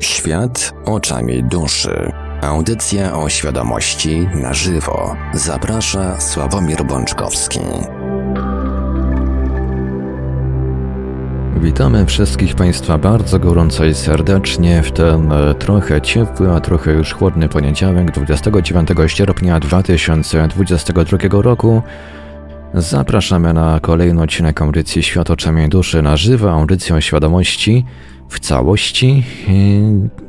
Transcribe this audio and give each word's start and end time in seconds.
Świat 0.00 0.74
oczami 0.84 1.44
duszy. 1.44 2.12
Audycja 2.42 3.18
o 3.18 3.28
świadomości 3.28 4.28
na 4.34 4.54
żywo. 4.54 5.16
Zaprasza 5.34 6.20
Sławomir 6.20 6.84
Bączkowski. 6.84 7.60
Witamy 11.56 12.06
wszystkich 12.06 12.54
Państwa 12.54 12.98
bardzo 12.98 13.38
gorąco 13.38 13.84
i 13.84 13.94
serdecznie 13.94 14.82
w 14.82 14.92
ten 14.92 15.32
e, 15.32 15.54
trochę 15.54 16.00
ciepły, 16.00 16.52
a 16.52 16.60
trochę 16.60 16.92
już 16.92 17.12
chłodny 17.12 17.48
poniedziałek 17.48 18.10
29 18.10 18.88
sierpnia 19.06 19.60
2022 19.60 21.18
roku. 21.42 21.82
Zapraszamy 22.76 23.52
na 23.52 23.80
kolejny 23.80 24.22
odcinek 24.22 24.62
audycji 24.62 25.02
Świat 25.02 25.30
oczami 25.30 25.68
duszy 25.68 26.02
na 26.02 26.16
żywo, 26.16 26.52
audycją 26.52 27.00
świadomości 27.00 27.84
w 28.28 28.40
całości. 28.40 29.24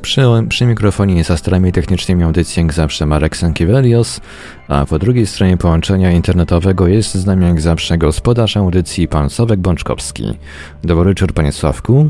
Przy, 0.01 0.21
przy 0.49 0.65
mikrofonie 0.65 1.23
za 1.23 1.37
starami 1.37 1.71
technicznymi 1.71 2.23
audycji 2.23 2.63
jak 2.63 2.73
zawsze 2.73 3.05
Marek 3.05 3.37
Sankiewelios, 3.37 4.21
a 4.67 4.85
po 4.85 4.99
drugiej 4.99 5.27
stronie 5.27 5.57
połączenia 5.57 6.11
internetowego 6.11 6.87
jest 6.87 7.15
z 7.15 7.25
nami 7.25 7.45
jak 7.45 7.61
zawsze 7.61 7.97
gospodarz 7.97 8.57
audycji 8.57 9.07
pan 9.07 9.29
Sławek 9.29 9.59
Bączkowski. 9.59 10.37
Dobry 10.83 11.09
wieczór 11.09 11.33
panie 11.33 11.51
Sławku. 11.51 12.09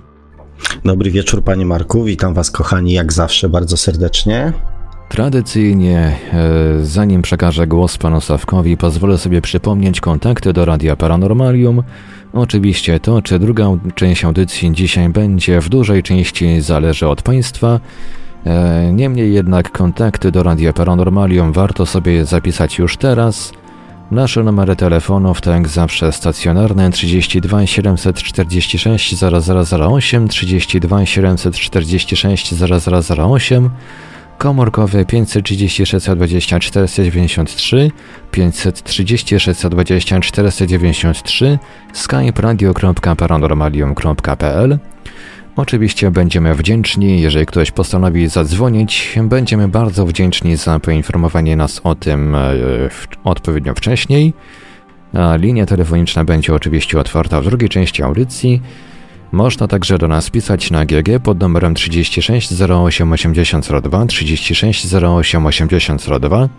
Dobry 0.86 1.12
wieczór 1.12 1.44
panie 1.44 1.66
Marku, 1.66 2.04
witam 2.04 2.34
was 2.34 2.52
kochani 2.52 2.94
jak 2.94 3.14
zawsze 3.14 3.50
bardzo 3.50 3.78
serdecznie. 3.78 4.54
Tradycyjnie, 5.10 6.18
e, 6.34 6.86
zanim 6.86 7.22
przekażę 7.22 7.68
głos 7.68 7.98
panu 7.98 8.22
Sławkowi, 8.22 8.78
pozwolę 8.78 9.18
sobie 9.18 9.42
przypomnieć 9.42 10.02
kontakty 10.02 10.54
do 10.54 10.66
Radia 10.66 10.96
Paranormalium. 10.96 11.84
Oczywiście 12.34 13.00
to, 13.00 13.22
czy 13.22 13.40
druga 13.40 13.66
część 13.96 14.26
audycji 14.26 14.72
dzisiaj 14.72 15.10
będzie, 15.10 15.62
w 15.62 15.70
dużej 15.70 16.04
części 16.04 16.62
zależy 16.62 17.08
od 17.08 17.22
państwa. 17.22 17.80
E, 18.46 18.92
niemniej 18.94 19.34
jednak 19.34 19.72
kontakty 19.72 20.32
do 20.32 20.44
Radia 20.44 20.74
Paranormalium 20.74 21.52
warto 21.52 21.86
sobie 21.86 22.26
zapisać 22.26 22.78
już 22.78 22.98
teraz. 22.98 23.54
Nasze 24.12 24.44
numery 24.44 24.76
telefonów 24.76 25.42
to 25.42 25.52
jak 25.52 25.68
zawsze 25.68 26.12
stacjonarne 26.12 26.92
32 26.92 27.66
746 27.66 29.16
0008, 29.22 30.28
32 30.28 31.06
746 31.06 32.54
0008 32.54 33.70
komórkowy 34.38 35.06
536 35.06 35.94
20 36.16 36.60
493, 36.60 37.92
536 38.32 39.62
20 39.70 40.20
493, 40.20 41.60
skype 41.94 42.42
radio.paranormalium.pl 42.42 44.80
Oczywiście 45.56 46.12
będziemy 46.12 46.56
wdzięczni, 46.56 47.22
jeżeli 47.22 47.46
ktoś 47.46 47.72
postanowi 47.72 48.28
zadzwonić. 48.28 49.20
Będziemy 49.24 49.68
bardzo 49.68 50.06
wdzięczni 50.06 50.56
za 50.56 50.80
poinformowanie 50.80 51.56
nas 51.56 51.82
o 51.84 51.96
tym 51.96 52.36
e, 52.36 52.50
odpowiednio 53.24 53.76
wcześniej. 53.76 54.34
Linia 55.38 55.66
telefoniczna 55.66 56.24
będzie 56.24 56.54
oczywiście 56.54 57.00
otwarta 57.00 57.42
w 57.42 57.46
drugiej 57.46 57.70
części 57.70 58.04
audycji. 58.04 58.62
Można 59.32 59.68
także 59.68 59.98
do 59.98 60.08
nas 60.08 60.30
pisać 60.30 60.72
na 60.72 60.86
GG 60.86 61.20
pod 61.24 61.40
numerem 61.40 61.76
36 61.76 62.62
08 62.62 63.12
8002 63.12 64.06
36 64.06 64.94
08 64.94 65.46
8002. 65.46 66.50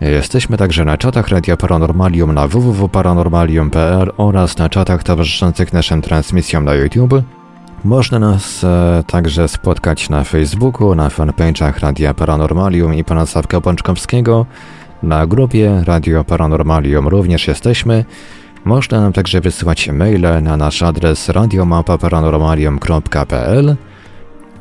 Jesteśmy 0.00 0.56
także 0.56 0.84
na 0.84 0.96
czatach 0.96 1.28
Radia 1.28 1.56
Paranormalium 1.56 2.34
na 2.34 2.48
www.paranormalium.pl 2.48 4.12
oraz 4.16 4.58
na 4.58 4.68
czatach 4.68 5.02
towarzyszących 5.02 5.72
naszym 5.72 6.02
transmisjom 6.02 6.64
na 6.64 6.74
YouTube. 6.74 7.14
Można 7.84 8.18
nas 8.18 8.64
e, 8.64 9.04
także 9.06 9.48
spotkać 9.48 10.10
na 10.10 10.24
Facebooku, 10.24 10.94
na 10.94 11.08
fanpage'ach 11.08 11.80
Radia 11.80 12.14
Paranormalium 12.14 12.94
i 12.94 13.04
pana 13.04 13.26
Sławka 13.26 13.60
Bączkowskiego. 13.60 14.46
Na 15.02 15.26
grupie 15.26 15.82
Radio 15.86 16.24
Paranormalium 16.24 17.08
również 17.08 17.48
jesteśmy. 17.48 18.04
Można 18.64 19.00
nam 19.00 19.12
także 19.12 19.40
wysyłać 19.40 19.88
maile 19.88 20.42
na 20.42 20.56
nasz 20.56 20.82
adres 20.82 21.28
radiomapa.paranormalium.pl 21.28 23.76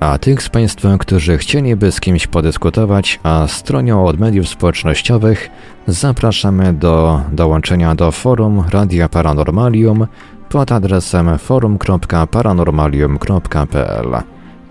a 0.03 0.17
tych 0.17 0.43
z 0.43 0.49
Państwa, 0.49 0.97
którzy 0.97 1.37
chcieliby 1.37 1.91
z 1.91 1.99
kimś 1.99 2.27
podyskutować, 2.27 3.19
a 3.23 3.47
stronią 3.47 4.05
od 4.05 4.19
mediów 4.19 4.47
społecznościowych, 4.47 5.49
zapraszamy 5.87 6.73
do 6.73 7.21
dołączenia 7.31 7.95
do 7.95 8.11
forum 8.11 8.63
Radia 8.69 9.09
Paranormalium 9.09 10.07
pod 10.49 10.71
adresem 10.71 11.37
forum.paranormalium.pl. 11.37 14.07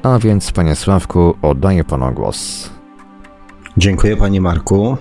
A 0.02 0.18
więc, 0.18 0.52
Panie 0.52 0.76
Sławku, 0.76 1.34
oddaję 1.42 1.84
Panu 1.84 2.12
głos. 2.12 2.70
Dziękuję 3.76 4.16
Panie 4.16 4.40
Marku. 4.40 4.96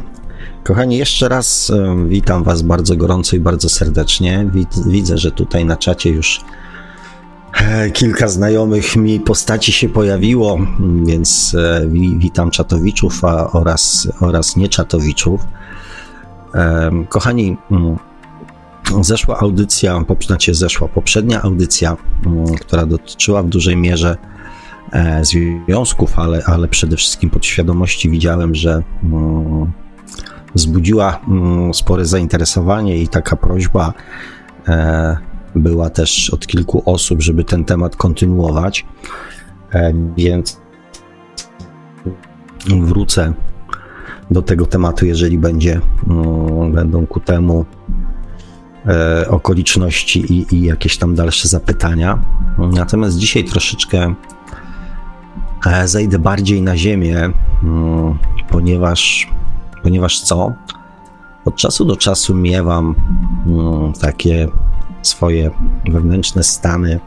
Kochani, 0.64 0.98
jeszcze 0.98 1.30
raz 1.30 1.72
witam 2.08 2.44
Was 2.44 2.62
bardzo 2.62 2.96
gorąco 2.96 3.36
i 3.36 3.40
bardzo 3.40 3.70
serdecznie. 3.70 4.50
Widzę, 4.88 5.18
że 5.18 5.32
tutaj 5.32 5.66
na 5.66 5.78
czacie 5.78 6.10
już 6.10 6.42
e, 7.54 7.92
kilka 7.92 8.28
znajomych 8.28 8.96
mi 8.96 9.20
postaci 9.20 9.72
się 9.72 9.90
pojawiło, 9.90 10.60
więc 11.06 11.56
e, 11.60 11.88
witam 12.18 12.52
czatowiczów 12.52 13.22
oraz, 13.54 14.08
oraz 14.20 14.56
nieczatowiczów. 14.56 15.42
Kochani, 17.10 17.58
mm, 17.72 17.98
zeszła 19.02 19.40
audycja, 19.40 20.04
znaczy 20.26 20.54
zeszła 20.54 20.88
poprzednia 20.88 21.42
audycja, 21.42 21.98
mm, 22.26 22.46
która 22.46 22.86
dotyczyła 22.86 23.44
w 23.44 23.50
dużej 23.50 23.78
mierze 23.78 24.18
e, 24.92 25.22
związków, 25.26 26.20
ale, 26.20 26.44
ale 26.46 26.68
przede 26.68 26.98
wszystkim 26.98 27.30
podświadomości 27.30 28.10
widziałem, 28.10 28.56
że 28.56 28.84
mm, 29.04 29.72
wzbudziła 30.56 31.20
mm, 31.28 31.74
spore 31.74 32.06
zainteresowanie 32.06 32.98
i 32.98 33.08
taka 33.08 33.36
prośba 33.36 33.94
e, 34.68 35.18
była 35.56 35.90
też 35.90 36.30
od 36.30 36.48
kilku 36.48 36.84
osób, 36.86 37.22
żeby 37.22 37.44
ten 37.44 37.66
temat 37.66 37.96
kontynuować. 37.96 38.86
E, 39.74 39.94
więc 40.18 40.62
wrócę 42.82 43.34
do 44.32 44.42
tego 44.42 44.66
tematu, 44.66 45.06
jeżeli 45.06 45.38
będzie, 45.38 45.82
mm, 46.08 46.72
będą 46.72 47.08
ku 47.08 47.20
temu 47.20 47.66
e, 48.86 49.28
okoliczności 49.30 50.34
i, 50.34 50.56
i 50.56 50.62
jakieś 50.62 50.98
tam 50.98 51.16
dalsze 51.16 51.48
zapytania. 51.48 52.20
Natomiast 52.58 53.18
dzisiaj 53.18 53.44
troszeczkę 53.44 54.14
zejdę 55.86 56.20
bardziej 56.20 56.62
na 56.62 56.78
ziemię, 56.78 57.30
mm, 57.64 58.18
ponieważ 58.50 59.30
ponieważ 59.84 60.22
co? 60.22 60.54
Od 61.46 61.56
czasu 61.56 61.86
do 61.86 61.96
czasu 61.96 62.36
miewam 62.36 62.96
mm, 63.48 63.94
takie 63.94 64.48
swoje 65.02 65.52
wewnętrzne 65.90 66.44
stany 66.44 67.00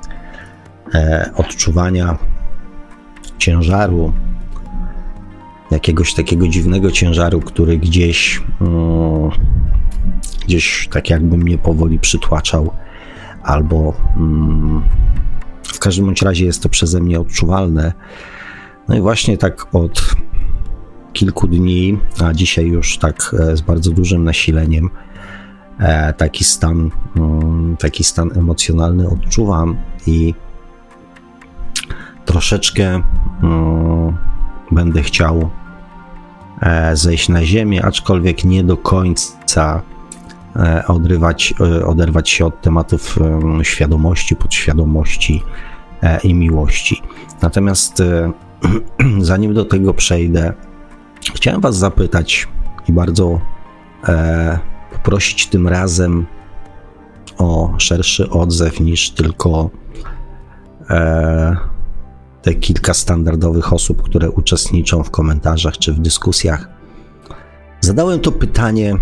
e, 0.94 1.30
odczuwania 1.36 2.18
ciężaru, 3.38 4.12
jakiegoś 5.70 6.14
takiego 6.14 6.48
dziwnego 6.48 6.90
ciężaru, 6.90 7.40
który 7.40 7.78
gdzieś, 7.78 8.42
mm, 8.60 9.30
gdzieś 10.44 10.88
tak 10.92 11.10
jakby 11.10 11.38
mnie 11.38 11.58
powoli 11.58 11.98
przytłaczał, 11.98 12.70
albo 13.42 13.94
mm, 14.16 14.82
w 15.62 15.78
każdym 15.78 16.04
bądź 16.04 16.22
razie 16.22 16.44
jest 16.44 16.62
to 16.62 16.68
przeze 16.68 17.00
mnie 17.00 17.20
odczuwalne. 17.20 17.92
No 18.88 18.96
i 18.96 19.00
właśnie 19.00 19.38
tak 19.38 19.74
od 19.74 20.14
kilku 21.14 21.48
dni, 21.48 21.98
a 22.24 22.32
dzisiaj 22.32 22.66
już 22.66 22.98
tak 22.98 23.36
e, 23.38 23.56
z 23.56 23.60
bardzo 23.60 23.90
dużym 23.90 24.24
nasileniem 24.24 24.90
e, 25.78 26.12
taki 26.12 26.44
stan, 26.44 26.90
mm, 27.16 27.76
taki 27.76 28.04
stan 28.04 28.30
emocjonalny 28.36 29.08
odczuwam 29.08 29.76
i 30.06 30.34
troszeczkę 32.24 33.02
mm, 33.42 34.16
będę 34.70 35.02
chciał 35.02 35.50
e, 36.60 36.96
zejść 36.96 37.28
na 37.28 37.44
ziemię, 37.44 37.84
aczkolwiek 37.84 38.44
nie 38.44 38.64
do 38.64 38.76
końca 38.76 39.82
odrywać, 40.88 41.54
oderwać 41.86 42.30
się 42.30 42.46
od 42.46 42.60
tematów 42.60 43.18
świadomości, 43.62 44.36
podświadomości 44.36 45.42
i 46.24 46.34
miłości. 46.34 47.02
Natomiast 47.42 48.02
zanim 49.18 49.54
do 49.54 49.64
tego 49.64 49.94
przejdę, 49.94 50.54
Chciałem 51.44 51.60
Was 51.60 51.76
zapytać 51.76 52.48
i 52.88 52.92
bardzo 52.92 53.40
e, 54.08 54.58
poprosić 54.92 55.46
tym 55.46 55.68
razem 55.68 56.26
o 57.38 57.74
szerszy 57.78 58.30
odzew 58.30 58.80
niż 58.80 59.10
tylko 59.10 59.70
e, 60.90 61.56
te 62.42 62.54
kilka 62.54 62.94
standardowych 62.94 63.72
osób, 63.72 64.02
które 64.02 64.30
uczestniczą 64.30 65.02
w 65.02 65.10
komentarzach 65.10 65.78
czy 65.78 65.92
w 65.92 66.00
dyskusjach. 66.00 66.68
Zadałem 67.80 68.20
to 68.20 68.32
pytanie 68.32 68.94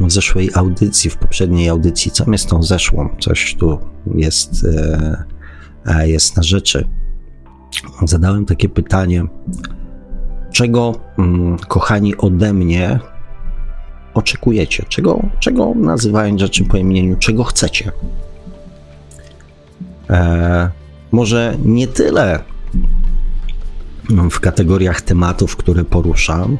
w 0.00 0.12
zeszłej 0.12 0.50
audycji, 0.54 1.10
w 1.10 1.16
poprzedniej 1.16 1.68
audycji. 1.68 2.10
Co 2.10 2.24
mnie 2.24 2.38
z 2.38 2.46
tą 2.46 2.62
zeszłą? 2.62 3.08
Coś 3.20 3.54
tu 3.54 3.78
jest, 4.14 4.64
e, 4.64 5.24
e 5.86 6.08
jest 6.08 6.36
na 6.36 6.42
rzeczy. 6.42 6.88
zadałem 8.06 8.44
takie 8.44 8.68
pytanie, 8.68 9.24
czego, 10.52 10.94
mm, 11.18 11.58
kochani, 11.58 12.16
ode 12.16 12.52
mnie 12.52 12.98
oczekujecie? 14.14 14.84
Czego, 14.88 15.22
czego 15.40 15.72
nazywając 15.74 16.40
rzeczy 16.40 16.64
po 16.64 16.76
imieniu, 16.76 17.16
czego 17.16 17.44
chcecie? 17.44 17.92
E, 20.10 20.70
może 21.12 21.56
nie 21.64 21.86
tyle 21.88 22.38
w 24.30 24.40
kategoriach 24.40 25.00
tematów, 25.02 25.56
które 25.56 25.84
poruszam, 25.84 26.58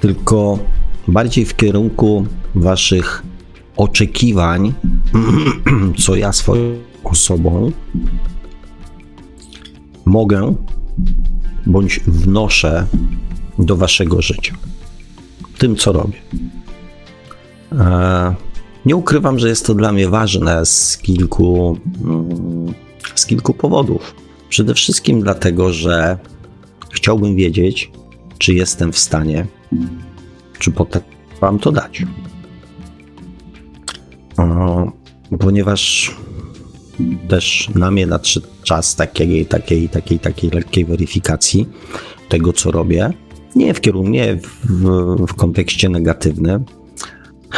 tylko 0.00 0.58
bardziej 1.08 1.44
w 1.44 1.56
kierunku 1.56 2.26
Waszych 2.54 3.22
oczekiwań, 3.76 4.74
co 6.04 6.16
ja 6.16 6.32
swoją 6.32 6.74
osobą 7.04 7.72
mogę 10.04 10.54
bądź 11.66 12.00
wnoszę 12.06 12.86
do 13.58 13.76
Waszego 13.76 14.22
życia. 14.22 14.54
Tym, 15.58 15.76
co 15.76 15.92
robię. 15.92 16.18
E, 17.72 18.34
nie 18.86 18.96
ukrywam, 18.96 19.38
że 19.38 19.48
jest 19.48 19.66
to 19.66 19.74
dla 19.74 19.92
mnie 19.92 20.08
ważne 20.08 20.66
z 20.66 20.98
kilku, 20.98 21.78
mm, 22.04 22.74
z 23.14 23.26
kilku 23.26 23.54
powodów. 23.54 24.14
Przede 24.48 24.74
wszystkim 24.74 25.20
dlatego, 25.20 25.72
że 25.72 26.18
chciałbym 26.90 27.36
wiedzieć, 27.36 27.90
czy 28.38 28.54
jestem 28.54 28.92
w 28.92 28.98
stanie, 28.98 29.46
czy 30.58 30.72
potrafię 30.72 31.16
Wam 31.40 31.58
to 31.58 31.72
dać. 31.72 32.02
Ponieważ 35.38 36.14
też 37.28 37.70
na 37.74 37.90
mnie 37.90 38.06
nadszedł 38.06 38.46
czas 38.62 38.96
takiej, 38.96 39.46
takiej, 39.46 39.88
takiej, 39.88 40.18
takiej 40.18 40.50
lekkiej 40.50 40.84
weryfikacji 40.84 41.68
tego, 42.28 42.52
co 42.52 42.70
robię. 42.70 43.10
Nie 43.56 43.74
w 43.74 43.80
kierunku, 43.80 44.10
nie 44.10 44.36
w, 44.36 44.66
w, 44.66 45.26
w 45.26 45.34
kontekście 45.34 45.88
negatywnym, 45.88 46.64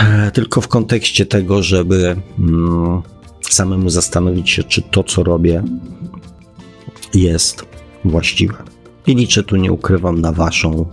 e, 0.01 0.31
tylko 0.31 0.61
w 0.61 0.69
kontekście 0.69 1.27
tego, 1.27 1.63
żeby 1.63 2.17
mm, 2.39 3.03
samemu 3.41 3.91
zastanowić 3.91 4.51
się, 4.51 4.65
czy 4.65 4.83
to, 4.83 5.05
co 5.05 5.23
robię, 5.23 5.63
jest 7.15 7.65
właściwe. 8.05 8.55
I 9.07 9.15
liczę 9.15 9.43
tu, 9.43 9.57
nie 9.57 9.73
ukrywam, 9.73 10.21
na 10.21 10.33
Waszą, 10.33 10.87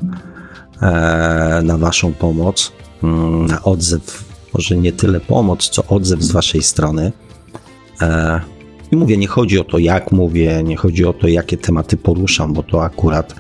e, 0.81 1.61
na 1.63 1.77
Waszą 1.77 2.13
pomoc, 2.13 2.71
mm, 3.03 3.45
na 3.45 3.63
odzew, 3.63 4.25
może 4.53 4.77
nie 4.77 4.91
tyle 4.91 5.19
pomoc, 5.19 5.69
co 5.69 5.85
odzew 5.87 6.21
z 6.21 6.31
Waszej 6.31 6.63
strony. 6.63 7.11
E, 8.01 8.41
I 8.91 8.95
mówię, 8.95 9.17
nie 9.17 9.27
chodzi 9.27 9.59
o 9.59 9.63
to, 9.63 9.77
jak 9.77 10.11
mówię, 10.11 10.63
nie 10.63 10.77
chodzi 10.77 11.05
o 11.05 11.13
to, 11.13 11.27
jakie 11.27 11.57
tematy 11.57 11.97
poruszam, 11.97 12.53
bo 12.53 12.63
to 12.63 12.83
akurat, 12.83 13.35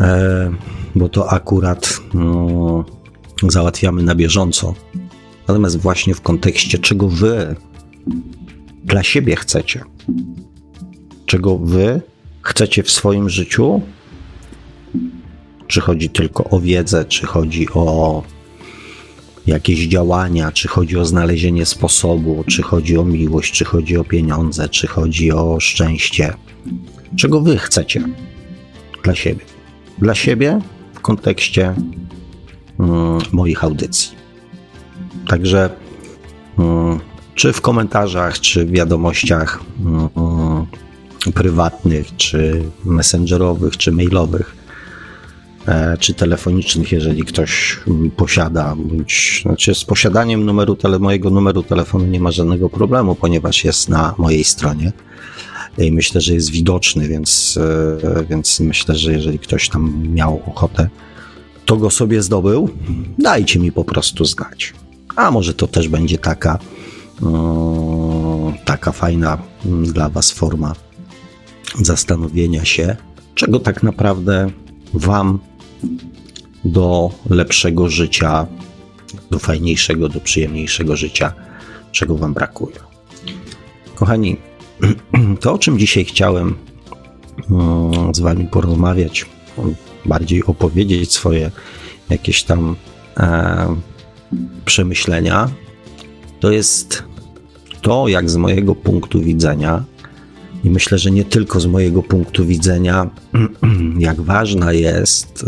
e, 0.00 0.50
bo 0.94 1.08
to 1.08 1.32
akurat 1.32 2.00
no, 2.14 2.84
załatwiamy 3.48 4.02
na 4.02 4.14
bieżąco. 4.14 4.74
Natomiast 5.48 5.78
właśnie 5.78 6.14
w 6.14 6.20
kontekście, 6.20 6.78
czego 6.78 7.08
Wy 7.08 7.56
dla 8.84 9.02
siebie 9.02 9.36
chcecie, 9.36 9.84
czego 11.26 11.58
Wy 11.58 12.00
chcecie 12.42 12.82
w 12.82 12.90
swoim 12.90 13.28
życiu, 13.28 13.80
czy 15.66 15.80
chodzi 15.80 16.10
tylko 16.10 16.44
o 16.44 16.60
wiedzę, 16.60 17.04
czy 17.04 17.26
chodzi 17.26 17.68
o 17.74 18.22
jakieś 19.50 19.86
działania, 19.86 20.52
czy 20.52 20.68
chodzi 20.68 20.98
o 20.98 21.04
znalezienie 21.04 21.66
sposobu, 21.66 22.44
czy 22.46 22.62
chodzi 22.62 22.98
o 22.98 23.04
miłość, 23.04 23.52
czy 23.52 23.64
chodzi 23.64 23.96
o 23.96 24.04
pieniądze, 24.04 24.68
czy 24.68 24.86
chodzi 24.86 25.32
o 25.32 25.60
szczęście. 25.60 26.34
Czego 27.16 27.40
wy 27.40 27.58
chcecie 27.58 28.02
dla 29.04 29.14
siebie? 29.14 29.44
Dla 29.98 30.14
siebie 30.14 30.60
w 30.94 31.00
kontekście 31.00 31.74
mm, 32.80 33.18
moich 33.32 33.64
audycji. 33.64 34.10
Także 35.28 35.70
mm, 36.58 37.00
czy 37.34 37.52
w 37.52 37.60
komentarzach, 37.60 38.40
czy 38.40 38.66
w 38.66 38.70
wiadomościach 38.70 39.60
mm, 39.80 40.66
prywatnych, 41.34 42.16
czy 42.16 42.62
messengerowych, 42.84 43.76
czy 43.76 43.92
mailowych, 43.92 44.59
czy 46.00 46.14
telefonicznych, 46.14 46.92
jeżeli 46.92 47.24
ktoś 47.24 47.80
posiada, 48.16 48.76
bądź 48.76 49.40
znaczy 49.42 49.74
z 49.74 49.84
posiadaniem 49.84 50.44
numeru 50.44 50.76
tele, 50.76 50.98
mojego 50.98 51.30
numeru 51.30 51.62
telefonu 51.62 52.06
nie 52.06 52.20
ma 52.20 52.30
żadnego 52.30 52.70
problemu, 52.70 53.14
ponieważ 53.14 53.64
jest 53.64 53.88
na 53.88 54.14
mojej 54.18 54.44
stronie 54.44 54.92
i 55.78 55.92
myślę, 55.92 56.20
że 56.20 56.34
jest 56.34 56.50
widoczny, 56.50 57.08
więc, 57.08 57.58
e, 58.16 58.24
więc 58.24 58.60
myślę, 58.60 58.96
że 58.96 59.12
jeżeli 59.12 59.38
ktoś 59.38 59.68
tam 59.68 60.08
miał 60.08 60.42
ochotę, 60.46 60.88
to 61.64 61.76
go 61.76 61.90
sobie 61.90 62.22
zdobył, 62.22 62.68
dajcie 63.18 63.58
mi 63.58 63.72
po 63.72 63.84
prostu 63.84 64.24
znać. 64.24 64.74
A 65.16 65.30
może 65.30 65.54
to 65.54 65.66
też 65.66 65.88
będzie 65.88 66.18
taka, 66.18 66.58
taka 68.64 68.92
fajna 68.92 69.38
dla 69.64 70.08
Was 70.08 70.30
forma 70.30 70.74
zastanowienia 71.82 72.64
się, 72.64 72.96
czego 73.34 73.60
tak 73.60 73.82
naprawdę 73.82 74.50
Wam 74.94 75.38
do 76.64 77.10
lepszego 77.30 77.88
życia, 77.88 78.46
do 79.30 79.38
fajniejszego, 79.38 80.08
do 80.08 80.20
przyjemniejszego 80.20 80.96
życia, 80.96 81.32
czego 81.92 82.16
Wam 82.16 82.34
brakuje. 82.34 82.76
Kochani, 83.94 84.36
to 85.40 85.52
o 85.52 85.58
czym 85.58 85.78
dzisiaj 85.78 86.04
chciałem 86.04 86.54
mm, 87.50 88.14
z 88.14 88.20
Wami 88.20 88.46
porozmawiać, 88.46 89.26
bardziej 90.06 90.44
opowiedzieć 90.44 91.12
swoje 91.12 91.50
jakieś 92.10 92.42
tam 92.42 92.76
e, 93.16 93.76
przemyślenia, 94.64 95.50
to 96.40 96.50
jest 96.50 97.04
to, 97.82 98.08
jak 98.08 98.30
z 98.30 98.36
mojego 98.36 98.74
punktu 98.74 99.20
widzenia 99.20 99.84
i 100.64 100.70
myślę, 100.70 100.98
że 100.98 101.10
nie 101.10 101.24
tylko 101.24 101.60
z 101.60 101.66
mojego 101.66 102.02
punktu 102.02 102.46
widzenia, 102.46 103.10
jak 103.98 104.20
ważna 104.20 104.72
jest 104.72 105.44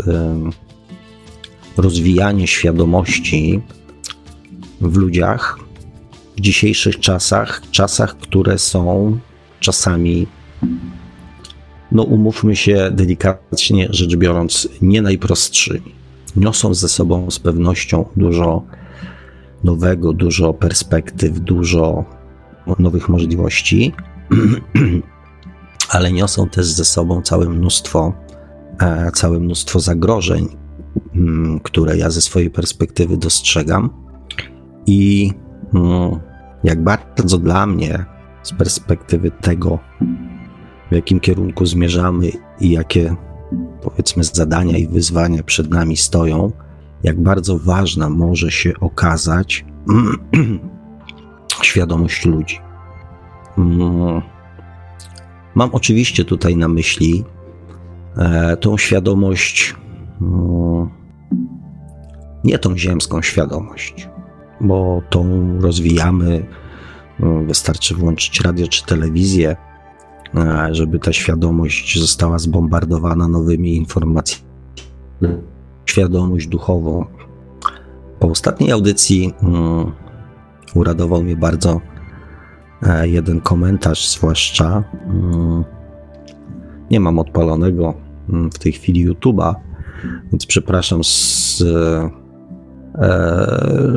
rozwijanie 1.77 2.47
świadomości 2.47 3.61
w 4.81 4.97
ludziach 4.97 5.59
w 6.37 6.41
dzisiejszych 6.41 6.99
czasach, 6.99 7.61
czasach, 7.71 8.17
które 8.17 8.57
są 8.57 9.17
czasami, 9.59 10.27
no 11.91 12.03
umówmy 12.03 12.55
się 12.55 12.91
delikatnie 12.91 13.87
rzecz 13.89 14.15
biorąc, 14.15 14.67
nie 14.81 15.01
najprostszymi. 15.01 15.95
Niosą 16.35 16.73
ze 16.73 16.89
sobą 16.89 17.31
z 17.31 17.39
pewnością 17.39 18.05
dużo 18.15 18.63
nowego, 19.63 20.13
dużo 20.13 20.53
perspektyw, 20.53 21.39
dużo 21.39 22.05
nowych 22.79 23.09
możliwości, 23.09 23.93
ale 25.93 26.11
niosą 26.11 26.49
też 26.49 26.65
ze 26.65 26.85
sobą 26.85 27.21
całe 27.21 27.49
mnóstwo, 27.49 28.13
e, 28.81 29.11
całe 29.11 29.39
mnóstwo 29.39 29.79
zagrożeń, 29.79 30.47
mm, 31.15 31.59
które 31.59 31.97
ja 31.97 32.09
ze 32.09 32.21
swojej 32.21 32.49
perspektywy 32.49 33.17
dostrzegam. 33.17 33.89
I 34.85 35.31
mm, 35.73 36.19
jak 36.63 36.83
bardzo 36.83 37.37
dla 37.37 37.65
mnie, 37.65 38.05
z 38.43 38.51
perspektywy 38.53 39.31
tego, 39.31 39.79
w 40.91 40.95
jakim 40.95 41.19
kierunku 41.19 41.65
zmierzamy 41.65 42.31
i 42.59 42.69
jakie 42.69 43.15
powiedzmy 43.81 44.23
zadania 44.23 44.77
i 44.77 44.87
wyzwania 44.87 45.43
przed 45.43 45.69
nami 45.69 45.97
stoją, 45.97 46.51
jak 47.03 47.21
bardzo 47.21 47.59
ważna 47.59 48.09
może 48.09 48.51
się 48.51 48.73
okazać 48.79 49.65
świadomość 51.61 52.25
ludzi. 52.25 52.59
Mm. 55.53 55.55
Mam 55.55 55.69
oczywiście 55.71 56.25
tutaj 56.25 56.57
na 56.57 56.67
myśli 56.67 57.23
e, 58.17 58.57
tą 58.57 58.77
świadomość, 58.77 59.75
mm, 60.21 60.89
nie 62.43 62.59
tą 62.59 62.77
ziemską 62.77 63.21
świadomość, 63.21 64.09
bo 64.61 65.01
tą 65.09 65.25
rozwijamy. 65.59 66.45
Mm, 67.19 67.47
wystarczy 67.47 67.95
włączyć 67.95 68.41
radio 68.41 68.67
czy 68.67 68.85
telewizję, 68.85 69.55
e, 70.35 70.67
żeby 70.71 70.99
ta 70.99 71.13
świadomość 71.13 71.99
została 71.99 72.39
zbombardowana 72.39 73.27
nowymi 73.27 73.75
informacjami. 73.75 74.43
Świadomość 75.85 76.47
duchową. 76.47 77.05
Po 78.19 78.27
ostatniej 78.27 78.71
audycji 78.71 79.33
uradował 80.73 81.23
mnie 81.23 81.35
bardzo 81.35 81.81
jeden 83.03 83.41
komentarz, 83.41 84.09
zwłaszcza. 84.09 84.83
Mm, 85.05 85.63
nie 86.91 86.99
mam 86.99 87.19
odpalonego 87.19 87.93
mm, 88.29 88.51
w 88.51 88.59
tej 88.59 88.71
chwili 88.71 89.09
YouTube'a, 89.09 89.55
więc 90.31 90.45
przepraszam, 90.45 91.03
z, 91.03 91.61
e, 92.95 93.29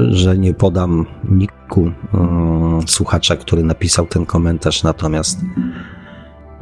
że 0.08 0.38
nie 0.38 0.54
podam 0.54 1.06
niku 1.30 1.90
mm, 2.14 2.88
słuchacza, 2.88 3.36
który 3.36 3.62
napisał 3.62 4.06
ten 4.06 4.26
komentarz, 4.26 4.82
natomiast 4.82 5.40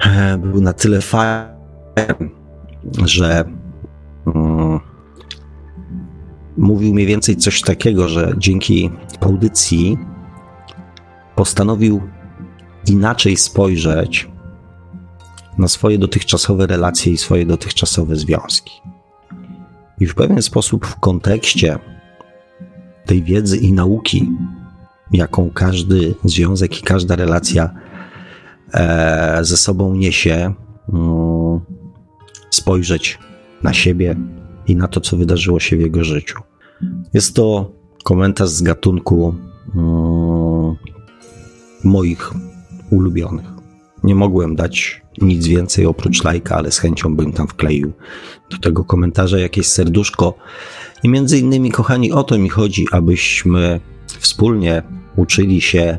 e, 0.07 0.39
był 0.39 0.61
na 0.61 0.73
tyle 0.73 1.01
fajny, 1.01 1.55
że 3.05 3.45
mówił 6.57 6.95
mniej 6.95 7.07
więcej 7.07 7.37
coś 7.37 7.63
takiego, 7.63 8.09
że 8.09 8.33
dzięki 8.39 8.91
audycji 9.21 9.99
postanowił 11.37 12.01
inaczej 12.87 13.37
spojrzeć 13.37 14.29
na 15.59 15.69
swoje 15.69 15.99
dotychczasowe 15.99 16.67
relacje 16.67 17.13
i 17.13 17.17
swoje 17.17 17.47
dotychczasowe 17.47 18.17
związki. 18.17 18.73
I 20.01 20.07
w 20.07 20.15
pewien 20.15 20.43
sposób 20.43 20.87
w 20.87 21.01
kontekście 21.01 21.79
tej 23.07 23.23
wiedzy 23.23 23.57
i 23.57 23.73
nauki, 23.73 24.31
jaką 25.13 25.51
każdy 25.51 26.15
związek 26.25 26.81
i 26.81 26.83
każda 26.83 27.17
relacja 27.17 27.71
e, 28.75 29.39
ze 29.43 29.57
sobą 29.57 29.95
niesie, 29.95 30.55
mm, 30.93 31.61
spojrzeć 32.51 33.19
na 33.63 33.73
siebie 33.73 34.17
i 34.67 34.77
na 34.77 34.89
to, 34.89 35.01
co 35.01 35.17
wydarzyło 35.17 35.61
się 35.61 35.77
w 35.77 35.81
jego 35.81 36.05
życiu. 36.05 36.41
Jest 37.15 37.37
to 37.37 37.73
komentarz 38.05 38.49
z 38.49 38.63
gatunku 38.63 39.35
mm, 39.75 40.34
moich 41.85 42.33
ulubionych. 42.91 43.47
Nie 44.03 44.15
mogłem 44.15 44.57
dać 44.57 45.03
nic 45.23 45.47
więcej 45.47 45.87
oprócz 45.87 46.25
lajka, 46.25 46.57
ale 46.57 46.73
z 46.73 46.79
chęcią 46.79 47.17
bym 47.17 47.33
tam 47.33 47.49
wkleił 47.49 47.93
do 48.51 48.59
tego 48.59 48.85
komentarza 48.85 49.39
jakieś 49.39 49.67
serduszko. 49.67 50.35
I 51.03 51.09
między 51.09 51.39
innymi, 51.39 51.71
kochani, 51.71 52.13
o 52.13 52.25
to 52.25 52.39
mi 52.39 52.49
chodzi, 52.49 52.87
abyśmy 52.93 53.81
wspólnie 54.19 54.83
uczyli 55.17 55.61
się 55.61 55.99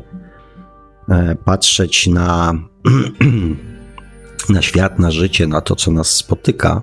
e, 1.08 1.36
patrzeć 1.44 2.06
na, 2.06 2.54
na 4.54 4.62
świat, 4.62 4.98
na 4.98 5.10
życie, 5.10 5.46
na 5.46 5.60
to, 5.60 5.76
co 5.76 5.90
nas 5.90 6.08
spotyka, 6.08 6.82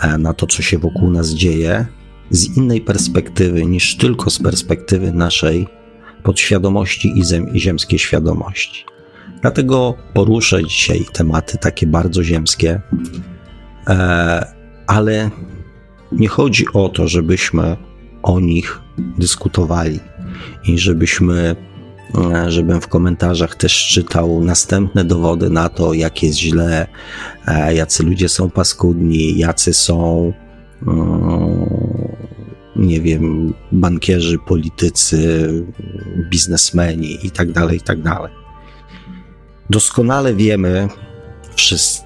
e, 0.00 0.18
na 0.18 0.32
to, 0.32 0.46
co 0.46 0.62
się 0.62 0.78
wokół 0.78 1.10
nas 1.10 1.28
dzieje, 1.28 1.86
z 2.30 2.56
innej 2.56 2.80
perspektywy 2.80 3.66
niż 3.66 3.96
tylko 3.96 4.30
z 4.30 4.38
perspektywy 4.38 5.12
naszej 5.12 5.68
podświadomości 6.22 7.18
i, 7.18 7.24
zem, 7.24 7.54
i 7.54 7.60
ziemskiej 7.60 7.98
świadomości. 7.98 8.84
Dlatego 9.40 9.94
poruszę 10.14 10.64
dzisiaj 10.64 11.04
tematy 11.12 11.58
takie 11.58 11.86
bardzo 11.86 12.24
ziemskie, 12.24 12.80
e, 13.88 14.52
ale 14.86 15.30
nie 16.12 16.28
chodzi 16.28 16.66
o 16.74 16.88
to, 16.88 17.08
żebyśmy 17.08 17.76
o 18.22 18.40
nich 18.40 18.80
dyskutowali 19.18 20.00
i 20.64 20.78
żebyśmy, 20.78 21.56
e, 22.32 22.50
żebym 22.50 22.80
w 22.80 22.88
komentarzach 22.88 23.54
też 23.54 23.88
czytał 23.88 24.44
następne 24.44 25.04
dowody 25.04 25.50
na 25.50 25.68
to, 25.68 25.94
jak 25.94 26.22
jest 26.22 26.38
źle, 26.38 26.86
e, 27.46 27.74
jacy 27.74 28.02
ludzie 28.02 28.28
są 28.28 28.50
paskudni, 28.50 29.38
jacy 29.38 29.74
są 29.74 30.32
mm, 30.86 31.51
nie 32.76 33.00
wiem, 33.00 33.54
bankierzy, 33.72 34.38
politycy, 34.38 35.48
biznesmeni 36.30 37.26
i 37.26 37.30
tak 37.30 37.52
dalej, 37.52 37.76
i 37.76 37.80
tak. 37.80 37.98
Doskonale 39.70 40.34
wiemy, 40.34 40.88
wszyscy 41.54 42.02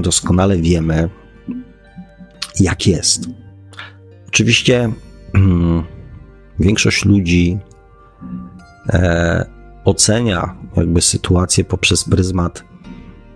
doskonale 0.00 0.56
wiemy, 0.56 1.08
jak 2.60 2.86
jest. 2.86 3.28
Oczywiście 4.28 4.92
hmm, 5.32 5.84
większość 6.58 7.04
ludzi 7.04 7.58
e, 8.88 9.46
ocenia 9.84 10.56
jakby 10.76 11.00
sytuację 11.00 11.64
poprzez 11.64 12.04
pryzmat 12.04 12.64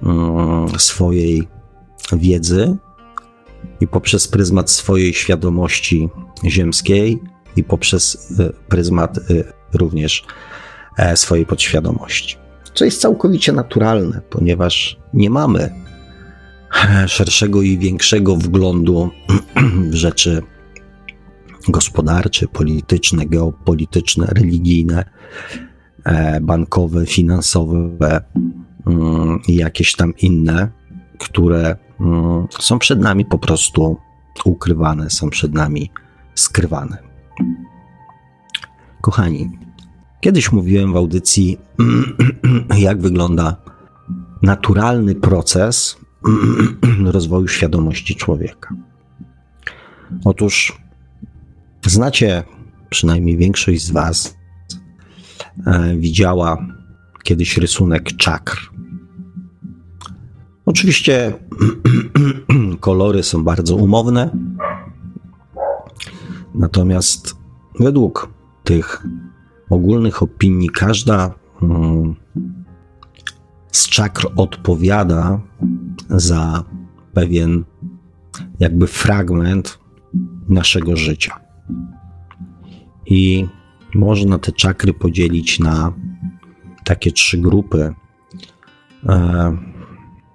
hmm, 0.04 0.68
swojej 0.78 1.48
wiedzy 2.12 2.76
i 3.80 3.86
poprzez 3.86 4.28
pryzmat 4.28 4.70
swojej 4.70 5.14
świadomości 5.14 6.08
ziemskiej 6.44 7.18
i 7.56 7.64
poprzez 7.64 8.32
e, 8.40 8.50
pryzmat 8.68 9.18
e, 9.18 9.22
również 9.72 10.24
e, 10.98 11.16
swojej 11.16 11.46
podświadomości. 11.46 12.36
Co 12.74 12.84
jest 12.84 13.00
całkowicie 13.00 13.52
naturalne, 13.52 14.20
ponieważ 14.30 14.98
nie 15.14 15.30
mamy 15.30 15.70
szerszego 17.06 17.62
i 17.62 17.78
większego 17.78 18.36
wglądu 18.36 19.10
w 19.90 19.94
rzeczy 19.94 20.42
gospodarcze, 21.68 22.46
polityczne, 22.48 23.26
geopolityczne, 23.26 24.26
religijne, 24.26 25.04
bankowe, 26.42 27.06
finansowe 27.06 28.20
mm, 28.86 29.40
i 29.48 29.54
jakieś 29.54 29.92
tam 29.92 30.14
inne, 30.18 30.68
które 31.18 31.76
są 32.60 32.78
przed 32.78 33.00
nami 33.00 33.24
po 33.24 33.38
prostu 33.38 33.96
ukrywane, 34.44 35.10
są 35.10 35.30
przed 35.30 35.52
nami 35.54 35.90
skrywane. 36.34 36.98
Kochani, 39.00 39.58
kiedyś 40.20 40.52
mówiłem 40.52 40.92
w 40.92 40.96
audycji, 40.96 41.58
jak 42.78 43.00
wygląda 43.00 43.56
naturalny 44.42 45.14
proces 45.14 45.96
rozwoju 47.04 47.48
świadomości 47.48 48.16
człowieka. 48.16 48.74
Otóż 50.24 50.78
znacie, 51.86 52.42
przynajmniej 52.90 53.36
większość 53.36 53.84
z 53.84 53.90
Was 53.90 54.36
e, 55.66 55.96
widziała 55.96 56.66
kiedyś 57.22 57.56
rysunek 57.56 58.04
czakr. 58.16 58.71
Oczywiście 60.66 61.32
kolory 62.80 63.22
są 63.22 63.44
bardzo 63.44 63.76
umowne, 63.76 64.30
natomiast 66.54 67.36
według 67.80 68.28
tych 68.64 69.06
ogólnych 69.70 70.22
opinii 70.22 70.70
każda 70.70 71.34
mm, 71.62 72.14
z 73.72 73.88
czakr 73.88 74.28
odpowiada 74.36 75.40
za 76.10 76.64
pewien 77.12 77.64
jakby 78.60 78.86
fragment 78.86 79.78
naszego 80.48 80.96
życia. 80.96 81.40
I 83.06 83.46
można 83.94 84.38
te 84.38 84.52
czakry 84.52 84.94
podzielić 84.94 85.60
na 85.60 85.92
takie 86.84 87.12
trzy 87.12 87.38
grupy. 87.38 87.94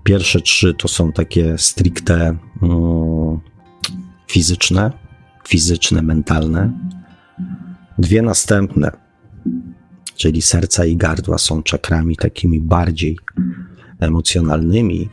Pierwsze 0.08 0.42
trzy 0.42 0.74
to 0.74 0.88
są 0.88 1.12
takie 1.12 1.58
stricte 1.58 2.38
mm, 2.62 3.40
fizyczne, 4.28 4.92
fizyczne, 5.48 6.02
mentalne. 6.02 6.72
Dwie 7.98 8.22
następne, 8.22 8.92
czyli 10.16 10.42
serca 10.42 10.86
i 10.86 10.98
gardła, 10.98 11.38
są 11.38 11.64
czakrami 11.64 12.16
takimi 12.16 12.60
bardziej 12.60 13.18
emocjonalnymi. 14.00 15.10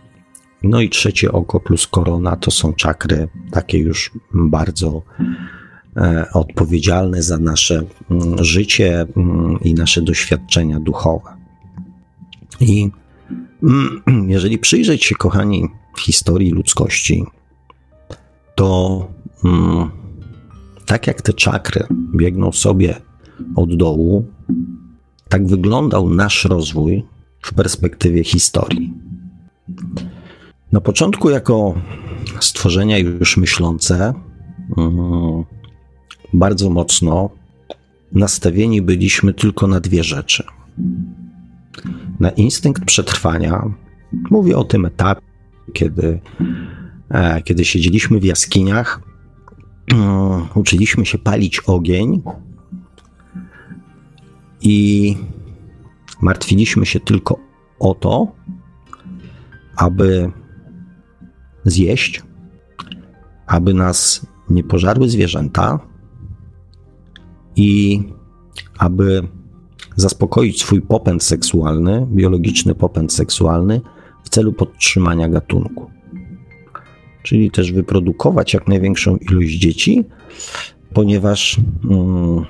No 0.63 0.81
i 0.81 0.91
trzecie 0.91 1.33
oko 1.33 1.61
plus 1.61 1.87
korona 1.87 2.37
to 2.37 2.51
są 2.51 2.73
czakry 2.73 3.29
takie 3.51 3.79
już 3.79 4.11
bardzo 4.35 5.03
e, 5.97 6.27
odpowiedzialne 6.33 7.23
za 7.23 7.39
nasze 7.39 7.83
mm, 8.11 8.45
życie 8.45 9.07
mm, 9.17 9.61
i 9.61 9.75
nasze 9.75 10.03
doświadczenia 10.03 10.81
duchowe. 10.81 11.31
I 12.61 12.91
jeżeli 14.27 14.59
przyjrzeć 14.59 15.05
się, 15.05 15.15
kochani, 15.15 15.69
historii 15.99 16.51
ludzkości, 16.51 17.25
to 18.55 19.09
tak 20.87 21.07
jak 21.07 21.23
te 21.23 21.33
czakry 21.33 21.87
biegną 22.17 22.53
sobie 22.53 23.01
od 23.57 23.77
dołu, 23.77 24.27
tak 25.29 25.47
wyglądał 25.47 26.11
nasz 26.11 26.45
rozwój 26.45 27.05
w 27.41 27.55
perspektywie 27.55 28.25
historii. 28.25 28.93
Na 30.73 30.81
początku, 30.81 31.31
jako 31.31 31.75
stworzenia 32.41 32.99
już 32.99 33.37
myślące, 33.37 34.15
mm, 34.77 35.45
bardzo 36.33 36.71
mocno 36.71 37.31
nastawieni 38.13 38.83
byliśmy 38.83 39.35
tylko 39.35 39.67
na 39.67 39.81
dwie 39.81 40.05
rzeczy. 40.05 40.45
Na 42.21 42.31
instynkt 42.31 42.85
przetrwania. 42.85 43.63
Mówię 44.31 44.57
o 44.57 44.65
tym 44.65 44.85
etapie, 44.85 45.23
kiedy, 45.73 46.21
e, 47.11 47.43
kiedy 47.43 47.65
siedzieliśmy 47.65 48.21
w 48.21 48.25
jaskiniach 48.25 49.01
Mm, 49.93 50.49
uczyliśmy 50.55 51.07
się 51.07 51.19
palić 51.19 51.61
ogień 51.61 52.23
i 54.61 55.17
martwiliśmy 56.21 56.87
się 56.87 57.01
tylko 57.01 57.39
o 57.79 57.95
to, 57.95 58.33
aby 59.77 60.33
zjeść, 61.65 62.23
aby 63.47 63.75
nas 63.75 64.27
nie 64.51 64.65
pożarły 64.65 65.09
zwierzęta 65.09 65.79
i 67.57 68.03
aby 68.79 69.29
zaspokoić 69.97 70.61
swój 70.61 70.83
popęd 70.83 71.23
seksualny, 71.23 72.07
biologiczny 72.11 72.75
popęd 72.75 73.13
seksualny, 73.13 73.81
w 74.25 74.29
celu 74.29 74.53
podtrzymania 74.53 75.29
gatunku. 75.29 75.91
Czyli 77.23 77.51
też 77.51 77.73
wyprodukować 77.73 78.55
jak 78.55 78.69
największą 78.69 79.17
ilość 79.17 79.55
dzieci, 79.55 80.05
ponieważ 80.93 81.61
mm, 81.91 82.45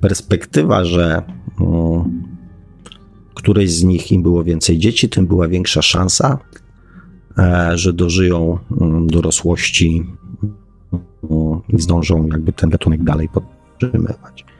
perspektywa, 0.00 0.84
że 0.84 1.22
mm, 1.60 2.22
któreś 3.34 3.72
z 3.72 3.84
nich 3.84 4.12
im 4.12 4.22
było 4.22 4.44
więcej 4.44 4.78
dzieci, 4.78 5.08
tym 5.08 5.26
była 5.26 5.48
większa 5.48 5.82
szansa, 5.82 6.38
e, 7.38 7.70
że 7.78 7.92
dożyją 7.92 8.58
mm, 8.80 9.06
dorosłości 9.06 10.06
mm, 11.30 11.60
i 11.68 11.82
zdążą 11.82 12.26
jakby 12.26 12.52
ten 12.52 12.70
gatunek 12.70 13.04
dalej 13.04 13.28
podtrzymywać. 13.28 14.53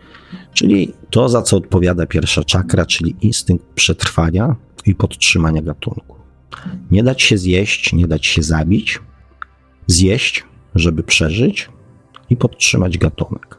Czyli 0.53 0.93
to, 1.11 1.29
za 1.29 1.43
co 1.43 1.57
odpowiada 1.57 2.07
pierwsza 2.07 2.45
czakra, 2.45 2.87
czyli 2.87 3.17
instynkt 3.21 3.67
przetrwania 3.75 4.57
i 4.87 4.95
podtrzymania 4.95 5.63
gatunku. 5.63 6.17
Nie 6.91 7.03
dać 7.03 7.23
się 7.23 7.39
zjeść, 7.39 7.93
nie 7.93 8.07
dać 8.07 8.27
się 8.27 8.43
zabić, 8.43 9.01
zjeść, 9.87 10.45
żeby 10.75 11.03
przeżyć 11.03 11.69
i 12.31 12.37
podtrzymać 12.37 12.99
gatunek. 12.99 13.59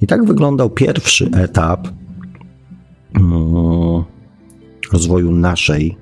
I 0.00 0.06
tak 0.06 0.24
wyglądał 0.24 0.70
pierwszy 0.70 1.30
etap 1.34 1.88
mm, 3.14 4.04
rozwoju 4.92 5.32
naszej, 5.32 5.96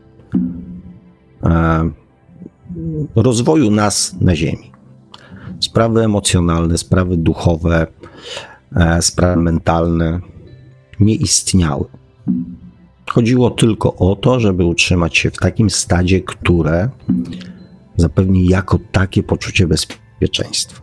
e, 1.42 1.90
rozwoju 3.16 3.70
nas 3.70 4.16
na 4.20 4.36
Ziemi. 4.36 4.72
Sprawy 5.60 6.04
emocjonalne, 6.04 6.78
sprawy 6.78 7.16
duchowe, 7.16 7.86
sprawy 9.00 9.42
mentalne 9.42 10.20
nie 11.00 11.14
istniały. 11.14 11.84
Chodziło 13.10 13.50
tylko 13.50 13.94
o 13.96 14.16
to, 14.16 14.40
żeby 14.40 14.64
utrzymać 14.64 15.18
się 15.18 15.30
w 15.30 15.36
takim 15.36 15.70
stadzie, 15.70 16.20
które 16.20 16.88
zapewni 17.96 18.46
jako 18.46 18.78
takie 18.92 19.22
poczucie 19.22 19.66
bezpieczeństwa. 19.66 20.82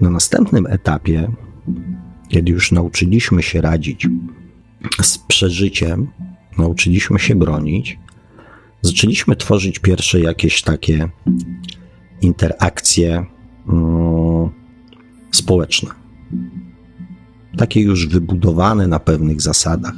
Na 0.00 0.10
następnym 0.10 0.66
etapie, 0.66 1.32
kiedy 2.28 2.52
już 2.52 2.72
nauczyliśmy 2.72 3.42
się 3.42 3.60
radzić 3.60 4.08
z 5.02 5.18
przeżyciem, 5.18 6.08
nauczyliśmy 6.58 7.18
się 7.18 7.34
bronić, 7.34 7.98
zaczęliśmy 8.82 9.36
tworzyć 9.36 9.78
pierwsze 9.78 10.20
jakieś 10.20 10.62
takie 10.62 11.08
interakcje 12.20 13.26
mm, 13.68 14.50
społeczne. 15.30 16.07
Takie 17.56 17.80
już 17.80 18.06
wybudowane 18.06 18.86
na 18.86 19.00
pewnych 19.00 19.40
zasadach. 19.40 19.94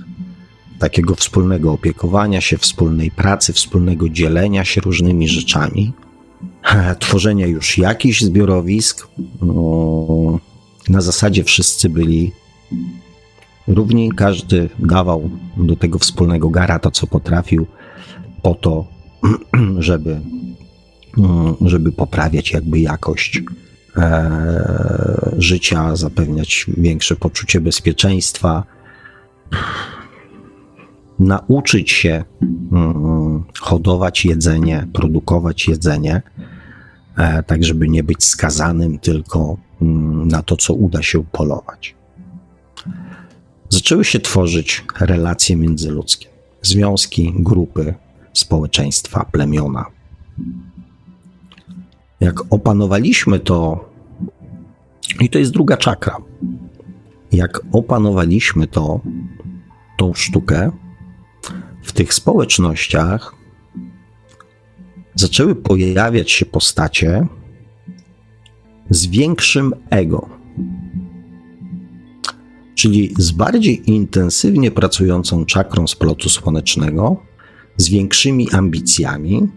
Takiego 0.78 1.14
wspólnego 1.14 1.73
opiekowania 1.73 2.40
się, 2.40 2.59
wspólnej 2.59 3.11
pracy, 3.11 3.52
wspólnego 3.52 4.09
dzielenia 4.09 4.64
się 4.64 4.80
różnymi 4.80 5.28
rzeczami, 5.28 5.92
tworzenia 6.99 7.47
już 7.47 7.78
jakichś 7.78 8.21
zbiorowisk. 8.21 9.09
No, 9.42 10.38
na 10.88 11.00
zasadzie 11.00 11.45
wszyscy 11.45 11.88
byli 11.88 12.33
równi, 13.69 14.11
każdy 14.16 14.69
dawał 14.78 15.30
do 15.57 15.76
tego 15.76 15.99
wspólnego 15.99 16.50
gara 16.50 16.78
to, 16.78 16.90
co 16.90 17.07
potrafił, 17.07 17.66
po 18.42 18.54
to, 18.54 18.87
żeby, 19.78 20.21
żeby 21.61 21.92
poprawiać 21.92 22.52
jakby 22.52 22.80
jakość 22.80 23.42
e, 23.97 25.35
życia, 25.38 25.97
zapewniać 25.97 26.66
większe 26.76 27.16
poczucie 27.16 27.61
bezpieczeństwa 27.61 28.64
nauczyć 31.18 31.90
się 31.90 32.25
mm, 32.73 33.44
hodować 33.61 34.25
jedzenie, 34.25 34.87
produkować 34.92 35.68
jedzenie, 35.68 36.23
e, 37.16 37.42
tak 37.42 37.64
żeby 37.64 37.88
nie 37.88 38.02
być 38.02 38.25
skazanym 38.25 38.99
tylko 38.99 39.56
mm, 39.82 40.28
na 40.28 40.43
to, 40.43 40.56
co 40.56 40.75
uda 40.75 41.02
się 41.02 41.25
polować. 41.25 41.95
Zaczęły 43.69 44.04
się 44.04 44.21
tworzyć 44.21 44.84
relacje 45.00 45.56
międzyludzkie, 45.56 46.26
związki, 46.62 47.34
grupy, 47.36 47.95
społeczeństwa, 48.32 49.25
plemiona. 49.32 49.86
Jak 52.21 52.41
opanowaliśmy 52.50 53.38
to, 53.38 53.89
i 55.20 55.28
to 55.28 55.38
jest 55.38 55.52
druga 55.52 55.76
czakra, 55.76 56.16
jak 57.32 57.60
opanowaliśmy 57.73 58.66
to, 58.66 59.00
tą 59.99 60.14
sztukę, 60.14 60.70
w 61.82 61.92
tych 61.92 62.14
społecznościach 62.14 63.34
zaczęły 65.14 65.54
pojawiać 65.54 66.30
się 66.30 66.46
postacie 66.46 67.26
z 68.90 69.06
większym 69.06 69.75
ego, 69.90 70.28
czyli 72.75 73.14
z 73.18 73.30
bardziej 73.30 73.90
intensywnie 73.90 74.70
pracującą 74.70 75.44
czakrą 75.44 75.86
splotu 75.86 76.28
słonecznego, 76.28 77.16
z 77.76 77.88
większymi 77.88 78.50
ambicjami, 78.50 79.49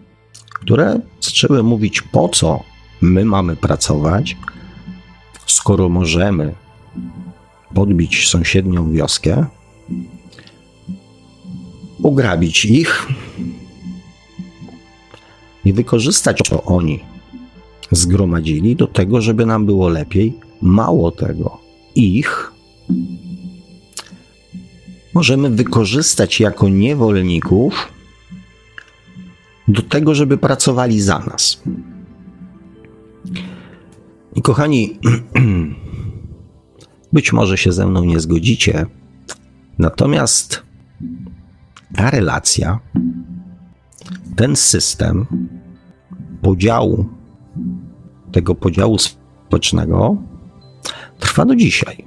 które 0.54 1.00
zaczęły 1.20 1.62
mówić, 1.62 2.02
po 2.02 2.28
co 2.28 2.62
my 3.00 3.24
mamy 3.24 3.56
pracować, 3.56 4.36
skoro 5.46 5.88
możemy 5.88 6.54
podbić 7.74 8.28
sąsiednią 8.28 8.92
wioskę 8.92 9.46
ograbić 12.02 12.64
ich 12.64 13.06
i 15.64 15.72
wykorzystać, 15.72 16.38
co 16.48 16.62
oni 16.62 17.00
zgromadzili, 17.90 18.76
do 18.76 18.86
tego, 18.86 19.20
żeby 19.20 19.46
nam 19.46 19.66
było 19.66 19.88
lepiej. 19.88 20.38
Mało 20.62 21.10
tego, 21.10 21.58
ich 21.94 22.52
możemy 25.14 25.50
wykorzystać 25.50 26.40
jako 26.40 26.68
niewolników 26.68 27.88
do 29.68 29.82
tego, 29.82 30.14
żeby 30.14 30.38
pracowali 30.38 31.00
za 31.00 31.18
nas. 31.18 31.62
I 34.34 34.42
kochani, 34.42 34.98
być 37.12 37.32
może 37.32 37.58
się 37.58 37.72
ze 37.72 37.86
mną 37.86 38.04
nie 38.04 38.20
zgodzicie, 38.20 38.86
natomiast 39.78 40.62
ta 41.96 42.10
relacja, 42.10 42.80
ten 44.36 44.56
system 44.56 45.26
podziału, 46.42 47.08
tego 48.32 48.54
podziału 48.54 48.98
społecznego 48.98 50.16
trwa 51.18 51.44
do 51.44 51.56
dzisiaj. 51.56 52.04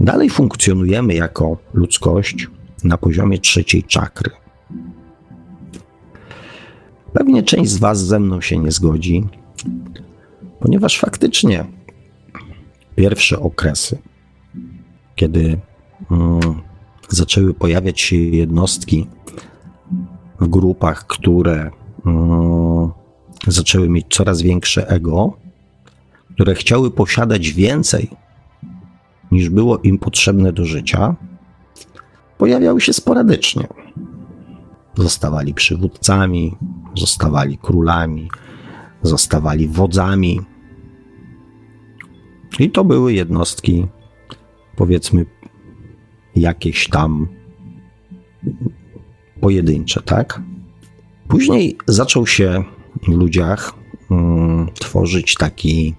Dalej 0.00 0.30
funkcjonujemy 0.30 1.14
jako 1.14 1.56
ludzkość 1.74 2.48
na 2.84 2.98
poziomie 2.98 3.38
trzeciej 3.38 3.82
czakry. 3.82 4.30
Pewnie 7.12 7.42
część 7.42 7.70
z 7.70 7.78
Was 7.78 8.06
ze 8.06 8.20
mną 8.20 8.40
się 8.40 8.58
nie 8.58 8.70
zgodzi, 8.70 9.26
ponieważ 10.64 10.98
faktycznie 10.98 11.64
pierwsze 12.96 13.40
okresy, 13.40 13.98
kiedy 15.16 15.60
mm, 16.10 16.40
zaczęły 17.08 17.54
pojawiać 17.54 18.00
się 18.00 18.16
jednostki 18.16 19.06
w 20.40 20.48
grupach, 20.48 21.06
które 21.06 21.70
um, 22.04 22.92
zaczęły 23.46 23.88
mieć 23.88 24.06
coraz 24.10 24.42
większe 24.42 24.88
ego, 24.88 25.32
które 26.34 26.54
chciały 26.54 26.90
posiadać 26.90 27.52
więcej 27.52 28.10
niż 29.32 29.48
było 29.48 29.78
im 29.78 29.98
potrzebne 29.98 30.52
do 30.52 30.64
życia, 30.64 31.14
pojawiały 32.38 32.80
się 32.80 32.92
sporadycznie. 32.92 33.66
Zostawali 34.94 35.54
przywódcami, 35.54 36.56
zostawali 36.96 37.58
królami, 37.58 38.28
zostawali 39.02 39.68
wodzami. 39.68 40.53
I 42.58 42.70
to 42.70 42.84
były 42.84 43.12
jednostki, 43.12 43.86
powiedzmy, 44.76 45.26
jakieś 46.36 46.88
tam 46.88 47.28
pojedyncze, 49.40 50.02
tak? 50.02 50.42
Później 51.28 51.78
zaczął 51.86 52.26
się 52.26 52.64
w 53.02 53.08
ludziach 53.08 53.72
mm, 54.10 54.68
tworzyć 54.74 55.34
taki 55.34 55.94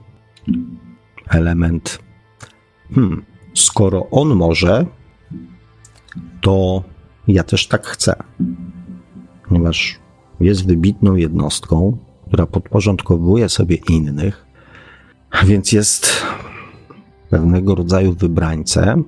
element. 1.30 2.00
Hmm, 2.96 3.26
skoro 3.54 4.10
on 4.10 4.36
może, 4.36 4.86
to 6.41 6.84
ja 7.28 7.44
też 7.44 7.68
tak 7.68 7.88
chcę. 7.88 8.15
Ponieważ 9.48 10.00
jest 10.39 10.68
wybitną 10.68 11.15
jednostką, 11.15 11.98
która 12.28 12.46
podporządkowuje 12.46 13.50
sobie 13.50 13.78
innych, 13.89 14.44
więc 15.45 15.71
jest 15.71 16.07
pewnego 17.29 17.75
rodzaju 17.75 18.13
wybrańcem, 18.13 19.03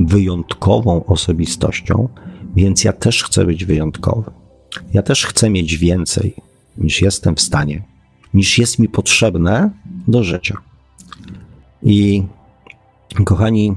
wyjątkową 0.00 1.04
osobistością, 1.04 2.08
więc 2.56 2.84
ja 2.84 2.92
też 2.92 3.24
chcę 3.24 3.44
być 3.44 3.64
wyjątkowy. 3.64 4.30
Ja 4.94 5.02
też 5.02 5.26
chcę 5.26 5.50
mieć 5.50 5.76
więcej 5.76 6.34
niż 6.78 7.02
jestem 7.02 7.36
w 7.36 7.40
stanie, 7.40 7.82
niż 8.34 8.58
jest 8.58 8.78
mi 8.78 8.88
potrzebne 8.88 9.70
do 10.08 10.24
życia. 10.24 10.56
I 11.82 12.22
kochani, 13.24 13.74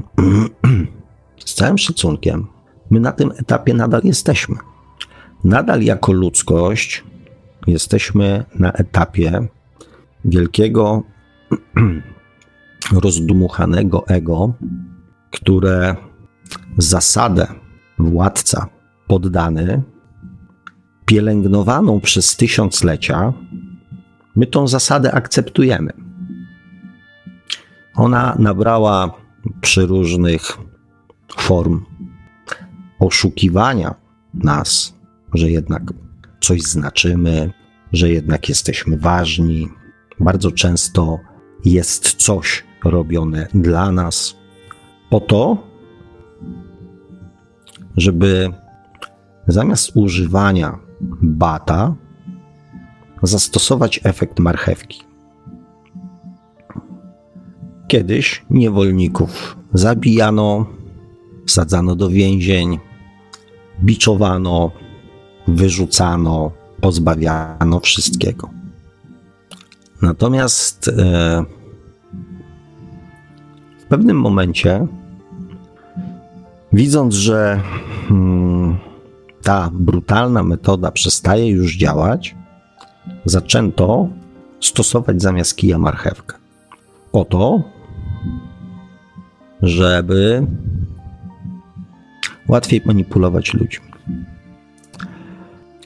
z 1.46 1.54
całym 1.54 1.78
szacunkiem, 1.78 2.48
my 2.90 3.00
na 3.00 3.12
tym 3.12 3.32
etapie 3.38 3.74
nadal 3.74 4.02
jesteśmy. 4.04 4.56
Nadal 5.44 5.82
jako 5.82 6.12
ludzkość 6.12 7.04
jesteśmy 7.68 8.46
na 8.60 8.72
etapie 8.72 9.48
wielkiego, 10.26 11.04
rozdmuchanego 13.04 14.08
ego, 14.08 14.54
które 15.32 15.96
zasadę 16.78 17.48
władca 18.00 18.70
poddany, 19.08 19.84
pielęgnowaną 21.06 22.02
przez 22.02 22.36
tysiąclecia, 22.36 23.34
my 24.36 24.46
tą 24.48 24.68
zasadę 24.68 25.12
akceptujemy. 25.12 25.92
Ona 27.96 28.36
nabrała 28.40 29.14
przeróżnych 29.62 30.58
form 31.38 31.86
oszukiwania 33.00 33.96
nas, 34.34 34.94
że 35.34 35.50
jednak 35.50 35.84
coś 36.42 36.62
znaczymy, 36.62 37.52
że 37.92 38.10
jednak 38.10 38.50
jesteśmy 38.50 38.98
ważni. 38.98 39.70
Bardzo 40.20 40.52
często 40.52 41.20
jest 41.66 42.14
coś 42.14 42.64
robione 42.84 43.48
dla 43.54 43.92
nas 43.92 44.36
po 45.10 45.20
to, 45.20 45.58
żeby 47.98 48.54
zamiast 49.48 49.92
używania 49.96 50.80
bata 51.22 51.96
zastosować 53.24 54.00
efekt 54.04 54.40
marchewki. 54.40 55.02
Kiedyś 57.88 58.46
niewolników 58.50 59.58
zabijano, 59.74 60.66
wsadzano 61.46 61.96
do 61.96 62.10
więzień, 62.10 62.80
biczowano, 63.82 64.72
wyrzucano, 65.48 66.52
pozbawiano 66.82 67.80
wszystkiego. 67.80 68.63
Natomiast 70.04 70.88
e, 70.88 70.92
w 73.80 73.86
pewnym 73.90 74.20
momencie, 74.20 74.88
widząc, 76.74 77.14
że 77.16 77.62
hmm, 78.08 78.78
ta 79.44 79.70
brutalna 79.74 80.44
metoda 80.44 80.92
przestaje 80.92 81.48
już 81.48 81.78
działać, 81.78 82.36
zaczęto 83.26 84.10
stosować 84.62 85.22
zamiast 85.22 85.56
kija 85.56 85.78
marchewkę. 85.78 86.38
Oto, 87.14 87.64
żeby 89.62 90.48
łatwiej 92.48 92.82
manipulować 92.86 93.54
ludźmi. 93.54 93.88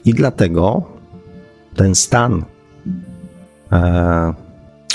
I 0.04 0.14
dlatego 0.14 0.82
ten 1.74 1.94
stan 1.94 2.44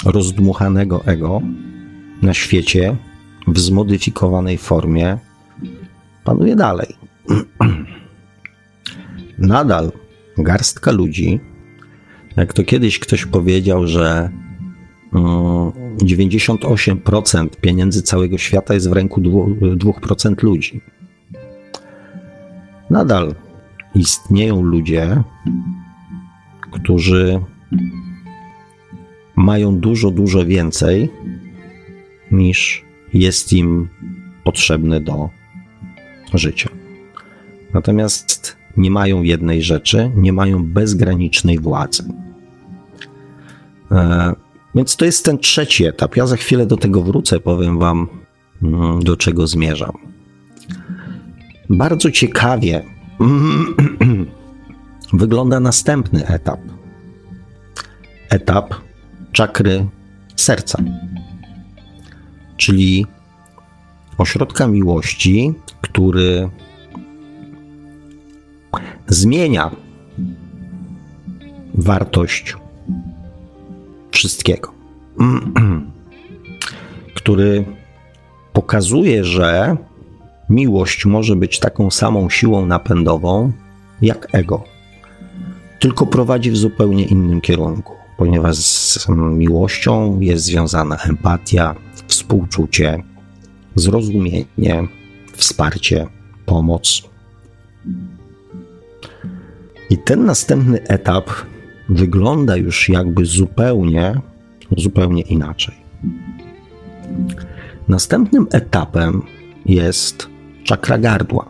rozdmuchanego 0.05 1.05
ego 1.05 1.41
na 2.21 2.33
świecie 2.33 2.95
w 3.47 3.59
zmodyfikowanej 3.59 4.57
formie 4.57 5.17
panuje 6.23 6.55
dalej. 6.55 6.87
Nadal 9.37 9.91
garstka 10.37 10.91
ludzi, 10.91 11.39
jak 12.37 12.53
to 12.53 12.63
kiedyś 12.63 12.99
ktoś 12.99 13.25
powiedział, 13.25 13.87
że 13.87 14.29
98% 15.13 17.37
mm, 17.37 17.49
pieniędzy 17.61 18.01
całego 18.01 18.37
świata 18.37 18.73
jest 18.73 18.89
w 18.89 18.93
ręku 18.93 19.21
2% 19.21 20.43
ludzi. 20.43 20.81
Nadal 22.89 23.35
istnieją 23.95 24.61
ludzie, 24.61 25.23
którzy 26.71 27.41
mają 29.35 29.79
dużo, 29.79 30.11
dużo 30.11 30.45
więcej 30.45 31.09
niż 32.31 32.85
jest 33.13 33.53
im 33.53 33.89
potrzebne 34.43 35.01
do 35.01 35.29
życia. 36.33 36.69
Natomiast 37.73 38.57
nie 38.77 38.91
mają 38.91 39.21
jednej 39.21 39.61
rzeczy, 39.61 40.11
nie 40.15 40.33
mają 40.33 40.65
bezgranicznej 40.65 41.59
władzy. 41.59 42.03
E, 43.91 44.33
więc 44.75 44.95
to 44.95 45.05
jest 45.05 45.25
ten 45.25 45.37
trzeci 45.37 45.85
etap. 45.85 46.15
Ja 46.15 46.27
za 46.27 46.35
chwilę 46.35 46.65
do 46.65 46.77
tego 46.77 47.03
wrócę, 47.03 47.39
powiem 47.39 47.79
Wam, 47.79 48.07
mm, 48.63 49.03
do 49.03 49.17
czego 49.17 49.47
zmierzam. 49.47 49.97
Bardzo 51.69 52.11
ciekawie 52.11 52.83
wygląda 55.13 55.59
następny 55.59 56.27
etap. 56.27 56.59
Etap 58.29 58.75
czakry 59.33 59.85
serca, 60.35 60.83
czyli 62.57 63.05
ośrodka 64.17 64.67
miłości, 64.67 65.53
który 65.81 66.49
zmienia 69.07 69.71
wartość 71.73 72.55
wszystkiego, 74.11 74.73
który 77.17 77.65
pokazuje, 78.53 79.23
że 79.23 79.77
miłość 80.49 81.05
może 81.05 81.35
być 81.35 81.59
taką 81.59 81.91
samą 81.91 82.29
siłą 82.29 82.65
napędową 82.65 83.51
jak 84.01 84.27
ego, 84.31 84.63
tylko 85.79 86.05
prowadzi 86.05 86.51
w 86.51 86.57
zupełnie 86.57 87.05
innym 87.05 87.41
kierunku, 87.41 88.02
ponieważ 88.23 88.55
z 88.55 89.07
miłością 89.09 90.19
jest 90.19 90.45
związana 90.45 90.97
empatia, 91.09 91.75
współczucie, 92.07 93.03
zrozumienie, 93.75 94.87
wsparcie, 95.33 96.07
pomoc. 96.45 97.03
I 99.89 99.97
ten 99.97 100.25
następny 100.25 100.83
etap 100.87 101.29
wygląda 101.89 102.55
już 102.55 102.89
jakby 102.89 103.25
zupełnie, 103.25 104.21
zupełnie 104.77 105.21
inaczej. 105.21 105.75
Następnym 107.87 108.47
etapem 108.51 109.21
jest 109.65 110.29
czakra 110.63 110.97
gardła, 110.97 111.49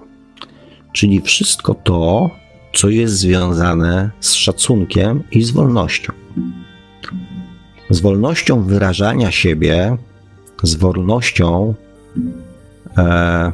czyli 0.94 1.22
wszystko 1.22 1.74
to, 1.74 2.30
co 2.74 2.90
jest 2.90 3.14
związane 3.14 4.12
z 4.20 4.34
szacunkiem 4.34 5.24
i 5.32 5.44
z 5.44 5.52
wolnością. 5.52 6.23
Z 7.90 8.02
wolnością 8.02 8.64
wyrażania 8.64 9.32
siebie, 9.32 9.98
z 10.64 10.76
wolnością, 10.76 11.74
e, 12.98 13.52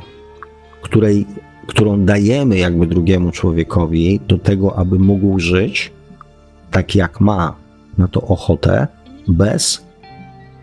której, 0.82 1.26
którą 1.68 2.06
dajemy 2.06 2.58
jakby 2.58 2.88
drugiemu 2.88 3.32
człowiekowi 3.32 4.20
do 4.28 4.38
tego, 4.38 4.76
aby 4.78 5.00
mógł 5.00 5.40
żyć 5.40 5.92
tak, 6.72 6.96
jak 6.96 7.22
ma 7.22 7.56
na 7.98 8.08
to 8.08 8.22
ochotę, 8.22 8.88
bez 9.28 9.86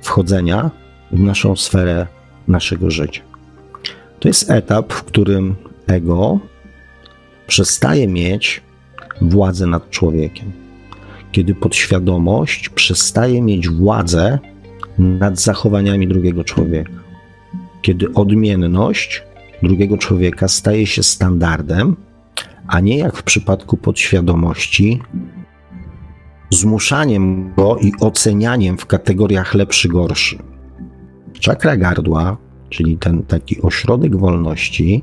wchodzenia 0.03 0.71
w 1.13 1.21
naszą 1.21 1.57
sferę 1.57 2.07
naszego 2.49 2.91
życia. 2.91 3.23
To 4.21 4.29
jest 4.29 4.51
etap, 4.51 4.93
w 4.93 5.05
którym 5.05 5.55
ego 5.87 6.39
przestaje 7.47 8.09
mieć 8.09 8.63
władzę 9.21 9.67
nad 9.67 9.91
człowiekiem. 9.91 10.66
Kiedy 11.37 11.55
podświadomość 11.55 12.69
przestaje 12.69 13.43
mieć 13.43 13.69
władzę 13.69 14.39
nad 14.99 15.41
zachowaniami 15.41 16.09
drugiego 16.09 16.45
człowieka. 16.45 16.93
Kiedy 17.83 18.13
odmienność 18.13 19.23
drugiego 19.63 19.99
człowieka 19.99 20.49
staje 20.49 20.87
się 20.87 21.03
standardem, 21.03 21.97
a 22.69 22.81
nie 22.81 22.99
jak 22.99 23.17
w 23.17 23.23
przypadku 23.23 23.77
podświadomości, 23.77 25.03
zmuszaniem 26.51 27.55
go 27.55 27.79
i 27.79 27.93
ocenianiem 28.01 28.79
w 28.79 28.87
kategoriach 28.87 29.55
lepszy, 29.55 29.89
gorszy. 29.89 30.39
Czakra 31.41 31.77
gardła 31.77 32.37
czyli 32.71 32.99
ten 32.99 33.23
taki 33.23 33.63
ośrodek 33.63 34.17
wolności, 34.17 35.03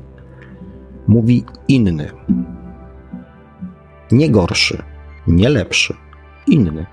mówi 1.08 1.44
inny. 1.68 2.10
Nie 4.12 4.30
gorszy, 4.30 4.82
nie 5.26 5.48
lepszy, 5.48 5.94
inny. 6.46 6.86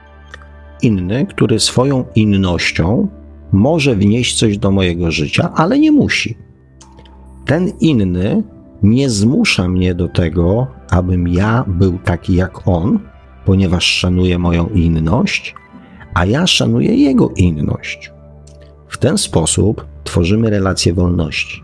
Inny, 0.81 1.25
który 1.25 1.59
swoją 1.59 2.05
innością 2.15 3.07
może 3.51 3.95
wnieść 3.95 4.39
coś 4.39 4.57
do 4.57 4.71
mojego 4.71 5.11
życia, 5.11 5.51
ale 5.55 5.79
nie 5.79 5.91
musi. 5.91 6.37
Ten 7.45 7.71
inny 7.79 8.43
nie 8.83 9.09
zmusza 9.09 9.67
mnie 9.67 9.95
do 9.95 10.07
tego, 10.07 10.67
abym 10.89 11.27
ja 11.27 11.63
był 11.67 11.99
taki 11.99 12.35
jak 12.35 12.67
on, 12.67 12.99
ponieważ 13.45 13.85
szanuje 13.85 14.39
moją 14.39 14.69
inność, 14.69 15.55
a 16.13 16.25
ja 16.25 16.47
szanuję 16.47 16.95
jego 16.95 17.29
inność. 17.29 18.11
W 18.87 18.97
ten 18.97 19.17
sposób 19.17 19.85
tworzymy 20.03 20.49
relację 20.49 20.93
wolności. 20.93 21.63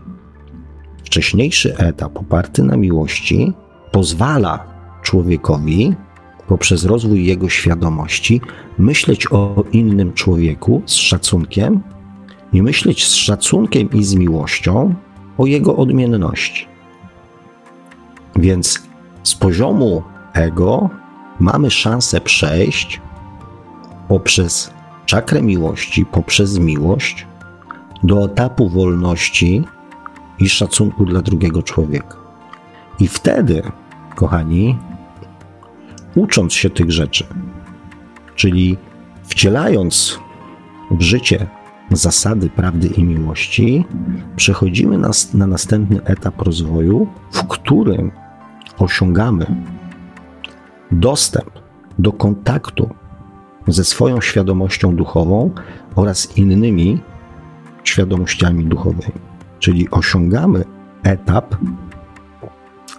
Wcześniejszy 1.04 1.76
etap 1.76 2.18
oparty 2.18 2.62
na 2.62 2.76
miłości 2.76 3.52
pozwala 3.92 4.66
człowiekowi 5.02 5.94
poprzez 6.48 6.84
rozwój 6.84 7.26
jego 7.26 7.48
świadomości 7.48 8.40
myśleć 8.78 9.32
o 9.32 9.64
innym 9.72 10.12
człowieku 10.12 10.82
z 10.86 10.94
szacunkiem 10.94 11.80
i 12.52 12.62
myśleć 12.62 13.06
z 13.06 13.14
szacunkiem 13.14 13.90
i 13.90 14.04
z 14.04 14.14
miłością 14.14 14.94
o 15.38 15.46
jego 15.46 15.76
odmienności. 15.76 16.66
Więc 18.36 18.82
z 19.22 19.34
poziomu 19.34 20.02
ego 20.34 20.90
mamy 21.40 21.70
szansę 21.70 22.20
przejść 22.20 23.00
poprzez 24.08 24.70
czakrę 25.06 25.42
miłości, 25.42 26.06
poprzez 26.06 26.58
miłość 26.58 27.26
do 28.02 28.24
etapu 28.24 28.68
wolności 28.68 29.64
i 30.38 30.48
szacunku 30.48 31.04
dla 31.04 31.22
drugiego 31.22 31.62
człowieka. 31.62 32.16
I 32.98 33.08
wtedy, 33.08 33.62
kochani, 34.14 34.78
ucząc 36.18 36.52
się 36.52 36.70
tych 36.70 36.90
rzeczy, 36.90 37.24
czyli 38.34 38.76
wcielając 39.24 40.18
w 40.90 41.00
życie 41.02 41.46
zasady 41.90 42.50
prawdy 42.50 42.88
i 42.88 43.04
miłości, 43.04 43.84
przechodzimy 44.36 44.98
na, 44.98 45.10
na 45.34 45.46
następny 45.46 46.04
etap 46.04 46.42
rozwoju, 46.42 47.06
w 47.32 47.46
którym 47.46 48.10
osiągamy 48.78 49.46
dostęp 50.90 51.50
do 51.98 52.12
kontaktu 52.12 52.90
ze 53.68 53.84
swoją 53.84 54.20
świadomością 54.20 54.96
duchową 54.96 55.50
oraz 55.94 56.36
innymi 56.36 57.00
świadomościami 57.84 58.64
duchowymi. 58.64 59.20
Czyli 59.58 59.90
osiągamy 59.90 60.64
etap 61.02 61.56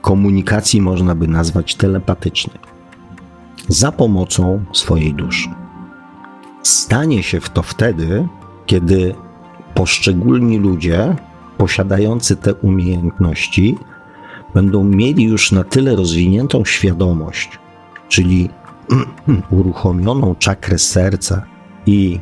komunikacji, 0.02 0.82
można 0.82 1.16
by 1.16 1.28
nazwać 1.28 1.76
telepatycznej, 1.76 2.60
za 3.67 3.91
pomocą 3.91 4.63
swojej 4.74 5.13
duszy. 5.13 5.50
Stanie 6.63 7.24
się 7.24 7.41
to 7.41 7.62
wtedy, 7.62 8.28
kiedy 8.65 9.15
poszczególni 9.74 10.58
ludzie 10.58 11.15
posiadający 11.58 12.36
te 12.36 12.54
umiejętności 12.54 13.78
będą 14.54 14.84
mieli 14.84 15.24
już 15.24 15.52
na 15.52 15.63
tyle 15.63 15.95
rozwiniętą 15.95 16.65
świadomość, 16.65 17.60
czyli 18.10 18.50
uruchomioną 19.60 20.36
czakrę 20.36 20.78
serca 20.78 21.45
i 21.86 22.19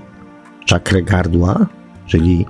czakrę 0.65 1.03
gardła, 1.03 1.65
czyli 2.05 2.45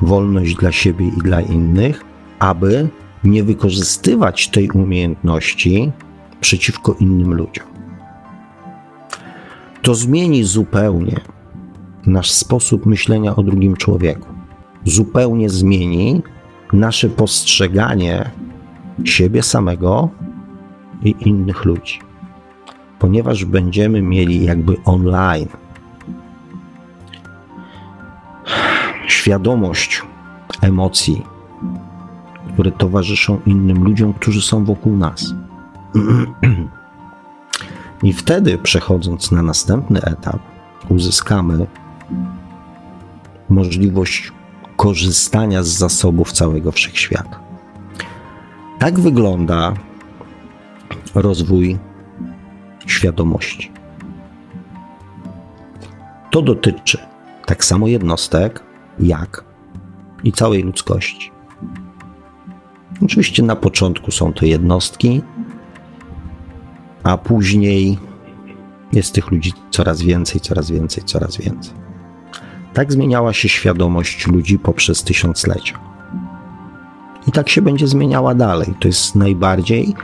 wolność 0.00 0.54
dla 0.54 0.72
siebie 0.72 1.06
i 1.06 1.22
dla 1.22 1.40
innych, 1.40 2.04
aby 2.38 2.88
nie 3.24 3.44
wykorzystywać 3.44 4.48
tej 4.48 4.70
umiejętności 4.70 5.92
przeciwko 6.40 6.96
innym 7.00 7.34
ludziom. 7.34 7.71
To 9.82 9.94
zmieni 9.94 10.44
zupełnie 10.44 11.20
nasz 12.06 12.30
sposób 12.30 12.86
myślenia 12.86 13.36
o 13.36 13.42
drugim 13.42 13.76
człowieku. 13.76 14.28
Zupełnie 14.84 15.50
zmieni 15.50 16.22
nasze 16.72 17.08
postrzeganie 17.08 18.30
siebie 19.04 19.42
samego 19.42 20.08
i 21.04 21.14
innych 21.20 21.64
ludzi. 21.64 21.98
Ponieważ 22.98 23.44
będziemy 23.44 24.02
mieli 24.02 24.44
jakby 24.44 24.76
online 24.84 25.48
świadomość 29.06 30.02
emocji, 30.60 31.22
które 32.52 32.72
towarzyszą 32.72 33.40
innym 33.46 33.84
ludziom, 33.84 34.12
którzy 34.12 34.42
są 34.42 34.64
wokół 34.64 34.96
nas. 34.96 35.34
I 38.02 38.12
wtedy, 38.12 38.58
przechodząc 38.58 39.32
na 39.32 39.42
następny 39.42 40.02
etap, 40.02 40.38
uzyskamy 40.88 41.66
możliwość 43.48 44.32
korzystania 44.76 45.62
z 45.62 45.68
zasobów 45.68 46.32
całego 46.32 46.72
wszechświata. 46.72 47.40
Tak 48.78 49.00
wygląda 49.00 49.74
rozwój 51.14 51.78
świadomości. 52.86 53.72
To 56.30 56.42
dotyczy 56.42 56.98
tak 57.46 57.64
samo 57.64 57.88
jednostek, 57.88 58.62
jak 59.00 59.44
i 60.24 60.32
całej 60.32 60.62
ludzkości. 60.62 61.30
Oczywiście 63.04 63.42
na 63.42 63.56
początku 63.56 64.10
są 64.10 64.32
to 64.32 64.46
jednostki, 64.46 65.22
a 67.02 67.18
później 67.18 67.98
jest 68.92 69.14
tych 69.14 69.30
ludzi 69.30 69.52
coraz 69.70 70.02
więcej, 70.02 70.40
coraz 70.40 70.70
więcej, 70.70 71.04
coraz 71.04 71.36
więcej. 71.36 71.74
Tak 72.74 72.92
zmieniała 72.92 73.32
się 73.32 73.48
świadomość 73.48 74.26
ludzi 74.26 74.58
poprzez 74.58 75.02
tysiąclecia. 75.02 75.78
I 77.28 77.32
tak 77.32 77.48
się 77.48 77.62
będzie 77.62 77.86
zmieniała 77.86 78.34
dalej. 78.34 78.74
To 78.80 78.88
jest 78.88 79.14
najbardziej 79.14 79.94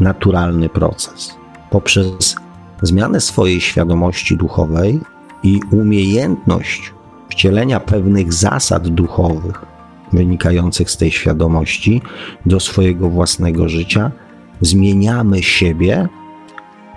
naturalny 0.00 0.68
proces. 0.68 1.36
Poprzez 1.70 2.36
zmianę 2.82 3.20
swojej 3.20 3.60
świadomości 3.60 4.36
duchowej 4.36 5.00
i 5.42 5.60
umiejętność 5.70 6.92
wcielenia 7.28 7.80
pewnych 7.80 8.32
zasad 8.32 8.88
duchowych 8.88 9.64
wynikających 10.12 10.90
z 10.90 10.96
tej 10.96 11.10
świadomości 11.10 12.02
do 12.46 12.60
swojego 12.60 13.08
własnego 13.08 13.68
życia, 13.68 14.10
zmieniamy 14.60 15.42
siebie 15.42 16.08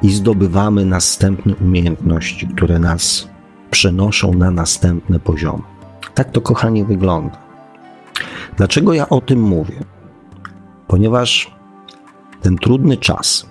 i 0.01 0.12
zdobywamy 0.13 0.85
następne 0.85 1.55
umiejętności, 1.55 2.47
które 2.47 2.79
nas 2.79 3.29
przenoszą 3.71 4.33
na 4.33 4.51
następne 4.51 5.19
poziomy. 5.19 5.63
Tak 6.13 6.31
to, 6.31 6.41
kochani, 6.41 6.83
wygląda. 6.83 7.38
Dlaczego 8.57 8.93
ja 8.93 9.09
o 9.09 9.21
tym 9.21 9.41
mówię? 9.41 9.83
Ponieważ 10.88 11.51
ten 12.41 12.57
trudny 12.57 12.97
czas, 12.97 13.49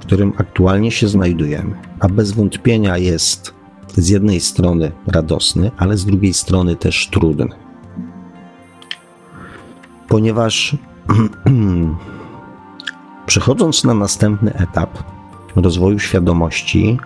w 0.00 0.02
którym 0.02 0.32
aktualnie 0.38 0.90
się 0.90 1.08
znajdujemy, 1.08 1.74
a 2.00 2.08
bez 2.08 2.32
wątpienia 2.32 2.98
jest 2.98 3.54
z 3.96 4.08
jednej 4.08 4.40
strony 4.40 4.92
radosny, 5.06 5.70
ale 5.76 5.96
z 5.96 6.04
drugiej 6.04 6.34
strony 6.34 6.76
też 6.76 7.08
trudny. 7.08 7.48
Ponieważ 10.08 10.76
przechodząc 13.26 13.84
na 13.84 13.94
następny 13.94 14.54
etap 14.54 14.98
rozwoju 15.56 15.98
świadomości, 15.98 16.98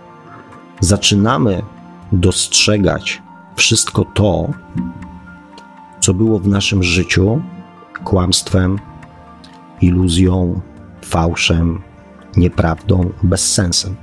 zaczynamy 0.81 1.63
dostrzegać 2.13 3.23
wszystko 3.57 4.05
to, 4.15 4.49
co 6.01 6.15
było 6.15 6.39
w 6.39 6.49
naszym 6.49 6.83
życiu 6.83 7.43
kłamstwem, 8.05 8.79
iluzją, 9.81 10.61
fałszem, 11.05 11.83
nieprawdą, 12.37 13.11
bezsensem. 13.23 13.97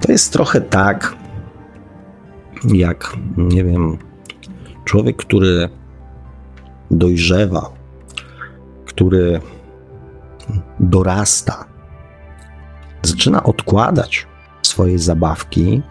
To 0.00 0.12
jest 0.12 0.32
trochę 0.32 0.60
tak, 0.60 1.16
jak, 2.64 3.16
nie 3.36 3.64
wiem, 3.64 3.98
człowiek, 4.84 5.16
który 5.16 5.68
dojrzewa, 6.90 7.70
który 8.84 9.40
dorasta, 10.80 11.64
zaczyna 13.02 13.42
odkładać 13.42 14.26
swoje 14.62 14.98
zabawki, 14.98 15.82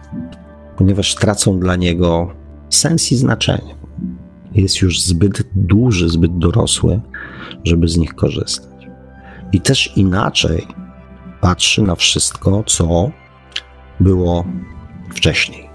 ponieważ 0.76 1.14
tracą 1.14 1.58
dla 1.58 1.76
niego 1.76 2.34
sens 2.70 3.12
i 3.12 3.16
znaczenie. 3.16 3.74
Jest 4.52 4.80
już 4.80 5.00
zbyt 5.00 5.42
duży, 5.54 6.08
zbyt 6.08 6.38
dorosły, 6.38 7.00
żeby 7.64 7.88
z 7.88 7.96
nich 7.96 8.14
korzystać. 8.14 8.86
I 9.52 9.60
też 9.60 9.96
inaczej 9.96 10.66
patrzy 11.40 11.82
na 11.82 11.94
wszystko, 11.94 12.64
co 12.66 13.10
było 14.00 14.44
wcześniej. 15.14 15.68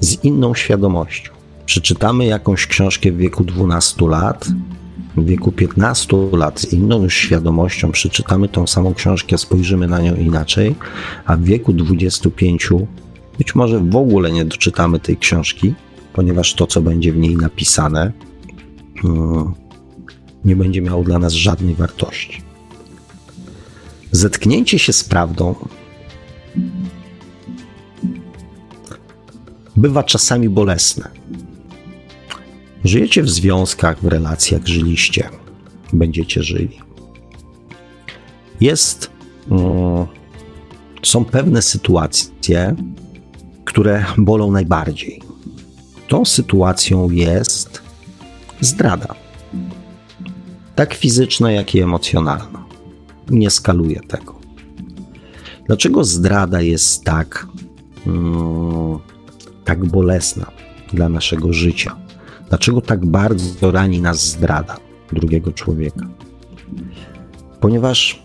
Z 0.00 0.24
inną 0.24 0.54
świadomością. 0.54 1.32
Przeczytamy 1.66 2.24
jakąś 2.24 2.66
książkę 2.66 3.12
w 3.12 3.16
wieku 3.16 3.44
12 3.44 4.08
lat, 4.08 4.48
w 5.22 5.26
wieku 5.26 5.52
15 5.52 6.16
lat 6.32 6.60
z 6.60 6.72
inną 6.72 7.02
już 7.02 7.14
świadomością 7.14 7.92
przeczytamy 7.92 8.48
tą 8.48 8.66
samą 8.66 8.94
książkę, 8.94 9.38
spojrzymy 9.38 9.86
na 9.86 10.00
nią 10.00 10.14
inaczej, 10.14 10.74
a 11.26 11.36
w 11.36 11.42
wieku 11.42 11.72
25 11.72 12.68
być 13.38 13.54
może 13.54 13.80
w 13.80 13.96
ogóle 13.96 14.32
nie 14.32 14.44
doczytamy 14.44 15.00
tej 15.00 15.16
książki, 15.16 15.74
ponieważ 16.12 16.54
to, 16.54 16.66
co 16.66 16.82
będzie 16.82 17.12
w 17.12 17.16
niej 17.16 17.36
napisane, 17.36 18.12
mm, 19.04 19.54
nie 20.44 20.56
będzie 20.56 20.82
miało 20.82 21.04
dla 21.04 21.18
nas 21.18 21.32
żadnej 21.32 21.74
wartości. 21.74 22.42
Zetknięcie 24.12 24.78
się 24.78 24.92
z 24.92 25.04
prawdą 25.04 25.54
bywa 29.76 30.02
czasami 30.02 30.48
bolesne. 30.48 31.08
Żyjecie 32.84 33.22
w 33.22 33.30
związkach, 33.30 34.00
w 34.00 34.06
relacjach, 34.06 34.66
żyliście, 34.66 35.28
będziecie 35.92 36.42
żyli. 36.42 36.78
Jest, 38.60 39.10
mm, 39.50 40.06
są 41.02 41.24
pewne 41.24 41.62
sytuacje, 41.62 42.76
które 43.64 44.04
bolą 44.18 44.50
najbardziej. 44.50 45.22
Tą 46.08 46.24
sytuacją 46.24 47.10
jest 47.10 47.82
zdrada. 48.60 49.14
Tak 50.74 50.94
fizyczna, 50.94 51.52
jak 51.52 51.74
i 51.74 51.80
emocjonalna. 51.80 52.64
Nie 53.30 53.50
skaluję 53.50 54.00
tego. 54.00 54.38
Dlaczego 55.66 56.04
zdrada 56.04 56.60
jest 56.60 57.04
tak, 57.04 57.46
mm, 58.06 58.98
tak 59.64 59.86
bolesna 59.86 60.46
dla 60.92 61.08
naszego 61.08 61.52
życia? 61.52 62.07
Dlaczego 62.48 62.80
tak 62.80 63.06
bardzo 63.06 63.70
rani 63.70 64.00
nas 64.00 64.26
zdrada 64.26 64.76
drugiego 65.12 65.52
człowieka? 65.52 66.08
Ponieważ 67.60 68.22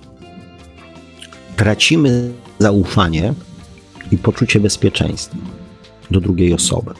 tracimy 1.55 2.31
zaufanie 2.59 3.33
i 4.11 4.17
poczucie 4.17 4.59
bezpieczeństwa 4.59 5.37
do 6.11 6.21
drugiej 6.21 6.53
osoby. 6.53 6.91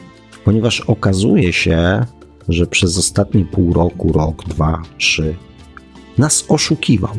Ponieważ 0.45 0.81
okazuje 0.81 1.53
się, 1.53 2.05
że 2.49 2.67
przez 2.67 2.97
ostatnie 2.97 3.45
pół 3.45 3.73
roku, 3.73 4.12
rok, 4.12 4.43
dwa, 4.47 4.81
trzy 4.97 5.36
nas 6.17 6.45
oszukiwał. 6.47 7.17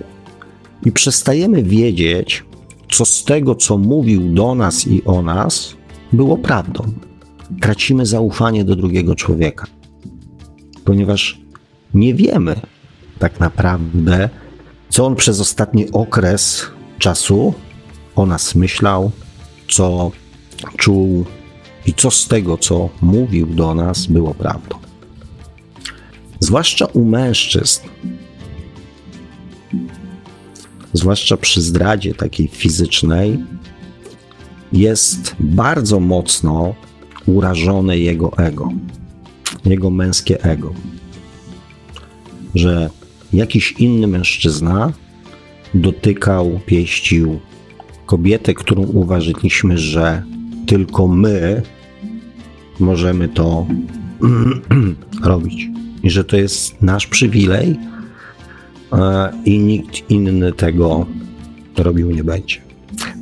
I 0.84 0.92
przestajemy 0.92 1.62
wiedzieć, 1.62 2.44
co 2.92 3.04
z 3.04 3.24
tego, 3.24 3.54
co 3.54 3.78
mówił 3.78 4.34
do 4.34 4.54
nas 4.54 4.86
i 4.86 5.04
o 5.04 5.22
nas, 5.22 5.74
było 6.12 6.38
prawdą. 6.38 6.84
Tracimy 7.60 8.06
zaufanie 8.06 8.64
do 8.64 8.76
drugiego 8.76 9.14
człowieka, 9.14 9.66
ponieważ 10.84 11.40
nie 11.94 12.14
wiemy 12.14 12.60
tak 13.18 13.40
naprawdę, 13.40 14.28
co 14.88 15.06
on 15.06 15.16
przez 15.16 15.40
ostatni 15.40 15.92
okres 15.92 16.66
czasu 16.98 17.54
o 18.16 18.26
nas 18.26 18.54
myślał, 18.54 19.10
co 19.68 20.10
czuł 20.76 21.24
i 21.86 21.94
co 21.94 22.10
z 22.10 22.28
tego, 22.28 22.58
co 22.58 22.88
mówił 23.02 23.46
do 23.46 23.74
nas, 23.74 24.06
było 24.06 24.34
prawdą. 24.34 24.76
Zwłaszcza 26.40 26.86
u 26.86 27.04
mężczyzn, 27.04 27.80
zwłaszcza 30.92 31.36
przy 31.36 31.62
zdradzie 31.62 32.14
takiej 32.14 32.48
fizycznej, 32.48 33.44
jest 34.72 35.36
bardzo 35.40 36.00
mocno 36.00 36.74
urażone 37.26 37.98
jego 37.98 38.32
ego, 38.38 38.68
jego 39.64 39.90
męskie 39.90 40.44
ego. 40.44 40.74
Że 42.54 42.90
jakiś 43.32 43.72
inny 43.72 44.06
mężczyzna 44.06 44.92
dotykał, 45.74 46.60
pieścił 46.66 47.40
kobietę, 48.06 48.54
którą 48.54 48.82
uważaliśmy, 48.82 49.78
że 49.78 50.22
tylko 50.66 51.08
my 51.08 51.62
możemy 52.80 53.28
to 53.28 53.66
robić. 55.22 55.68
I 56.02 56.10
że 56.10 56.24
to 56.24 56.36
jest 56.36 56.82
nasz 56.82 57.06
przywilej 57.06 57.76
i 59.44 59.58
nikt 59.58 60.10
inny 60.10 60.52
tego 60.52 61.06
robił 61.76 62.10
nie 62.10 62.24
będzie. 62.24 62.60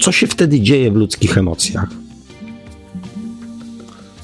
Co 0.01 0.13
się 0.13 0.27
wtedy 0.27 0.61
dzieje 0.61 0.91
w 0.91 0.95
ludzkich 0.95 1.39
emocjach? 1.39 1.89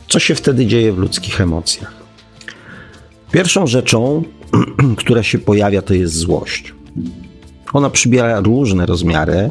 Co 0.09 0.18
się 0.18 0.35
wtedy 0.35 0.66
dzieje 0.66 0.92
w 0.92 0.98
ludzkich 0.98 1.40
emocjach? 1.40 1.98
Pierwszą 3.33 3.67
rzeczą, 3.67 4.23
która 4.99 5.23
się 5.23 5.38
pojawia, 5.38 5.83
to 5.83 5.95
jest 5.95 6.14
złość. 6.14 6.75
Ona 7.73 7.91
przybiera 7.91 8.41
różne 8.41 8.87
rozmiary, 8.87 9.51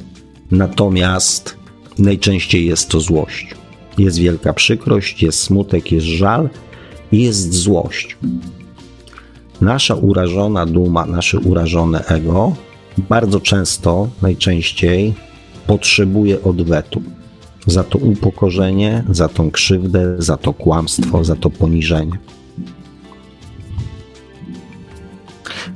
natomiast 0.52 1.58
najczęściej 2.00 2.66
jest 2.66 2.90
to 2.90 3.00
złość. 3.00 3.56
Jest 3.98 4.20
wielka 4.20 4.54
przykrość, 4.54 5.24
jest 5.24 5.40
smutek, 5.40 5.92
jest 5.92 6.06
żal 6.06 6.50
i 7.12 7.24
jest 7.24 7.54
złość. 7.54 8.18
Nasza 9.62 9.96
urażona 9.96 10.66
duma, 10.66 11.06
nasze 11.06 11.40
urażone 11.40 12.06
ego 12.06 12.56
bardzo 12.98 13.40
często, 13.40 14.08
najczęściej 14.22 15.14
potrzebuje 15.68 16.44
odwetu 16.44 17.02
za 17.66 17.84
to 17.84 17.98
upokorzenie, 17.98 19.04
za 19.10 19.28
tą 19.28 19.52
krzywdę, 19.52 20.16
za 20.18 20.38
to 20.38 20.54
kłamstwo, 20.54 21.24
za 21.24 21.36
to 21.36 21.50
poniżenie. 21.50 22.18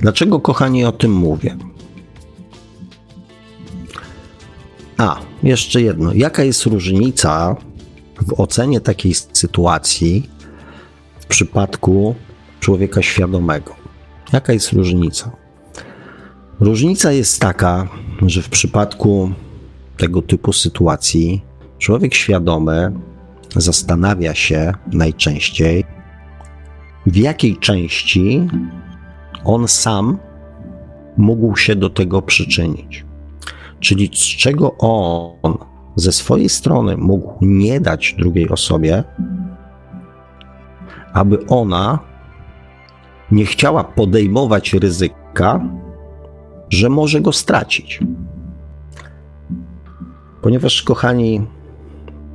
Dlaczego, 0.02 0.40
kochani, 0.40 0.84
o 0.84 0.92
tym 0.92 1.12
mówię? 1.12 1.56
A, 4.98 5.20
jeszcze 5.42 5.82
jedno. 5.82 6.12
Jaka 6.14 6.44
jest 6.44 6.66
różnica 6.66 7.56
w 8.26 8.40
ocenie 8.40 8.80
takiej 8.80 9.14
sytuacji 9.14 10.30
w 11.20 11.26
przypadku 11.26 12.14
człowieka 12.60 13.02
świadomego? 13.02 13.74
Jaka 14.32 14.52
jest 14.52 14.72
różnica? 14.72 15.30
Różnica 16.60 17.12
jest 17.12 17.40
taka, 17.40 17.88
że 18.26 18.42
w 18.42 18.48
przypadku 18.48 19.32
tego 19.96 20.22
typu 20.22 20.52
sytuacji 20.52 21.42
człowiek 21.78 22.14
świadomy 22.14 22.92
zastanawia 23.56 24.34
się 24.34 24.72
najczęściej, 24.92 25.84
w 27.06 27.16
jakiej 27.16 27.56
części 27.56 28.48
on 29.44 29.68
sam 29.68 30.18
mógł 31.16 31.56
się 31.56 31.76
do 31.76 31.90
tego 31.90 32.22
przyczynić. 32.22 33.04
Czyli 33.80 34.10
z 34.12 34.18
czego 34.18 34.78
on 34.78 35.58
ze 35.96 36.12
swojej 36.12 36.48
strony 36.48 36.96
mógł 36.96 37.32
nie 37.40 37.80
dać 37.80 38.14
drugiej 38.18 38.48
osobie, 38.48 39.04
aby 41.12 41.46
ona 41.46 41.98
nie 43.30 43.46
chciała 43.46 43.84
podejmować 43.84 44.72
ryzyka, 44.72 45.60
że 46.70 46.88
może 46.88 47.20
go 47.20 47.32
stracić. 47.32 48.00
Ponieważ, 50.42 50.82
kochani, 50.82 51.46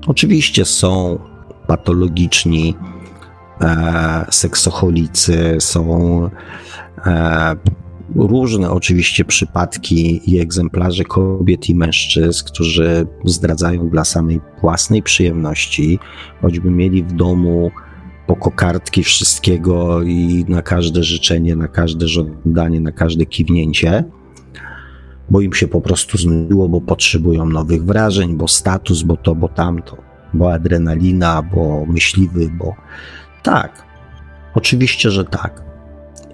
oczywiście 0.08 0.66
są 0.66 1.20
patologiczni 1.68 2.76
e, 3.62 4.26
seksocholicy, 4.32 5.56
są 5.60 6.30
różne 8.16 8.72
oczywiście 8.72 9.26
przypadki 9.26 10.32
i 10.32 10.40
egzemplarze 10.40 11.04
kobiet 11.04 11.70
i 11.70 11.76
mężczyzn, 11.76 12.46
którzy 12.46 13.08
zdradzają 13.26 13.90
dla 13.90 14.06
samej 14.06 14.42
własnej 14.62 15.04
przyjemności, 15.04 16.00
choćby 16.42 16.72
mieli 16.72 17.04
w 17.04 17.12
domu 17.12 17.72
po 18.28 18.36
kokardki 18.36 19.04
wszystkiego 19.04 20.04
i 20.04 20.46
na 20.48 20.62
każde 20.62 21.04
życzenie, 21.04 21.56
na 21.56 21.68
każde 21.68 22.08
żądanie, 22.08 22.82
na 22.82 22.92
każde 22.92 23.26
kiwnięcie, 23.26 24.04
bo 25.30 25.42
im 25.42 25.54
się 25.54 25.68
po 25.68 25.82
prostu 25.82 26.18
znudziło, 26.18 26.70
bo 26.70 26.82
potrzebują 26.82 27.50
nowych 27.50 27.86
wrażeń, 27.86 28.38
bo 28.38 28.48
status, 28.48 29.04
bo 29.04 29.18
to, 29.18 29.36
bo 29.36 29.48
tamto, 29.48 29.98
bo 30.34 30.54
adrenalina, 30.54 31.42
bo 31.42 31.86
myśliwy, 31.86 32.50
bo 32.58 32.76
tak, 33.44 33.86
oczywiście, 34.54 35.12
że 35.12 35.26
tak. 35.26 35.68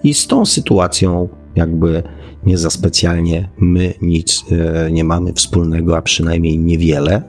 I 0.03 0.13
z 0.13 0.27
tą 0.27 0.45
sytuacją 0.45 1.29
jakby 1.55 2.03
nie 2.45 2.57
za 2.57 2.69
specjalnie 2.69 3.49
my 3.57 3.93
nic 4.01 4.45
e, 4.51 4.91
nie 4.91 5.03
mamy 5.03 5.33
wspólnego, 5.33 5.97
a 5.97 6.01
przynajmniej 6.01 6.59
niewiele. 6.59 7.21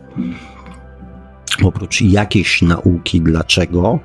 Oprócz 1.65 2.01
jakiejś 2.01 2.63
nauki, 2.63 3.21
dlaczego 3.21 3.99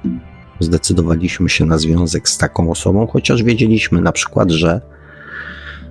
zdecydowaliśmy 0.59 1.49
się 1.49 1.65
na 1.65 1.77
związek 1.77 2.29
z 2.29 2.37
taką 2.37 2.71
osobą, 2.71 3.07
chociaż 3.07 3.43
wiedzieliśmy 3.43 4.01
na 4.01 4.11
przykład, 4.11 4.51
że 4.51 4.81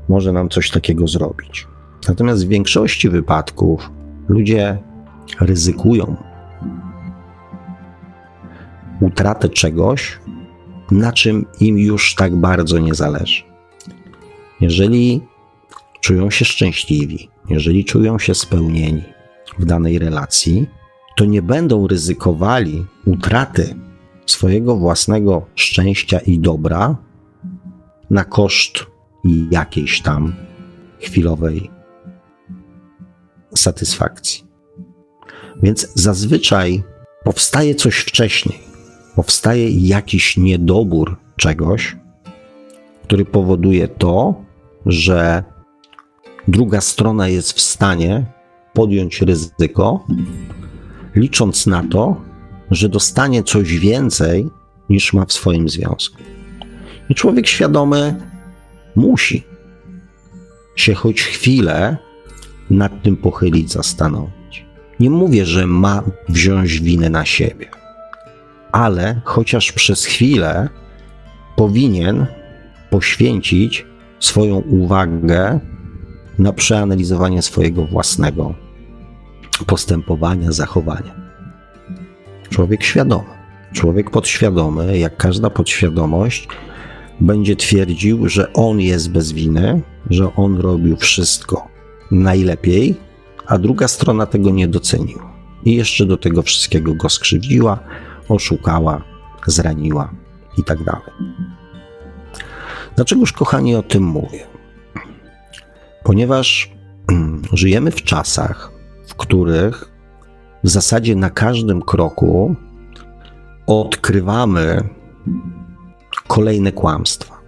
może 0.08 0.32
nam 0.32 0.48
coś 0.48 0.70
takiego 0.70 1.08
zrobić. 1.08 1.66
Natomiast 2.08 2.46
w 2.46 2.48
większości 2.48 3.08
wypadków 3.08 3.90
ludzie 4.28 4.78
ryzykują 5.40 6.16
utratę 9.00 9.48
czegoś, 9.48 10.18
na 10.90 11.12
czym 11.12 11.46
im 11.60 11.78
już 11.78 12.14
tak 12.14 12.36
bardzo 12.36 12.78
nie 12.78 12.94
zależy. 12.94 13.42
Jeżeli 14.60 15.20
czują 16.00 16.30
się 16.30 16.44
szczęśliwi, 16.44 17.28
jeżeli 17.50 17.84
czują 17.84 18.18
się 18.18 18.34
spełnieni 18.34 19.02
w 19.58 19.64
danej 19.64 19.98
relacji, 19.98 20.66
to 21.16 21.24
nie 21.24 21.42
będą 21.42 21.86
ryzykowali 21.86 22.86
utraty 23.04 23.74
swojego 24.26 24.76
własnego 24.76 25.46
szczęścia 25.54 26.18
i 26.18 26.38
dobra 26.38 26.96
na 28.10 28.24
koszt 28.24 28.86
jakiejś 29.50 30.00
tam 30.00 30.34
chwilowej 31.00 31.70
satysfakcji. 33.54 34.44
Więc 35.62 35.92
zazwyczaj 35.94 36.82
powstaje 37.24 37.74
coś 37.74 37.98
wcześniej, 37.98 38.58
powstaje 39.16 39.70
jakiś 39.70 40.36
niedobór 40.36 41.16
czegoś, 41.36 41.96
który 43.02 43.24
powoduje 43.24 43.88
to, 43.88 44.34
że 44.86 45.44
druga 46.48 46.80
strona 46.80 47.28
jest 47.28 47.52
w 47.52 47.60
stanie 47.60 48.26
podjąć 48.72 49.22
ryzyko, 49.22 50.06
licząc 51.14 51.66
na 51.66 51.84
to, 51.90 52.20
że 52.70 52.88
dostanie 52.88 53.42
coś 53.42 53.78
więcej 53.78 54.48
niż 54.88 55.12
ma 55.12 55.24
w 55.24 55.32
swoim 55.32 55.68
związku. 55.68 56.16
I 57.10 57.14
człowiek 57.14 57.46
świadomy 57.46 58.14
musi 58.96 59.44
się 60.76 60.94
choć 60.94 61.22
chwilę 61.22 61.96
nad 62.70 63.02
tym 63.02 63.16
pochylić, 63.16 63.72
zastanowić. 63.72 64.66
Nie 65.00 65.10
mówię, 65.10 65.46
że 65.46 65.66
ma 65.66 66.02
wziąć 66.28 66.80
winę 66.80 67.10
na 67.10 67.24
siebie, 67.24 67.70
ale 68.72 69.20
chociaż 69.24 69.72
przez 69.72 70.04
chwilę 70.04 70.68
powinien 71.56 72.26
poświęcić 72.90 73.86
swoją 74.20 74.56
uwagę 74.56 75.60
na 76.38 76.52
przeanalizowanie 76.52 77.42
swojego 77.42 77.84
własnego 77.84 78.54
postępowania, 79.66 80.52
zachowania. 80.52 81.14
Człowiek 82.50 82.84
świadomy, 82.84 83.28
człowiek 83.72 84.10
podświadomy, 84.10 84.98
jak 84.98 85.16
każda 85.16 85.50
podświadomość, 85.50 86.48
będzie 87.20 87.56
twierdził, 87.56 88.28
że 88.28 88.52
on 88.52 88.80
jest 88.80 89.10
bez 89.10 89.32
winy, 89.32 89.82
że 90.10 90.34
on 90.36 90.56
robił 90.56 90.96
wszystko 90.96 91.68
najlepiej, 92.10 92.94
a 93.46 93.58
druga 93.58 93.88
strona 93.88 94.26
tego 94.26 94.50
nie 94.50 94.68
doceniła. 94.68 95.32
I 95.64 95.76
jeszcze 95.76 96.06
do 96.06 96.16
tego 96.16 96.42
wszystkiego 96.42 96.94
go 96.94 97.08
skrzywdziła, 97.08 97.78
oszukała, 98.28 99.02
zraniła 99.46 100.10
i 100.58 100.64
tak 100.64 100.84
dalej. 100.84 101.12
Dlaczegoż, 102.96 103.32
kochani, 103.32 103.76
o 103.76 103.82
tym 103.82 104.02
mówię? 104.02 104.46
Ponieważ 106.04 106.72
żyjemy 107.52 107.90
w 107.90 108.02
czasach, 108.02 108.72
w 109.06 109.14
których 109.14 109.92
w 110.64 110.68
zasadzie 110.68 111.16
na 111.16 111.30
każdym 111.30 111.82
kroku 111.82 112.54
odkrywamy 113.66 114.88
kolejne 116.26 116.72
kłamstwa. 116.72 117.38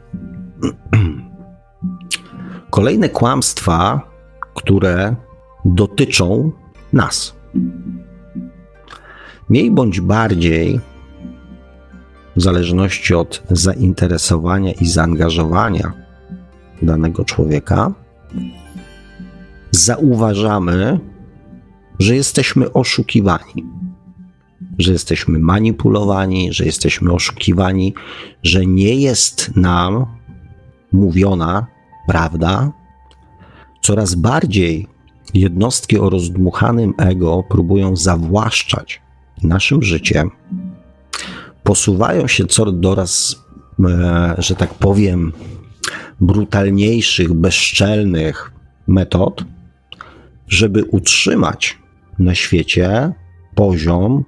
Kolejne 2.70 3.08
kłamstwa, 3.08 4.10
które 4.54 5.16
dotyczą 5.64 6.52
nas. 6.92 7.36
Mniej 9.50 9.70
bądź 9.70 10.00
bardziej, 10.00 10.80
w 12.36 12.42
zależności 12.42 13.14
od 13.14 13.42
zainteresowania 13.50 14.72
i 14.72 14.86
zaangażowania 14.86 15.92
danego 16.82 17.24
człowieka, 17.24 17.92
zauważamy, 19.70 21.00
że 21.98 22.16
jesteśmy 22.16 22.72
oszukiwani, 22.72 23.64
że 24.78 24.92
jesteśmy 24.92 25.38
manipulowani, 25.38 26.52
że 26.52 26.64
jesteśmy 26.64 27.12
oszukiwani, 27.12 27.94
że 28.42 28.66
nie 28.66 28.94
jest 28.94 29.56
nam 29.56 30.06
mówiona 30.92 31.66
prawda. 32.06 32.72
Coraz 33.82 34.14
bardziej 34.14 34.86
jednostki 35.34 35.98
o 35.98 36.10
rozdmuchanym 36.10 36.94
ego 36.98 37.44
próbują 37.48 37.96
zawłaszczać 37.96 39.00
naszym 39.42 39.82
życiem, 39.82 40.30
posuwają 41.62 42.26
się 42.26 42.46
coraz, 42.46 43.36
e, 43.84 44.34
że 44.38 44.56
tak 44.56 44.74
powiem, 44.74 45.32
brutalniejszych, 46.20 47.32
bezczelnych 47.32 48.52
metod, 48.86 49.44
żeby 50.48 50.84
utrzymać 50.84 51.78
na 52.18 52.34
świecie 52.34 53.12
poziom, 53.54 54.24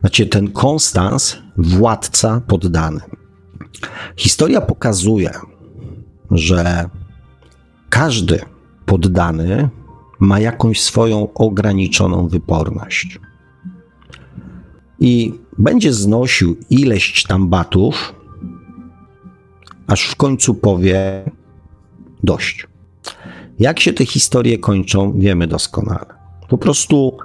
znaczy 0.00 0.26
ten 0.26 0.52
konstans 0.52 1.38
władca 1.56 2.40
poddany. 2.46 3.00
Historia 4.16 4.60
pokazuje, 4.60 5.30
że 6.30 6.88
każdy 7.90 8.40
poddany 8.86 9.68
ma 10.20 10.40
jakąś 10.40 10.80
swoją 10.80 11.32
ograniczoną 11.32 12.28
wyporność. 12.28 13.20
I 15.00 15.34
będzie 15.58 15.92
znosił 15.92 16.56
ileś 16.70 17.22
tam 17.22 17.48
batów, 17.48 18.14
aż 19.86 20.08
w 20.08 20.16
końcu 20.16 20.54
powie 20.54 21.24
dość. 22.22 22.66
Jak 23.58 23.80
się 23.80 23.92
te 23.92 24.06
historie 24.06 24.58
kończą, 24.58 25.12
wiemy 25.18 25.46
doskonale. 25.46 26.06
Po 26.48 26.58
prostu 26.58 27.18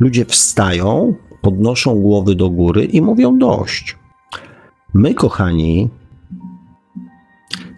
ludzie 0.00 0.24
wstają, 0.24 1.14
podnoszą 1.42 1.94
głowy 1.94 2.34
do 2.34 2.50
góry 2.50 2.84
i 2.84 3.02
mówią 3.02 3.38
dość. 3.38 3.96
My, 4.94 5.14
kochani, 5.14 5.88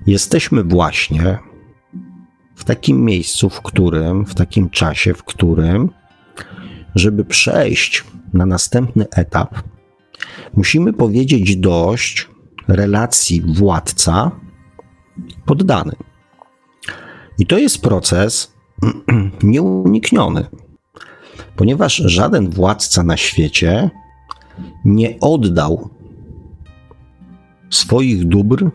jesteśmy 0.06 0.64
właśnie 0.64 1.38
w 2.54 2.64
takim 2.64 3.04
miejscu, 3.04 3.48
w 3.50 3.62
którym, 3.62 4.26
w 4.26 4.34
takim 4.34 4.70
czasie, 4.70 5.14
w 5.14 5.24
którym, 5.24 5.90
żeby 6.94 7.24
przejść 7.24 8.04
na 8.36 8.46
następny 8.46 9.06
etap, 9.10 9.62
musimy 10.54 10.92
powiedzieć 10.92 11.56
dość 11.56 12.28
relacji 12.68 13.42
władca 13.42 14.30
poddany. 15.44 15.92
I 17.38 17.46
to 17.46 17.58
jest 17.58 17.82
proces 17.82 18.52
nieunikniony, 19.42 20.46
ponieważ 21.56 21.96
żaden 21.96 22.50
władca 22.50 23.02
na 23.02 23.16
świecie 23.16 23.90
nie 24.84 25.20
oddał 25.20 25.90
swoich 27.70 28.24
dóbr 28.24 28.70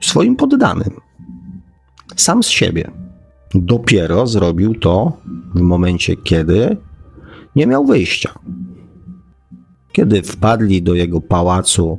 swoim 0.00 0.36
poddanym. 0.36 1.00
Sam 2.16 2.42
z 2.42 2.48
siebie. 2.48 2.90
Dopiero 3.54 4.26
zrobił 4.26 4.74
to 4.74 5.12
w 5.54 5.60
momencie, 5.60 6.16
kiedy 6.16 6.76
nie 7.56 7.66
miał 7.66 7.86
wyjścia. 7.86 8.34
Kiedy 9.92 10.22
wpadli 10.22 10.82
do 10.82 10.94
jego 10.94 11.20
pałacu 11.20 11.98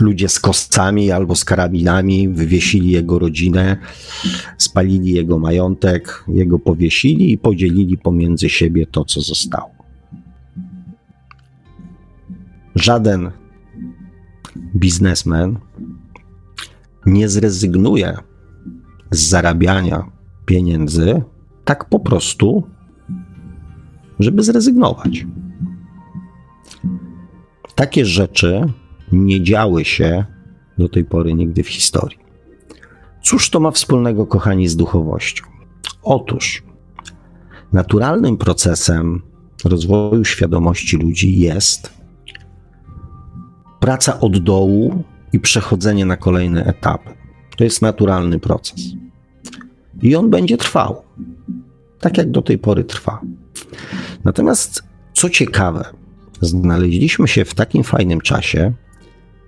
ludzie 0.00 0.28
z 0.28 0.40
kostcami 0.40 1.10
albo 1.10 1.34
z 1.34 1.44
karabinami, 1.44 2.28
wywiesili 2.28 2.90
jego 2.90 3.18
rodzinę, 3.18 3.76
spalili 4.58 5.12
jego 5.12 5.38
majątek, 5.38 6.24
jego 6.28 6.58
powiesili 6.58 7.32
i 7.32 7.38
podzielili 7.38 7.98
pomiędzy 7.98 8.48
siebie 8.48 8.86
to, 8.86 9.04
co 9.04 9.20
zostało. 9.20 9.70
Żaden 12.74 13.30
biznesmen 14.76 15.58
nie 17.06 17.28
zrezygnuje 17.28 18.16
z 19.10 19.28
zarabiania 19.28 20.10
pieniędzy 20.46 21.22
tak 21.64 21.84
po 21.84 22.00
prostu, 22.00 22.66
żeby 24.20 24.42
zrezygnować. 24.42 25.26
Takie 27.74 28.06
rzeczy 28.06 28.72
nie 29.12 29.42
działy 29.42 29.84
się 29.84 30.24
do 30.78 30.88
tej 30.88 31.04
pory 31.04 31.34
nigdy 31.34 31.62
w 31.62 31.68
historii. 31.68 32.18
Cóż 33.22 33.50
to 33.50 33.60
ma 33.60 33.70
wspólnego, 33.70 34.26
kochani, 34.26 34.68
z 34.68 34.76
duchowością? 34.76 35.44
Otóż 36.02 36.62
naturalnym 37.72 38.36
procesem 38.36 39.22
rozwoju 39.64 40.24
świadomości 40.24 40.96
ludzi 40.96 41.38
jest 41.38 41.92
praca 43.80 44.20
od 44.20 44.38
dołu 44.38 45.04
i 45.32 45.40
przechodzenie 45.40 46.06
na 46.06 46.16
kolejny 46.16 46.64
etap. 46.64 47.02
To 47.56 47.64
jest 47.64 47.82
naturalny 47.82 48.38
proces. 48.38 48.80
I 50.02 50.16
on 50.16 50.30
będzie 50.30 50.56
trwał, 50.56 51.02
tak 52.04 52.18
jak 52.18 52.30
do 52.30 52.42
tej 52.42 52.58
pory 52.58 52.84
trwa. 52.84 53.20
Natomiast 54.24 54.82
co 55.12 55.30
ciekawe, 55.30 55.84
znaleźliśmy 56.40 57.28
się 57.28 57.44
w 57.44 57.54
takim 57.54 57.84
fajnym 57.84 58.20
czasie, 58.20 58.72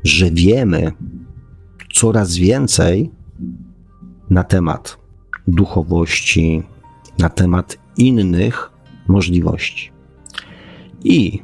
że 0.04 0.30
wiemy 0.30 0.92
coraz 1.92 2.36
więcej 2.36 3.10
na 4.30 4.44
temat 4.44 4.98
duchowości, 5.48 6.62
na 7.18 7.28
temat 7.28 7.78
innych 7.96 8.70
możliwości. 9.08 9.90
I 11.04 11.42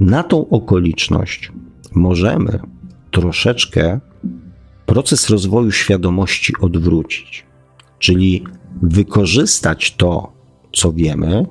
na 0.00 0.22
tą 0.22 0.48
okoliczność 0.48 1.52
możemy 1.94 2.60
troszeczkę 3.10 4.00
proces 4.86 5.30
rozwoju 5.30 5.72
świadomości 5.72 6.52
odwrócić, 6.60 7.46
czyli 7.98 8.44
wykorzystać 8.82 9.96
to, 9.96 10.35
co 10.76 10.92
wiemy, 10.92 11.46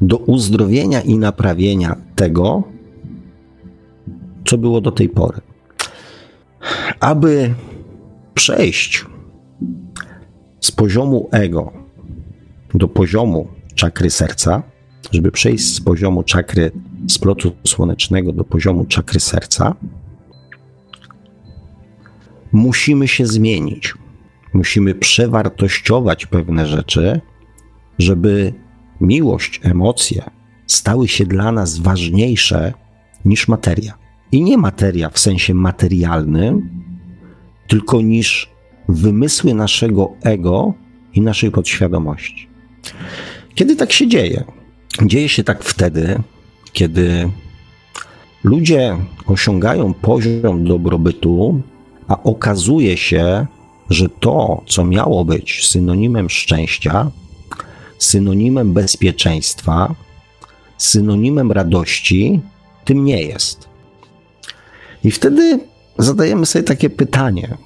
do 0.00 0.16
uzdrowienia 0.16 1.00
i 1.00 1.18
naprawienia 1.18 1.96
tego, 2.16 2.62
co 4.44 4.58
było 4.58 4.80
do 4.80 4.92
tej 4.92 5.08
pory. 5.08 5.40
Aby 7.00 7.54
przejść 8.34 9.04
z 10.60 10.72
poziomu 10.72 11.28
ego 11.32 11.72
do 12.74 12.88
poziomu 12.88 13.48
czakry 13.74 14.10
serca, 14.10 14.62
żeby 15.12 15.30
przejść 15.30 15.64
z 15.64 15.80
poziomu 15.80 16.22
czakry 16.22 16.70
splotu 17.08 17.52
słonecznego 17.66 18.32
do 18.32 18.44
poziomu 18.44 18.84
czakry 18.84 19.20
serca, 19.20 19.74
musimy 22.52 23.08
się 23.08 23.26
zmienić. 23.26 23.94
Musimy 24.52 24.94
przewartościować 24.94 26.26
pewne 26.26 26.66
rzeczy, 26.66 27.20
żeby 27.98 28.52
miłość, 29.00 29.60
emocje 29.62 30.22
stały 30.66 31.08
się 31.08 31.26
dla 31.26 31.52
nas 31.52 31.78
ważniejsze 31.78 32.72
niż 33.24 33.48
materia. 33.48 33.98
I 34.32 34.42
nie 34.42 34.58
materia 34.58 35.10
w 35.10 35.18
sensie 35.18 35.54
materialnym, 35.54 36.70
tylko 37.68 38.00
niż 38.00 38.50
wymysły 38.88 39.54
naszego 39.54 40.12
ego 40.22 40.74
i 41.14 41.20
naszej 41.20 41.50
podświadomości. 41.50 42.48
Kiedy 43.54 43.76
tak 43.76 43.92
się 43.92 44.08
dzieje? 44.08 44.44
Dzieje 45.02 45.28
się 45.28 45.44
tak 45.44 45.64
wtedy, 45.64 46.22
kiedy 46.72 47.30
ludzie 48.44 48.96
osiągają 49.26 49.94
poziom 49.94 50.64
dobrobytu, 50.64 51.62
a 52.08 52.22
okazuje 52.22 52.96
się, 52.96 53.46
że 53.90 54.08
to, 54.08 54.62
co 54.66 54.84
miało 54.84 55.24
być 55.24 55.66
synonimem 55.66 56.30
szczęścia, 56.30 57.10
synonimem 57.98 58.72
bezpieczeństwa, 58.72 59.94
synonimem 60.78 61.52
radości, 61.52 62.40
tym 62.84 63.04
nie 63.04 63.22
jest. 63.22 63.68
I 65.04 65.10
wtedy 65.10 65.60
zadajemy 65.98 66.46
sobie 66.46 66.62
takie 66.62 66.90
pytanie: 66.90 67.56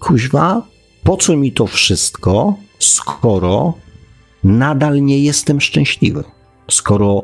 Kuźwa, 0.00 0.62
po 1.02 1.16
co 1.16 1.36
mi 1.36 1.52
to 1.52 1.66
wszystko, 1.66 2.54
skoro 2.78 3.74
nadal 4.44 5.02
nie 5.02 5.18
jestem 5.18 5.60
szczęśliwy? 5.60 6.24
Skoro 6.70 7.22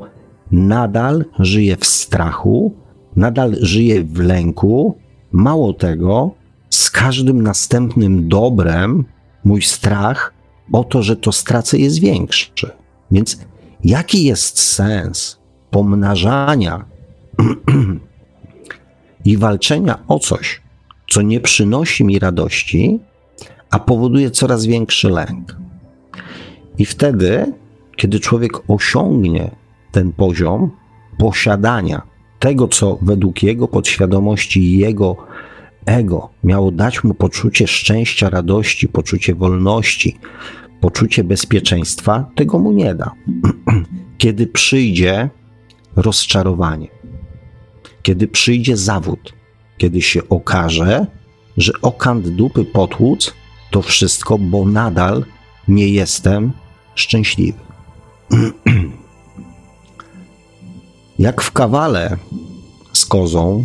nadal 0.51 1.25
żyję 1.39 1.77
w 1.77 1.87
strachu, 1.87 2.75
nadal 3.17 3.57
żyję 3.61 4.05
w 4.05 4.19
lęku, 4.19 4.99
mało 5.33 5.73
tego, 5.73 6.35
z 6.71 6.91
każdym 6.91 7.43
następnym 7.43 8.29
dobrem 8.29 9.05
mój 9.45 9.63
strach 9.63 10.34
o 10.73 10.85
to, 10.85 11.03
że 11.03 11.17
to 11.17 11.33
stracę, 11.33 11.79
jest 11.79 12.01
większy. 12.01 12.71
Więc 13.11 13.39
jaki 13.85 14.25
jest 14.25 14.59
sens 14.59 15.39
pomnażania 15.71 16.85
i 19.25 19.37
walczenia 19.37 19.99
o 20.09 20.19
coś, 20.19 20.63
co 21.11 21.23
nie 21.23 21.41
przynosi 21.41 22.05
mi 22.05 22.19
radości, 22.19 23.01
a 23.71 23.79
powoduje 23.79 24.31
coraz 24.31 24.67
większy 24.67 25.11
lęk? 25.11 25.57
I 26.79 26.85
wtedy, 26.85 27.53
kiedy 27.97 28.21
człowiek 28.21 28.53
osiągnie 28.71 29.51
ten 29.93 30.13
poziom 30.13 30.71
posiadania 31.19 32.03
tego, 32.39 32.69
co 32.69 32.99
według 33.03 33.43
jego 33.43 33.69
podświadomości 33.69 34.61
i 34.61 34.79
jego 34.79 35.17
ego 35.87 36.31
miało 36.45 36.71
dać 36.71 37.05
mu 37.05 37.15
poczucie 37.15 37.67
szczęścia, 37.67 38.31
radości, 38.31 38.89
poczucie 38.89 39.35
wolności, 39.35 40.19
poczucie 40.81 41.25
bezpieczeństwa, 41.25 42.31
tego 42.35 42.59
mu 42.59 42.73
nie 42.73 42.95
da. 42.95 43.11
Kiedy 44.19 44.47
przyjdzie 44.47 45.31
rozczarowanie, 45.97 46.89
kiedy 48.03 48.29
przyjdzie 48.29 48.77
zawód, 48.77 49.35
kiedy 49.79 50.03
się 50.03 50.29
okaże, 50.29 51.07
że 51.57 51.73
okant 51.83 52.29
dupy 52.29 52.65
potłuc 52.65 53.35
to 53.71 53.83
wszystko, 53.83 54.39
bo 54.39 54.65
nadal 54.65 55.25
nie 55.69 55.89
jestem 55.89 56.53
szczęśliwy. 56.95 57.59
Jak 61.19 61.43
w 61.43 61.53
kawale 61.53 62.17
z 62.93 63.07
kozą, 63.07 63.65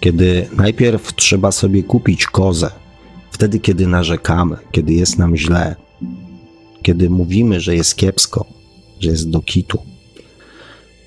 kiedy 0.00 0.48
najpierw 0.56 1.14
trzeba 1.14 1.52
sobie 1.52 1.82
kupić 1.82 2.26
kozę, 2.26 2.70
wtedy 3.30 3.60
kiedy 3.60 3.86
narzekamy, 3.86 4.56
kiedy 4.72 4.92
jest 4.92 5.18
nam 5.18 5.36
źle, 5.36 5.76
kiedy 6.82 7.10
mówimy, 7.10 7.60
że 7.60 7.74
jest 7.74 7.96
kiepsko, 7.96 8.44
że 9.00 9.10
jest 9.10 9.30
do 9.30 9.40
kitu. 9.40 9.82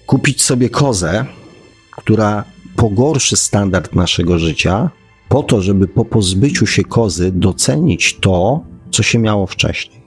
Kupić 0.06 0.44
sobie 0.44 0.70
kozę, 0.70 1.26
która 1.92 2.44
pogorszy 2.76 3.38
standard 3.38 3.96
naszego 3.96 4.40
życia, 4.40 4.90
po 5.30 5.44
to, 5.44 5.62
żeby 5.62 5.88
po 5.88 6.06
pozbyciu 6.06 6.68
się 6.68 6.84
kozy 6.84 7.32
docenić 7.32 8.18
to, 8.20 8.64
co 8.92 9.04
się 9.04 9.20
miało 9.20 9.48
wcześniej. 9.48 10.02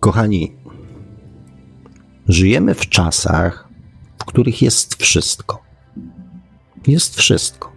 Kochani, 0.00 0.52
żyjemy 2.28 2.74
w 2.74 2.88
czasach, 2.88 3.68
w 4.18 4.24
których 4.24 4.62
jest 4.62 5.02
wszystko. 5.02 5.61
Jest 6.86 7.16
wszystko. 7.16 7.72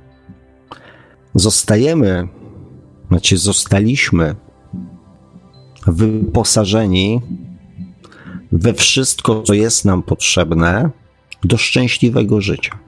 Zostajemy, 1.36 2.28
znaczy 3.08 3.38
zostaliśmy 3.38 4.36
wyposażeni 5.88 7.22
we 8.52 8.74
wszystko, 8.74 9.42
co 9.42 9.54
jest 9.54 9.86
nam 9.86 10.04
potrzebne 10.04 10.90
do 11.44 11.58
szczęśliwego 11.58 12.42
życia. 12.42 12.80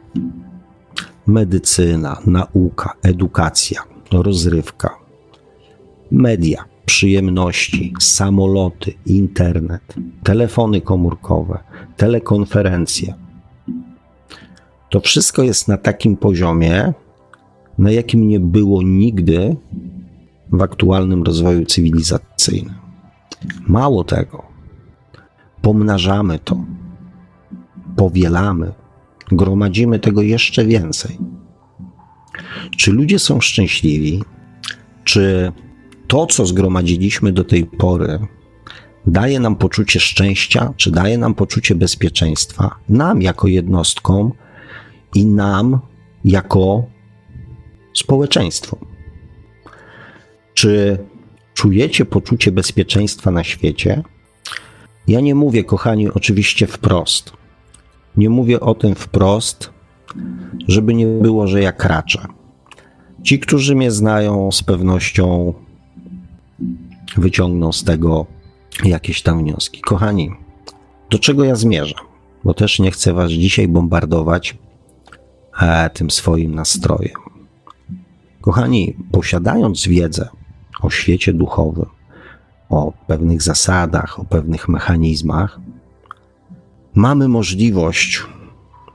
Medycyna, 1.28 2.18
nauka, 2.26 2.93
edukacja, 3.03 3.82
rozrywka, 4.11 4.97
media, 6.11 6.65
przyjemności, 6.86 7.93
samoloty, 7.99 8.93
internet, 9.05 9.95
telefony 10.24 10.82
komórkowe, 10.82 11.59
telekonferencje. 11.97 13.26
To 14.97 15.01
wszystko 15.01 15.43
jest 15.43 15.67
na 15.67 15.77
takim 15.77 16.17
poziomie, 16.17 16.93
na 17.77 17.91
jakim 17.91 18.27
nie 18.27 18.39
było 18.39 18.81
nigdy 18.83 19.55
w 20.51 20.61
aktualnym 20.61 21.23
rozwoju 21.23 21.65
cywilizacyjnym. 21.65 22.75
Mało 23.67 24.03
tego, 24.03 24.43
pomnażamy 25.61 26.39
to, 26.39 26.65
powielamy, 27.95 28.73
gromadzimy 29.31 29.99
tego 29.99 30.21
jeszcze 30.21 30.65
więcej. 30.65 31.17
Czy 32.77 32.91
ludzie 32.91 33.19
są 33.19 33.41
szczęśliwi? 33.41 34.23
Czy 35.03 35.51
to, 36.07 36.25
co 36.25 36.45
zgromadziliśmy 36.45 37.31
do 37.31 37.43
tej 37.43 37.65
pory, 37.65 38.19
daje 39.07 39.39
nam 39.39 39.55
poczucie 39.55 39.99
szczęścia, 39.99 40.73
czy 40.77 40.91
daje 40.91 41.17
nam 41.17 41.33
poczucie 41.33 41.75
bezpieczeństwa, 41.75 42.75
nam 42.89 43.21
jako 43.21 43.47
jednostkom 43.47 44.31
i 45.18 45.26
nam 45.26 45.80
jako 46.26 46.86
społeczeństwo? 47.93 48.78
Czy 50.53 50.97
czujecie 51.53 52.05
poczucie 52.05 52.51
bezpieczeństwa 52.51 53.32
na 53.32 53.43
świecie? 53.43 54.03
Ja 55.07 55.20
nie 55.20 55.36
mówię, 55.36 55.63
kochani, 55.63 56.09
oczywiście 56.09 56.68
wprost. 56.68 57.34
Nie 58.18 58.30
mówię 58.30 58.59
o 58.59 58.76
tym 58.76 58.95
wprost, 58.95 59.70
żeby 60.68 60.93
nie 60.93 61.07
było, 61.07 61.47
że 61.47 61.61
ja 61.61 61.72
kraczę. 61.72 62.26
Ci, 63.24 63.39
którzy 63.39 63.76
mnie 63.76 63.91
znają, 63.91 64.51
z 64.51 64.63
pewnością 64.63 65.53
wyciągną 67.18 67.72
z 67.72 67.84
tego 67.84 68.26
jakieś 68.84 69.22
tam 69.22 69.39
wnioski. 69.39 69.82
Kochani, 69.82 70.32
do 71.09 71.20
czego 71.20 71.43
ja 71.43 71.55
zmierzam? 71.55 72.05
Bo 72.43 72.53
też 72.53 72.80
nie 72.80 72.91
chcę 72.91 73.13
Was 73.13 73.32
dzisiaj 73.32 73.68
bombardować 73.68 74.57
tym 75.93 76.11
swoim 76.11 76.55
nastrojem. 76.55 77.15
Kochani, 78.41 78.97
posiadając 79.11 79.87
wiedzę 79.87 80.29
o 80.81 80.89
świecie 80.89 81.33
duchowym, 81.33 81.85
o 82.69 82.93
pewnych 83.07 83.41
zasadach, 83.41 84.19
o 84.19 84.25
pewnych 84.25 84.69
mechanizmach, 84.69 85.59
mamy 86.95 87.27
możliwość 87.27 88.23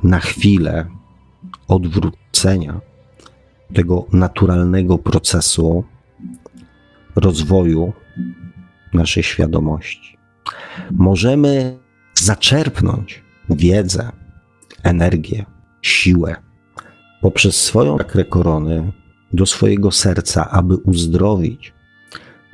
na 0.03 0.21
chwilę 0.21 0.87
odwrócenia 1.69 2.81
tego 3.75 4.07
naturalnego 4.13 4.99
procesu 4.99 5.85
rozwoju 7.17 7.93
naszej 8.93 9.23
świadomości. 9.23 10.19
Możemy 10.91 11.79
zaczerpnąć 12.15 13.23
wiedzę, 13.51 14.13
energię, 14.83 15.45
siłę 15.83 16.37
poprzez 17.23 17.57
swoją 17.57 17.99
chakrę 17.99 18.25
korony 18.25 18.93
do 19.33 19.47
swojego 19.47 19.91
serca, 19.91 20.51
aby 20.51 20.77
uzdrowić 20.77 21.73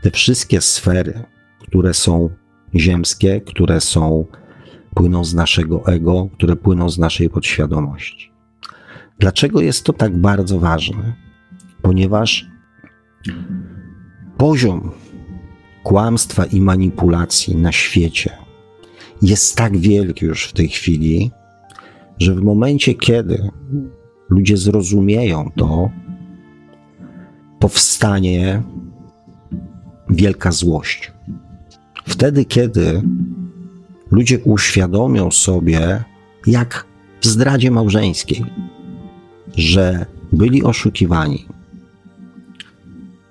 te 0.02 0.10
wszystkie 0.10 0.60
sfery, 0.60 1.22
które 1.60 1.94
są 1.94 2.30
ziemskie, 2.74 3.40
które 3.40 3.80
są 3.80 4.26
płyną 4.94 5.24
z 5.24 5.34
naszego 5.34 5.86
ego, 5.86 6.28
które 6.32 6.56
płyną 6.56 6.88
z 6.88 6.98
naszej 6.98 7.30
podświadomości. 7.30 8.32
Dlaczego 9.18 9.60
jest 9.60 9.84
to 9.84 9.92
tak 9.92 10.16
bardzo 10.16 10.60
ważne? 10.60 11.12
Ponieważ 11.82 12.46
poziom 14.36 14.90
kłamstwa 15.82 16.44
i 16.44 16.60
manipulacji 16.60 17.56
na 17.56 17.72
świecie 17.72 18.30
jest 19.22 19.56
tak 19.56 19.76
wielki 19.78 20.26
już 20.26 20.44
w 20.44 20.52
tej 20.52 20.68
chwili, 20.68 21.30
że 22.18 22.34
w 22.34 22.42
momencie, 22.42 22.94
kiedy 22.94 23.50
ludzie 24.30 24.56
zrozumieją 24.56 25.50
to, 25.56 25.90
powstanie 27.58 28.62
wielka 30.10 30.52
złość. 30.52 31.12
Wtedy, 32.06 32.44
kiedy 32.44 33.02
ludzie 34.10 34.38
uświadomią 34.38 35.30
sobie, 35.30 36.04
jak 36.46 36.86
w 37.20 37.26
zdradzie 37.26 37.70
małżeńskiej, 37.70 38.44
że 39.56 40.06
byli 40.32 40.62
oszukiwani, 40.62 41.46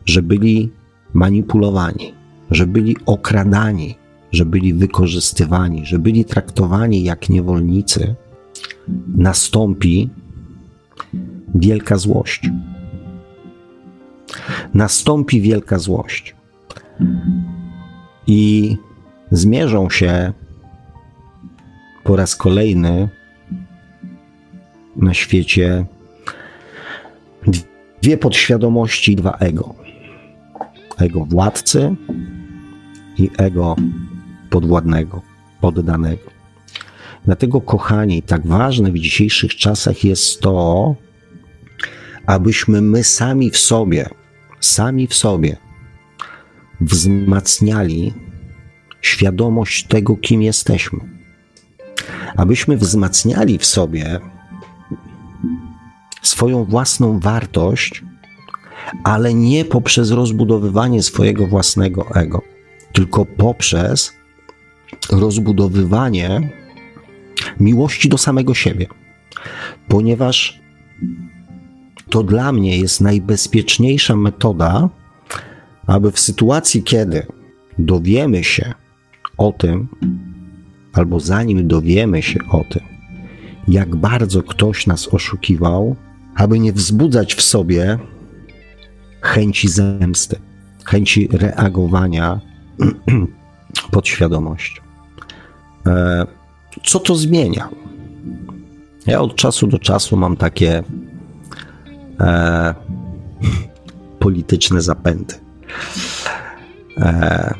że 0.06 0.22
byli 0.22 0.72
manipulowani, 1.14 2.14
że 2.52 2.68
byli 2.68 2.96
okradani, 3.06 3.96
że 4.32 4.46
byli 4.46 4.74
wykorzystywani, 4.74 5.86
że 5.86 6.00
byli 6.00 6.26
traktowani 6.26 7.04
jak 7.04 7.30
niewolnicy, 7.30 8.16
nastąpi 9.08 10.10
wielka 11.56 11.98
złość. 11.98 12.50
Nastąpi 14.74 15.42
wielka 15.42 15.80
złość. 15.80 16.36
I 18.28 18.78
zmierzą 19.32 19.90
się 19.90 20.34
po 22.04 22.16
raz 22.16 22.36
kolejny 22.36 23.10
na 24.96 25.14
świecie 25.14 25.86
dwie 28.02 28.18
podświadomości, 28.18 29.16
dwa 29.16 29.32
ego. 29.32 29.76
Ego 30.98 31.26
władcy 31.26 31.96
i 33.18 33.30
ego 33.38 33.76
podwładnego, 34.50 35.22
poddanego. 35.62 36.32
Dlatego, 37.26 37.62
kochani, 37.62 38.22
tak 38.22 38.48
ważne 38.48 38.92
w 38.92 39.00
dzisiejszych 39.00 39.56
czasach 39.56 40.04
jest 40.04 40.42
to, 40.42 40.96
abyśmy 42.28 42.82
my 42.82 43.04
sami 43.04 43.52
w 43.52 43.58
sobie, 43.58 44.10
sami 44.60 45.08
w 45.08 45.14
sobie 45.14 45.58
wzmacniali 46.82 48.14
świadomość 49.02 49.88
tego, 49.88 50.16
kim 50.16 50.42
jesteśmy. 50.42 51.00
Abyśmy 52.36 52.78
wzmacniali 52.78 53.58
w 53.58 53.66
sobie 53.66 54.20
swoją 56.22 56.66
własną 56.66 57.20
wartość, 57.20 58.04
ale 59.04 59.34
nie 59.34 59.66
poprzez 59.66 60.12
rozbudowywanie 60.12 61.04
swojego 61.04 61.48
własnego 61.48 62.08
ego, 62.16 62.42
tylko 62.94 63.26
poprzez 63.26 64.14
rozbudowywanie 65.12 66.50
miłości 67.60 68.10
do 68.10 68.18
samego 68.18 68.54
siebie. 68.54 68.88
Ponieważ 69.88 70.67
to 72.10 72.24
dla 72.24 72.52
mnie 72.52 72.78
jest 72.78 73.02
najbezpieczniejsza 73.02 74.16
metoda, 74.16 74.90
aby 75.88 76.12
w 76.12 76.20
sytuacji, 76.20 76.84
kiedy 76.84 77.28
dowiemy 77.80 78.44
się 78.44 78.74
o 79.38 79.52
tym, 79.52 79.88
albo 80.94 81.20
zanim 81.20 81.68
dowiemy 81.68 82.22
się 82.22 82.40
o 82.52 82.64
tym, 82.64 82.84
jak 83.68 83.96
bardzo 83.96 84.44
ktoś 84.44 84.88
nas 84.88 85.08
oszukiwał, 85.08 85.96
aby 86.36 86.60
nie 86.60 86.74
wzbudzać 86.74 87.36
w 87.36 87.42
sobie 87.42 88.00
chęci 89.22 89.68
zemsty, 89.68 90.40
chęci 90.86 91.30
reagowania 91.32 92.40
pod 93.92 94.08
świadomością. 94.08 94.82
E, 95.88 96.28
co 96.84 97.00
to 97.00 97.16
zmienia? 97.16 97.70
Ja 99.08 99.22
od 99.22 99.36
czasu 99.36 99.68
do 99.68 99.80
czasu 99.80 100.18
mam 100.18 100.38
takie 100.38 100.84
e, 102.20 102.74
polityczne 104.20 104.82
zapędy. 104.82 105.36
E, 106.98 107.54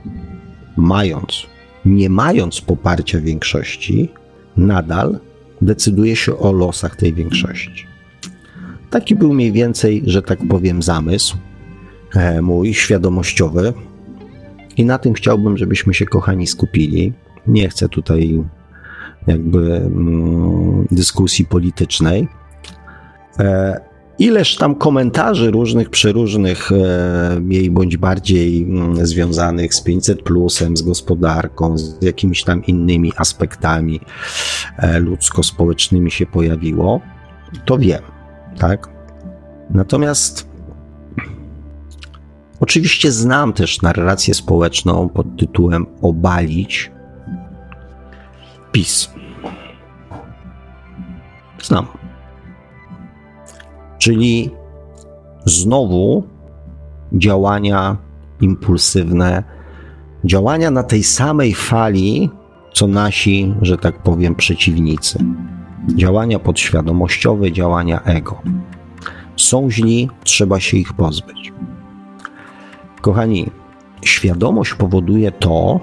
mając, 0.76 1.46
nie 1.84 2.11
mając 2.11 2.61
poparcia 2.61 3.20
większości, 3.20 4.09
nadal 4.57 5.18
decyduje 5.62 6.16
się 6.16 6.38
o 6.38 6.53
losach 6.53 6.96
tej 6.96 7.14
większości? 7.14 7.86
Taki 8.90 9.16
był 9.16 9.34
mniej 9.34 9.53
więcej, 9.53 10.03
że 10.07 10.22
tak 10.22 10.38
powiem, 10.48 10.82
zamysł 10.82 11.36
e, 12.14 12.42
mój 12.42 12.74
świadomościowy. 12.74 13.72
I 14.76 14.84
na 14.84 14.98
tym 14.98 15.12
chciałbym, 15.14 15.57
żebyśmy 15.57 15.94
się, 15.94 16.07
kochani, 16.07 16.46
skupili. 16.46 17.12
Nie 17.46 17.68
chcę 17.68 17.88
tutaj 17.88 18.44
jakby 19.26 19.76
mm, 19.76 20.86
dyskusji 20.90 21.44
politycznej. 21.44 22.28
Ileż 24.20 24.56
tam 24.56 24.74
komentarzy 24.74 25.50
różnych, 25.50 25.90
przeróżnych, 25.90 26.72
e, 26.72 27.40
mniej 27.40 27.70
bądź 27.70 27.96
bardziej 27.96 28.62
mm, 28.62 29.06
związanych 29.06 29.74
z 29.74 29.80
500 29.80 30.22
plusem, 30.22 30.76
z 30.76 30.82
gospodarką, 30.82 31.78
z 31.78 32.02
jakimiś 32.02 32.44
tam 32.44 32.64
innymi 32.64 33.12
aspektami 33.16 34.00
e, 34.78 35.00
ludzko-społecznymi 35.00 36.10
się 36.10 36.26
pojawiło, 36.26 37.00
to 37.64 37.78
wiem, 37.78 38.02
tak? 38.58 38.88
Natomiast 39.70 40.48
oczywiście 42.60 43.12
znam 43.12 43.52
też 43.52 43.82
narrację 43.82 44.34
społeczną 44.34 45.08
pod 45.08 45.36
tytułem 45.36 45.86
Obalić 46.02 46.90
PiS. 48.72 49.10
Znam. 51.62 51.99
Czyli 54.01 54.51
znowu 55.44 56.24
działania 57.12 57.96
impulsywne, 58.40 59.42
działania 60.24 60.70
na 60.70 60.82
tej 60.82 61.03
samej 61.03 61.55
fali, 61.55 62.30
co 62.72 62.86
nasi, 62.86 63.55
że 63.62 63.78
tak 63.78 64.03
powiem, 64.03 64.34
przeciwnicy. 64.34 65.18
Działania 65.88 66.38
podświadomościowe, 66.38 67.53
działania 67.53 68.03
ego. 68.03 68.42
Są 69.36 69.70
źli, 69.70 70.11
trzeba 70.24 70.61
się 70.61 70.76
ich 70.76 70.92
pozbyć. 70.92 71.53
Kochani, 73.01 73.51
świadomość 74.03 74.74
powoduje 74.74 75.32
to, 75.32 75.80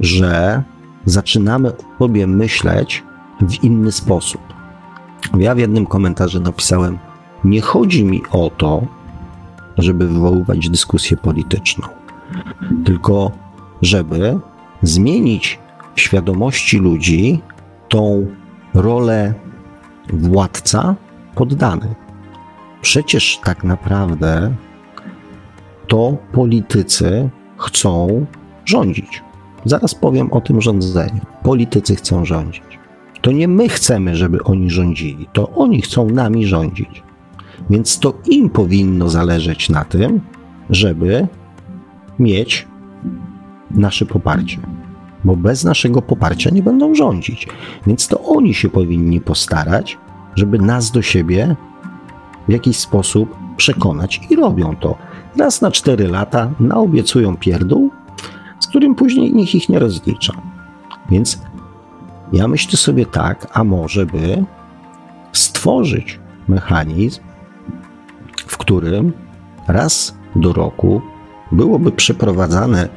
że 0.00 0.62
zaczynamy 1.04 1.72
sobie 1.98 2.26
myśleć 2.26 3.02
w 3.40 3.64
inny 3.64 3.92
sposób. 3.92 4.40
Ja 5.38 5.54
w 5.54 5.58
jednym 5.58 5.86
komentarzu 5.86 6.40
napisałem: 6.40 6.98
Nie 7.46 7.60
chodzi 7.60 8.04
mi 8.04 8.22
o 8.32 8.50
to, 8.50 8.82
żeby 9.78 10.08
wywoływać 10.08 10.68
dyskusję 10.68 11.16
polityczną, 11.16 11.88
tylko 12.84 13.30
żeby 13.82 14.38
zmienić 14.82 15.58
w 15.94 16.00
świadomości 16.00 16.78
ludzi 16.78 17.40
tą 17.88 18.26
rolę 18.74 19.34
władca 20.12 20.94
poddany. 21.34 21.94
Przecież 22.80 23.40
tak 23.44 23.64
naprawdę 23.64 24.54
to 25.86 26.16
politycy 26.32 27.30
chcą 27.58 28.26
rządzić. 28.64 29.22
Zaraz 29.64 29.94
powiem 29.94 30.32
o 30.32 30.40
tym 30.40 30.60
rządzeniu. 30.60 31.20
Politycy 31.42 31.96
chcą 31.96 32.24
rządzić. 32.24 32.78
To 33.20 33.32
nie 33.32 33.48
my 33.48 33.68
chcemy, 33.68 34.16
żeby 34.16 34.44
oni 34.44 34.70
rządzili, 34.70 35.28
to 35.32 35.50
oni 35.50 35.82
chcą 35.82 36.10
nami 36.10 36.46
rządzić. 36.46 37.05
Więc 37.70 37.98
to 37.98 38.14
im 38.30 38.50
powinno 38.50 39.08
zależeć 39.08 39.70
na 39.70 39.84
tym, 39.84 40.20
żeby 40.70 41.26
mieć 42.18 42.66
nasze 43.70 44.06
poparcie. 44.06 44.58
Bo 45.24 45.36
bez 45.36 45.64
naszego 45.64 46.02
poparcia 46.02 46.50
nie 46.50 46.62
będą 46.62 46.94
rządzić. 46.94 47.48
Więc 47.86 48.08
to 48.08 48.22
oni 48.22 48.54
się 48.54 48.68
powinni 48.68 49.20
postarać, 49.20 49.98
żeby 50.34 50.58
nas 50.58 50.90
do 50.90 51.02
siebie 51.02 51.56
w 52.48 52.52
jakiś 52.52 52.76
sposób 52.76 53.36
przekonać 53.56 54.20
i 54.30 54.36
robią 54.36 54.76
to. 54.76 54.96
Raz 55.36 55.60
na 55.60 55.70
cztery 55.70 56.08
lata 56.08 56.50
naobiecują 56.60 57.36
pierdół, 57.36 57.90
z 58.60 58.66
którym 58.66 58.94
później 58.94 59.32
nikt 59.32 59.54
ich 59.54 59.68
nie 59.68 59.78
rozlicza. 59.78 60.32
Więc 61.10 61.42
ja 62.32 62.48
myślę 62.48 62.78
sobie 62.78 63.06
tak, 63.06 63.46
a 63.52 63.64
może 63.64 64.06
by 64.06 64.44
stworzyć 65.32 66.20
mechanizm, 66.48 67.20
w 68.46 68.58
którym 68.58 69.12
raz 69.68 70.16
do 70.36 70.52
roku 70.52 71.00
byłoby 71.52 71.92
przeprowadzane 71.92 72.88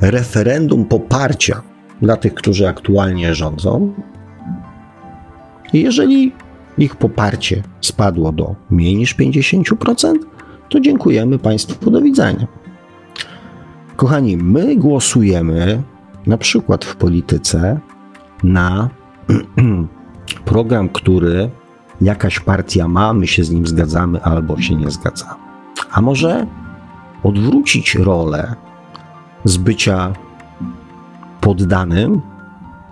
referendum 0.00 0.84
poparcia 0.84 1.62
dla 2.02 2.16
tych, 2.16 2.34
którzy 2.34 2.68
aktualnie 2.68 3.34
rządzą. 3.34 3.92
I 5.72 5.80
jeżeli 5.80 6.32
ich 6.78 6.96
poparcie 6.96 7.62
spadło 7.80 8.32
do 8.32 8.54
mniej 8.70 8.96
niż 8.96 9.16
50%, 9.16 10.18
to 10.68 10.80
dziękujemy 10.80 11.38
Państwu, 11.38 11.90
do 11.90 12.00
widzenia. 12.00 12.46
Kochani, 13.96 14.36
my 14.36 14.76
głosujemy 14.76 15.82
na 16.26 16.38
przykład 16.38 16.84
w 16.84 16.96
polityce 16.96 17.80
na 18.42 18.88
program, 20.44 20.88
który 20.88 21.50
jakaś 22.04 22.40
partia 22.40 22.88
ma, 22.88 23.12
my 23.12 23.26
się 23.26 23.44
z 23.44 23.50
nim 23.50 23.66
zgadzamy 23.66 24.22
albo 24.22 24.60
się 24.60 24.74
nie 24.74 24.90
zgadzamy. 24.90 25.40
A 25.90 26.00
może 26.00 26.46
odwrócić 27.22 27.94
rolę 27.94 28.54
z 29.44 29.56
bycia 29.56 30.12
poddanym 31.40 32.20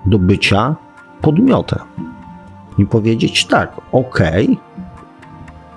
do 0.07 0.19
bycia 0.19 0.77
podmiotem 1.21 1.79
i 2.79 2.87
powiedzieć 2.87 3.47
tak, 3.47 3.81
ok, 3.93 4.19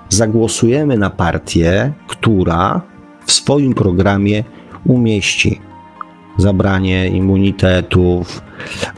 zagłosujemy 0.08 0.98
na 0.98 1.10
partię, 1.10 1.92
która 2.06 2.80
w 3.26 3.32
swoim 3.32 3.74
programie 3.74 4.44
umieści 4.84 5.60
zabranie 6.38 7.08
immunitetów, 7.08 8.42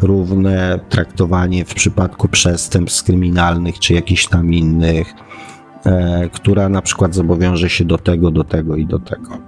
równe 0.03 0.81
traktowanie 0.89 1.65
w 1.65 1.75
przypadku 1.75 2.29
przestępstw 2.29 3.05
kryminalnych 3.05 3.79
czy 3.79 3.95
jakichś 3.95 4.27
tam 4.27 4.55
innych, 4.55 5.15
e, 5.85 6.29
która 6.33 6.69
na 6.69 6.83
przykład 6.83 7.15
zobowiąże 7.15 7.71
się 7.71 7.85
do 7.85 7.99
tego, 7.99 8.31
do 8.31 8.45
tego 8.45 8.77
i 8.77 8.87
do 8.87 8.99
tego. 8.99 9.39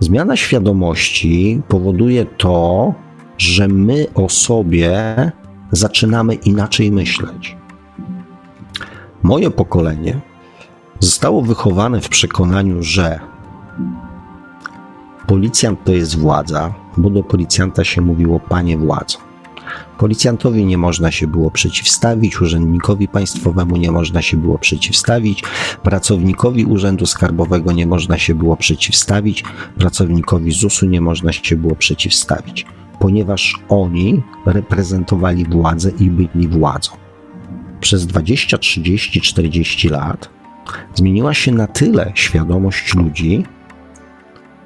Zmiana 0.00 0.36
świadomości 0.36 1.62
powoduje 1.68 2.26
to, 2.26 2.94
że 3.38 3.68
my 3.68 4.06
o 4.14 4.28
sobie 4.28 5.14
zaczynamy 5.72 6.34
inaczej 6.34 6.92
myśleć. 6.92 7.56
Moje 9.22 9.50
pokolenie 9.50 10.20
zostało 11.00 11.42
wychowane 11.42 12.00
w 12.00 12.08
przekonaniu, 12.08 12.82
że 12.82 13.20
Policjant 15.26 15.84
to 15.84 15.92
jest 15.92 16.18
władza, 16.18 16.74
bo 16.96 17.10
do 17.10 17.22
policjanta 17.22 17.84
się 17.84 18.00
mówiło 18.00 18.40
panie 18.40 18.78
władzo. 18.78 19.18
Policjantowi 19.98 20.66
nie 20.66 20.78
można 20.78 21.10
się 21.10 21.26
było 21.26 21.50
przeciwstawić, 21.50 22.40
urzędnikowi 22.40 23.08
państwowemu 23.08 23.76
nie 23.76 23.90
można 23.90 24.22
się 24.22 24.36
było 24.36 24.58
przeciwstawić, 24.58 25.44
pracownikowi 25.82 26.64
Urzędu 26.64 27.06
Skarbowego 27.06 27.72
nie 27.72 27.86
można 27.86 28.18
się 28.18 28.34
było 28.34 28.56
przeciwstawić, 28.56 29.44
pracownikowi 29.78 30.52
ZUS-u 30.52 30.86
nie 30.86 31.00
można 31.00 31.32
się 31.32 31.56
było 31.56 31.74
przeciwstawić, 31.74 32.66
ponieważ 32.98 33.54
oni 33.68 34.22
reprezentowali 34.46 35.44
władzę 35.44 35.90
i 36.00 36.10
byli 36.10 36.48
władzą. 36.48 36.92
Przez 37.80 38.06
20, 38.06 38.58
30, 38.58 39.20
40 39.20 39.88
lat 39.88 40.28
zmieniła 40.94 41.34
się 41.34 41.52
na 41.52 41.66
tyle 41.66 42.12
świadomość 42.14 42.94
ludzi, 42.94 43.44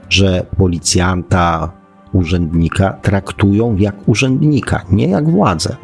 że 0.08 0.46
policjanta, 0.56 1.72
urzędnika 2.12 2.92
traktują 2.92 3.76
jak 3.76 4.08
urzędnika, 4.08 4.84
nie 4.90 5.08
jak 5.08 5.30
władzę. 5.30 5.76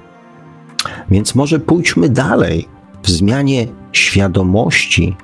Więc 1.11 1.35
może 1.35 1.59
pójdźmy 1.61 2.09
dalej 2.09 2.69
w 3.03 3.11
zmianie 3.11 3.67
świadomości 3.93 5.17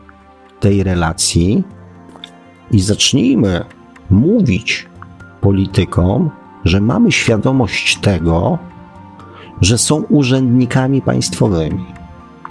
tej 0.60 0.82
relacji 0.82 1.64
i 2.70 2.80
zacznijmy 2.80 3.64
mówić 4.10 4.88
politykom, 5.40 6.30
że 6.64 6.80
mamy 6.80 7.12
świadomość 7.12 7.96
tego, 7.96 8.58
że 9.60 9.78
są 9.78 9.96
urzędnikami 9.96 11.02
państwowymi, 11.02 11.84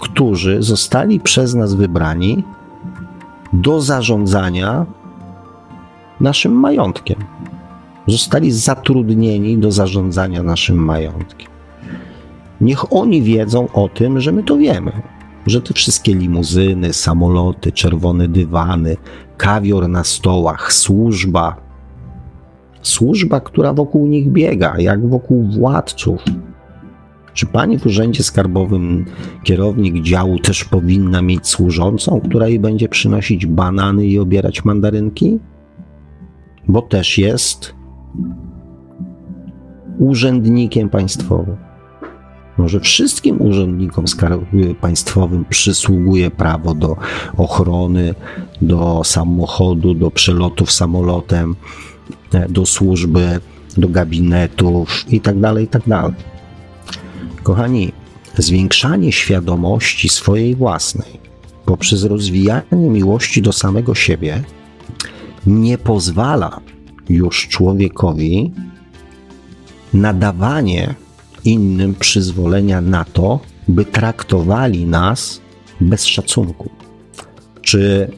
którzy 0.00 0.62
zostali 0.62 1.20
przez 1.20 1.54
nas 1.54 1.74
wybrani 1.74 2.44
do 3.52 3.80
zarządzania 3.80 4.86
naszym 6.20 6.52
majątkiem. 6.52 7.18
Zostali 8.06 8.52
zatrudnieni 8.52 9.58
do 9.58 9.72
zarządzania 9.72 10.42
naszym 10.42 10.76
majątkiem. 10.76 11.48
Niech 12.60 12.92
oni 12.92 13.22
wiedzą 13.22 13.68
o 13.72 13.88
tym, 13.88 14.20
że 14.20 14.32
my 14.32 14.42
to 14.42 14.56
wiemy, 14.56 14.92
że 15.46 15.62
te 15.62 15.74
wszystkie 15.74 16.14
limuzyny, 16.14 16.92
samoloty, 16.92 17.72
czerwone 17.72 18.28
dywany, 18.28 18.96
kawior 19.36 19.88
na 19.88 20.04
stołach, 20.04 20.72
służba, 20.72 21.56
służba, 22.82 23.40
która 23.40 23.72
wokół 23.72 24.06
nich 24.06 24.30
biega, 24.30 24.74
jak 24.78 25.08
wokół 25.08 25.50
władców. 25.50 26.22
Czy 27.34 27.46
pani 27.46 27.78
w 27.78 27.86
urzędzie 27.86 28.22
skarbowym, 28.22 29.04
kierownik 29.42 30.02
działu 30.02 30.38
też 30.38 30.64
powinna 30.64 31.22
mieć 31.22 31.46
służącą, 31.46 32.20
która 32.20 32.48
jej 32.48 32.60
będzie 32.60 32.88
przynosić 32.88 33.46
banany 33.46 34.06
i 34.06 34.18
obierać 34.18 34.64
mandarynki? 34.64 35.38
Bo 36.68 36.82
też 36.82 37.18
jest 37.18 37.74
urzędnikiem 39.98 40.88
państwowym. 40.88 41.56
Może 42.58 42.80
wszystkim 42.80 43.42
urzędnikom 43.42 44.04
państwowym 44.80 45.44
przysługuje 45.44 46.30
prawo 46.30 46.74
do 46.74 46.96
ochrony, 47.36 48.14
do 48.62 49.04
samochodu, 49.04 49.94
do 49.94 50.10
przelotów 50.10 50.72
samolotem, 50.72 51.56
e, 52.34 52.48
do 52.48 52.66
służby, 52.66 53.40
do 53.76 53.88
gabinetów 53.88 55.04
itd. 55.08 55.40
Tak 55.40 55.60
itd. 55.60 55.82
Tak 55.86 56.12
Kochani, 57.42 57.92
zwiększanie 58.38 59.12
świadomości 59.12 60.08
swojej 60.08 60.54
własnej 60.54 61.18
poprzez 61.64 62.04
rozwijanie 62.04 62.62
miłości 62.72 63.42
do 63.42 63.52
samego 63.52 63.94
siebie 63.94 64.42
nie 65.46 65.78
pozwala 65.78 66.60
już 67.08 67.48
człowiekowi 67.48 68.52
nadawanie 69.94 70.94
innym 71.44 71.94
przyzwolenia 71.94 72.80
na 72.80 73.04
to, 73.04 73.40
by 73.68 73.84
traktowali 73.84 74.86
nas 74.86 75.40
bez 75.80 76.06
szacunku. 76.06 76.70
Czy 77.62 78.10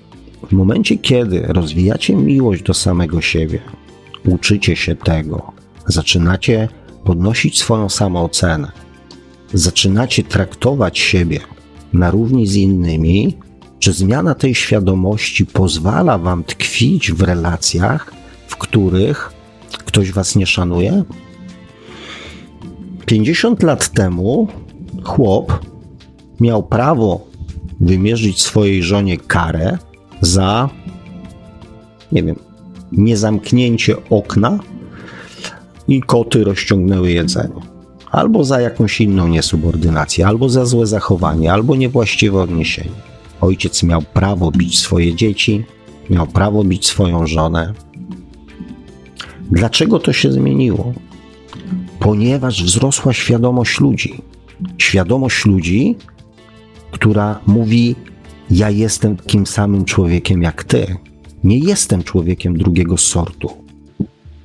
w 0.48 0.52
momencie, 0.52 0.98
kiedy 0.98 1.40
rozwijacie 1.40 2.16
miłość 2.16 2.62
do 2.62 2.74
samego 2.74 3.20
siebie, 3.20 3.60
uczycie 4.24 4.76
się 4.76 4.96
tego, 4.96 5.52
zaczynacie 5.86 6.68
podnosić 7.04 7.58
swoją 7.58 7.88
samoocenę, 7.88 8.72
zaczynacie 9.54 10.22
traktować 10.22 10.98
siebie 10.98 11.40
na 11.92 12.10
równi 12.10 12.46
z 12.46 12.56
innymi, 12.56 13.38
czy 13.80 13.92
zmiana 13.92 14.34
tej 14.34 14.54
świadomości 14.54 15.46
pozwala 15.46 16.18
wam 16.18 16.44
tkwić 16.44 17.12
w 17.12 17.22
relacjach, 17.22 18.12
w 18.46 18.56
których 18.56 19.32
ktoś 19.70 20.12
was 20.12 20.36
nie 20.36 20.46
szanuje? 20.46 21.04
50 23.06 23.62
lat 23.62 23.88
temu 23.88 24.48
chłop 25.04 25.58
miał 26.40 26.62
prawo 26.62 27.26
wymierzyć 27.80 28.42
swojej 28.42 28.82
żonie 28.82 29.16
karę 29.16 29.78
za, 30.20 30.68
nie 32.12 32.22
wiem, 32.22 32.36
niezamknięcie 32.92 33.94
okna 34.10 34.58
i 35.88 36.00
koty 36.00 36.44
rozciągnęły 36.44 37.10
jedzenie. 37.10 37.60
Albo 38.10 38.44
za 38.44 38.60
jakąś 38.60 39.00
inną 39.00 39.28
niesubordynację, 39.28 40.26
albo 40.26 40.48
za 40.48 40.64
złe 40.64 40.86
zachowanie, 40.86 41.52
albo 41.52 41.76
niewłaściwe 41.76 42.42
odniesienie. 42.42 43.09
Ojciec 43.40 43.82
miał 43.82 44.02
prawo 44.02 44.50
bić 44.50 44.78
swoje 44.78 45.14
dzieci, 45.14 45.64
miał 46.10 46.26
prawo 46.26 46.64
bić 46.64 46.86
swoją 46.86 47.26
żonę. 47.26 47.74
Dlaczego 49.50 49.98
to 49.98 50.12
się 50.12 50.32
zmieniło? 50.32 50.92
Ponieważ 51.98 52.64
wzrosła 52.64 53.12
świadomość 53.12 53.80
ludzi. 53.80 54.22
Świadomość 54.78 55.46
ludzi, 55.46 55.96
która 56.90 57.40
mówi: 57.46 57.94
Ja 58.50 58.70
jestem 58.70 59.16
takim 59.16 59.46
samym 59.46 59.84
człowiekiem 59.84 60.42
jak 60.42 60.64
ty. 60.64 60.96
Nie 61.44 61.58
jestem 61.58 62.02
człowiekiem 62.02 62.58
drugiego 62.58 62.96
sortu. 62.96 63.50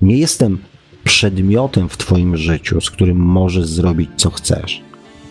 Nie 0.02 0.18
jestem 0.18 0.58
przedmiotem 1.04 1.90
w 1.90 1.98
Twoim 1.98 2.38
życiu, 2.38 2.82
z 2.82 2.90
którym 2.90 3.18
możesz 3.18 3.68
zrobić 3.68 4.10
co 4.18 4.30
chcesz. 4.30 4.82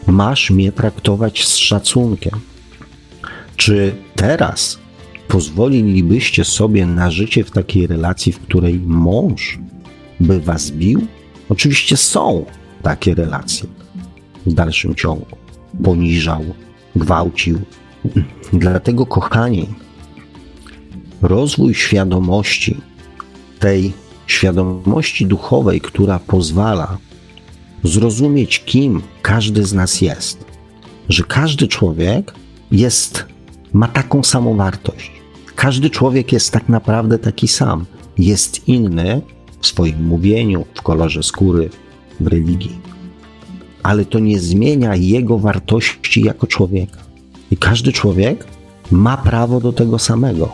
Masz 0.07 0.51
mnie 0.51 0.73
traktować 0.73 1.45
z 1.45 1.57
szacunkiem. 1.57 2.41
Czy 3.57 3.95
teraz 4.15 4.79
pozwolilibyście 5.29 6.45
sobie 6.45 6.87
na 6.87 7.11
życie 7.11 7.45
w 7.45 7.51
takiej 7.51 7.87
relacji, 7.87 8.33
w 8.33 8.41
której 8.41 8.81
mąż 8.87 9.59
by 10.21 10.41
was 10.41 10.71
bił? 10.71 11.07
Oczywiście 11.49 11.97
są 11.97 12.45
takie 12.83 13.15
relacje 13.15 13.69
w 14.47 14.53
dalszym 14.53 14.95
ciągu. 14.95 15.37
Poniżał, 15.85 16.45
gwałcił. 16.97 17.61
Dlatego, 18.53 19.07
kochani, 19.07 19.69
rozwój 21.23 21.75
świadomości, 21.75 22.77
tej 23.59 23.93
świadomości 24.27 25.27
duchowej, 25.27 25.81
która 25.81 26.19
pozwala 26.19 26.99
zrozumieć, 27.83 28.65
kim 28.65 29.03
każdy 29.23 29.65
z 29.65 29.73
nas 29.73 30.01
jest, 30.01 30.45
że 31.09 31.25
każdy 31.25 31.69
człowiek 31.69 32.35
jest, 32.73 33.25
ma 33.75 33.89
taką 33.89 34.23
samą 34.23 34.57
wartość. 34.57 35.13
Każdy 35.57 35.91
człowiek 35.91 36.33
jest 36.33 36.53
tak 36.53 36.69
naprawdę 36.69 37.19
taki 37.19 37.49
sam. 37.49 37.85
Jest 38.19 38.69
inny 38.69 39.23
w 39.61 39.67
swoim 39.67 40.05
mówieniu, 40.05 40.65
w 40.75 40.83
kolorze 40.83 41.23
skóry, 41.23 41.71
w 42.21 42.27
religii. 42.27 42.79
Ale 43.83 44.05
to 44.05 44.19
nie 44.19 44.39
zmienia 44.39 44.97
jego 44.97 45.39
wartości 45.39 46.23
jako 46.23 46.47
człowieka. 46.47 46.99
I 47.51 47.57
każdy 47.57 47.93
człowiek 47.93 48.47
ma 48.91 49.17
prawo 49.17 49.61
do 49.61 49.73
tego 49.73 49.99
samego. 49.99 50.53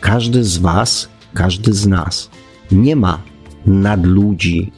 Każdy 0.00 0.44
z 0.44 0.58
Was, 0.58 1.08
każdy 1.34 1.72
z 1.72 1.86
nas 1.86 2.30
nie 2.72 2.96
ma 2.96 3.18
nadludzi. 3.66 4.72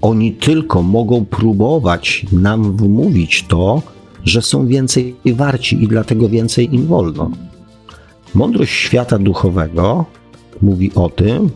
Oni 0.00 0.32
tylko 0.32 0.82
mogą 0.82 1.24
próbować 1.24 2.26
nam 2.32 2.76
wmówić 2.76 3.44
to, 3.48 3.82
że 4.26 4.42
są 4.42 4.66
więcej 4.66 5.14
warci 5.24 5.82
i 5.84 5.88
dlatego 5.88 6.28
więcej 6.28 6.74
im 6.74 6.86
wolno. 6.86 7.30
Mądrość 8.34 8.72
świata 8.72 9.18
duchowego 9.18 10.04
mówi 10.62 10.90
o 10.94 11.08
tym, 11.08 11.50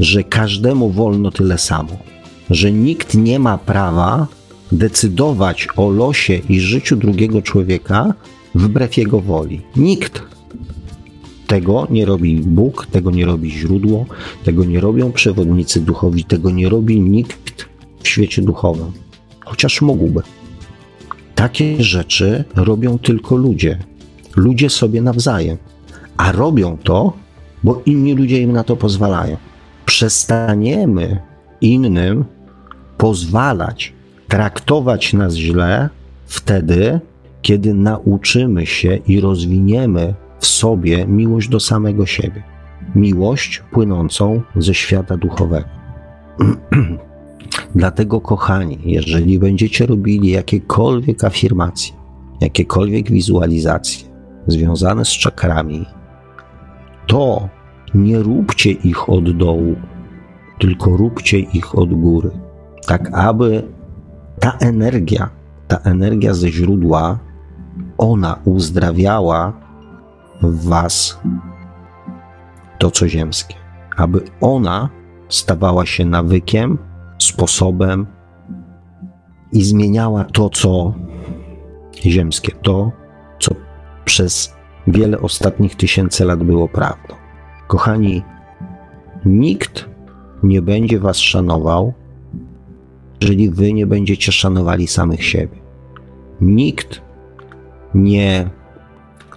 że 0.00 0.24
każdemu 0.24 0.90
wolno 0.90 1.30
tyle 1.30 1.58
samo, 1.58 1.96
że 2.50 2.72
nikt 2.72 3.14
nie 3.14 3.38
ma 3.38 3.58
prawa 3.58 4.26
decydować 4.72 5.68
o 5.76 5.90
losie 5.90 6.40
i 6.48 6.60
życiu 6.60 6.96
drugiego 6.96 7.42
człowieka 7.42 8.14
wbrew 8.54 8.96
jego 8.96 9.20
woli. 9.20 9.60
Nikt. 9.76 10.22
Tego 11.46 11.86
nie 11.90 12.04
robi 12.04 12.36
Bóg, 12.36 12.86
tego 12.86 13.10
nie 13.10 13.26
robi 13.26 13.50
źródło, 13.50 14.06
tego 14.44 14.64
nie 14.64 14.80
robią 14.80 15.12
przewodnicy 15.12 15.80
duchowi, 15.80 16.24
tego 16.24 16.50
nie 16.50 16.68
robi 16.68 17.00
nikt 17.00 17.68
w 18.02 18.08
świecie 18.08 18.42
duchowym, 18.42 18.92
chociaż 19.44 19.82
mógłby. 19.82 20.22
Takie 21.34 21.82
rzeczy 21.82 22.44
robią 22.56 22.98
tylko 22.98 23.36
ludzie. 23.36 23.78
Ludzie 24.36 24.70
sobie 24.70 25.02
nawzajem. 25.02 25.56
A 26.16 26.32
robią 26.32 26.78
to, 26.84 27.12
bo 27.64 27.82
inni 27.86 28.14
ludzie 28.14 28.40
im 28.40 28.52
na 28.52 28.64
to 28.64 28.76
pozwalają. 28.76 29.36
Przestaniemy 29.86 31.20
innym 31.60 32.24
pozwalać 32.98 33.92
traktować 34.28 35.12
nas 35.12 35.34
źle 35.34 35.88
wtedy, 36.26 37.00
kiedy 37.42 37.74
nauczymy 37.74 38.66
się 38.66 38.98
i 39.06 39.20
rozwiniemy 39.20 40.14
w 40.38 40.46
sobie 40.46 41.06
miłość 41.06 41.48
do 41.48 41.60
samego 41.60 42.06
siebie. 42.06 42.42
Miłość 42.94 43.62
płynącą 43.72 44.42
ze 44.56 44.74
świata 44.74 45.16
duchowego. 45.16 45.68
Dlatego, 47.74 48.20
kochani, 48.20 48.78
jeżeli 48.84 49.38
będziecie 49.38 49.86
robili 49.86 50.30
jakiekolwiek 50.30 51.24
afirmacje, 51.24 51.94
jakiekolwiek 52.40 53.10
wizualizacje 53.10 54.08
związane 54.46 55.04
z 55.04 55.08
czakrami, 55.08 55.86
to 57.06 57.48
nie 57.94 58.18
róbcie 58.18 58.70
ich 58.70 59.08
od 59.08 59.36
dołu, 59.36 59.76
tylko 60.58 60.96
róbcie 60.96 61.38
ich 61.38 61.78
od 61.78 61.94
góry, 61.94 62.30
tak 62.86 63.10
aby 63.12 63.62
ta 64.40 64.56
energia, 64.60 65.30
ta 65.68 65.76
energia 65.76 66.34
ze 66.34 66.48
źródła, 66.48 67.18
ona 67.98 68.38
uzdrawiała 68.44 69.52
w 70.42 70.66
Was 70.66 71.18
to, 72.78 72.90
co 72.90 73.08
ziemskie, 73.08 73.54
aby 73.96 74.20
ona 74.40 74.88
stawała 75.28 75.86
się 75.86 76.04
nawykiem, 76.04 76.78
sposobem 77.26 78.06
i 79.52 79.62
zmieniała 79.62 80.24
to, 80.24 80.48
co 80.48 80.94
ziemskie, 82.06 82.52
to, 82.62 82.92
co 83.40 83.54
przez 84.04 84.54
wiele 84.86 85.20
ostatnich 85.20 85.76
tysięcy 85.76 86.24
lat 86.24 86.42
było 86.44 86.68
prawdą. 86.68 87.14
Kochani, 87.66 88.22
nikt 89.24 89.88
nie 90.42 90.62
będzie 90.62 91.00
Was 91.00 91.18
szanował, 91.18 91.92
jeżeli 93.20 93.50
Wy 93.50 93.72
nie 93.72 93.86
będziecie 93.86 94.32
szanowali 94.32 94.86
samych 94.86 95.24
siebie. 95.24 95.58
Nikt 96.40 97.02
nie 97.94 98.50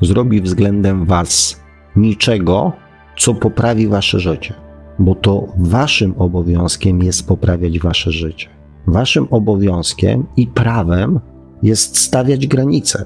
zrobi 0.01 0.41
względem 0.41 1.05
Was 1.05 1.61
niczego, 1.95 2.71
co 3.17 3.33
poprawi 3.33 3.87
Wasze 3.87 4.19
życie, 4.19 4.53
bo 4.99 5.15
to 5.15 5.47
Waszym 5.57 6.13
obowiązkiem 6.17 7.03
jest 7.03 7.27
poprawiać 7.27 7.79
Wasze 7.79 8.11
życie. 8.11 8.49
Waszym 8.87 9.27
obowiązkiem 9.31 10.25
i 10.37 10.47
prawem 10.47 11.19
jest 11.63 11.97
stawiać 11.97 12.47
granice. 12.47 13.05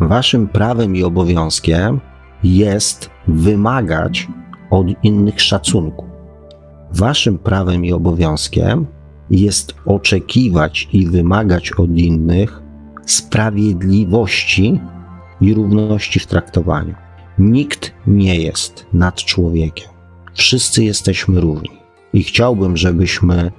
Waszym 0.00 0.48
prawem 0.48 0.96
i 0.96 1.02
obowiązkiem 1.02 2.00
jest 2.44 3.10
wymagać 3.28 4.28
od 4.70 4.86
innych 5.02 5.40
szacunku. 5.40 6.04
Waszym 6.92 7.38
prawem 7.38 7.84
i 7.84 7.92
obowiązkiem 7.92 8.86
jest 9.30 9.74
oczekiwać 9.86 10.88
i 10.92 11.06
wymagać 11.06 11.72
od 11.72 11.90
innych 11.90 12.62
sprawiedliwości 13.06 14.80
i 15.40 15.54
równości 15.54 16.20
w 16.20 16.26
traktowaniu. 16.26 16.94
Nikt 17.38 17.92
nie 18.06 18.36
jest 18.36 18.86
nad 18.92 19.14
człowiekiem. 19.14 19.93
Wszyscy 20.34 20.84
jesteśmy 20.84 21.40
równi. 21.40 21.70
I 22.12 22.22
chciałbym, 22.22 22.76
żebyśmy 22.76 23.50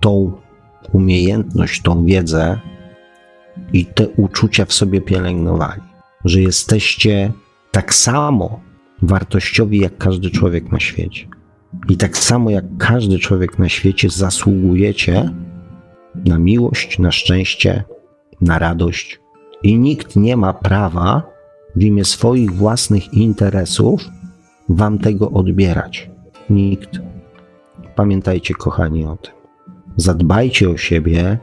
tą 0.00 0.32
umiejętność, 0.92 1.82
tą 1.82 2.04
wiedzę 2.04 2.60
i 3.72 3.86
te 3.86 4.08
uczucia 4.08 4.64
w 4.64 4.72
sobie 4.72 5.00
pielęgnowali, 5.00 5.82
że 6.24 6.40
jesteście 6.40 7.32
tak 7.70 7.94
samo 7.94 8.60
wartościowi 9.02 9.78
jak 9.78 9.98
każdy 9.98 10.30
człowiek 10.30 10.72
na 10.72 10.80
świecie. 10.80 11.28
I 11.88 11.96
tak 11.96 12.18
samo 12.18 12.50
jak 12.50 12.64
każdy 12.78 13.18
człowiek 13.18 13.58
na 13.58 13.68
świecie 13.68 14.08
zasługujecie 14.10 15.30
na 16.14 16.38
miłość, 16.38 16.98
na 16.98 17.12
szczęście, 17.12 17.84
na 18.40 18.58
radość. 18.58 19.20
I 19.62 19.78
nikt 19.78 20.16
nie 20.16 20.36
ma 20.36 20.52
prawa 20.52 21.22
w 21.76 21.82
imię 21.82 22.04
swoich 22.04 22.52
własnych 22.52 23.14
interesów 23.14 24.08
wam 24.68 24.98
tego 24.98 25.30
odbierać. 25.30 26.10
Nikt. 26.50 26.90
Pamiętajcie, 27.96 28.54
kochani, 28.54 29.04
o 29.04 29.16
tym. 29.16 29.32
Zadbajcie 29.96 30.70
o 30.70 30.76
siebie, 30.76 31.38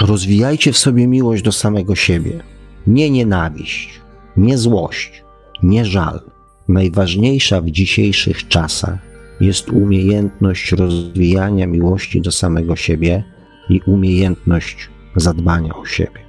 rozwijajcie 0.00 0.72
w 0.72 0.78
sobie 0.78 1.06
miłość 1.06 1.42
do 1.42 1.52
samego 1.52 1.94
siebie. 1.94 2.42
Nie 2.86 3.10
nienawiść, 3.10 4.00
nie 4.36 4.58
złość, 4.58 5.24
nie 5.62 5.84
żal. 5.84 6.20
Najważniejsza 6.68 7.60
w 7.60 7.70
dzisiejszych 7.70 8.48
czasach 8.48 8.98
jest 9.40 9.70
umiejętność 9.70 10.72
rozwijania 10.72 11.66
miłości 11.66 12.20
do 12.20 12.32
samego 12.32 12.76
siebie 12.76 13.24
i 13.68 13.80
umiejętność 13.86 14.88
zadbania 15.16 15.74
o 15.74 15.86
siebie. 15.86 16.20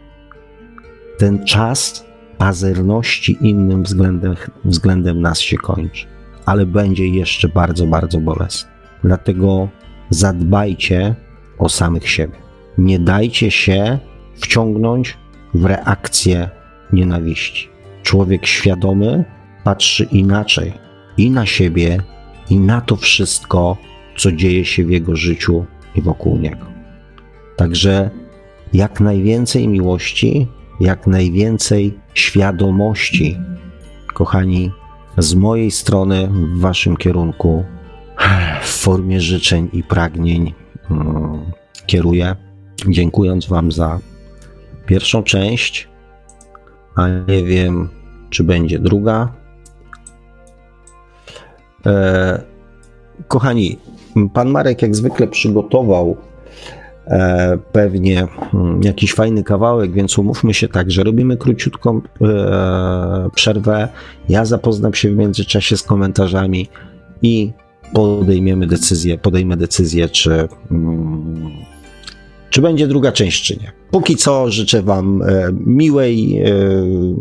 Ten 1.17 1.45
czas 1.45 2.06
pazerności 2.37 3.37
innym 3.41 3.83
względem, 3.83 4.35
względem 4.65 5.21
nas 5.21 5.39
się 5.39 5.57
kończy, 5.57 6.07
ale 6.45 6.65
będzie 6.65 7.07
jeszcze 7.07 7.47
bardzo, 7.47 7.87
bardzo 7.87 8.19
bolesne. 8.19 8.69
Dlatego 9.03 9.69
zadbajcie 10.09 11.15
o 11.57 11.69
samych 11.69 12.09
siebie. 12.09 12.35
Nie 12.77 12.99
dajcie 12.99 13.51
się 13.51 13.99
wciągnąć 14.35 15.17
w 15.53 15.65
reakcję 15.65 16.49
nienawiści. 16.93 17.69
Człowiek 18.03 18.45
świadomy 18.45 19.25
patrzy 19.63 20.03
inaczej 20.03 20.73
i 21.17 21.31
na 21.31 21.45
siebie, 21.45 21.97
i 22.49 22.59
na 22.59 22.81
to 22.81 22.95
wszystko, 22.95 23.77
co 24.17 24.31
dzieje 24.31 24.65
się 24.65 24.85
w 24.85 24.89
jego 24.89 25.15
życiu 25.15 25.65
i 25.95 26.01
wokół 26.01 26.37
niego. 26.37 26.65
Także 27.55 28.09
jak 28.73 28.99
najwięcej 28.99 29.67
miłości, 29.67 30.47
jak 30.79 31.07
najwięcej 31.07 31.99
świadomości, 32.13 33.37
kochani, 34.13 34.71
z 35.17 35.35
mojej 35.35 35.71
strony 35.71 36.27
w 36.27 36.59
Waszym 36.59 36.97
kierunku, 36.97 37.63
w 38.61 38.69
formie 38.69 39.21
życzeń 39.21 39.69
i 39.73 39.83
pragnień 39.83 40.53
mm, 40.91 41.51
kieruję, 41.85 42.35
dziękując 42.87 43.47
Wam 43.47 43.71
za 43.71 43.99
pierwszą 44.85 45.23
część, 45.23 45.87
a 46.95 47.07
nie 47.07 47.43
wiem, 47.43 47.89
czy 48.29 48.43
będzie 48.43 48.79
druga. 48.79 49.33
E, 51.85 52.41
kochani, 53.27 53.79
pan 54.33 54.49
Marek 54.49 54.81
jak 54.81 54.95
zwykle 54.95 55.27
przygotował 55.27 56.17
pewnie 57.71 58.27
hmm, 58.51 58.83
jakiś 58.83 59.13
fajny 59.13 59.43
kawałek, 59.43 59.91
więc 59.91 60.17
umówmy 60.17 60.53
się 60.53 60.67
tak, 60.67 60.91
że 60.91 61.03
robimy 61.03 61.37
króciutką 61.37 62.01
e, 62.21 63.29
przerwę. 63.35 63.87
Ja 64.29 64.45
zapoznam 64.45 64.93
się 64.93 65.11
w 65.11 65.15
międzyczasie 65.15 65.77
z 65.77 65.83
komentarzami 65.83 66.67
i 67.21 67.51
podejmiemy 67.93 68.67
decyzję, 68.67 69.17
podejmę 69.17 69.57
decyzję, 69.57 70.09
czy, 70.09 70.47
mm, 70.71 71.51
czy 72.49 72.61
będzie 72.61 72.87
druga 72.87 73.11
część, 73.11 73.45
czy 73.45 73.57
nie. 73.57 73.71
Póki 73.91 74.15
co 74.15 74.51
życzę 74.51 74.81
Wam 74.81 75.21
e, 75.21 75.49
miłej 75.65 76.41
e, 76.41 76.51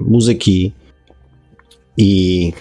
muzyki 0.06 0.72
i, 1.96 2.52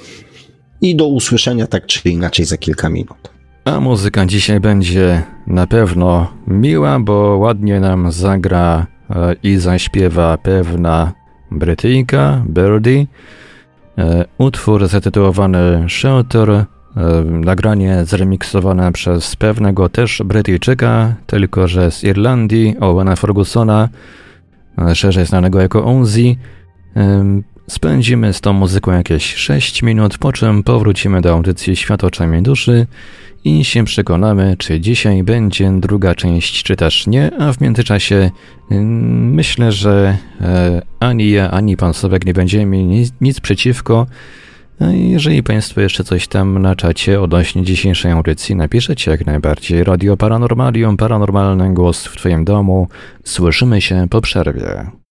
i 0.81 0.95
do 0.95 1.07
usłyszenia 1.07 1.67
tak 1.67 1.85
czy 1.85 2.09
inaczej 2.09 2.45
za 2.45 2.57
kilka 2.57 2.89
minut. 2.89 3.34
A 3.65 3.79
muzyka 3.79 4.25
dzisiaj 4.25 4.59
będzie 4.59 5.23
na 5.47 5.67
pewno 5.67 6.27
miła, 6.47 6.99
bo 6.99 7.37
ładnie 7.37 7.79
nam 7.79 8.11
zagra 8.11 8.87
e, 9.09 9.35
i 9.43 9.57
zaśpiewa 9.57 10.37
pewna 10.37 11.13
Brytyjka, 11.51 12.43
Birdie. 12.49 13.05
Utwór 14.37 14.87
zatytułowany 14.87 15.85
Shelter 15.89 16.65
nagranie 17.23 18.05
zremiksowane 18.05 18.91
przez 18.91 19.35
pewnego 19.35 19.89
też 19.89 20.21
Brytyjczyka, 20.25 21.15
tylko 21.25 21.67
że 21.67 21.91
z 21.91 22.03
Irlandii, 22.03 22.75
Owena 22.79 23.15
Fergusona, 23.15 23.89
e, 24.77 24.95
szerzej 24.95 25.25
znanego 25.25 25.61
jako 25.61 25.85
Onzi. 25.85 26.37
Spędzimy 27.67 28.33
z 28.33 28.41
tą 28.41 28.53
muzyką 28.53 28.91
jakieś 28.91 29.35
6 29.35 29.83
minut, 29.83 30.17
po 30.17 30.33
czym 30.33 30.63
powrócimy 30.63 31.21
do 31.21 31.33
audycji 31.33 31.75
Świat 31.75 32.03
oczami 32.03 32.41
duszy 32.41 32.87
i 33.45 33.65
się 33.65 33.85
przekonamy, 33.85 34.55
czy 34.57 34.79
dzisiaj 34.79 35.23
będzie 35.23 35.71
druga 35.79 36.15
część, 36.15 36.63
czy 36.63 36.75
też 36.75 37.07
nie, 37.07 37.31
a 37.39 37.53
w 37.53 37.61
międzyczasie 37.61 38.31
myślę, 38.69 39.71
że 39.71 40.17
e, 40.41 40.81
ani 40.99 41.29
ja, 41.29 41.51
ani 41.51 41.77
pan 41.77 41.93
Sobek 41.93 42.25
nie 42.25 42.33
będziemy 42.33 42.65
mieli 42.65 42.85
nic, 42.85 43.13
nic 43.21 43.39
przeciwko, 43.39 44.07
no 44.79 44.91
jeżeli 44.91 45.43
Państwo 45.43 45.81
jeszcze 45.81 46.03
coś 46.03 46.27
tam 46.27 46.61
na 46.61 46.75
czacie 46.75 47.21
odnośnie 47.21 47.63
dzisiejszej 47.63 48.11
audycji 48.11 48.55
napiszecie 48.55 49.11
jak 49.11 49.25
najbardziej. 49.25 49.83
Radio 49.83 50.17
Paranormalium, 50.17 50.97
paranormalny 50.97 51.73
głos 51.73 52.05
w 52.05 52.17
Twoim 52.17 52.45
domu. 52.45 52.87
Słyszymy 53.23 53.81
się 53.81 54.07
po 54.09 54.21
przerwie. 54.21 55.04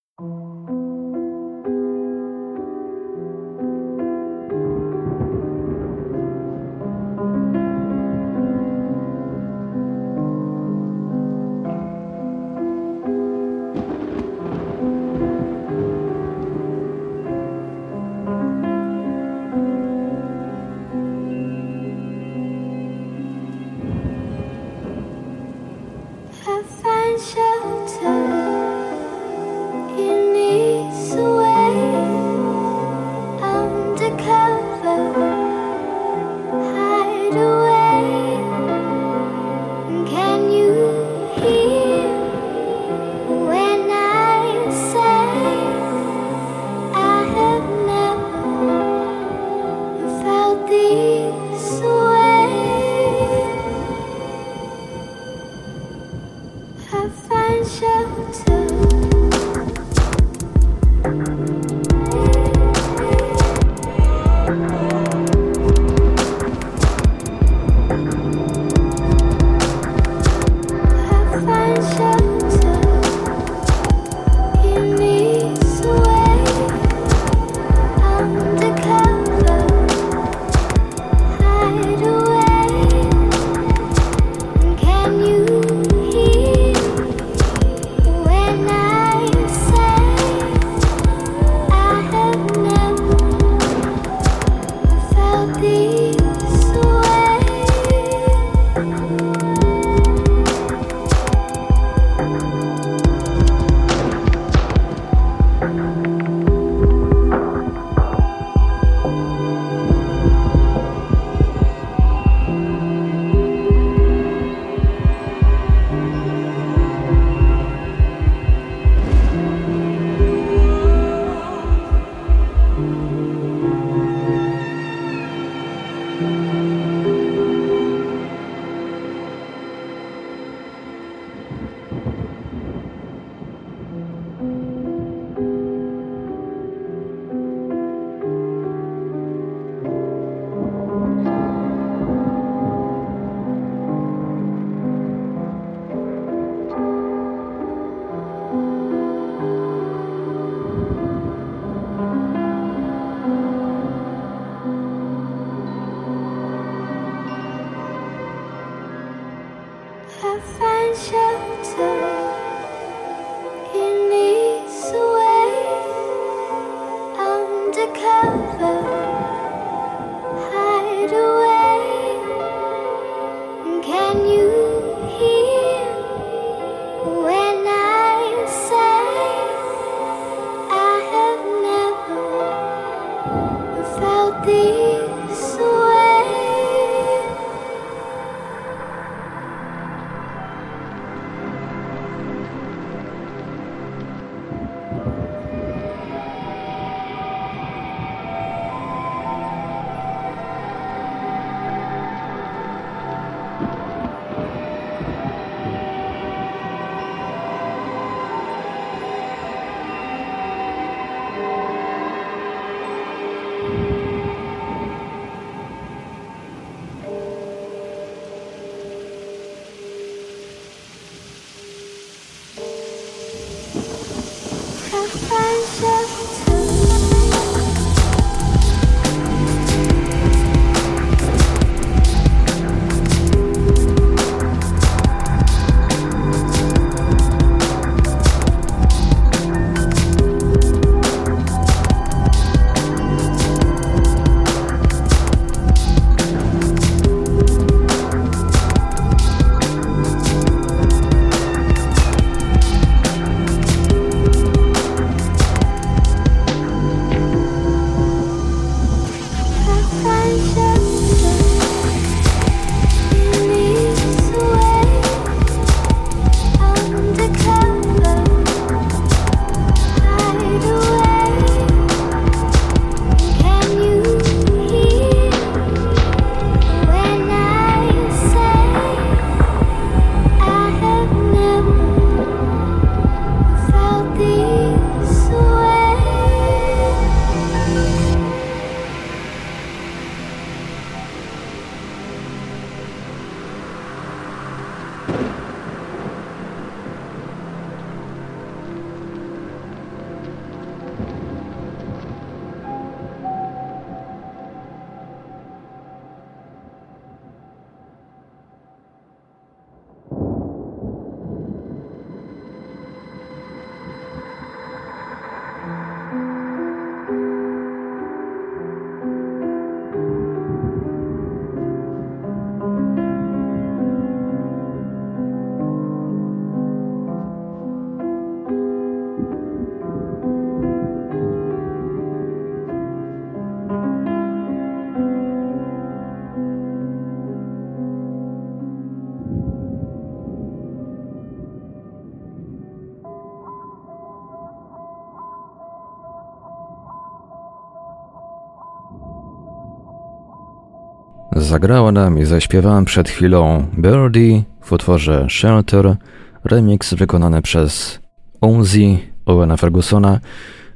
Zagrała 351.36 351.92
nam 351.92 352.18
i 352.18 352.24
zaśpiewałem 352.24 352.84
przed 352.84 353.08
chwilą 353.08 353.66
Birdie 353.78 354.42
w 354.60 354.72
utworze 354.72 355.26
Shelter, 355.30 355.96
remix 356.44 356.94
wykonany 356.94 357.42
przez 357.42 358.00
Unzi 358.40 358.98
Owena 359.26 359.56
Fergusona, 359.56 360.20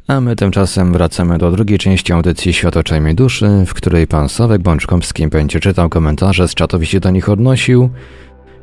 a 0.07 0.21
my 0.21 0.37
tymczasem 0.37 0.93
wracamy 0.93 1.39
do 1.39 1.51
drugiej 1.51 1.79
części 1.79 2.13
audycji 2.13 2.53
Światoczajmej 2.53 3.15
Duszy, 3.15 3.65
w 3.67 3.75
której 3.75 4.07
pan 4.07 4.29
Sławek 4.29 4.63
Bączkowski 4.63 5.29
będzie 5.29 5.61
czytał 5.61 5.89
komentarze, 5.89 6.49
z 6.49 6.55
czatowi 6.55 6.87
się 6.87 7.01
do 7.01 7.11
nich 7.11 7.29
odnosił, 7.29 7.91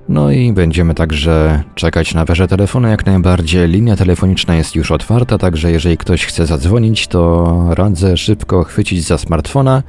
no 0.09 0.31
i 0.31 0.53
będziemy 0.53 0.93
także 0.93 1.63
czekać 1.75 2.13
na 2.13 2.25
wasze 2.25 2.47
telefony 2.47 2.89
jak 2.89 3.05
najbardziej. 3.05 3.67
Linia 3.67 3.95
telefoniczna 3.95 4.55
jest 4.55 4.75
już 4.75 4.91
otwarta, 4.91 5.37
także 5.37 5.71
jeżeli 5.71 5.97
ktoś 5.97 6.25
chce 6.25 6.45
zadzwonić, 6.45 7.07
to 7.07 7.53
radzę 7.69 8.17
szybko 8.17 8.63
chwycić 8.63 9.03
za 9.03 9.17
smartfona 9.17 9.83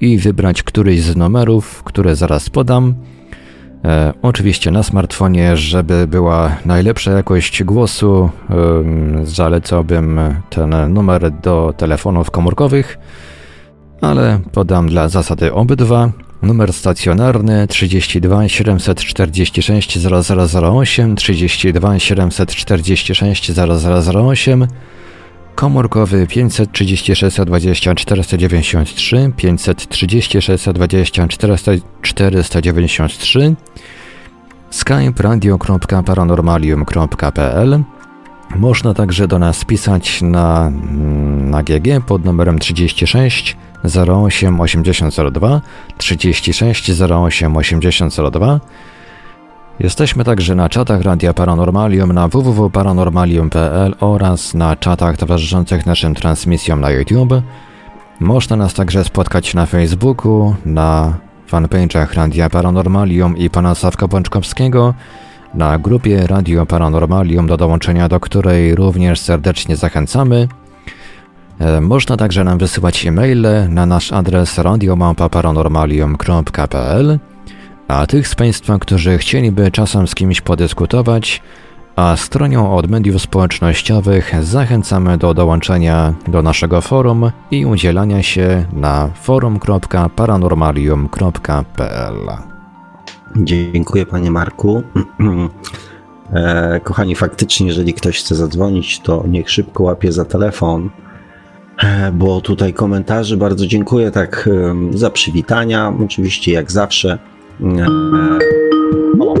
i 0.00 0.18
wybrać 0.18 0.62
któryś 0.62 1.02
z 1.02 1.16
numerów, 1.16 1.82
które 1.82 2.16
zaraz 2.16 2.50
podam. 2.50 2.94
E, 3.84 4.12
oczywiście 4.22 4.70
na 4.70 4.82
smartfonie, 4.82 5.56
żeby 5.56 6.06
była 6.06 6.56
najlepsza 6.64 7.10
jakość 7.10 7.64
głosu, 7.64 8.30
e, 8.50 8.56
zalecałbym 9.26 10.20
ten 10.50 10.92
numer 10.92 11.30
do 11.30 11.74
telefonów 11.76 12.30
komórkowych, 12.30 12.98
ale 14.00 14.40
podam 14.52 14.88
dla 14.88 15.08
zasady 15.08 15.52
obydwa. 15.52 16.23
Numer 16.44 16.72
stacjonarny 16.72 17.66
32 17.68 18.48
746 18.48 19.98
0008, 19.98 21.16
32 21.16 21.98
746 21.98 23.52
0008, 23.52 24.66
komórkowy 25.54 26.26
536 26.26 27.24
20 27.46 27.94
493, 27.94 29.32
536 29.36 30.36
20 30.74 31.28
493, 32.02 33.54
skype 34.70 35.22
radio.paranormalium.pl 35.22 37.84
Można 38.56 38.94
także 38.94 39.28
do 39.28 39.38
nas 39.38 39.64
pisać 39.64 40.22
na, 40.22 40.70
na 41.50 41.62
GG 41.62 42.04
pod 42.06 42.24
numerem 42.24 42.58
36 42.58 43.56
08 43.84 44.60
8002 44.60 45.60
36 45.98 46.90
08 47.00 47.56
8002. 47.56 48.60
Jesteśmy 49.80 50.24
także 50.24 50.54
na 50.54 50.68
czatach 50.68 51.02
Radia 51.02 51.34
Paranormalium 51.34 52.12
na 52.12 52.28
www.paranormalium.pl 52.28 53.94
oraz 54.00 54.54
na 54.54 54.76
czatach 54.76 55.16
towarzyszących 55.16 55.86
naszym 55.86 56.14
transmisjom 56.14 56.80
na 56.80 56.90
YouTube. 56.90 57.34
Można 58.20 58.56
nas 58.56 58.74
także 58.74 59.04
spotkać 59.04 59.54
na 59.54 59.66
Facebooku, 59.66 60.54
na 60.66 61.14
fanpage'ach 61.50 62.14
Radia 62.14 62.50
Paranormalium 62.50 63.36
i 63.36 63.50
pana 63.50 63.74
Sawka 63.74 64.08
Bączkowskiego, 64.08 64.94
na 65.54 65.78
grupie 65.78 66.26
Radio 66.26 66.66
Paranormalium, 66.66 67.46
do 67.46 67.56
dołączenia 67.56 68.08
do 68.08 68.20
której 68.20 68.74
również 68.74 69.20
serdecznie 69.20 69.76
zachęcamy– 69.76 70.48
można 71.80 72.16
także 72.16 72.44
nam 72.44 72.58
wysyłać 72.58 73.06
e-maile 73.06 73.68
na 73.68 73.86
nasz 73.86 74.12
adres 74.12 74.58
radiomałpa-paranormalium.pl 74.58 77.18
a 77.88 78.06
tych 78.06 78.28
z 78.28 78.34
Państwa, 78.34 78.78
którzy 78.78 79.18
chcieliby 79.18 79.70
czasem 79.70 80.08
z 80.08 80.14
kimś 80.14 80.40
podyskutować, 80.40 81.42
a 81.96 82.16
stronią 82.16 82.76
od 82.76 82.90
mediów 82.90 83.22
społecznościowych 83.22 84.34
zachęcamy 84.42 85.18
do 85.18 85.34
dołączenia 85.34 86.14
do 86.28 86.42
naszego 86.42 86.80
forum 86.80 87.30
i 87.50 87.66
udzielania 87.66 88.22
się 88.22 88.64
na 88.72 89.10
forum.paranormalium.pl. 89.22 92.14
Dziękuję 93.36 94.06
Panie 94.06 94.30
Marku. 94.30 94.82
E, 96.32 96.80
kochani, 96.80 97.16
faktycznie, 97.16 97.66
jeżeli 97.66 97.94
ktoś 97.94 98.18
chce 98.18 98.34
zadzwonić, 98.34 99.00
to 99.00 99.24
niech 99.28 99.50
szybko 99.50 99.82
łapie 99.82 100.12
za 100.12 100.24
telefon 100.24 100.90
E, 100.90 101.03
bo 102.12 102.40
tutaj 102.40 102.72
komentarzy 102.72 103.36
bardzo 103.36 103.66
dziękuję 103.66 104.10
tak 104.10 104.48
za 104.90 105.10
przywitania, 105.10 105.92
oczywiście 106.04 106.52
jak 106.52 106.72
zawsze. 106.72 107.18
E, 107.60 107.86
o, 109.20 109.34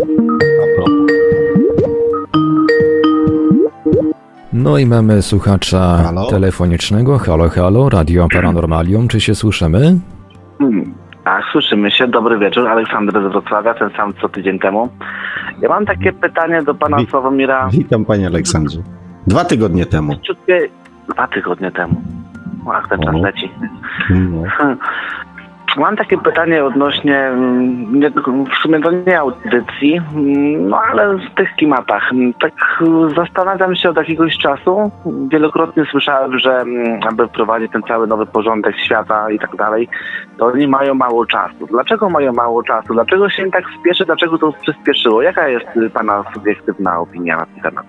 no 4.52 4.78
i 4.78 4.86
mamy 4.86 5.22
słuchacza 5.22 5.96
halo? 6.04 6.26
telefonicznego. 6.26 7.18
Halo, 7.18 7.48
halo, 7.48 7.88
Radio 7.88 8.28
Paranormalium, 8.32 9.08
czy 9.08 9.20
się 9.20 9.34
słyszymy? 9.34 9.98
Hmm. 10.58 10.94
Tak, 11.24 11.44
słyszymy 11.52 11.90
się. 11.90 12.08
Dobry 12.08 12.38
wieczór. 12.38 12.68
Aleksander 12.68 13.14
z 13.14 13.32
Wrocławia, 13.32 13.74
ten 13.74 13.90
sam 13.96 14.12
co 14.20 14.28
tydzień 14.28 14.58
temu. 14.58 14.88
Ja 15.62 15.68
mam 15.68 15.86
takie 15.86 16.12
pytanie 16.12 16.62
do 16.62 16.74
pana 16.74 16.96
Wi 16.96 17.06
Sławomira. 17.06 17.68
Witam 17.72 18.04
panie 18.04 18.26
Aleksandrze. 18.26 18.82
Dwa 19.26 19.44
tygodnie 19.44 19.86
temu. 19.86 20.12
Dwa 21.08 21.26
tygodnie 21.26 21.70
temu. 21.70 22.02
Ach, 22.72 22.88
ten 22.88 23.00
czas 23.00 23.14
leci. 23.14 23.50
No. 24.10 24.42
Mam 25.76 25.96
takie 25.96 26.18
pytanie 26.18 26.64
odnośnie, 26.64 27.18
mm, 27.18 28.00
w 28.50 28.62
sumie 28.62 28.80
to 28.80 28.90
nie 28.90 29.20
audycji, 29.20 30.00
mm, 30.14 30.68
no 30.68 30.80
ale 30.90 31.16
w 31.18 31.34
tych 31.36 31.50
klimatach. 31.56 32.10
Tak 32.40 32.84
zastanawiam 33.16 33.76
się 33.76 33.90
od 33.90 33.96
jakiegoś 33.96 34.38
czasu. 34.38 34.90
Wielokrotnie 35.28 35.84
słyszałem, 35.90 36.38
że 36.38 36.60
mm, 36.60 37.00
aby 37.08 37.28
wprowadzić 37.28 37.72
ten 37.72 37.82
cały 37.82 38.06
nowy 38.06 38.26
porządek 38.26 38.76
świata 38.78 39.30
i 39.30 39.38
tak 39.38 39.56
dalej, 39.56 39.88
to 40.38 40.46
oni 40.46 40.66
mają 40.66 40.94
mało 40.94 41.26
czasu. 41.26 41.66
Dlaczego 41.70 42.10
mają 42.10 42.32
mało 42.32 42.62
czasu? 42.62 42.94
Dlaczego 42.94 43.30
się 43.30 43.42
im 43.42 43.50
tak 43.50 43.64
spieszy? 43.80 44.04
Dlaczego 44.04 44.38
to 44.38 44.52
przyspieszyło? 44.62 45.22
Jaka 45.22 45.48
jest 45.48 45.66
Pana 45.92 46.24
subiektywna 46.34 46.98
opinia 46.98 47.36
na 47.36 47.46
ten 47.46 47.62
temat? 47.62 47.86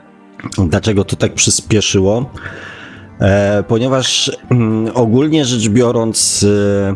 Dlaczego 0.58 1.04
to 1.04 1.16
tak 1.16 1.34
przyspieszyło? 1.34 2.26
E, 3.20 3.64
ponieważ 3.68 4.32
mm, 4.50 4.92
ogólnie 4.94 5.46
rzecz 5.46 5.70
biorąc, 5.70 6.46
e, 6.50 6.94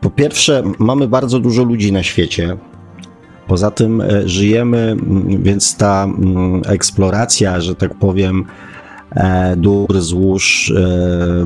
po 0.00 0.10
pierwsze, 0.10 0.62
mamy 0.78 1.08
bardzo 1.08 1.38
dużo 1.38 1.64
ludzi 1.64 1.92
na 1.92 2.02
świecie. 2.02 2.56
Poza 3.46 3.70
tym 3.70 4.00
e, 4.00 4.28
żyjemy, 4.28 4.96
więc 5.42 5.76
ta 5.76 6.08
eksploracja, 6.66 7.60
że 7.60 7.74
tak 7.74 7.94
powiem, 7.94 8.44
dóbr, 9.56 10.00
złóż 10.00 10.72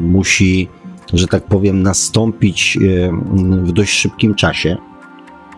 musi, 0.00 0.68
że 1.12 1.26
tak 1.26 1.44
powiem, 1.44 1.82
nastąpić 1.82 2.78
w 3.62 3.72
dość 3.72 3.92
szybkim 3.92 4.34
czasie. 4.34 4.76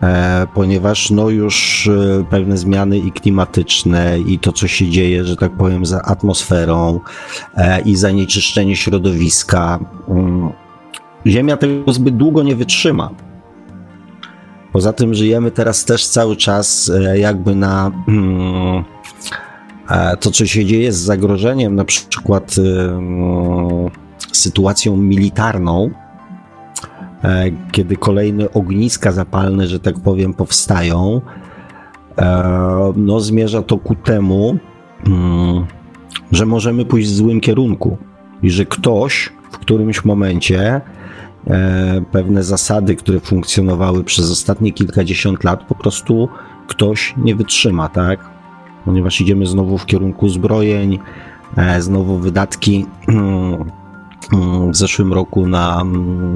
E, 0.02 0.46
ponieważ 0.54 1.10
no 1.10 1.30
już 1.30 1.88
e, 1.88 2.24
pewne 2.30 2.56
zmiany 2.56 2.98
i 2.98 3.12
klimatyczne 3.12 4.18
i 4.18 4.38
to, 4.38 4.52
co 4.52 4.68
się 4.68 4.88
dzieje, 4.88 5.24
że 5.24 5.36
tak 5.36 5.52
powiem, 5.52 5.86
za 5.86 6.02
atmosferą 6.02 7.00
e, 7.56 7.80
i 7.80 7.96
zanieczyszczenie 7.96 8.76
środowiska, 8.76 9.78
mm, 10.08 10.50
Ziemia 11.26 11.56
tego 11.56 11.92
zbyt 11.92 12.16
długo 12.16 12.42
nie 12.42 12.56
wytrzyma. 12.56 13.10
Poza 14.72 14.92
tym 14.92 15.14
żyjemy 15.14 15.50
teraz 15.50 15.84
też 15.84 16.06
cały 16.06 16.36
czas 16.36 16.92
jakby 17.14 17.54
na 17.54 17.90
mm, 18.08 18.84
to, 20.20 20.30
co 20.30 20.46
się 20.46 20.64
dzieje 20.64 20.92
z 20.92 20.96
zagrożeniem, 20.96 21.74
na 21.74 21.84
przykład 21.84 22.56
sytuacją 24.32 24.96
militarną, 24.96 25.90
kiedy 27.72 27.96
kolejne 27.96 28.52
ogniska 28.52 29.12
zapalne, 29.12 29.66
że 29.66 29.80
tak 29.80 30.00
powiem, 30.00 30.34
powstają, 30.34 31.20
e, 32.18 32.92
no 32.96 33.20
zmierza 33.20 33.62
to 33.62 33.78
ku 33.78 33.94
temu, 33.94 34.58
mm, 35.06 35.66
że 36.32 36.46
możemy 36.46 36.84
pójść 36.84 37.08
w 37.08 37.14
złym 37.14 37.40
kierunku 37.40 37.96
i 38.42 38.50
że 38.50 38.64
ktoś 38.64 39.32
w 39.50 39.58
którymś 39.58 40.04
momencie 40.04 40.80
e, 41.46 42.02
pewne 42.12 42.42
zasady, 42.42 42.96
które 42.96 43.20
funkcjonowały 43.20 44.04
przez 44.04 44.30
ostatnie 44.30 44.72
kilkadziesiąt 44.72 45.44
lat, 45.44 45.64
po 45.64 45.74
prostu 45.74 46.28
ktoś 46.66 47.14
nie 47.16 47.34
wytrzyma, 47.34 47.88
tak? 47.88 48.20
Ponieważ 48.84 49.20
idziemy 49.20 49.46
znowu 49.46 49.78
w 49.78 49.86
kierunku 49.86 50.28
zbrojeń, 50.28 50.98
znowu 51.78 52.18
wydatki 52.18 52.86
w 54.70 54.76
zeszłym 54.76 55.12
roku 55.12 55.46
na, 55.46 55.84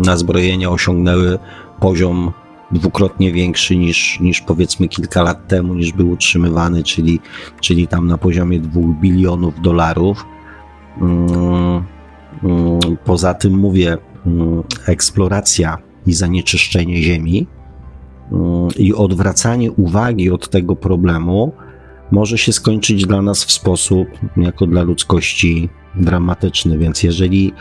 na 0.06 0.16
zbrojenia 0.16 0.70
osiągnęły 0.70 1.38
poziom 1.80 2.32
dwukrotnie 2.70 3.32
większy 3.32 3.76
niż, 3.76 4.20
niż 4.20 4.40
powiedzmy 4.40 4.88
kilka 4.88 5.22
lat 5.22 5.48
temu, 5.48 5.74
niż 5.74 5.92
był 5.92 6.10
utrzymywany, 6.10 6.82
czyli, 6.82 7.20
czyli 7.60 7.88
tam 7.88 8.06
na 8.06 8.18
poziomie 8.18 8.60
2 8.60 8.80
bilionów 9.00 9.60
dolarów. 9.62 10.26
Mm, 11.00 11.84
mm, 12.42 12.80
poza 13.04 13.34
tym 13.34 13.58
mówię, 13.58 13.98
mm, 14.26 14.62
eksploracja 14.86 15.78
i 16.06 16.12
zanieczyszczenie 16.12 17.02
ziemi 17.02 17.46
i 18.78 18.94
odwracanie 18.94 19.72
uwagi 19.72 20.30
od 20.30 20.48
tego 20.48 20.76
problemu 20.76 21.52
może 22.10 22.38
się 22.38 22.52
skończyć 22.52 23.06
dla 23.06 23.22
nas 23.22 23.44
w 23.44 23.52
sposób, 23.52 24.08
jako 24.36 24.66
dla 24.66 24.82
ludzkości, 24.82 25.68
dramatyczny. 25.94 26.78
Więc 26.78 27.02
jeżeli 27.02 27.52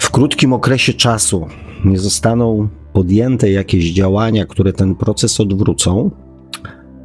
w 0.00 0.10
krótkim 0.10 0.52
okresie 0.52 0.92
czasu 0.92 1.48
nie 1.84 1.98
zostaną 1.98 2.68
podjęte 2.92 3.50
jakieś 3.50 3.92
działania, 3.92 4.46
które 4.46 4.72
ten 4.72 4.94
proces 4.94 5.40
odwrócą, 5.40 6.10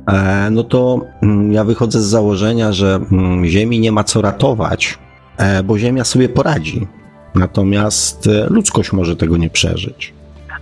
e, 0.08 0.50
no 0.52 0.64
to 0.64 1.02
mm, 1.24 1.54
ja 1.54 1.64
wychodzę 1.64 2.02
z 2.02 2.06
założenia, 2.06 2.72
że 2.72 3.00
mm, 3.12 3.46
Ziemi 3.46 3.80
nie 3.80 3.92
ma 3.92 4.04
co 4.04 4.22
ratować, 4.22 5.00
e, 5.38 5.64
bo 5.64 5.78
Ziemia 5.78 6.04
sobie 6.04 6.30
poradzi. 6.30 6.88
Natomiast 7.36 8.28
e, 8.28 8.48
ludzkość 8.50 8.94
może 8.94 9.16
tego 9.16 9.38
nie 9.38 9.50
przeżyć. 9.50 10.14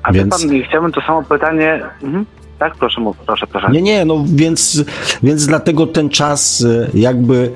A 0.03 0.11
więc... 0.11 0.41
pan, 0.41 0.61
chciałbym 0.69 0.91
to 0.91 1.01
samo 1.01 1.23
pytanie. 1.23 1.83
Mhm. 2.03 2.25
Tak, 2.59 2.75
proszę, 2.75 3.01
proszę, 3.25 3.47
proszę. 3.47 3.71
Nie, 3.71 3.81
nie, 3.81 4.05
no 4.05 4.23
więc, 4.27 4.83
więc 5.23 5.47
dlatego 5.47 5.87
ten 5.87 6.09
czas 6.09 6.65
jakby 6.93 7.51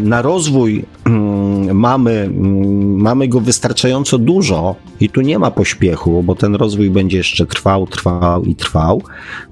na 0.00 0.22
rozwój 0.22 0.84
mm, 1.04 1.76
mamy, 1.76 2.12
mm, 2.12 3.00
mamy 3.00 3.28
go 3.28 3.40
wystarczająco 3.40 4.18
dużo 4.18 4.74
i 5.00 5.08
tu 5.08 5.20
nie 5.20 5.38
ma 5.38 5.50
pośpiechu, 5.50 6.22
bo 6.22 6.34
ten 6.34 6.54
rozwój 6.54 6.90
będzie 6.90 7.16
jeszcze 7.16 7.46
trwał, 7.46 7.86
trwał 7.86 8.44
i 8.44 8.54
trwał. 8.54 9.02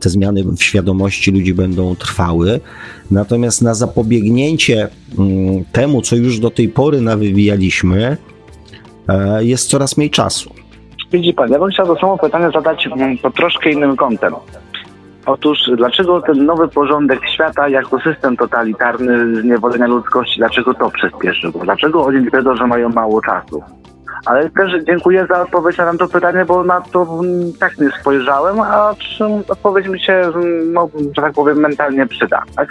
Te 0.00 0.10
zmiany 0.10 0.44
w 0.44 0.62
świadomości 0.62 1.30
ludzi 1.30 1.54
będą 1.54 1.94
trwały. 1.96 2.60
Natomiast 3.10 3.62
na 3.62 3.74
zapobiegnięcie 3.74 4.88
mm, 5.18 5.64
temu, 5.72 6.02
co 6.02 6.16
już 6.16 6.38
do 6.38 6.50
tej 6.50 6.68
pory 6.68 7.00
nawywijaliśmy, 7.00 8.16
e, 9.08 9.44
jest 9.44 9.68
coraz 9.68 9.96
mniej 9.96 10.10
czasu. 10.10 10.50
Widzi 11.12 11.34
pan, 11.34 11.50
ja 11.50 11.58
bym 11.58 11.70
chciał 11.70 11.86
to 11.86 11.96
samo 12.00 12.18
pytanie 12.18 12.50
zadać 12.54 12.88
pod 13.22 13.34
troszkę 13.34 13.70
innym 13.70 13.96
kątem. 13.96 14.34
Otóż 15.26 15.58
dlaczego 15.76 16.22
ten 16.22 16.46
nowy 16.46 16.68
porządek 16.68 17.20
świata 17.28 17.68
jako 17.68 18.00
system 18.00 18.36
totalitarny 18.36 19.40
zniewolenia 19.40 19.86
ludzkości, 19.86 20.38
dlaczego 20.38 20.74
to 20.74 20.90
przyspieszył? 20.90 21.52
Dlaczego 21.52 22.04
oni 22.04 22.30
wiedzą, 22.30 22.56
że 22.56 22.66
mają 22.66 22.88
mało 22.88 23.22
czasu? 23.22 23.62
Ale 24.26 24.50
też 24.50 24.84
dziękuję 24.84 25.26
za 25.26 25.42
odpowiedź 25.42 25.78
na 25.78 25.94
to 25.94 26.08
pytanie, 26.08 26.44
bo 26.44 26.64
na 26.64 26.80
to 26.80 27.20
tak 27.60 27.78
nie 27.78 27.90
spojrzałem, 28.00 28.60
a 28.60 28.94
odpowiedź 29.48 29.86
mi 29.86 30.00
się, 30.00 30.30
no, 30.72 30.88
że 31.16 31.22
tak 31.22 31.32
powiem, 31.32 31.58
mentalnie 31.58 32.06
przyda. 32.06 32.42
Tak? 32.56 32.68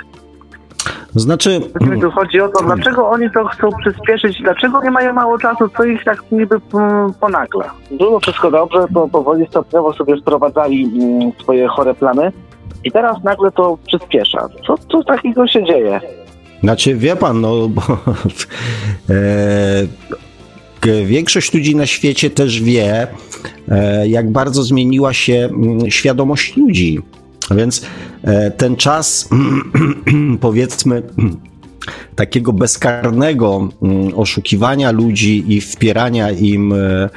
Znaczy... 1.15 1.61
Tu 2.01 2.11
chodzi 2.11 2.41
o 2.41 2.49
to, 2.49 2.63
dlaczego 2.63 3.09
oni 3.09 3.31
to 3.31 3.45
chcą 3.45 3.69
przyspieszyć, 3.81 4.41
dlaczego 4.41 4.83
nie 4.83 4.91
mają 4.91 5.13
mało 5.13 5.37
czasu, 5.37 5.69
co 5.77 5.83
ich 5.83 6.03
tak 6.03 6.23
niby 6.31 6.55
mm, 6.73 7.13
ponagla. 7.13 7.73
Było 7.91 8.19
wszystko 8.19 8.51
dobrze, 8.51 8.85
bo 8.91 9.07
powoli 9.07 9.47
stopniowo 9.47 9.93
sobie 9.93 10.17
sprowadzali 10.17 10.83
mm, 10.83 11.31
swoje 11.41 11.67
chore 11.67 11.93
plany 11.93 12.31
i 12.83 12.91
teraz 12.91 13.23
nagle 13.23 13.51
to 13.51 13.77
przyspiesza. 13.87 14.49
Co, 14.67 14.75
co 14.91 15.03
takiego 15.03 15.47
się 15.47 15.65
dzieje? 15.65 16.01
Znaczy, 16.63 16.95
wie 16.95 17.15
pan, 17.15 17.41
no... 17.41 17.67
Bo, 17.69 17.81
e, 19.09 21.05
większość 21.05 21.53
ludzi 21.53 21.75
na 21.75 21.85
świecie 21.85 22.29
też 22.29 22.61
wie, 22.61 23.07
e, 23.69 24.07
jak 24.07 24.31
bardzo 24.31 24.63
zmieniła 24.63 25.13
się 25.13 25.33
mm, 25.33 25.91
świadomość 25.91 26.57
ludzi. 26.57 27.01
Więc 27.51 27.81
e, 28.23 28.51
ten 28.51 28.75
czas, 28.75 29.29
powiedzmy, 30.41 31.03
takiego 32.15 32.53
bezkarnego 32.53 33.69
mm, 33.81 34.13
oszukiwania 34.15 34.91
ludzi 34.91 35.43
i 35.47 35.61
wpierania 35.61 36.31
im 36.31 36.73
e, 36.73 37.09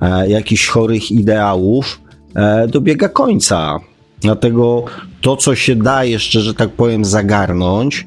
e, 0.00 0.28
jakichś 0.28 0.66
chorych 0.66 1.10
ideałów 1.10 2.00
dobiega 2.68 3.08
końca. 3.08 3.80
Dlatego 4.20 4.84
to, 5.20 5.36
co 5.36 5.54
się 5.54 5.76
da 5.76 6.04
jeszcze, 6.04 6.40
że 6.40 6.54
tak 6.54 6.70
powiem, 6.70 7.04
zagarnąć, 7.04 8.06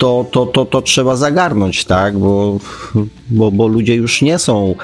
to, 0.00 0.26
to, 0.30 0.46
to, 0.46 0.64
to 0.64 0.82
trzeba 0.82 1.16
zagarnąć, 1.16 1.84
tak? 1.84 2.18
Bo, 2.18 2.58
bo, 3.30 3.50
bo 3.50 3.66
ludzie 3.66 3.94
już 3.94 4.22
nie 4.22 4.38
są. 4.38 4.74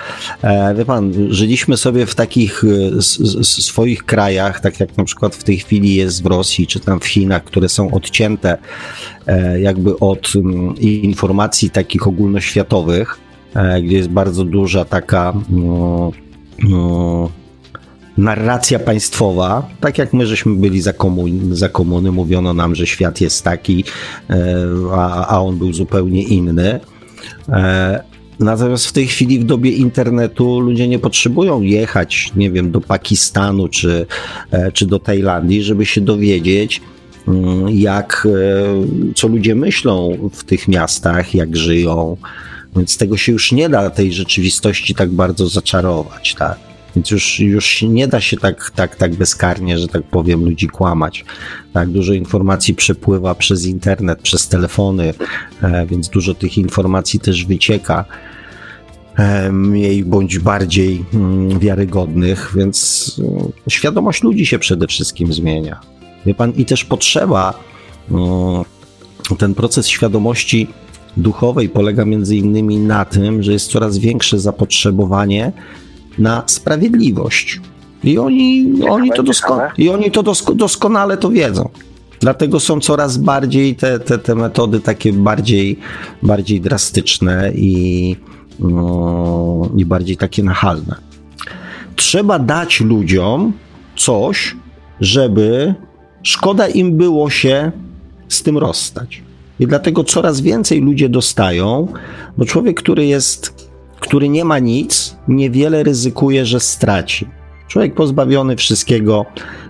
E, 0.43 0.75
wie 0.75 0.85
pan, 0.85 1.13
żyliśmy 1.29 1.77
sobie 1.77 2.07
w 2.07 2.15
takich 2.15 2.65
e, 2.99 3.03
swoich 3.43 4.05
krajach, 4.05 4.61
tak 4.61 4.81
jak 4.81 4.97
na 4.97 5.05
przykład 5.05 5.35
w 5.35 5.45
tej 5.45 5.59
chwili 5.59 5.95
jest 5.95 6.23
w 6.23 6.27
Rosji, 6.27 6.67
czy 6.67 6.81
tam 6.81 7.01
w 7.01 7.07
Chinach, 7.07 7.45
które 7.45 7.69
są 7.69 7.91
odcięte 7.91 8.59
e, 9.27 9.61
jakby 9.61 9.99
od 9.99 10.33
mm, 10.37 10.77
informacji 10.81 11.71
takich 11.71 12.07
ogólnoświatowych, 12.07 13.19
gdzie 13.83 13.97
jest 13.97 14.09
bardzo 14.09 14.45
duża 14.45 14.85
taka. 14.85 15.33
No, 15.49 16.13
no, 16.63 17.31
narracja 18.19 18.79
państwowa, 18.79 19.69
tak 19.81 19.99
jak 19.99 20.13
my 20.13 20.27
żeśmy 20.27 20.55
byli 20.55 20.81
za, 20.81 20.93
komun, 20.93 21.57
za 21.57 21.69
komuny, 21.69 22.13
mówiono 22.13 22.55
nam, 22.55 22.75
że 22.75 22.87
świat 22.87 23.21
jest 23.21 23.45
taki, 23.45 23.85
e, 24.31 24.37
a, 24.93 25.27
a 25.27 25.41
on 25.41 25.59
był 25.59 25.73
zupełnie 25.73 26.23
inny. 26.23 26.81
E, 27.49 28.03
natomiast 28.41 28.87
w 28.87 28.93
tej 28.93 29.07
chwili 29.07 29.39
w 29.39 29.45
dobie 29.45 29.71
internetu 29.71 30.61
ludzie 30.61 30.89
nie 30.89 30.99
potrzebują 30.99 31.61
jechać, 31.61 32.33
nie 32.37 32.51
wiem, 32.51 32.71
do 32.71 32.81
Pakistanu 32.81 33.69
czy, 33.69 34.07
e, 34.51 34.73
czy 34.73 34.87
do 34.87 34.99
Tajlandii, 34.99 35.63
żeby 35.63 35.87
się 35.87 36.01
dowiedzieć, 36.01 36.83
mm, 37.29 37.69
jak, 37.69 38.29
co 39.15 39.29
ludzie 39.29 39.55
myślą 39.55 40.19
w 40.33 40.45
tych 40.45 40.69
miastach, 40.69 41.35
jak 41.35 41.57
żyją. 41.57 42.17
Więc 42.77 42.97
tego 42.97 43.17
się 43.17 43.33
już 43.33 43.53
nie 43.53 43.69
da 43.69 43.91
tej 43.91 44.13
rzeczywistości 44.13 44.95
tak 44.95 45.11
bardzo 45.11 45.49
zaczarować, 45.49 46.35
tak? 46.35 46.66
Więc 46.97 47.11
już, 47.11 47.41
już 47.41 47.83
nie 47.83 48.09
da 48.09 48.21
się 48.21 48.37
tak, 48.37 48.71
tak, 48.75 48.97
tak 48.97 49.15
bezkarnie, 49.15 49.79
że 49.79 49.89
tak 49.89 50.03
powiem, 50.03 50.45
ludzi 50.45 50.69
kłamać. 50.69 51.25
Tak, 51.73 51.89
dużo 51.89 52.13
informacji 52.13 52.75
przepływa 52.75 53.35
przez 53.35 53.67
internet, 53.67 54.23
przez 54.23 54.49
telefony, 54.49 55.15
e, 55.63 55.87
więc 55.87 56.09
dużo 56.09 56.35
tych 56.35 56.59
informacji 56.59 57.21
też 57.21 57.45
wycieka 57.45 58.05
mniej 59.53 60.05
bądź 60.05 60.39
bardziej 60.39 61.05
mm, 61.15 61.59
wiarygodnych, 61.59 62.53
więc 62.57 63.11
e, 63.67 63.71
świadomość 63.71 64.23
ludzi 64.23 64.47
się 64.47 64.59
przede 64.59 64.87
wszystkim 64.87 65.33
zmienia. 65.33 65.81
Wie 66.27 66.35
pan, 66.35 66.53
i 66.53 66.65
też 66.65 66.85
potrzeba, 66.85 67.55
ten 69.39 69.55
proces 69.55 69.89
świadomości 69.89 70.67
duchowej 71.17 71.69
polega 71.69 72.05
między 72.05 72.37
innymi 72.37 72.77
na 72.77 73.05
tym, 73.05 73.43
że 73.43 73.53
jest 73.53 73.71
coraz 73.71 73.99
większe 73.99 74.39
zapotrzebowanie 74.39 75.53
na 76.19 76.43
sprawiedliwość. 76.47 77.61
I 78.05 78.19
oni, 78.19 78.73
oni, 78.89 79.11
to, 79.17 79.23
dosko- 79.23 79.71
i 79.79 79.89
oni 79.89 80.11
to 80.11 80.23
dosko- 80.23 80.55
doskonale 80.55 81.17
to 81.17 81.31
wiedzą. 81.31 81.69
Dlatego 82.21 82.61
są 82.61 82.81
coraz 82.81 83.17
bardziej 83.17 83.75
te, 83.77 83.99
te, 84.01 84.19
te 84.19 84.35
metody 84.35 84.81
takie 84.81 85.13
bardziej, 85.13 85.79
bardziej 86.23 86.61
drastyczne 86.61 87.53
i, 87.55 88.17
no, 88.61 89.69
i 89.77 89.85
bardziej 89.85 90.17
takie 90.17 90.43
nachalne. 90.43 90.97
Trzeba 91.97 92.39
dać 92.39 92.81
ludziom 92.81 93.53
coś, 93.97 94.57
żeby 95.01 95.75
szkoda 96.23 96.69
im 96.69 96.97
było 96.97 97.31
się 97.31 97.73
z 98.29 98.43
tym 98.43 98.59
rozstać. 98.59 99.23
I 99.61 99.67
dlatego 99.67 100.05
coraz 100.05 100.41
więcej 100.41 100.81
ludzie 100.81 101.09
dostają, 101.09 101.89
bo 102.37 102.45
człowiek, 102.45 102.81
który 102.81 103.07
jest 103.07 103.66
który 104.01 104.29
nie 104.29 104.45
ma 104.45 104.59
nic, 104.59 105.17
niewiele 105.29 105.83
ryzykuje, 105.83 106.47
że 106.47 106.61
straci. 106.61 107.27
Człowiek 107.69 107.95
pozbawiony 107.95 108.57
wszystkiego 108.57 109.27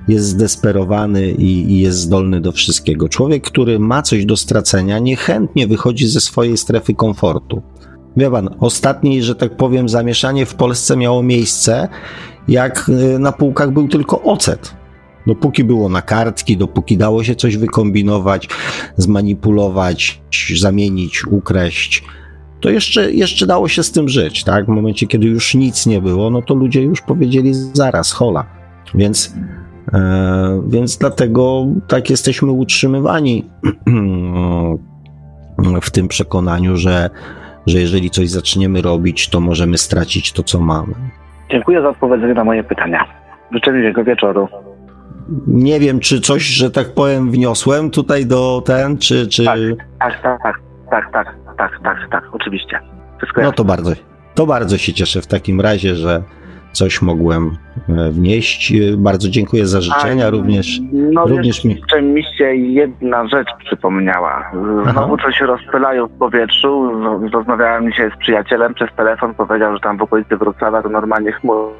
jest 0.08 0.26
zdesperowany 0.26 1.30
i, 1.30 1.72
i, 1.72 1.80
jest 1.80 1.98
zdolny 1.98 2.40
do 2.40 2.52
wszystkiego. 2.52 3.08
Człowiek, 3.08 3.44
który 3.44 3.78
ma 3.78 4.02
coś 4.02 4.24
do 4.24 4.36
stracenia, 4.36 4.98
niechętnie 4.98 5.66
wychodzi 5.66 6.06
ze 6.08 6.20
swojej 6.20 6.56
strefy 6.56 6.94
komfortu. 6.94 7.62
Wie 8.16 8.30
pan, 8.30 8.48
ostatnie, 8.60 9.22
że 9.22 9.34
tak 9.34 9.56
powiem, 9.56 9.88
zamieszanie 9.88 10.46
w 10.46 10.54
Polsce 10.54 10.96
miało 10.96 11.22
miejsce, 11.22 11.88
jak 12.48 12.88
y, 12.88 13.18
na 13.18 13.32
półkach 13.32 13.70
był 13.70 13.88
tylko 13.88 14.22
ocet. 14.22 14.74
Dopóki 15.26 15.64
było 15.64 15.88
na 15.88 16.02
kartki, 16.02 16.56
dopóki 16.56 16.96
dało 16.96 17.24
się 17.24 17.34
coś 17.34 17.56
wykombinować, 17.56 18.48
zmanipulować, 18.96 20.22
zamienić, 20.56 21.26
ukraść, 21.26 22.04
to 22.60 22.70
jeszcze, 22.70 23.12
jeszcze 23.12 23.46
dało 23.46 23.68
się 23.68 23.82
z 23.82 23.92
tym 23.92 24.08
żyć, 24.08 24.44
tak? 24.44 24.64
W 24.64 24.68
momencie, 24.68 25.06
kiedy 25.06 25.26
już 25.26 25.54
nic 25.54 25.86
nie 25.86 26.00
było, 26.00 26.30
no 26.30 26.42
to 26.42 26.54
ludzie 26.54 26.82
już 26.82 27.00
powiedzieli 27.00 27.54
zaraz, 27.54 28.12
hola. 28.12 28.46
Więc, 28.94 29.34
e, 29.92 30.62
więc 30.68 30.98
dlatego 30.98 31.66
tak 31.88 32.10
jesteśmy 32.10 32.52
utrzymywani 32.52 33.44
w 35.82 35.90
tym 35.90 36.08
przekonaniu, 36.08 36.76
że, 36.76 37.10
że 37.66 37.78
jeżeli 37.78 38.10
coś 38.10 38.30
zaczniemy 38.30 38.82
robić, 38.82 39.28
to 39.28 39.40
możemy 39.40 39.78
stracić 39.78 40.32
to, 40.32 40.42
co 40.42 40.60
mamy. 40.60 40.94
Dziękuję 41.50 41.82
za 41.82 41.88
odpowiedzenie 41.88 42.34
na 42.34 42.44
moje 42.44 42.64
pytania. 42.64 43.04
Życzę 43.52 43.72
miłego 43.72 44.04
wieczoru. 44.04 44.48
Nie 45.46 45.80
wiem, 45.80 46.00
czy 46.00 46.20
coś, 46.20 46.42
że 46.42 46.70
tak 46.70 46.94
powiem, 46.94 47.30
wniosłem 47.30 47.90
tutaj 47.90 48.26
do 48.26 48.62
ten, 48.66 48.98
czy... 48.98 49.28
czy... 49.28 49.44
Tak, 49.44 49.58
tak, 50.22 50.42
tak, 50.42 50.60
tak, 50.90 51.12
tak, 51.12 51.45
tak 51.58 51.80
tak, 51.84 51.98
tak, 52.10 52.24
oczywiście. 52.32 52.80
Wszystko 53.18 53.42
no 53.42 53.52
to 53.52 53.64
bardzo, 53.64 53.90
to 54.34 54.46
bardzo 54.46 54.78
się 54.78 54.92
cieszę 54.92 55.22
w 55.22 55.26
takim 55.26 55.60
razie, 55.60 55.94
że 55.94 56.22
coś 56.76 57.02
mogłem 57.02 57.56
e, 57.88 58.10
wnieść. 58.10 58.72
E, 58.72 58.96
bardzo 58.96 59.28
dziękuję 59.28 59.66
za 59.66 59.80
życzenia, 59.80 60.26
A, 60.26 60.30
również. 60.30 60.80
No 60.92 61.26
również 61.26 61.64
mi... 61.64 61.82
mi 62.02 62.24
się 62.24 62.54
jedna 62.54 63.28
rzecz 63.28 63.48
przypomniała. 63.64 64.50
Znowu 64.92 65.14
Aha. 65.14 65.24
coś 65.24 65.40
rozpylają 65.40 66.06
w 66.06 66.18
powietrzu. 66.18 66.92
Rozmawiałem 67.32 67.90
dzisiaj 67.90 68.10
z 68.10 68.18
przyjacielem 68.18 68.74
przez 68.74 68.88
telefon, 68.96 69.34
powiedział, 69.34 69.74
że 69.74 69.80
tam 69.80 69.98
w 69.98 70.02
okolicy 70.02 70.36
Wrocławia 70.36 70.82
to 70.82 70.88
normalnie 70.88 71.32
chmury 71.32 71.72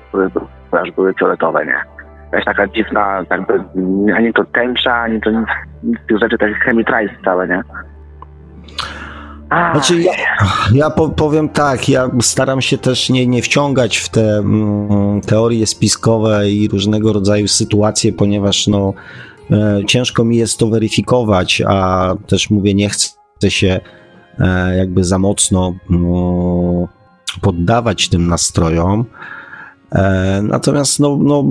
aż 0.72 0.90
były 0.90 1.14
fioletowe, 1.14 1.66
nie? 1.66 1.80
Jakaś 2.24 2.44
taka 2.44 2.66
dziwna, 2.66 3.24
jakby 3.30 3.64
ani 4.16 4.32
to 4.32 4.44
tęcza, 4.44 4.94
ani 4.94 5.20
to 5.20 5.30
nic, 5.30 5.48
tych 6.08 6.18
rzeczy, 6.18 6.38
takich 6.38 6.58
chemitrajs 6.58 7.10
całe, 7.24 7.48
nie? 7.48 7.62
Znaczy, 9.48 10.02
ja, 10.02 10.12
ja 10.72 10.90
powiem 10.90 11.48
tak, 11.48 11.88
ja 11.88 12.10
staram 12.20 12.62
się 12.62 12.78
też 12.78 13.10
nie, 13.10 13.26
nie 13.26 13.42
wciągać 13.42 13.96
w 13.96 14.08
te 14.08 14.38
mm, 14.38 15.20
teorie 15.20 15.66
spiskowe 15.66 16.50
i 16.50 16.68
różnego 16.68 17.12
rodzaju 17.12 17.48
sytuacje, 17.48 18.12
ponieważ 18.12 18.66
no, 18.66 18.94
e, 19.50 19.80
ciężko 19.86 20.24
mi 20.24 20.36
jest 20.36 20.58
to 20.58 20.68
weryfikować, 20.68 21.62
a 21.66 22.14
też 22.26 22.50
mówię, 22.50 22.74
nie 22.74 22.88
chcę 22.88 23.50
się 23.50 23.80
e, 24.38 24.76
jakby 24.76 25.04
za 25.04 25.18
mocno 25.18 25.74
no, 25.90 26.88
poddawać 27.40 28.08
tym 28.08 28.28
nastrojom. 28.28 29.04
E, 29.92 30.40
natomiast 30.42 31.00
no, 31.00 31.18
no, 31.20 31.44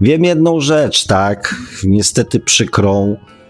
wiem 0.00 0.24
jedną 0.24 0.60
rzecz, 0.60 1.06
tak, 1.06 1.54
niestety 1.84 2.40
przykrą, 2.40 3.16
Mm, 3.16 3.41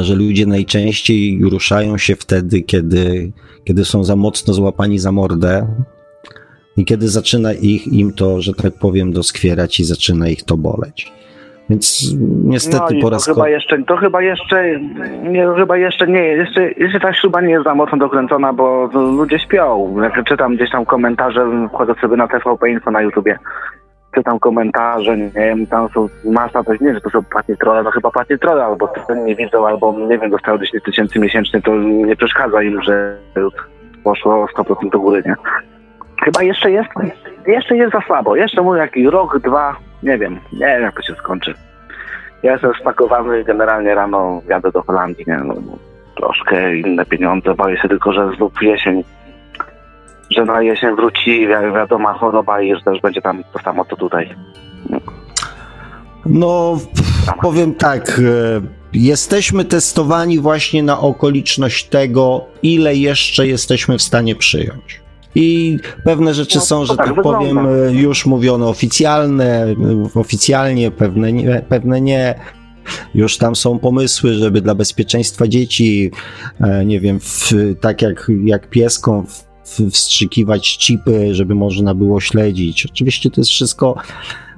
że 0.00 0.14
ludzie 0.14 0.46
najczęściej 0.46 1.40
ruszają 1.50 1.98
się 1.98 2.16
wtedy, 2.16 2.62
kiedy, 2.62 3.32
kiedy 3.64 3.84
są 3.84 4.04
za 4.04 4.16
mocno 4.16 4.54
złapani 4.54 4.98
za 4.98 5.12
mordę 5.12 5.66
i 6.76 6.84
kiedy 6.84 7.08
zaczyna 7.08 7.52
ich, 7.52 7.88
im 7.88 8.12
to, 8.12 8.40
że 8.40 8.54
tak 8.54 8.72
powiem, 8.80 9.12
doskwierać 9.12 9.80
i 9.80 9.84
zaczyna 9.84 10.28
ich 10.28 10.42
to 10.42 10.56
boleć. 10.56 11.12
Więc 11.70 12.14
niestety 12.44 12.94
no 12.94 13.00
po 13.00 13.10
raz 13.10 13.24
to 13.24 13.34
chyba 13.34 13.48
jeszcze, 13.48 13.82
to 13.82 13.96
chyba 13.96 14.22
jeszcze, 14.22 14.80
nie, 15.22 15.46
chyba 15.56 15.76
jeszcze 15.76 16.06
nie, 16.06 16.22
jeszcze, 16.22 16.70
jeszcze 16.70 17.00
ta 17.00 17.14
śruba 17.14 17.40
nie 17.40 17.50
jest 17.50 17.64
za 17.64 17.74
mocno 17.74 17.98
dokręcona, 17.98 18.52
bo 18.52 18.90
ludzie 18.94 19.38
śpią. 19.38 19.96
Jak 20.02 20.24
czytam 20.24 20.56
gdzieś 20.56 20.70
tam 20.70 20.86
komentarze, 20.86 21.68
wchodzę 21.68 21.94
sobie 22.00 22.16
na 22.16 22.28
TVP 22.28 22.70
Info 22.70 22.90
na 22.90 23.02
YouTubie, 23.02 23.38
czytam 24.14 24.38
komentarze, 24.38 25.16
nie 25.16 25.30
wiem, 25.30 25.66
tam 25.66 25.88
są 25.88 26.08
masa, 26.24 26.64
to 26.64 26.72
nie, 26.80 26.94
że 26.94 27.00
to 27.00 27.10
są 27.10 27.22
płatni 27.22 27.56
trolle, 27.56 27.82
no 27.82 27.90
chyba 27.90 28.10
płatni 28.10 28.38
trolle, 28.38 28.64
albo 28.64 28.92
nie 29.24 29.36
widzą, 29.36 29.66
albo 29.66 29.94
nie 30.08 30.18
wiem, 30.18 30.30
dostają 30.30 30.58
10 30.58 30.84
tysięcy 30.84 31.18
miesięcznie, 31.18 31.62
to 31.62 31.76
nie 31.78 32.16
przeszkadza 32.16 32.62
im, 32.62 32.82
że 32.82 33.16
poszło 34.04 34.46
100% 34.46 34.90
do 34.90 35.00
góry, 35.00 35.22
nie? 35.26 35.34
Chyba 36.24 36.42
jeszcze 36.42 36.70
jest, 36.70 36.88
jeszcze 37.46 37.76
jest 37.76 37.92
za 37.92 38.00
słabo, 38.00 38.36
jeszcze 38.36 38.62
mówię 38.62 38.80
jakiś 38.80 39.06
rok, 39.06 39.38
dwa, 39.38 39.76
nie 40.02 40.18
wiem, 40.18 40.38
nie 40.52 40.66
wiem 40.66 40.82
jak 40.82 40.96
to 40.96 41.02
się 41.02 41.14
skończy. 41.14 41.54
Ja 42.42 42.52
jestem 42.52 42.72
spakowany 42.80 43.44
generalnie 43.44 43.94
rano 43.94 44.42
jadę 44.48 44.70
do 44.70 44.82
Holandii, 44.82 45.24
nie? 45.28 45.36
No, 45.44 45.54
troszkę 46.16 46.76
inne 46.76 47.06
pieniądze, 47.06 47.54
boję 47.54 47.76
się 47.76 47.88
tylko, 47.88 48.12
że 48.12 48.30
znów 48.36 48.52
jesień 48.62 49.04
że 50.30 50.44
na 50.44 50.62
jesień 50.62 50.96
wróci 50.96 51.48
wiadoma 51.74 52.14
choroba 52.14 52.62
i 52.62 52.74
że 52.74 52.80
też 52.80 53.00
będzie 53.00 53.22
tam 53.22 53.44
to 53.52 53.58
samo 53.58 53.84
co 53.84 53.96
tutaj. 53.96 54.34
No, 56.26 56.78
powiem 57.42 57.74
tak. 57.74 58.18
E, 58.18 58.60
jesteśmy 58.92 59.64
testowani 59.64 60.38
właśnie 60.38 60.82
na 60.82 61.00
okoliczność 61.00 61.84
tego, 61.84 62.44
ile 62.62 62.96
jeszcze 62.96 63.46
jesteśmy 63.46 63.98
w 63.98 64.02
stanie 64.02 64.34
przyjąć. 64.34 65.00
I 65.34 65.78
pewne 66.04 66.34
rzeczy 66.34 66.58
no, 66.58 66.64
są, 66.64 66.84
że 66.84 66.96
tak, 66.96 67.06
tak 67.06 67.22
powiem, 67.22 67.58
e, 67.58 67.92
już 67.92 68.26
mówione 68.26 68.66
oficjalne, 68.66 69.66
oficjalnie, 70.14 70.90
pewne 70.90 71.32
nie, 71.32 71.62
pewne 71.68 72.00
nie. 72.00 72.34
Już 73.14 73.38
tam 73.38 73.56
są 73.56 73.78
pomysły, 73.78 74.34
żeby 74.34 74.60
dla 74.60 74.74
bezpieczeństwa 74.74 75.48
dzieci, 75.48 76.10
e, 76.60 76.84
nie 76.84 77.00
wiem, 77.00 77.20
w, 77.20 77.52
tak 77.80 78.02
jak, 78.02 78.30
jak 78.44 78.70
pieską, 78.70 79.26
w 79.26 79.49
wstrzykiwać 79.90 80.78
chipy, 80.78 81.34
żeby 81.34 81.54
można 81.54 81.94
było 81.94 82.20
śledzić. 82.20 82.86
Oczywiście 82.86 83.30
to 83.30 83.40
jest 83.40 83.50
wszystko 83.50 83.94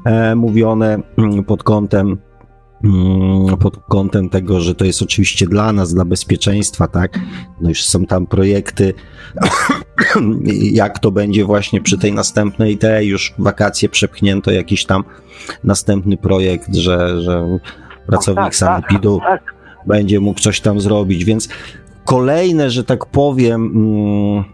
e, 0.05 0.35
mówione 0.35 0.99
mm, 1.19 1.45
pod 1.45 1.63
kątem 1.63 2.19
mm, 2.85 3.57
pod 3.57 3.77
kątem 3.77 4.29
tego, 4.29 4.61
że 4.61 4.75
to 4.75 4.85
jest 4.85 5.03
oczywiście 5.03 5.47
dla 5.47 5.73
nas, 5.73 5.95
dla 5.95 6.05
bezpieczeństwa, 6.05 6.89
tak? 6.89 7.19
No 7.61 7.69
już 7.69 7.85
są 7.85 8.07
tam 8.07 8.27
projekty, 8.27 8.95
jak 10.73 10.99
to 10.99 11.11
będzie 11.11 11.45
właśnie 11.45 11.81
przy 11.81 11.99
tej 11.99 12.13
następnej 12.13 12.79
te 12.79 13.05
już 13.05 13.35
wakacje 13.39 13.89
przepchnięto 13.89 14.51
jakiś 14.51 14.85
tam 14.85 15.05
następny 15.65 16.17
projekt, 16.17 16.75
że, 16.75 17.23
że 17.23 17.59
pracownik 18.07 18.45
tak, 18.45 18.57
sanepidu 18.57 19.19
tak, 19.19 19.45
tak. 19.45 19.55
będzie 19.87 20.21
mógł 20.21 20.41
coś 20.41 20.61
tam 20.61 20.81
zrobić, 20.81 21.25
więc 21.25 21.49
kolejne, 22.05 22.71
że 22.71 22.85
tak 22.85 23.07
powiem, 23.07 23.73
mm, 23.75 24.45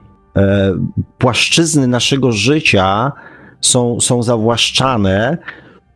płaszczyzny 1.19 1.86
naszego 1.86 2.32
życia 2.32 3.12
są, 3.60 4.01
są 4.01 4.23
zawłaszczane 4.23 5.39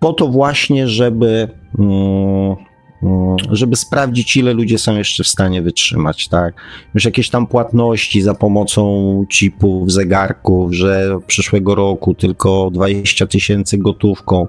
po 0.03 0.13
to 0.13 0.29
właśnie, 0.29 0.89
żeby, 0.89 1.49
mm, 1.79 2.57
mm, 3.03 3.37
żeby 3.51 3.77
sprawdzić, 3.77 4.37
ile 4.37 4.53
ludzie 4.53 4.79
są 4.79 4.97
jeszcze 4.97 5.25
w 5.25 5.29
stanie 5.29 5.63
wytrzymać, 5.63 6.29
tak? 6.29 6.55
Już 6.95 7.05
jakieś 7.05 7.31
tam 7.31 7.47
płatności 7.47 8.23
za 8.23 8.35
pomocą 8.35 9.25
chipów, 9.33 9.93
zegarków, 9.93 10.73
że 10.73 11.19
przyszłego 11.27 11.75
roku 11.75 12.15
tylko 12.15 12.71
20 12.73 13.27
tysięcy 13.27 13.79
gotówką. 13.79 14.47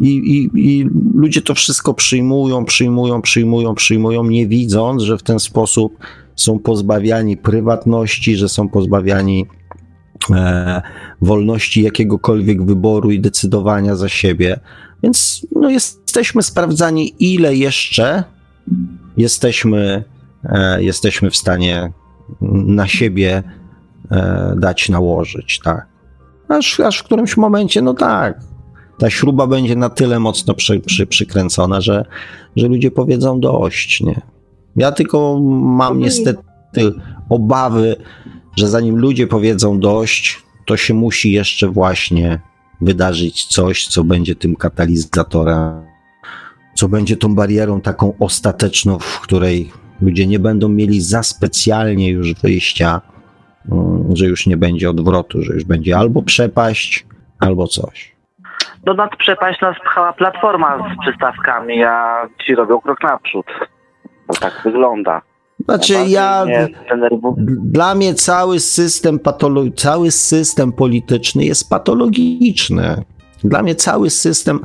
I, 0.00 0.08
i, 0.08 0.50
I 0.54 0.88
ludzie 1.14 1.42
to 1.42 1.54
wszystko 1.54 1.94
przyjmują, 1.94 2.64
przyjmują, 2.64 3.22
przyjmują, 3.22 3.74
przyjmują, 3.74 4.24
nie 4.24 4.46
widząc, 4.46 5.02
że 5.02 5.18
w 5.18 5.22
ten 5.22 5.38
sposób 5.38 5.98
są 6.42 6.58
pozbawiani 6.58 7.36
prywatności, 7.36 8.36
że 8.36 8.48
są 8.48 8.68
pozbawiani 8.68 9.46
e, 10.30 10.82
wolności 11.20 11.82
jakiegokolwiek 11.82 12.64
wyboru 12.64 13.10
i 13.10 13.20
decydowania 13.20 13.96
za 13.96 14.08
siebie. 14.08 14.60
Więc 15.02 15.46
no, 15.56 15.70
jesteśmy 15.70 16.42
sprawdzani, 16.42 17.14
ile 17.18 17.56
jeszcze 17.56 18.24
jesteśmy, 19.16 20.04
e, 20.44 20.82
jesteśmy 20.82 21.30
w 21.30 21.36
stanie 21.36 21.92
na 22.66 22.86
siebie 22.86 23.42
e, 24.10 24.54
dać 24.56 24.88
nałożyć, 24.88 25.60
tak. 25.64 25.86
Aż, 26.48 26.80
aż 26.80 26.98
w 26.98 27.04
którymś 27.04 27.36
momencie, 27.36 27.82
no 27.82 27.94
tak, 27.94 28.40
ta 28.98 29.10
śruba 29.10 29.46
będzie 29.46 29.76
na 29.76 29.90
tyle 29.90 30.20
mocno 30.20 30.54
przy, 30.54 30.80
przy, 30.80 31.06
przykręcona, 31.06 31.80
że, 31.80 32.04
że 32.56 32.68
ludzie 32.68 32.90
powiedzą 32.90 33.40
dość, 33.40 34.00
nie? 34.00 34.31
Ja 34.76 34.92
tylko 34.92 35.40
mam 35.62 35.98
niestety 35.98 36.92
obawy, 37.28 37.96
że 38.56 38.68
zanim 38.68 38.98
ludzie 38.98 39.26
powiedzą 39.26 39.80
dość, 39.80 40.42
to 40.66 40.76
się 40.76 40.94
musi 40.94 41.32
jeszcze 41.32 41.68
właśnie 41.68 42.40
wydarzyć 42.80 43.44
coś, 43.44 43.86
co 43.86 44.04
będzie 44.04 44.34
tym 44.34 44.56
katalizatorem, 44.56 45.86
co 46.74 46.88
będzie 46.88 47.16
tą 47.16 47.34
barierą 47.34 47.80
taką 47.80 48.14
ostateczną, 48.18 48.98
w 48.98 49.20
której 49.20 49.72
ludzie 50.02 50.26
nie 50.26 50.38
będą 50.38 50.68
mieli 50.68 51.00
za 51.00 51.22
specjalnie 51.22 52.10
już 52.10 52.34
wyjścia, 52.34 53.00
mm, 53.72 54.16
że 54.16 54.26
już 54.26 54.46
nie 54.46 54.56
będzie 54.56 54.90
odwrotu, 54.90 55.42
że 55.42 55.54
już 55.54 55.64
będzie 55.64 55.96
albo 55.98 56.22
przepaść, 56.22 57.06
albo 57.40 57.66
coś. 57.66 58.12
No 58.86 58.94
nad 58.94 59.16
przepaść 59.16 59.60
nas 59.60 59.76
pchała 59.84 60.12
platforma 60.12 60.78
z 60.78 61.00
przystawkami, 61.00 61.84
a 61.84 62.26
ci 62.46 62.54
robią 62.54 62.80
krok 62.80 63.02
naprzód. 63.02 63.46
To 64.34 64.40
tak 64.40 64.60
wygląda. 64.64 65.22
Znaczy 65.64 65.94
ja, 66.06 66.46
dla 67.62 67.94
mnie 67.94 68.14
cały 68.14 68.60
system, 68.60 69.18
patolo- 69.18 69.74
cały 69.76 70.10
system 70.10 70.72
polityczny 70.72 71.44
jest 71.44 71.70
patologiczny. 71.70 73.02
Dla 73.44 73.62
mnie 73.62 73.74
cały 73.74 74.10
system 74.10 74.60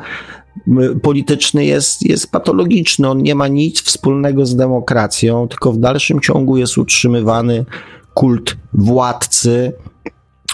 polityczny 1.02 1.66
jest, 1.66 2.02
jest 2.02 2.32
patologiczny. 2.32 3.10
On 3.10 3.24
nie 3.24 3.36
ma 3.36 3.48
nic 3.48 3.82
wspólnego 3.82 4.46
z 4.46 4.56
demokracją, 4.56 5.48
tylko 5.48 5.72
w 5.72 5.78
dalszym 5.78 6.20
ciągu 6.20 6.58
jest 6.58 6.78
utrzymywany 6.78 7.66
kult 8.14 8.58
władcy 8.74 9.74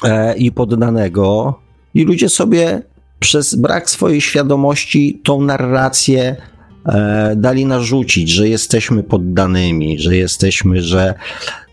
e, 0.03 0.37
i 0.37 0.51
poddanego. 0.51 1.59
I 1.93 2.03
ludzie 2.03 2.29
sobie 2.29 2.81
przez 3.19 3.55
brak 3.55 3.89
swojej 3.89 4.21
świadomości 4.21 5.21
tą 5.23 5.41
narrację 5.41 6.35
dali 7.35 7.65
narzucić, 7.65 8.29
że 8.29 8.49
jesteśmy 8.49 9.03
poddanymi, 9.03 9.99
że 9.99 10.15
jesteśmy, 10.15 10.81
że, 10.81 11.13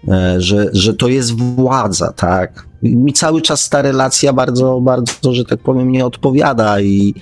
e, 0.08 0.40
że, 0.40 0.66
że 0.72 0.94
to 0.94 1.08
jest 1.08 1.32
władza, 1.32 2.12
tak. 2.12 2.66
Mi 2.82 3.12
cały 3.12 3.42
czas 3.42 3.68
ta 3.68 3.82
relacja 3.82 4.32
bardzo, 4.32 4.80
bardzo, 4.80 5.34
że 5.34 5.44
tak 5.44 5.60
powiem, 5.60 5.92
nie 5.92 6.06
odpowiada 6.06 6.80
i, 6.80 7.14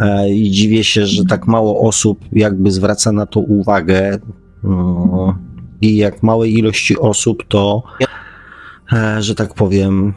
e, 0.00 0.30
i 0.30 0.50
dziwię 0.50 0.84
się, 0.84 1.06
że 1.06 1.24
tak 1.24 1.46
mało 1.46 1.88
osób 1.88 2.24
jakby 2.32 2.70
zwraca 2.70 3.12
na 3.12 3.26
to 3.26 3.40
uwagę. 3.40 4.18
No, 4.62 5.38
I 5.80 5.96
jak 5.96 6.22
małej 6.22 6.58
ilości 6.58 6.98
osób 6.98 7.44
to, 7.48 7.82
że 9.18 9.34
tak 9.34 9.54
powiem, 9.54 10.14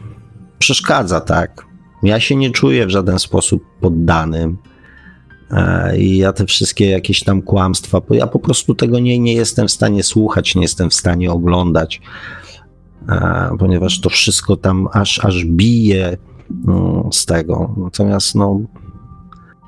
przeszkadza, 0.59 1.21
tak. 1.21 1.65
Ja 2.03 2.19
się 2.19 2.35
nie 2.35 2.51
czuję 2.51 2.85
w 2.85 2.89
żaden 2.89 3.19
sposób 3.19 3.63
poddanym. 3.81 4.57
E, 5.53 5.97
I 5.97 6.17
ja 6.17 6.33
te 6.33 6.45
wszystkie 6.45 6.89
jakieś 6.89 7.23
tam 7.23 7.41
kłamstwa, 7.41 8.01
ja 8.09 8.27
po 8.27 8.39
prostu 8.39 8.75
tego 8.75 8.99
nie, 8.99 9.19
nie 9.19 9.33
jestem 9.33 9.67
w 9.67 9.71
stanie 9.71 10.03
słuchać, 10.03 10.55
nie 10.55 10.61
jestem 10.61 10.89
w 10.89 10.93
stanie 10.93 11.31
oglądać, 11.31 12.01
e, 13.09 13.49
ponieważ 13.59 14.01
to 14.01 14.09
wszystko 14.09 14.57
tam 14.57 14.87
aż, 14.93 15.25
aż 15.25 15.45
bije 15.45 16.17
no, 16.65 17.09
z 17.11 17.25
tego. 17.25 17.75
Natomiast 17.77 18.35
no, 18.35 18.59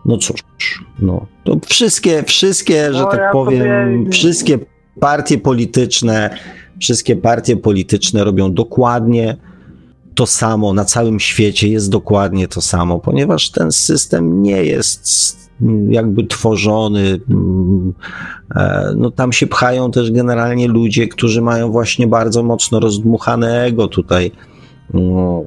no 0.06 0.18
cóż, 0.18 0.44
no, 1.00 1.26
to 1.44 1.60
wszystkie, 1.66 2.24
wszystkie, 2.24 2.94
że 2.94 3.00
no, 3.00 3.12
tak 3.12 3.20
ja 3.20 3.32
powiem, 3.32 4.00
sobie... 4.00 4.12
wszystkie 4.12 4.60
partie 5.00 5.38
polityczne, 5.38 6.38
wszystkie 6.80 7.16
partie 7.16 7.58
polityczne 7.58 8.24
robią 8.24 8.54
dokładnie 8.54 9.38
to 10.16 10.26
samo 10.26 10.74
na 10.74 10.86
całym 10.86 11.20
świecie, 11.20 11.68
jest 11.68 11.90
dokładnie 11.90 12.48
to 12.48 12.62
samo, 12.62 13.00
ponieważ 13.00 13.50
ten 13.50 13.72
system 13.72 14.42
nie 14.42 14.64
jest 14.64 15.45
jakby 15.90 16.28
tworzony. 16.28 17.20
Mm, 17.30 17.94
e, 18.56 18.94
no 18.98 19.12
tam 19.12 19.34
się 19.34 19.48
pchają 19.48 19.92
też 19.92 20.12
generalnie 20.12 20.68
ludzie, 20.68 21.08
którzy 21.08 21.42
mają 21.42 21.72
właśnie 21.72 22.08
bardzo 22.08 22.44
mocno 22.44 22.80
rozdmuchane 22.80 23.64
ego 23.64 23.88
tutaj. 23.88 24.32
No, 24.94 25.44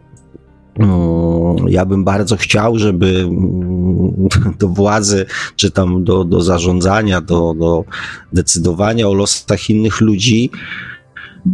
no, 0.79 1.57
ja 1.69 1.87
bym 1.87 2.05
bardzo 2.05 2.37
chciał, 2.37 2.79
żeby 2.79 3.07
mm, 3.07 4.29
do 4.59 4.69
władzy, 4.69 5.27
czy 5.57 5.71
tam 5.71 6.05
do, 6.05 6.25
do 6.25 6.41
zarządzania, 6.41 7.21
do, 7.21 7.55
do 7.59 7.85
decydowania 8.33 9.09
o 9.09 9.15
losach 9.15 9.71
innych 9.71 10.01
ludzi, 10.01 10.51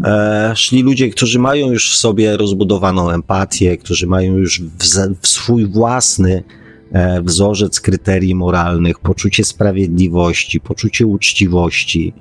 e, 0.04 0.52
szli 0.56 0.82
ludzie, 0.82 1.10
którzy 1.10 1.38
mają 1.38 1.70
już 1.70 1.92
w 1.92 1.96
sobie 1.96 2.36
rozbudowaną 2.36 3.10
empatię, 3.10 3.76
którzy 3.76 4.06
mają 4.06 4.36
już 4.36 4.60
w, 4.60 5.18
w 5.20 5.28
swój 5.28 5.66
własny 5.66 6.44
wzorzec 7.22 7.80
kryterii 7.80 8.34
moralnych, 8.34 8.98
poczucie 8.98 9.44
sprawiedliwości, 9.44 10.60
poczucie 10.60 11.06
uczciwości. 11.06 12.14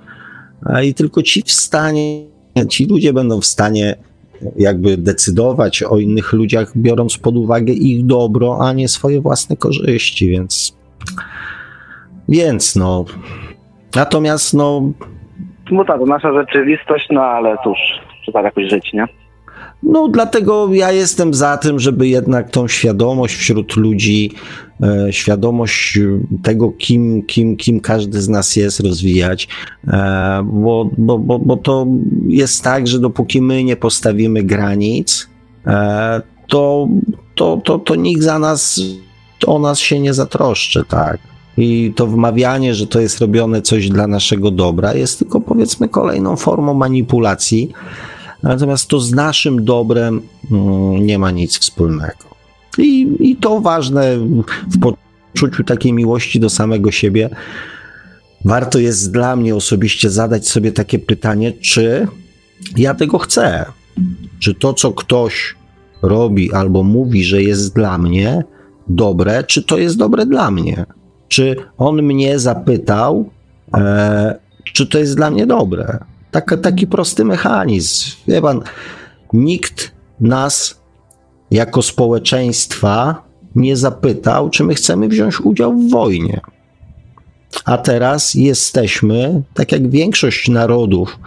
I 0.84 0.94
tylko 0.94 1.24
ci 1.24 1.42
w 1.42 1.52
stanie, 1.52 2.26
ci 2.70 2.86
ludzie 2.86 3.14
będą 3.14 3.42
w 3.42 3.46
stanie 3.46 3.96
jakby 4.56 4.98
decydować 4.98 5.84
o 5.84 5.98
innych 5.98 6.34
ludziach, 6.34 6.72
biorąc 6.76 7.18
pod 7.18 7.38
uwagę 7.38 7.74
ich 7.74 8.06
dobro, 8.06 8.58
a 8.62 8.74
nie 8.74 8.88
swoje 8.88 9.22
własne 9.22 9.58
korzyści, 9.58 10.30
więc 10.30 10.78
więc 12.30 12.76
no 12.76 13.06
natomiast 13.96 14.54
no 14.54 14.92
no 15.72 15.86
tak, 15.86 16.02
nasza 16.02 16.34
rzeczywistość, 16.34 17.08
no 17.12 17.22
ale 17.22 17.58
cóż, 17.64 17.78
trzeba 18.24 18.42
jakoś 18.42 18.70
żyć, 18.70 18.94
nie? 18.94 19.08
No, 19.86 20.08
dlatego 20.08 20.74
ja 20.74 20.92
jestem 20.92 21.34
za 21.34 21.58
tym, 21.58 21.80
żeby 21.80 22.08
jednak 22.08 22.50
tą 22.50 22.68
świadomość 22.68 23.36
wśród 23.36 23.76
ludzi, 23.76 24.32
e, 24.84 25.14
świadomość 25.14 26.00
tego, 26.44 26.72
kim, 26.72 27.24
kim, 27.24 27.58
kim 27.58 27.80
każdy 27.80 28.22
z 28.22 28.30
nas 28.30 28.56
jest, 28.56 28.80
rozwijać, 28.80 29.48
e, 29.88 30.44
bo, 30.54 30.90
bo, 30.98 31.20
bo, 31.20 31.40
bo 31.40 31.58
to 31.58 31.88
jest 32.28 32.64
tak, 32.64 32.88
że 32.88 33.00
dopóki 33.00 33.42
my 33.42 33.64
nie 33.64 33.76
postawimy 33.76 34.44
granic, 34.44 35.30
e, 35.68 36.22
to, 36.48 36.88
to, 37.36 37.62
to, 37.66 37.80
to 37.80 37.96
nikt 37.96 38.22
za 38.22 38.40
nas, 38.40 38.82
o 39.48 39.60
nas 39.60 39.80
się 39.80 40.00
nie 40.00 40.14
zatroszczy, 40.14 40.84
tak. 40.90 41.18
I 41.58 41.94
to 41.96 42.08
wmawianie, 42.08 42.76
że 42.76 42.88
to 42.88 43.00
jest 43.00 43.20
robione 43.20 43.62
coś 43.62 43.90
dla 43.90 44.08
naszego 44.08 44.52
dobra, 44.52 44.94
jest 44.94 45.20
tylko 45.20 45.42
powiedzmy 45.42 45.90
kolejną 45.90 46.36
formą 46.36 46.74
manipulacji 46.74 47.72
Natomiast 48.44 48.88
to 48.88 49.00
z 49.00 49.12
naszym 49.12 49.66
dobrem 49.66 50.22
mm, 50.52 51.06
nie 51.06 51.20
ma 51.20 51.32
nic 51.32 51.60
wspólnego. 51.60 52.34
I, 52.78 53.16
i 53.20 53.36
to 53.36 53.62
ważne 53.62 54.18
w 54.68 54.80
poczuciu 54.80 55.64
takiej 55.64 55.94
miłości 55.94 56.40
do 56.40 56.50
samego 56.50 56.92
siebie. 56.92 57.30
Warto 58.46 58.80
jest 58.80 59.12
dla 59.12 59.36
mnie 59.36 59.56
osobiście 59.56 60.10
zadać 60.10 60.48
sobie 60.48 60.72
takie 60.72 61.00
pytanie, 61.00 61.52
czy 61.52 62.08
ja 62.78 62.94
tego 62.94 63.18
chcę? 63.18 63.66
Czy 64.40 64.54
to, 64.54 64.74
co 64.74 64.92
ktoś 64.92 65.56
robi 66.02 66.54
albo 66.54 66.84
mówi, 66.84 67.24
że 67.24 67.44
jest 67.44 67.76
dla 67.76 67.98
mnie 67.98 68.44
dobre, 68.88 69.44
czy 69.44 69.64
to 69.64 69.78
jest 69.78 69.98
dobre 69.98 70.26
dla 70.26 70.52
mnie? 70.52 70.86
Czy 71.28 71.56
on 71.78 72.02
mnie 72.02 72.40
zapytał, 72.40 73.30
e, 73.74 74.40
czy 74.74 74.88
to 74.88 75.00
jest 75.00 75.16
dla 75.16 75.32
mnie 75.32 75.46
dobre? 75.48 76.00
Tak, 76.34 76.56
taki 76.62 76.88
prosty 76.88 77.26
mechanizm. 77.26 78.12
Wie 78.28 78.42
pan, 78.42 78.62
nikt 79.34 79.92
nas 80.20 80.82
jako 81.52 81.82
społeczeństwa 81.82 83.24
nie 83.56 83.78
zapytał, 83.78 84.50
czy 84.50 84.64
my 84.64 84.76
chcemy 84.76 85.08
wziąć 85.08 85.42
udział 85.42 85.78
w 85.78 85.90
wojnie. 85.90 86.42
A 87.66 87.78
teraz 87.78 88.34
jesteśmy, 88.34 89.44
tak 89.54 89.72
jak 89.72 89.90
większość 89.90 90.50
narodów, 90.50 91.20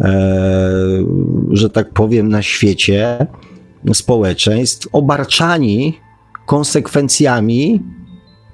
e, 0.00 0.12
że 1.50 1.70
tak 1.70 1.90
powiem, 1.90 2.28
na 2.28 2.42
świecie, 2.42 3.26
społeczeństw, 3.92 4.88
obarczani 4.92 5.98
konsekwencjami 6.46 7.82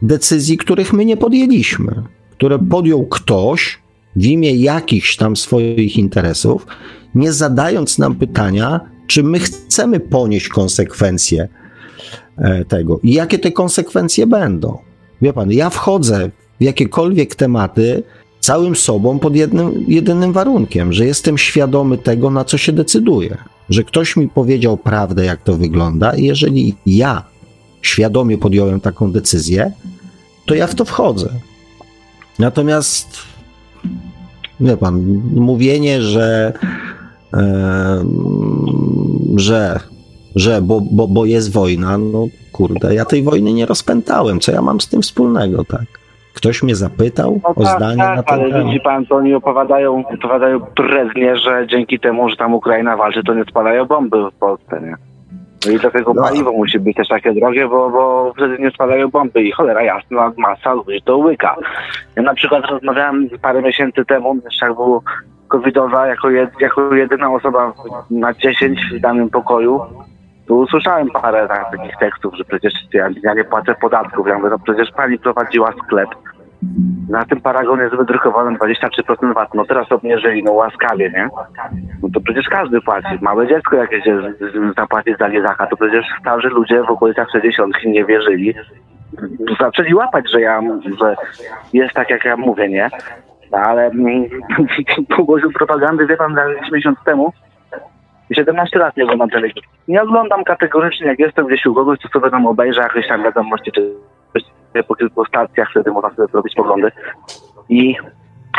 decyzji, 0.03 0.57
których 0.57 0.93
my 0.93 1.05
nie 1.05 1.17
podjęliśmy, 1.17 2.03
które 2.31 2.59
podjął 2.59 3.07
ktoś, 3.07 3.80
w 4.17 4.25
imię 4.25 4.55
jakichś 4.55 5.17
tam 5.17 5.37
swoich 5.37 5.97
interesów, 5.97 6.67
nie 7.15 7.33
zadając 7.33 7.99
nam 7.99 8.15
pytania, 8.15 8.81
czy 9.07 9.23
my 9.23 9.39
chcemy 9.39 10.01
ponieść 10.01 10.49
konsekwencje 10.49 11.49
e, 12.39 12.65
tego 12.65 13.01
i 13.03 13.13
jakie 13.13 13.39
te 13.39 13.53
konsekwencje 13.53 14.27
będą. 14.27 14.79
Wie 15.23 15.33
pan, 15.33 15.53
ja 15.53 15.71
wchodzę 15.71 16.31
w 16.61 16.65
jakiekolwiek 16.65 17.35
tematy 17.35 18.03
całym 18.41 18.77
sobą 18.77 19.19
pod 19.19 19.37
jednym, 19.37 19.85
jedynym 19.89 20.33
warunkiem, 20.33 20.93
że 20.93 21.07
jestem 21.07 21.39
świadomy 21.39 21.99
tego, 21.99 22.31
na 22.31 22.45
co 22.45 22.59
się 22.59 22.73
decyduję. 22.73 23.37
Że 23.69 23.85
ktoś 23.85 24.17
mi 24.17 24.29
powiedział 24.29 24.77
prawdę, 24.77 25.25
jak 25.25 25.43
to 25.43 25.57
wygląda, 25.57 26.17
i 26.17 26.25
jeżeli 26.25 26.75
ja 26.87 27.25
świadomie 27.83 28.39
podjąłem 28.39 28.81
taką 28.81 29.13
decyzję, 29.13 29.73
to 30.47 30.55
ja 30.55 30.67
w 30.67 30.75
to 30.75 30.85
wchodzę. 30.85 31.29
Natomiast 32.39 33.30
wie 34.61 34.77
pan, 34.77 35.21
mówienie, 35.35 36.03
że, 36.03 36.53
e, 37.35 38.05
że, 39.37 39.81
że 40.37 40.63
bo, 40.63 40.81
bo, 40.91 41.09
bo 41.09 41.25
jest 41.25 41.53
wojna, 41.53 41.99
no 41.99 42.27
kurde, 42.53 42.95
ja 42.95 43.05
tej 43.05 43.23
wojny 43.23 43.53
nie 43.53 43.67
rozpętałem. 43.67 44.41
Co 44.41 44.53
ja 44.53 44.63
mam 44.63 44.81
z 44.81 44.89
tym 44.89 45.03
wspólnego, 45.03 45.65
tak? 45.65 45.85
Ktoś 46.35 46.63
mnie 46.63 46.77
zapytał 46.77 47.41
no 47.43 47.49
o 47.49 47.65
tak, 47.65 47.77
zdanie 47.77 48.03
tak, 48.03 48.17
na 48.17 48.23
ten 48.23 48.41
ale 48.41 48.65
widzi 48.65 48.81
pan, 48.81 49.07
to 49.07 49.17
oni 49.17 49.35
opowiadają, 49.35 50.05
opowiadają 50.15 50.61
preznie, 50.61 51.37
że 51.37 51.67
dzięki 51.67 52.01
temu, 52.01 52.31
że 52.31 52.37
tam 52.37 52.55
Ukraina 52.55 52.97
walczy, 52.97 53.23
to 53.25 53.35
nie 53.35 53.45
spadają 53.45 53.87
bomby 53.87 54.31
w 54.31 54.35
Polsce, 54.35 54.81
nie? 54.81 55.10
No 55.67 55.73
i 55.73 55.79
dlatego 55.79 56.15
no. 56.15 56.23
paliwo 56.23 56.53
musi 56.53 56.79
być 56.79 56.97
też 56.97 57.09
takie 57.09 57.33
drogie, 57.33 57.69
bo, 57.69 57.91
bo 57.91 58.33
wtedy 58.37 58.59
nie 58.59 58.71
spadają 58.71 59.09
bomby 59.09 59.43
i 59.43 59.53
cholera 59.53 59.83
jasna, 59.83 60.33
masa 60.37 60.75
ludzi 60.75 61.03
to 61.05 61.19
łyka. 61.19 61.57
Ja 62.17 62.23
na 62.23 62.35
przykład 62.35 62.65
rozmawiałem 62.71 63.29
parę 63.43 63.63
miesięcy 63.63 64.05
temu, 64.05 64.37
jeszcze 64.45 64.67
jak 64.67 64.75
było 64.75 65.03
covidowa, 65.49 66.07
jako, 66.07 66.31
jed, 66.31 66.51
jako 66.61 66.95
jedyna 66.95 67.31
osoba 67.31 67.73
na 68.11 68.35
10 68.35 68.81
w 68.93 69.01
danym 69.01 69.31
pokoju, 69.31 69.81
to 70.47 70.55
usłyszałem 70.55 71.09
parę 71.09 71.49
tak, 71.49 71.71
takich 71.71 71.97
tekstów, 71.97 72.35
że 72.37 72.45
przecież 72.45 72.73
ja, 72.93 73.09
ja 73.23 73.35
nie 73.35 73.45
płacę 73.45 73.75
podatków. 73.81 74.27
Ja 74.27 74.39
mówię, 74.39 74.51
no 74.51 74.59
przecież 74.59 74.91
pani 74.91 75.19
prowadziła 75.19 75.73
sklep, 75.85 76.09
na 77.09 77.25
tym 77.25 77.41
paragonie 77.41 77.83
jest 77.83 77.97
wydrukowany 77.97 78.59
23% 78.59 79.35
VAT. 79.35 79.55
No 79.55 79.65
teraz 79.65 79.93
obniżyli, 79.93 80.45
no 80.45 80.53
łaskawie, 80.53 81.11
nie? 81.11 81.29
No 82.03 82.09
to 82.15 82.21
przecież 82.21 82.49
każdy 82.49 82.81
płaci. 82.81 83.19
Małe 83.21 83.49
dziecko 83.49 83.77
jakieś 83.77 84.05
zapłaci 84.77 85.15
za 85.19 85.29
niezaka, 85.29 85.67
to 85.67 85.77
przecież 85.77 86.07
starzy 86.21 86.49
ludzie 86.49 86.83
w 86.83 86.91
okolicach 86.91 87.31
60 87.33 87.75
nie 87.85 88.05
wierzyli. 88.05 88.55
Zaczęli 89.61 89.95
łapać, 89.95 90.31
że 90.31 90.41
ja, 90.41 90.61
że 91.01 91.17
jest 91.73 91.95
tak, 91.95 92.11
jak 92.11 92.25
ja 92.25 92.37
mówię, 92.37 92.69
nie? 92.69 92.89
No, 93.53 93.59
ale 93.59 93.91
po 95.17 95.25
głosu 95.25 95.51
propagandy, 95.51 96.07
wie 96.07 96.17
pan, 96.17 96.37
jakiś 96.57 96.73
miesiąc 96.73 96.99
temu, 97.05 97.33
17 98.35 98.79
lat 98.79 98.97
nie 98.97 99.05
oglądam 99.05 99.31
telewizji. 99.31 99.63
Nie 99.89 100.03
oglądam 100.03 100.45
kategorycznie, 100.45 101.07
jak 101.07 101.19
jestem 101.19 101.47
gdzieś 101.47 101.67
u 101.67 101.75
kogoś, 101.75 101.99
to 101.99 102.09
sobie 102.09 102.31
tam 102.31 102.47
obejrzę 102.47 102.81
jakieś 102.81 103.09
tam 103.09 103.23
wiadomości, 103.23 103.73
czy 103.73 103.95
po 104.89 104.95
kilku 104.95 105.25
stacjach, 105.25 105.71
wtedy 105.71 105.91
można 105.91 106.11
sobie 106.11 106.29
zrobić 106.29 106.55
poglądy. 106.55 106.93
I 107.69 107.97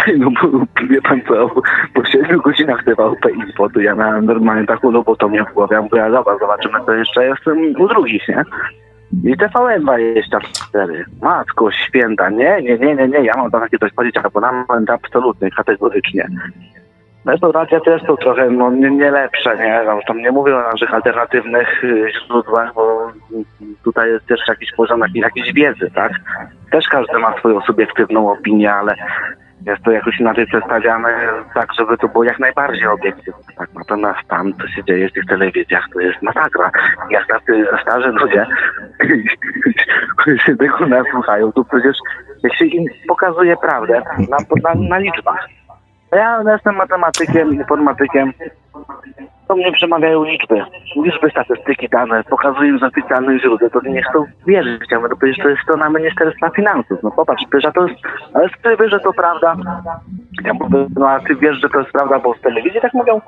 no 0.17 0.31
bo 0.31 0.47
wie 0.89 1.01
pan 1.01 1.21
co, 1.27 1.49
po 1.93 2.05
7 2.05 2.39
godzinach 2.39 2.83
TVP 2.83 3.31
Info, 3.31 3.69
to 3.69 3.79
ja 3.79 3.95
miałem 3.95 4.25
normalnie 4.25 4.67
taką 4.67 4.91
robotę 4.91 5.27
mnie 5.27 5.43
w 5.43 5.53
głowie, 5.53 5.75
ja 5.75 5.81
mówię, 5.81 6.11
dobra, 6.11 6.37
zobaczymy 6.39 6.79
co 6.85 6.93
jeszcze 6.93 7.25
jestem 7.25 7.57
u 7.77 7.87
drugich, 7.87 8.27
nie? 8.27 8.43
I 9.23 9.37
TVN 9.37 9.81
24, 9.81 11.05
matko 11.21 11.71
święta, 11.71 12.29
nie, 12.29 12.61
nie, 12.61 12.77
nie, 12.77 12.95
nie, 12.95 13.07
nie, 13.07 13.19
ja 13.19 13.33
mam 13.37 13.51
tam 13.51 13.61
takie 13.61 13.77
coś 13.77 13.93
powiedzieć, 13.93 14.17
abonament 14.17 14.89
absolutny, 14.89 15.51
kategorycznie. 15.51 16.27
Restauracja 17.25 17.79
też 17.79 18.01
są 18.03 18.17
trochę 18.17 18.49
no, 18.49 18.71
nie, 18.71 18.91
nie 18.91 19.11
lepsze, 19.11 19.57
nie? 19.57 19.81
No, 19.85 19.99
tam 20.07 20.17
nie 20.17 20.31
mówię 20.31 20.55
o 20.55 20.71
naszych 20.71 20.93
alternatywnych 20.93 21.83
y, 21.83 22.11
źródłach, 22.25 22.73
bo 22.73 23.11
tutaj 23.83 24.09
jest 24.09 24.25
też 24.25 24.39
jakiś 24.47 24.71
poziom 24.71 25.01
jakiejś 25.13 25.53
wiedzy, 25.53 25.91
tak? 25.95 26.11
Też 26.71 26.87
każdy 26.87 27.19
ma 27.19 27.39
swoją 27.39 27.61
subiektywną 27.61 28.31
opinię, 28.31 28.73
ale 28.73 28.95
jest 29.65 29.83
to 29.83 29.91
jakoś 29.91 30.19
inaczej 30.19 30.47
przedstawiane, 30.47 31.09
tak 31.53 31.73
żeby 31.79 31.97
to 31.97 32.07
było 32.07 32.23
jak 32.23 32.39
najbardziej 32.39 32.87
obiektywne. 32.87 33.43
Tak? 33.57 33.69
Natomiast 33.73 34.19
tam, 34.27 34.53
co 34.53 34.67
się 34.67 34.83
dzieje 34.83 35.09
w 35.09 35.13
tych 35.13 35.25
telewizjach, 35.25 35.85
to 35.93 35.99
jest 35.99 36.21
masakra. 36.21 36.71
Jak 37.09 37.27
tacy 37.27 37.65
starzy 37.81 38.07
ludzie 38.07 38.45
się 40.45 40.55
tego 40.59 40.87
nasłuchają, 40.87 41.51
to 41.51 41.63
przecież 41.63 41.97
się 42.57 42.65
im 42.65 42.85
pokazuje 43.07 43.57
prawdę 43.57 44.01
na, 44.29 44.37
na, 44.63 44.87
na 44.89 44.97
liczbach, 44.97 45.47
ja 46.17 46.43
jestem 46.51 46.75
matematykiem, 46.75 47.53
informatykiem. 47.53 48.33
To 49.47 49.55
mnie 49.55 49.71
przemawiają 49.71 50.23
liczby. 50.23 50.63
Liczby, 50.95 51.29
statystyki, 51.29 51.89
dane, 51.89 52.23
pokazuję 52.23 52.77
z 52.77 52.83
oficjalnych 52.83 53.41
źródeł, 53.41 53.69
to 53.69 53.81
nie 53.81 54.03
chcą 54.03 54.25
wierzyć. 54.47 54.91
Ja 54.91 54.99
mówię, 54.99 55.15
przecież 55.19 55.37
to 55.43 55.49
jest 55.49 55.61
strona 55.61 55.89
Ministerstwa 55.89 56.49
Finansów. 56.49 56.99
No 57.03 57.11
popatrz, 57.11 57.43
że 57.53 57.71
to 57.71 57.87
jest, 57.87 57.99
ale 58.33 58.49
ty 58.49 58.77
wiesz, 58.79 58.91
że 58.91 58.99
to 58.99 59.13
prawda. 59.13 59.55
Ja 60.43 60.53
mówię, 60.53 60.87
no 60.95 61.09
a 61.09 61.19
ty 61.19 61.35
wiesz, 61.35 61.57
że 61.57 61.69
to 61.69 61.79
jest 61.79 61.91
prawda, 61.91 62.19
bo 62.19 62.33
w 62.33 62.39
telewizji 62.39 62.81
tak 62.81 62.93
mówią. 62.93 63.21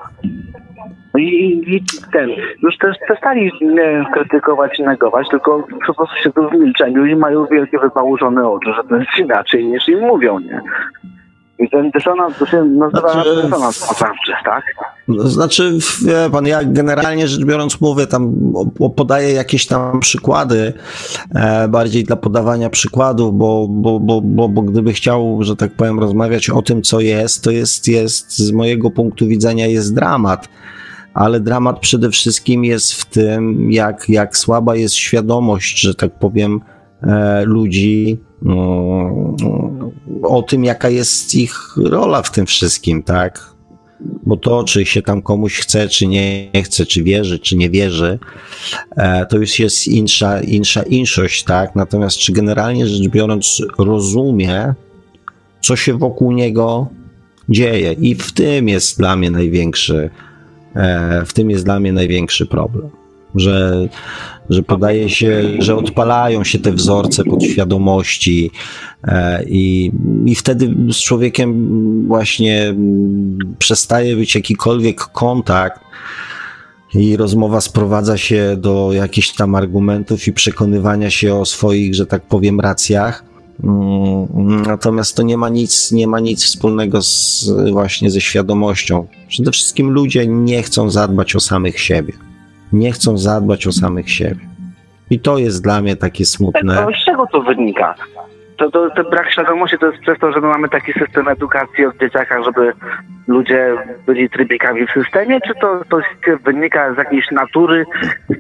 No 1.14 1.20
i, 1.20 1.64
i 1.68 1.84
ten, 2.12 2.30
już 2.64 2.78
też 2.78 2.98
przestali 3.06 3.52
mnie 3.62 4.06
krytykować 4.14 4.80
i 4.80 4.84
negować, 4.84 5.30
tylko 5.30 5.64
po 5.88 5.94
prostu 5.94 6.16
siedzą 6.24 6.48
w 6.48 6.54
milczeniu 6.54 7.06
i 7.06 7.16
mają 7.16 7.46
wielkie 7.46 7.80
wypałużone 7.80 8.50
oczy, 8.50 8.74
że 8.74 8.84
to 8.84 8.96
jest 8.96 9.18
inaczej 9.20 9.66
niż 9.66 9.90
im 9.90 10.00
mówią, 10.00 10.40
nie? 10.40 10.62
I 11.60 11.70
ten 11.70 11.92
dysonans 11.92 12.38
to 12.40 12.46
się 12.46 12.64
nazywa 12.64 13.14
znaczy, 13.14 13.36
dysonans 13.44 13.88
poznawczy, 13.88 14.32
tak? 14.46 14.64
Znaczy, 15.08 15.78
wie 16.06 16.30
pan, 16.32 16.46
ja 16.46 16.64
generalnie 16.64 17.28
rzecz 17.28 17.46
biorąc 17.46 17.82
mówię, 17.82 18.08
tam 18.08 18.36
podaję 18.96 19.34
jakieś 19.34 19.68
tam 19.68 20.00
przykłady, 20.00 20.74
e, 21.36 21.68
bardziej 21.68 22.04
dla 22.04 22.16
podawania 22.16 22.70
przykładów, 22.70 23.38
bo, 23.38 23.68
bo, 23.70 24.00
bo, 24.00 24.22
bo, 24.22 24.50
bo 24.50 24.62
gdyby 24.62 24.94
chciał, 24.94 25.38
że 25.42 25.56
tak 25.56 25.72
powiem, 25.72 26.00
rozmawiać 26.00 26.50
o 26.50 26.62
tym, 26.62 26.82
co 26.82 27.00
jest, 27.00 27.44
to 27.44 27.52
jest, 27.52 27.88
jest 27.88 28.38
z 28.38 28.52
mojego 28.52 28.92
punktu 28.92 29.28
widzenia 29.28 29.68
jest 29.68 29.96
dramat 29.96 30.50
ale 31.14 31.40
dramat 31.40 31.80
przede 31.80 32.10
wszystkim 32.10 32.66
jest 32.66 32.94
w 32.94 33.06
tym, 33.06 33.72
jak, 33.72 34.10
jak 34.10 34.38
słaba 34.38 34.76
jest 34.76 34.96
świadomość, 34.96 35.80
że 35.80 35.96
tak 35.96 36.12
powiem, 36.12 36.62
e, 37.04 37.44
ludzi 37.46 38.20
o 40.24 40.42
tym, 40.48 40.64
jaka 40.64 40.90
jest 40.90 41.36
ich 41.36 41.78
rola 41.78 42.22
w 42.22 42.32
tym 42.32 42.46
wszystkim, 42.46 43.04
tak? 43.04 43.54
Bo 44.26 44.38
to, 44.38 44.64
czy 44.64 44.86
się 44.86 45.02
tam 45.02 45.22
komuś 45.22 45.60
chce, 45.60 45.90
czy 45.90 46.08
nie 46.08 46.50
chce, 46.64 46.86
czy 46.86 47.04
wierzy, 47.04 47.40
czy 47.40 47.56
nie 47.56 47.70
wierzy, 47.70 48.20
e, 48.96 49.26
to 49.26 49.38
już 49.38 49.60
jest 49.60 49.88
insza, 49.88 50.42
insza 50.42 50.84
inszość, 50.84 51.44
tak? 51.44 51.76
Natomiast 51.76 52.18
czy 52.18 52.34
generalnie 52.34 52.88
rzecz 52.88 53.08
biorąc 53.10 53.62
rozumie, 53.78 54.74
co 55.62 55.76
się 55.76 55.98
wokół 55.98 56.32
niego 56.32 56.88
dzieje 57.50 57.94
i 57.94 58.16
w 58.16 58.32
tym 58.32 58.70
jest 58.70 58.98
dla 58.98 59.16
mnie 59.16 59.32
największy, 59.32 60.10
e, 60.76 61.26
w 61.26 61.34
tym 61.34 61.50
jest 61.50 61.66
dla 61.66 61.80
mnie 61.80 61.94
największy 61.94 62.46
problem 62.46 63.03
że, 63.36 63.88
że 64.50 64.64
podaje 64.64 65.10
się, 65.10 65.44
że 65.60 65.76
odpalają 65.76 66.44
się 66.44 66.60
te 66.60 66.72
wzorce 66.72 67.24
podświadomości 67.24 68.52
e, 69.04 69.44
i, 69.44 69.92
i 70.26 70.36
wtedy 70.36 70.76
z 70.94 70.98
człowiekiem 70.98 72.08
właśnie 72.08 72.76
przestaje 73.60 74.16
być 74.16 74.36
jakikolwiek 74.36 75.00
kontakt 75.00 75.82
i 76.96 77.18
rozmowa 77.18 77.62
sprowadza 77.62 78.18
się 78.18 78.58
do 78.58 78.94
jakichś 78.94 79.30
tam 79.30 79.56
argumentów 79.56 80.28
i 80.28 80.34
przekonywania 80.34 81.10
się 81.10 81.36
o 81.36 81.46
swoich, 81.46 81.96
że 81.96 82.06
tak 82.06 82.22
powiem, 82.22 82.60
racjach. 82.60 83.24
Mm, 83.64 84.62
natomiast 84.68 85.16
to 85.16 85.24
nie 85.24 85.38
ma 85.38 85.50
nic, 85.50 85.92
nie 85.92 86.08
ma 86.08 86.20
nic 86.20 86.44
wspólnego 86.44 87.02
z, 87.02 87.50
właśnie 87.72 88.12
ze 88.12 88.22
świadomością. 88.22 89.08
Przede 89.28 89.52
wszystkim 89.52 89.90
ludzie 89.90 90.28
nie 90.28 90.64
chcą 90.64 90.90
zadbać 90.90 91.36
o 91.36 91.40
samych 91.40 91.80
siebie 91.80 92.14
nie 92.74 92.92
chcą 92.92 93.18
zadbać 93.18 93.68
o 93.68 93.72
samych 93.72 94.12
siebie. 94.12 94.42
I 95.10 95.20
to 95.20 95.38
jest 95.38 95.64
dla 95.64 95.82
mnie 95.82 95.96
takie 95.96 96.26
smutne. 96.26 96.76
Tak, 96.76 96.96
z 96.96 97.06
czego 97.06 97.28
to 97.32 97.42
wynika? 97.42 97.96
To, 98.58 98.72
to, 98.72 98.90
to 98.90 99.04
brak 99.04 99.32
świadomości 99.32 99.78
to 99.78 99.86
jest 99.86 100.00
przez 100.00 100.20
to, 100.20 100.32
że 100.32 100.42
my 100.42 100.48
mamy 100.48 100.70
taki 100.70 100.94
system 100.94 101.28
edukacji 101.28 101.86
od 101.86 101.98
dzieciaka, 101.98 102.44
żeby 102.44 102.74
ludzie 103.28 103.76
byli 104.06 104.30
trybikami 104.30 104.88
w 104.88 104.92
systemie, 104.92 105.42
czy 105.42 105.54
to, 105.62 105.82
to 105.90 105.98
wynika 106.44 106.94
z 106.94 106.98
jakiejś 106.98 107.32
natury, 107.32 107.86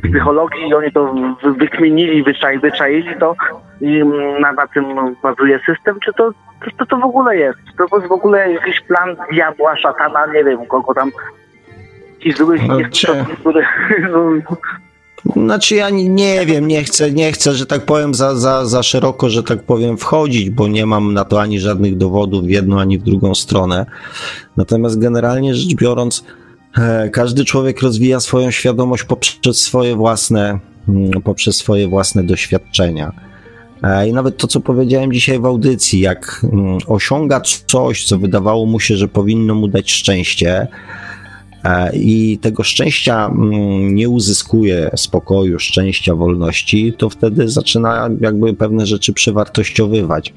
psychologii 0.03 0.69
i 0.69 0.73
oni 0.73 0.91
to 0.91 1.15
wykminili, 1.43 2.23
wyczai, 2.23 2.59
wyczaili 2.59 3.15
to 3.19 3.35
i 3.81 4.03
na, 4.39 4.51
na 4.51 4.67
tym 4.67 4.85
bazuje 5.23 5.59
system, 5.65 5.99
czy 6.05 6.13
to, 6.13 6.31
to, 6.77 6.85
to 6.85 6.97
w 6.97 7.05
ogóle 7.05 7.37
jest? 7.37 7.59
Czy 7.65 7.89
to 7.89 7.97
jest 7.97 8.07
w 8.07 8.11
ogóle 8.11 8.51
jakiś 8.51 8.81
plan 8.81 9.15
diabła, 9.31 9.77
szatana, 9.77 10.25
nie 10.25 10.43
wiem, 10.43 10.65
kogo 10.65 10.93
tam 10.93 11.11
i 12.25 12.33
złych 12.33 12.61
no, 12.67 12.77
które... 12.91 13.25
Znaczy 15.35 15.75
ja 15.75 15.89
nie, 15.89 16.09
nie, 16.09 16.45
wiem, 16.45 16.67
nie 16.67 16.83
chcę, 16.83 17.11
nie 17.11 17.31
chcę, 17.31 17.53
że 17.53 17.65
tak 17.65 17.85
powiem, 17.85 18.13
za, 18.13 18.35
za, 18.35 18.65
za 18.65 18.83
szeroko, 18.83 19.29
że 19.29 19.43
tak 19.43 19.63
powiem, 19.63 19.97
wchodzić, 19.97 20.49
bo 20.49 20.67
nie 20.67 20.85
mam 20.85 21.13
na 21.13 21.25
to 21.25 21.41
ani 21.41 21.59
żadnych 21.59 21.97
dowodów 21.97 22.43
w 22.43 22.49
jedną, 22.49 22.79
ani 22.79 22.99
w 22.99 23.03
drugą 23.03 23.35
stronę. 23.35 23.85
Natomiast 24.57 24.99
generalnie 24.99 25.55
rzecz 25.55 25.75
biorąc, 25.75 26.23
e, 26.77 27.09
każdy 27.09 27.45
człowiek 27.45 27.81
rozwija 27.81 28.19
swoją 28.19 28.51
świadomość 28.51 29.03
poprzez 29.03 29.61
swoje 29.61 29.95
własne, 29.95 30.59
mm, 30.89 31.21
poprzez 31.21 31.55
swoje 31.57 31.87
własne 31.87 32.23
doświadczenia. 32.23 33.11
E, 33.83 34.07
I 34.07 34.13
nawet 34.13 34.37
to, 34.37 34.47
co 34.47 34.59
powiedziałem 34.59 35.13
dzisiaj 35.13 35.39
w 35.39 35.45
audycji, 35.45 35.99
jak 35.99 36.41
mm, 36.53 36.77
osiąga 36.87 37.41
coś, 37.67 38.05
co 38.05 38.19
wydawało 38.19 38.65
mu 38.65 38.79
się, 38.79 38.97
że 38.97 39.07
powinno 39.07 39.55
mu 39.55 39.67
dać 39.67 39.91
szczęście, 39.91 40.67
i 41.93 42.37
tego 42.41 42.63
szczęścia 42.63 43.25
mm, 43.25 43.95
nie 43.95 44.09
uzyskuje 44.09 44.91
spokoju, 44.95 45.59
szczęścia, 45.59 46.15
wolności, 46.15 46.93
to 46.97 47.09
wtedy 47.09 47.49
zaczyna 47.49 48.09
jakby 48.21 48.53
pewne 48.53 48.85
rzeczy 48.85 49.13
przewartościowywać. 49.13 50.33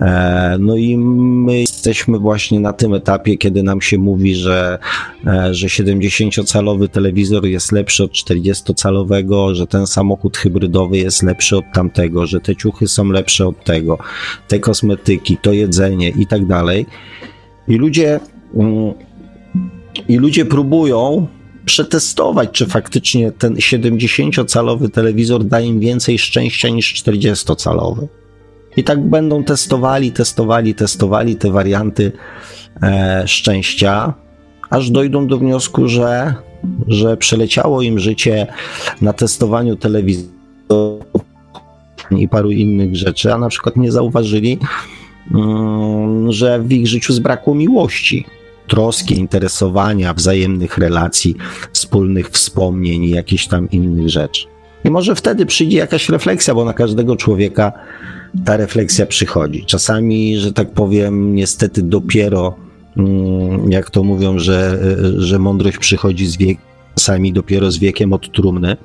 E, 0.00 0.56
no 0.60 0.76
i 0.76 0.98
my 0.98 1.60
jesteśmy 1.60 2.18
właśnie 2.18 2.60
na 2.60 2.72
tym 2.72 2.94
etapie, 2.94 3.36
kiedy 3.36 3.62
nam 3.62 3.80
się 3.80 3.98
mówi, 3.98 4.34
że, 4.34 4.78
e, 5.26 5.54
że 5.54 5.66
70-calowy 5.66 6.88
telewizor 6.88 7.46
jest 7.46 7.72
lepszy 7.72 8.04
od 8.04 8.12
40-calowego, 8.12 9.54
że 9.54 9.66
ten 9.66 9.86
samochód 9.86 10.36
hybrydowy 10.36 10.98
jest 10.98 11.22
lepszy 11.22 11.56
od 11.56 11.64
tamtego, 11.74 12.26
że 12.26 12.40
te 12.40 12.56
ciuchy 12.56 12.88
są 12.88 13.04
lepsze 13.04 13.46
od 13.46 13.64
tego, 13.64 13.98
te 14.48 14.58
kosmetyki, 14.58 15.36
to 15.36 15.52
jedzenie 15.52 16.08
i 16.08 16.26
tak 16.26 16.46
dalej. 16.46 16.86
I 17.68 17.76
ludzie 17.76 18.20
mm, 18.54 18.94
i 20.08 20.16
ludzie 20.16 20.44
próbują 20.44 21.26
przetestować, 21.64 22.50
czy 22.52 22.66
faktycznie 22.66 23.32
ten 23.32 23.54
70-calowy 23.54 24.90
telewizor 24.90 25.44
da 25.44 25.60
im 25.60 25.80
więcej 25.80 26.18
szczęścia 26.18 26.68
niż 26.68 26.94
40-calowy. 26.94 28.06
I 28.76 28.84
tak 28.84 29.08
będą 29.08 29.44
testowali, 29.44 30.12
testowali, 30.12 30.74
testowali 30.74 31.36
te 31.36 31.50
warianty 31.50 32.12
e, 32.82 33.22
szczęścia, 33.26 34.14
aż 34.70 34.90
dojdą 34.90 35.26
do 35.26 35.38
wniosku, 35.38 35.88
że, 35.88 36.34
że 36.88 37.16
przeleciało 37.16 37.82
im 37.82 37.98
życie 37.98 38.46
na 39.00 39.12
testowaniu 39.12 39.76
telewizorów 39.76 41.04
i 42.10 42.28
paru 42.28 42.50
innych 42.50 42.96
rzeczy, 42.96 43.32
a 43.32 43.38
na 43.38 43.48
przykład 43.48 43.76
nie 43.76 43.92
zauważyli, 43.92 44.58
mm, 45.34 46.32
że 46.32 46.60
w 46.60 46.72
ich 46.72 46.86
życiu 46.86 47.12
zbrakło 47.12 47.54
miłości 47.54 48.26
troski, 48.70 49.18
interesowania, 49.18 50.14
wzajemnych 50.14 50.78
relacji, 50.78 51.36
wspólnych 51.72 52.28
wspomnień 52.28 53.04
i 53.04 53.10
jakichś 53.10 53.46
tam 53.46 53.70
innych 53.70 54.08
rzeczy. 54.08 54.46
I 54.84 54.90
może 54.90 55.14
wtedy 55.14 55.46
przyjdzie 55.46 55.78
jakaś 55.78 56.08
refleksja, 56.08 56.54
bo 56.54 56.64
na 56.64 56.72
każdego 56.72 57.16
człowieka 57.16 57.72
ta 58.44 58.56
refleksja 58.56 59.06
przychodzi. 59.06 59.64
Czasami, 59.64 60.38
że 60.38 60.52
tak 60.52 60.70
powiem, 60.70 61.34
niestety 61.34 61.82
dopiero, 61.82 62.54
mm, 62.96 63.72
jak 63.72 63.90
to 63.90 64.04
mówią, 64.04 64.38
że, 64.38 64.78
że 65.16 65.38
mądrość 65.38 65.78
przychodzi 65.78 66.26
z 66.26 66.36
wiekiem, 66.36 66.64
czasami 66.94 67.32
dopiero 67.32 67.70
z 67.70 67.78
wiekiem 67.78 68.12
od 68.12 68.32
trumny. 68.32 68.76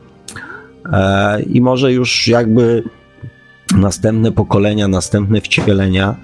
E, 0.93 1.41
I 1.41 1.61
może 1.61 1.93
już 1.93 2.27
jakby 2.27 2.83
następne 3.77 4.31
pokolenia, 4.31 4.87
następne 4.87 5.41
wcielenia 5.41 6.15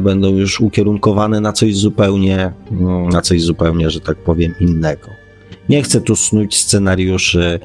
będą 0.00 0.36
już 0.36 0.60
ukierunkowane 0.60 1.40
na 1.40 1.52
coś 1.52 1.76
zupełnie, 1.76 2.52
no, 2.70 3.08
na 3.08 3.22
coś 3.22 3.42
zupełnie, 3.42 3.90
że 3.90 4.00
tak 4.00 4.16
powiem, 4.16 4.54
innego. 4.60 5.08
Nie 5.68 5.82
chcę 5.82 6.00
tu 6.00 6.16
snuć 6.16 6.56
scenariuszy, 6.56 7.60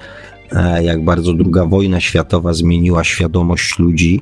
e, 0.52 0.84
jak 0.84 1.04
bardzo 1.04 1.34
druga 1.34 1.66
wojna 1.66 2.00
światowa 2.00 2.54
zmieniła 2.54 3.04
świadomość 3.04 3.80
ludzi, 3.80 4.22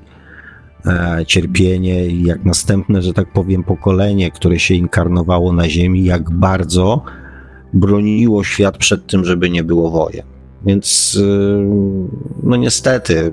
e, 0.85 1.23
cierpienie 1.27 2.05
i 2.05 2.23
jak 2.23 2.45
następne, 2.45 3.01
że 3.01 3.13
tak 3.13 3.33
powiem, 3.33 3.63
pokolenie, 3.63 4.31
które 4.31 4.59
się 4.59 4.73
inkarnowało 4.73 5.53
na 5.53 5.69
Ziemi, 5.69 6.05
jak 6.05 6.31
bardzo 6.31 7.03
broniło 7.73 8.43
świat 8.43 8.77
przed 8.77 9.07
tym, 9.07 9.25
żeby 9.25 9.49
nie 9.49 9.63
było 9.63 9.91
wojen. 9.91 10.25
Więc 10.65 11.15
y, 11.15 11.67
no 12.43 12.55
niestety 12.55 13.31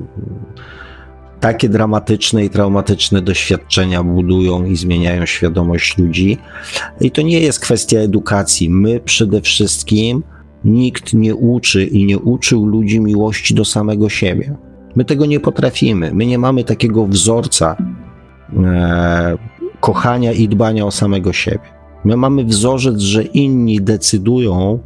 takie 1.41 1.69
dramatyczne 1.69 2.45
i 2.45 2.51
traumatyczne 2.51 3.23
doświadczenia 3.23 4.03
budują 4.03 4.65
i 4.65 4.77
zmieniają 4.77 5.27
świadomość 5.27 5.99
ludzi. 5.99 6.39
I 7.01 7.11
to 7.11 7.23
nie 7.23 7.41
jest 7.41 7.61
kwestia 7.61 7.99
edukacji. 7.99 8.71
My 8.71 9.01
przede 9.01 9.41
wszystkim 9.41 10.23
nikt 10.65 11.15
nie 11.15 11.35
uczy 11.35 11.85
i 11.85 12.07
nie 12.07 12.19
uczył 12.19 12.67
ludzi 12.67 13.01
miłości 13.01 13.55
do 13.55 13.65
samego 13.65 14.09
siebie. 14.09 14.57
My 14.97 15.05
tego 15.05 15.27
nie 15.27 15.41
potrafimy. 15.41 16.15
My 16.15 16.27
nie 16.27 16.39
mamy 16.39 16.65
takiego 16.65 17.07
wzorca 17.07 17.77
e, 18.65 19.39
kochania 19.81 20.33
i 20.33 20.49
dbania 20.49 20.87
o 20.87 20.91
samego 20.91 21.33
siebie. 21.33 21.79
My 22.05 22.17
mamy 22.17 22.45
wzorzec, 22.45 23.01
że 23.01 23.23
inni 23.23 23.81
decydują 23.81 24.79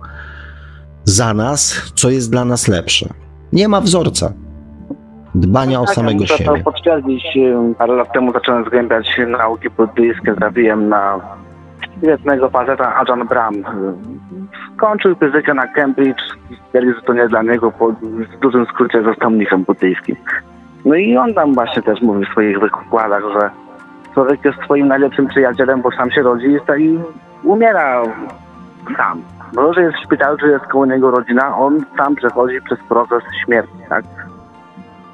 za 1.04 1.34
nas, 1.34 1.74
co 1.94 2.10
jest 2.10 2.30
dla 2.30 2.44
nas 2.44 2.68
lepsze. 2.68 3.08
Nie 3.52 3.68
ma 3.68 3.80
wzorca 3.80 4.32
dbania 5.34 5.80
o 5.80 5.84
tak, 5.84 5.94
samego 5.94 6.20
muszę 6.20 6.38
siebie. 6.38 6.50
to 6.58 6.64
potwierdzić. 6.64 7.38
Parę 7.78 7.94
lat 7.94 8.12
temu 8.12 8.32
zacząłem 8.32 8.64
zgłębiać 8.64 9.20
nauki 9.28 9.70
buddyjskie. 9.70 10.34
Trafiłem 10.34 10.88
na 10.88 11.20
świetnego 11.98 12.50
faceta 12.50 12.96
Ajahn 12.96 13.28
Brahm. 13.28 13.64
Skończył 14.76 15.14
fizykę 15.14 15.54
na 15.54 15.66
Cambridge 15.66 16.22
stwierdził, 16.68 16.94
że 16.94 17.02
to 17.02 17.12
nie 17.12 17.28
dla 17.28 17.42
niego. 17.42 17.72
Po 17.72 17.88
w 18.36 18.38
dużym 18.40 18.66
skrócie 18.66 19.02
został 19.02 19.30
mnichem 19.30 19.64
buddyjskim. 19.64 20.16
No 20.84 20.94
i 20.94 21.16
on 21.16 21.34
tam 21.34 21.54
właśnie 21.54 21.82
też 21.82 22.02
mówi 22.02 22.26
w 22.26 22.28
swoich 22.28 22.60
wykładach, 22.60 23.22
że 23.32 23.50
człowiek 24.14 24.44
jest 24.44 24.58
swoim 24.64 24.88
najlepszym 24.88 25.26
przyjacielem, 25.26 25.82
bo 25.82 25.90
sam 25.90 26.10
się 26.10 26.22
rodzi 26.22 26.46
i 26.78 26.98
umiera 27.44 28.02
sam. 28.96 29.22
Może 29.54 29.82
jest 29.82 29.96
w 29.96 30.04
szpitalu, 30.04 30.38
czy 30.38 30.46
jest 30.46 30.64
koło 30.64 30.86
niego 30.86 31.10
rodzina, 31.10 31.56
on 31.56 31.84
sam 31.96 32.14
przechodzi 32.14 32.62
przez 32.62 32.78
proces 32.88 33.22
śmierci, 33.44 33.72
tak? 33.88 34.04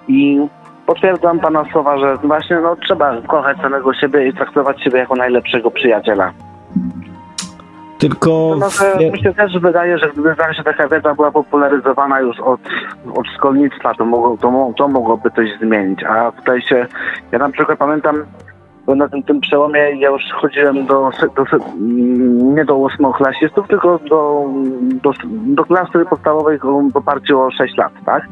I 0.08 0.40
potwierdzam 0.86 1.40
Pana 1.40 1.64
słowa, 1.72 1.98
że 1.98 2.16
właśnie 2.16 2.56
no, 2.56 2.76
trzeba 2.76 3.22
kochać 3.22 3.58
samego 3.58 3.94
siebie 3.94 4.28
i 4.28 4.32
traktować 4.32 4.82
siebie 4.82 4.98
jako 4.98 5.16
najlepszego 5.16 5.70
przyjaciela. 5.70 6.32
Tylko. 7.98 8.56
No, 8.58 8.70
że 8.70 9.10
mi 9.10 9.22
się 9.22 9.34
też 9.34 9.58
wydaje, 9.58 9.98
że 9.98 10.10
gdyby 10.12 10.34
się 10.56 10.62
taka 10.64 10.88
wiedza 10.88 11.14
była 11.14 11.30
popularyzowana 11.30 12.20
już 12.20 12.40
od, 12.40 12.60
od 13.14 13.26
szkolnictwa, 13.36 13.94
to, 13.94 14.04
mogło, 14.04 14.36
to, 14.36 14.72
to 14.76 14.88
mogłoby 14.88 15.30
coś 15.30 15.48
zmienić. 15.60 16.04
A 16.04 16.32
tutaj 16.32 16.62
się. 16.62 16.86
Ja 17.32 17.38
na 17.38 17.50
przykład 17.50 17.78
pamiętam, 17.78 18.24
bo 18.86 18.94
na 18.94 19.08
tym, 19.08 19.22
tym 19.22 19.40
przełomie 19.40 19.80
ja 19.80 20.08
już 20.08 20.22
chodziłem 20.40 20.86
do, 20.86 21.10
do 21.36 21.44
nie 22.54 22.64
do 22.64 22.76
ósmoklasistów, 22.76 23.68
tylko 23.68 23.98
do, 23.98 24.44
do, 25.02 25.12
do 25.30 25.64
klasy 25.64 26.04
podstawowej 26.10 26.58
w 26.92 26.96
oparciu 26.96 27.40
o 27.40 27.50
6 27.50 27.76
lat, 27.76 27.92
tak? 28.06 28.22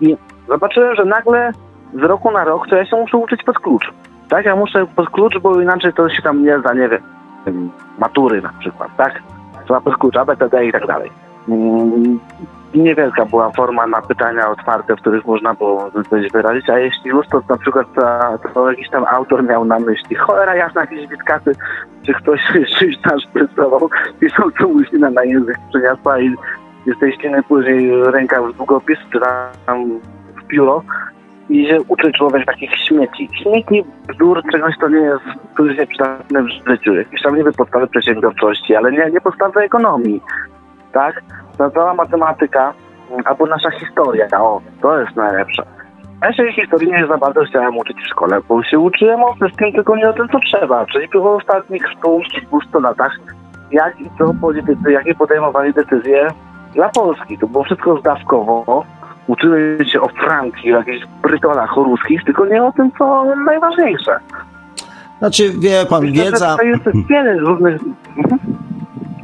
I 0.00 0.16
zobaczyłem, 0.52 0.94
że 0.94 1.04
nagle 1.04 1.52
z 1.94 2.02
roku 2.02 2.30
na 2.30 2.44
rok 2.44 2.68
to 2.68 2.76
ja 2.76 2.86
się 2.86 2.96
muszę 2.96 3.16
uczyć 3.16 3.42
pod 3.42 3.58
klucz. 3.58 3.92
Tak, 4.28 4.46
ja 4.46 4.56
muszę 4.56 4.86
pod 4.86 5.10
klucz, 5.10 5.38
bo 5.38 5.60
inaczej 5.60 5.92
to 5.92 6.08
się 6.08 6.22
tam 6.22 6.44
nie 6.44 6.58
zda, 6.58 6.74
nie 6.74 6.88
wiem, 6.88 7.70
matury 7.98 8.42
na 8.42 8.52
przykład, 8.60 8.88
tak? 8.96 9.22
Trzeba 9.64 9.80
pod 9.80 9.96
klucz, 9.96 10.16
ABCD 10.16 10.64
i 10.64 10.72
tak 10.72 10.86
dalej. 10.86 11.10
Mm, 11.48 12.20
niewielka 12.74 13.26
była 13.26 13.50
forma 13.50 13.86
na 13.86 14.02
pytania 14.02 14.50
otwarte, 14.50 14.96
w 14.96 15.00
których 15.00 15.26
można 15.26 15.54
było 15.54 15.90
coś 16.10 16.30
wyrazić, 16.30 16.70
a 16.70 16.78
jeśli 16.78 17.10
już, 17.10 17.28
to 17.28 17.42
na 17.48 17.56
przykład 17.56 17.86
to, 17.94 18.38
to 18.54 18.70
jakiś 18.70 18.90
tam 18.90 19.04
autor 19.04 19.44
miał 19.44 19.64
na 19.64 19.78
myśli, 19.78 20.16
cholera 20.16 20.56
jasna, 20.56 20.80
jakieś 20.80 21.08
witkaty, 21.08 21.52
czy 22.06 22.14
ktoś 22.14 22.40
czyś 22.78 22.98
tam 22.98 23.20
szprycował, 23.20 23.90
co 24.58 24.68
łyśnina 24.68 25.10
na 25.10 25.24
język 25.24 25.58
przeniosła 25.70 26.20
i 26.20 26.36
z 26.86 27.46
później 27.48 28.04
ręka 28.04 28.42
w 28.42 28.52
długopis, 28.52 28.98
czy 29.12 29.20
tam 29.66 30.00
pióro 30.52 30.82
i 31.50 31.66
się 31.66 31.78
uczy 31.88 32.12
człowiek 32.12 32.46
takich 32.46 32.70
śmieci. 32.88 33.28
Śmieci, 33.42 33.84
bzdur, 34.08 34.42
czegoś 34.52 34.74
to 34.80 34.88
nie 34.88 35.00
jest 35.00 35.24
przydatne 35.88 36.42
w 36.42 36.70
życiu. 36.70 36.94
Jakieś 36.94 37.22
tam 37.22 37.36
niby 37.36 37.52
podstawy 37.52 37.86
przedsiębiorczości, 37.86 38.76
ale 38.76 38.92
nie, 38.92 39.10
nie 39.10 39.20
podstawy 39.20 39.60
ekonomii. 39.60 40.20
Tak? 40.92 41.22
Ta 41.58 41.70
cała 41.70 41.94
matematyka 41.94 42.74
albo 43.24 43.46
nasza 43.46 43.70
historia, 43.70 44.26
o, 44.38 44.60
to 44.82 45.00
jest 45.00 45.16
najlepsze. 45.16 45.62
Ja 46.22 46.32
się 46.32 46.52
historii 46.52 46.92
nie 46.92 47.06
za 47.06 47.18
bardzo 47.18 47.44
chciałem 47.44 47.76
uczyć 47.76 47.96
w 47.96 48.08
szkole, 48.08 48.40
bo 48.48 48.62
się 48.62 48.78
uczyłem 48.78 49.22
o 49.24 49.34
wszystkim, 49.34 49.72
tylko 49.72 49.96
nie 49.96 50.08
o 50.08 50.12
tym, 50.12 50.28
co 50.28 50.38
trzeba. 50.38 50.86
Czyli 50.86 51.08
po 51.08 51.34
ostatnich 51.34 51.82
100 52.68 52.80
latach, 52.80 53.12
jak 53.70 54.00
i 54.00 54.10
co 54.18 54.34
politycy, 54.40 54.92
jakie 54.92 55.14
podejmowali 55.14 55.72
decyzje 55.72 56.28
dla 56.74 56.88
Polski. 56.88 57.38
To 57.38 57.46
było 57.46 57.64
wszystko 57.64 57.98
zdawkowo, 57.98 58.84
uczyły 59.26 59.78
się 59.92 60.00
o 60.00 60.08
Francji, 60.08 60.72
o 60.72 60.76
jakichś 60.76 61.06
brytolach 61.22 61.78
o 61.78 61.84
ruskich, 61.84 62.24
tylko 62.24 62.46
nie 62.46 62.64
o 62.64 62.72
tym, 62.72 62.90
co 62.98 63.24
najważniejsze. 63.44 64.18
Znaczy, 65.18 65.52
wie 65.58 65.86
pan, 65.90 66.04
Myślę, 66.04 66.24
wiedza... 66.24 66.56
To 66.56 66.62
jest 66.62 66.84
wiele 67.10 67.38
różnych... 67.38 67.80
Mhm. 68.16 68.38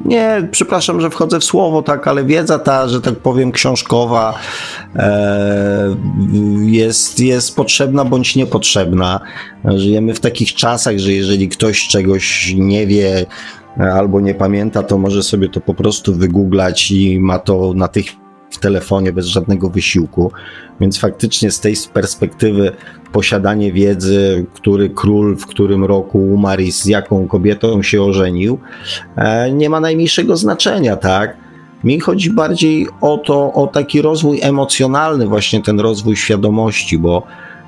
Nie, 0.04 0.48
przepraszam, 0.50 1.00
że 1.00 1.10
wchodzę 1.10 1.40
w 1.40 1.44
słowo, 1.44 1.82
tak, 1.82 2.08
ale 2.08 2.24
wiedza 2.24 2.58
ta, 2.58 2.88
że 2.88 3.00
tak 3.00 3.14
powiem, 3.14 3.52
książkowa 3.52 4.38
e, 4.96 5.96
jest, 6.60 7.20
jest 7.20 7.56
potrzebna 7.56 8.04
bądź 8.04 8.36
niepotrzebna. 8.36 9.20
Żyjemy 9.64 10.14
w 10.14 10.20
takich 10.20 10.54
czasach, 10.54 10.98
że 10.98 11.12
jeżeli 11.12 11.48
ktoś 11.48 11.88
czegoś 11.88 12.54
nie 12.56 12.86
wie 12.86 13.26
albo 13.78 14.20
nie 14.20 14.34
pamięta, 14.34 14.82
to 14.82 14.98
może 14.98 15.22
sobie 15.22 15.48
to 15.48 15.60
po 15.60 15.74
prostu 15.74 16.14
wygooglać 16.14 16.90
i 16.90 17.20
ma 17.20 17.38
to 17.38 17.72
natychmiast 17.74 18.27
w 18.50 18.58
telefonie 18.58 19.12
bez 19.12 19.26
żadnego 19.26 19.70
wysiłku. 19.70 20.32
Więc 20.80 20.98
faktycznie 20.98 21.50
z 21.50 21.60
tej 21.60 21.74
perspektywy 21.92 22.72
posiadanie 23.12 23.72
wiedzy, 23.72 24.46
który 24.54 24.90
król 24.90 25.36
w 25.36 25.46
którym 25.46 25.84
roku 25.84 26.18
umarł 26.18 26.62
i 26.62 26.72
z 26.72 26.86
jaką 26.86 27.28
kobietą 27.28 27.82
się 27.82 28.02
ożenił, 28.02 28.58
e, 29.16 29.52
nie 29.52 29.70
ma 29.70 29.80
najmniejszego 29.80 30.36
znaczenia, 30.36 30.96
tak? 30.96 31.36
Mi 31.84 32.00
chodzi 32.00 32.30
bardziej 32.30 32.86
o 33.00 33.18
to, 33.18 33.52
o 33.52 33.66
taki 33.66 34.02
rozwój 34.02 34.40
emocjonalny, 34.42 35.26
właśnie 35.26 35.62
ten 35.62 35.80
rozwój 35.80 36.16
świadomości, 36.16 36.98
bo 36.98 37.22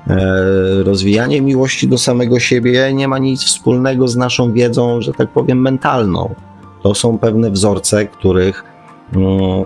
e, 0.07 0.83
rozwijanie 0.83 1.41
miłości 1.41 1.87
do 1.87 1.97
samego 1.97 2.39
siebie 2.39 2.93
nie 2.93 3.07
ma 3.07 3.17
nic 3.17 3.43
wspólnego 3.43 4.07
z 4.07 4.15
naszą 4.15 4.53
wiedzą, 4.53 5.01
że 5.01 5.13
tak 5.13 5.29
powiem, 5.29 5.61
mentalną. 5.61 6.35
To 6.83 6.95
są 6.95 7.17
pewne 7.17 7.51
wzorce, 7.51 8.07
których 8.07 8.63
mm, 9.15 9.65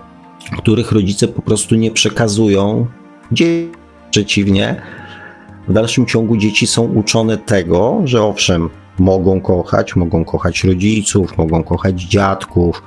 których 0.58 0.92
rodzice 0.92 1.28
po 1.28 1.42
prostu 1.42 1.74
nie 1.74 1.90
przekazują 1.90 2.86
dzieci. 3.32 3.70
Przeciwnie, 4.10 4.82
w 5.68 5.72
dalszym 5.72 6.06
ciągu 6.06 6.36
dzieci 6.36 6.66
są 6.66 6.82
uczone 6.82 7.38
tego, 7.38 8.00
że 8.04 8.22
owszem, 8.22 8.70
mogą 8.98 9.40
kochać, 9.40 9.96
mogą 9.96 10.24
kochać 10.24 10.64
rodziców, 10.64 11.38
mogą 11.38 11.62
kochać 11.62 12.02
dziadków, 12.02 12.82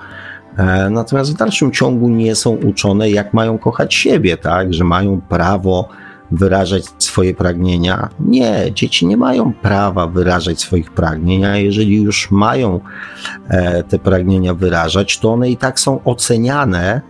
e, 0.58 0.90
natomiast 0.90 1.34
w 1.34 1.38
dalszym 1.38 1.72
ciągu 1.72 2.10
nie 2.10 2.36
są 2.36 2.52
uczone, 2.52 3.10
jak 3.10 3.34
mają 3.34 3.58
kochać 3.58 3.94
siebie, 3.94 4.38
tak, 4.38 4.74
że 4.74 4.84
mają 4.84 5.22
prawo 5.22 5.90
wyrażać 6.32 6.84
swoje 6.98 7.34
pragnienia. 7.34 8.10
Nie, 8.20 8.72
dzieci 8.74 9.08
nie 9.08 9.18
mają 9.18 9.54
prawa 9.54 10.08
wyrażać 10.08 10.62
swoich 10.62 10.92
pragnień, 10.92 11.46
a 11.46 11.58
jeżeli 11.58 12.02
już 12.02 12.32
mają 12.32 12.80
e, 13.48 13.84
te 13.84 14.00
pragnienia 14.00 14.54
wyrażać, 14.54 15.18
to 15.20 15.34
one 15.34 15.50
i 15.50 15.58
tak 15.58 15.80
są 15.80 16.04
oceniane 16.04 17.02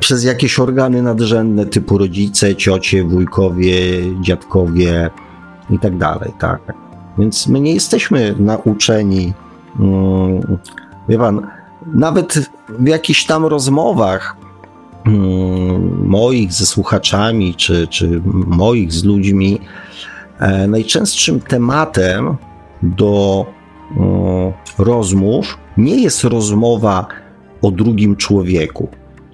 przez 0.00 0.24
jakieś 0.24 0.58
organy 0.58 1.02
nadrzędne 1.02 1.66
typu 1.66 1.98
rodzice, 1.98 2.56
ciocie, 2.56 3.04
wujkowie, 3.04 3.76
dziadkowie 4.20 5.10
i 5.70 5.78
tak 5.78 5.96
dalej, 5.96 6.32
tak. 6.38 6.60
Więc 7.18 7.48
my 7.48 7.60
nie 7.60 7.74
jesteśmy 7.74 8.34
nauczeni, 8.38 9.32
mm, 9.80 10.58
wie 11.08 11.18
pan, 11.18 11.46
nawet 11.86 12.50
w 12.68 12.86
jakichś 12.86 13.24
tam 13.24 13.46
rozmowach 13.46 14.36
mm, 15.06 16.06
moich 16.06 16.52
ze 16.52 16.66
słuchaczami, 16.66 17.54
czy, 17.54 17.88
czy 17.88 18.22
moich 18.46 18.92
z 18.92 19.04
ludźmi, 19.04 19.60
e, 20.38 20.66
najczęstszym 20.66 21.40
tematem 21.40 22.36
do 22.82 23.46
mm, 23.96 24.52
rozmów 24.78 25.58
nie 25.76 26.02
jest 26.02 26.24
rozmowa 26.24 27.06
o 27.62 27.70
drugim 27.70 28.16
człowieku 28.16 28.88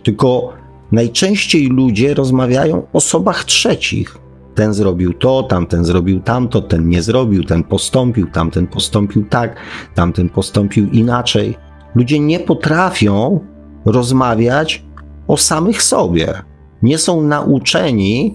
tylko 0.07 0.53
najczęściej 0.93 1.67
ludzie 1.69 2.15
rozmawiają 2.15 2.79
o 2.79 2.87
osobach 2.93 3.45
trzecich. 3.45 4.19
Ten 4.55 4.75
zrobił 4.75 5.13
to, 5.13 5.43
tamten 5.43 5.85
zrobił 5.85 6.21
tamto, 6.21 6.63
ten 6.63 6.89
nie 6.89 7.03
zrobił, 7.03 7.45
ten 7.45 7.65
postąpił, 7.65 8.27
tamten 8.31 8.67
postąpił 8.67 9.25
tak, 9.25 9.57
tamten 9.95 10.29
postąpił 10.29 10.91
inaczej. 10.91 11.57
Ludzie 11.95 12.19
nie 12.19 12.41
potrafią 12.41 13.41
rozmawiać 13.85 14.83
o 15.29 15.37
samych 15.37 15.83
sobie. 15.83 16.35
Nie 16.83 16.99
są 16.99 17.23
nauczeni 17.23 18.35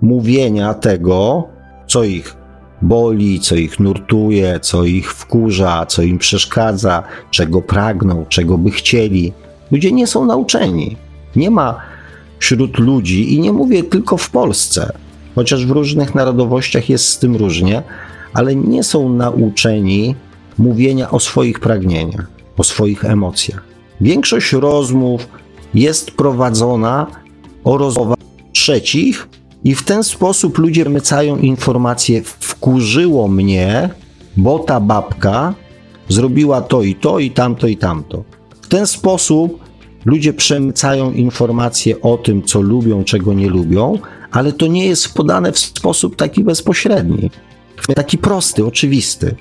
mówienia 0.00 0.74
tego, 0.74 1.48
co 1.86 2.04
ich 2.04 2.36
boli, 2.82 3.40
co 3.40 3.54
ich 3.54 3.80
nurtuje, 3.80 4.60
co 4.60 4.84
ich 4.84 5.14
wkurza, 5.14 5.86
co 5.86 6.02
im 6.02 6.18
przeszkadza, 6.18 7.02
czego 7.30 7.62
pragną, 7.62 8.26
czego 8.28 8.58
by 8.58 8.70
chcieli. 8.70 9.32
Ludzie 9.72 9.92
nie 9.92 10.06
są 10.06 10.24
nauczeni. 10.24 10.96
Nie 11.36 11.50
ma 11.50 11.80
wśród 12.38 12.78
ludzi, 12.78 13.34
i 13.34 13.40
nie 13.40 13.52
mówię 13.52 13.82
tylko 13.82 14.16
w 14.16 14.30
Polsce, 14.30 14.92
chociaż 15.34 15.66
w 15.66 15.70
różnych 15.70 16.14
narodowościach 16.14 16.88
jest 16.88 17.08
z 17.08 17.18
tym 17.18 17.36
różnie, 17.36 17.82
ale 18.34 18.56
nie 18.56 18.82
są 18.82 19.08
nauczeni 19.08 20.14
mówienia 20.58 21.10
o 21.10 21.20
swoich 21.20 21.60
pragnieniach, 21.60 22.26
o 22.56 22.64
swoich 22.64 23.04
emocjach. 23.04 23.64
Większość 24.00 24.52
rozmów 24.52 25.28
jest 25.74 26.10
prowadzona 26.10 27.06
o 27.64 27.78
rozmowach 27.78 28.18
trzecich, 28.52 29.28
i 29.64 29.74
w 29.74 29.82
ten 29.82 30.04
sposób 30.04 30.58
ludzie 30.58 30.84
mycają 30.84 31.36
informacje: 31.36 32.22
wkurzyło 32.22 33.28
mnie, 33.28 33.90
bo 34.36 34.58
ta 34.58 34.80
babka 34.80 35.54
zrobiła 36.08 36.60
to 36.60 36.82
i 36.82 36.94
to, 36.94 37.18
i 37.18 37.30
tamto, 37.30 37.66
i 37.66 37.76
tamto. 37.76 38.24
W 38.62 38.68
ten 38.68 38.86
sposób 38.86 39.61
ludzie 40.04 40.32
przemycają 40.32 41.12
informacje 41.12 42.00
o 42.00 42.16
tym, 42.16 42.42
co 42.42 42.60
lubią, 42.60 43.04
czego 43.04 43.34
nie 43.34 43.48
lubią, 43.48 43.98
ale 44.30 44.52
to 44.52 44.66
nie 44.66 44.86
jest 44.86 45.14
podane 45.14 45.52
w 45.52 45.58
sposób 45.58 46.16
taki 46.16 46.44
bezpośredni, 46.44 47.30
taki 47.94 48.18
prosty, 48.18 48.66
oczywisty. 48.66 49.34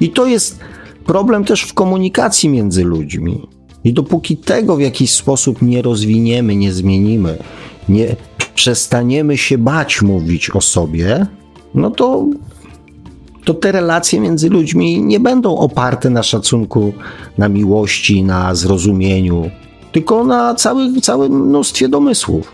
I 0.00 0.10
to 0.10 0.26
jest 0.26 0.60
problem 1.06 1.44
też 1.44 1.62
w 1.62 1.74
komunikacji 1.74 2.48
między 2.48 2.84
ludźmi. 2.84 3.48
I 3.84 3.92
dopóki 3.92 4.36
tego 4.36 4.76
w 4.76 4.80
jakiś 4.80 5.10
sposób 5.12 5.62
nie 5.62 5.82
rozwiniemy, 5.82 6.56
nie 6.56 6.72
zmienimy, 6.72 7.38
nie 7.88 8.16
przestaniemy 8.54 9.38
się 9.38 9.58
bać 9.58 10.02
mówić 10.02 10.50
o 10.50 10.60
sobie, 10.60 11.26
no 11.74 11.90
to, 11.90 12.26
to 13.44 13.54
te 13.54 13.72
relacje 13.72 14.20
między 14.20 14.50
ludźmi 14.50 15.02
nie 15.02 15.20
będą 15.20 15.56
oparte 15.56 16.10
na 16.10 16.22
szacunku, 16.22 16.92
na 17.38 17.48
miłości, 17.48 18.22
na 18.22 18.54
zrozumieniu, 18.54 19.50
tylko 19.92 20.24
na 20.24 20.54
całych, 20.54 21.00
całym 21.00 21.46
mnóstwie 21.48 21.88
domysłów, 21.88 22.52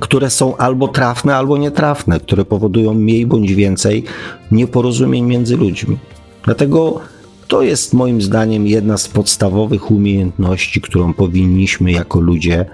które 0.00 0.30
są 0.30 0.56
albo 0.56 0.88
trafne, 0.88 1.36
albo 1.36 1.56
nietrafne, 1.56 2.20
które 2.20 2.44
powodują 2.44 2.94
mniej 2.94 3.26
bądź 3.26 3.54
więcej 3.54 4.04
nieporozumień 4.50 5.24
między 5.24 5.56
ludźmi. 5.56 5.98
Dlatego 6.44 7.00
to 7.48 7.62
jest 7.62 7.94
moim 7.94 8.22
zdaniem 8.22 8.66
jedna 8.66 8.98
z 8.98 9.08
podstawowych 9.08 9.90
umiejętności, 9.90 10.80
którą 10.80 11.14
powinniśmy 11.14 11.92
jako 11.92 12.20
ludzie 12.20 12.66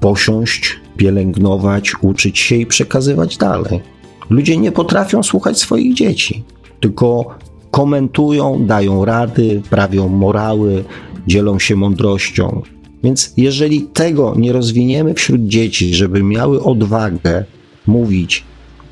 posiąść, 0.00 0.80
pielęgnować, 0.96 1.92
uczyć 2.00 2.38
się 2.38 2.56
i 2.56 2.66
przekazywać 2.66 3.36
dalej. 3.36 3.80
Ludzie 4.30 4.56
nie 4.56 4.72
potrafią 4.72 5.22
słuchać 5.22 5.58
swoich 5.58 5.94
dzieci, 5.94 6.44
tylko 6.80 7.34
komentują, 7.70 8.66
dają 8.66 9.04
rady, 9.04 9.62
prawią 9.70 10.08
morały, 10.08 10.84
dzielą 11.26 11.58
się 11.58 11.76
mądrością. 11.76 12.62
Więc 13.04 13.32
jeżeli 13.36 13.82
tego 13.82 14.34
nie 14.36 14.52
rozwiniemy 14.52 15.14
wśród 15.14 15.40
dzieci, 15.40 15.94
żeby 15.94 16.22
miały 16.22 16.62
odwagę 16.62 17.44
mówić 17.86 18.44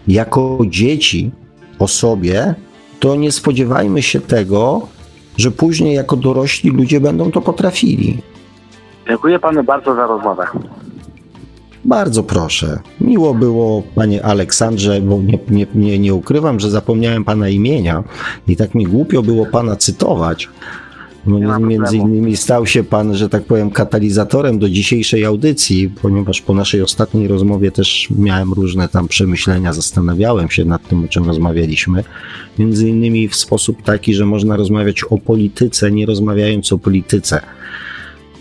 jako 0.08 0.58
dzieci 0.68 1.30
o 1.78 1.88
sobie, 1.88 2.54
to 3.00 3.16
nie 3.16 3.32
spodziewajmy 3.32 4.02
się 4.02 4.20
tego, 4.20 4.88
że 5.36 5.50
później 5.50 5.94
jako 5.94 6.16
dorośli 6.16 6.70
ludzie 6.70 7.00
będą 7.00 7.30
to 7.30 7.40
potrafili. 7.40 8.18
Dziękuję 9.08 9.38
panu 9.38 9.64
bardzo 9.64 9.94
za 9.94 10.06
rozmowę. 10.06 10.46
Bardzo 11.84 12.22
proszę. 12.22 12.78
Miło 13.00 13.34
było, 13.34 13.82
panie 13.94 14.24
Aleksandrze, 14.24 15.00
bo 15.00 15.22
nie, 15.22 15.38
nie, 15.50 15.66
nie, 15.74 15.98
nie 15.98 16.14
ukrywam, 16.14 16.60
że 16.60 16.70
zapomniałem 16.70 17.24
pana 17.24 17.48
imienia 17.48 18.04
i 18.48 18.56
tak 18.56 18.74
mi 18.74 18.84
głupio 18.86 19.22
było 19.22 19.46
pana 19.46 19.76
cytować. 19.76 20.48
No, 21.26 21.60
między 21.60 21.96
innymi 21.96 22.36
stał 22.36 22.66
się 22.66 22.84
pan, 22.84 23.16
że 23.16 23.28
tak 23.28 23.44
powiem, 23.44 23.70
katalizatorem 23.70 24.58
do 24.58 24.68
dzisiejszej 24.68 25.24
audycji, 25.24 25.92
ponieważ 26.02 26.40
po 26.40 26.54
naszej 26.54 26.82
ostatniej 26.82 27.28
rozmowie 27.28 27.70
też 27.70 28.08
miałem 28.18 28.52
różne 28.52 28.88
tam 28.88 29.08
przemyślenia, 29.08 29.72
zastanawiałem 29.72 30.50
się 30.50 30.64
nad 30.64 30.88
tym, 30.88 31.04
o 31.04 31.08
czym 31.08 31.24
rozmawialiśmy. 31.24 32.04
Między 32.58 32.88
innymi 32.88 33.28
w 33.28 33.36
sposób 33.36 33.82
taki, 33.82 34.14
że 34.14 34.26
można 34.26 34.56
rozmawiać 34.56 35.04
o 35.04 35.18
polityce, 35.18 35.90
nie 35.90 36.06
rozmawiając 36.06 36.72
o 36.72 36.78
polityce 36.78 37.40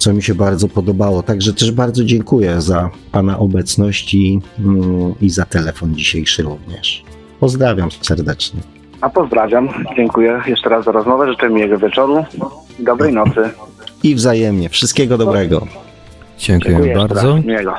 co 0.04 0.14
mi 0.14 0.24
się 0.24 0.36
bardzo 0.36 0.68
podobało. 0.68 1.24
Także 1.24 1.54
też 1.54 1.72
bardzo 1.72 2.04
dziękuję 2.04 2.62
za 2.62 2.90
Pana 3.12 3.40
obecność 3.40 4.14
i, 4.14 4.40
mm, 4.60 5.14
i 5.22 5.30
za 5.30 5.46
telefon 5.46 5.96
dzisiejszy 5.96 6.44
również. 6.44 7.04
Pozdrawiam 7.40 7.90
serdecznie. 8.02 8.60
A 9.02 9.10
pozdrawiam. 9.10 9.70
Dziękuję 9.96 10.42
jeszcze 10.48 10.70
raz 10.70 10.86
za 10.86 10.92
rozmowę. 10.92 11.32
Życzę 11.32 11.50
miłego 11.50 11.78
wieczoru. 11.78 12.26
Dobrej 12.80 13.14
nocy. 13.14 13.50
I 14.04 14.16
wzajemnie. 14.16 14.70
Wszystkiego 14.70 15.18
dobrego. 15.18 15.68
Dziękuję, 16.38 16.74
Dziękuję 16.74 16.96
bardzo. 16.96 17.38
Miłego. 17.38 17.74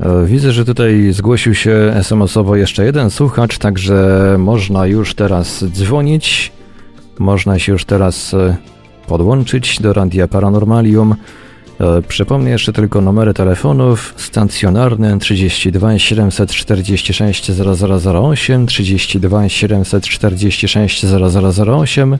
E, 0.00 0.26
widzę, 0.26 0.52
że 0.52 0.64
tutaj 0.64 1.12
zgłosił 1.12 1.54
się 1.54 1.92
SMS-owo 1.94 2.56
jeszcze 2.56 2.84
jeden 2.84 3.10
słuchacz, 3.10 3.58
także 3.58 4.36
można 4.38 4.86
już 4.86 5.14
teraz 5.14 5.64
dzwonić. 5.64 6.52
Można 7.18 7.58
się 7.58 7.72
już 7.72 7.84
teraz 7.84 8.34
e, 8.34 8.56
podłączyć 9.10 9.80
do 9.80 9.92
Radia 9.92 10.28
Paranormalium. 10.28 11.14
E, 11.80 12.02
przypomnę 12.02 12.50
jeszcze 12.50 12.72
tylko 12.72 13.00
numery 13.00 13.34
telefonów 13.34 14.14
stacjonarne 14.16 15.18
32 15.18 15.98
746 15.98 17.50
0008, 17.50 18.66
32 18.66 19.48
746 19.48 21.04
0008, 21.04 22.18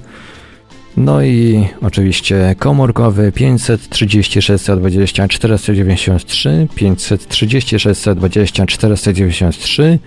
no 0.96 1.22
i 1.22 1.68
oczywiście 1.82 2.54
komórkowy 2.58 3.32
536 3.32 4.66
20 4.76 5.28
493, 5.28 6.68
536 6.74 8.04
20 8.16 8.66
493. 8.66 9.98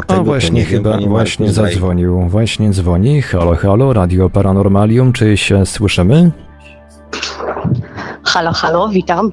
A 0.09 0.23
właśnie 0.23 0.65
chyba, 0.65 0.98
właśnie 0.98 1.52
zadzwonił, 1.52 2.28
właśnie 2.28 2.70
dzwoni. 2.70 3.23
Halo, 3.23 3.56
halo, 3.56 3.93
Radio 3.93 4.31
Paranormalium, 4.31 5.12
czy 5.12 5.36
się 5.36 5.66
słyszymy? 5.66 6.31
Halo, 8.24 8.52
halo, 8.52 8.89
witam. 8.89 9.32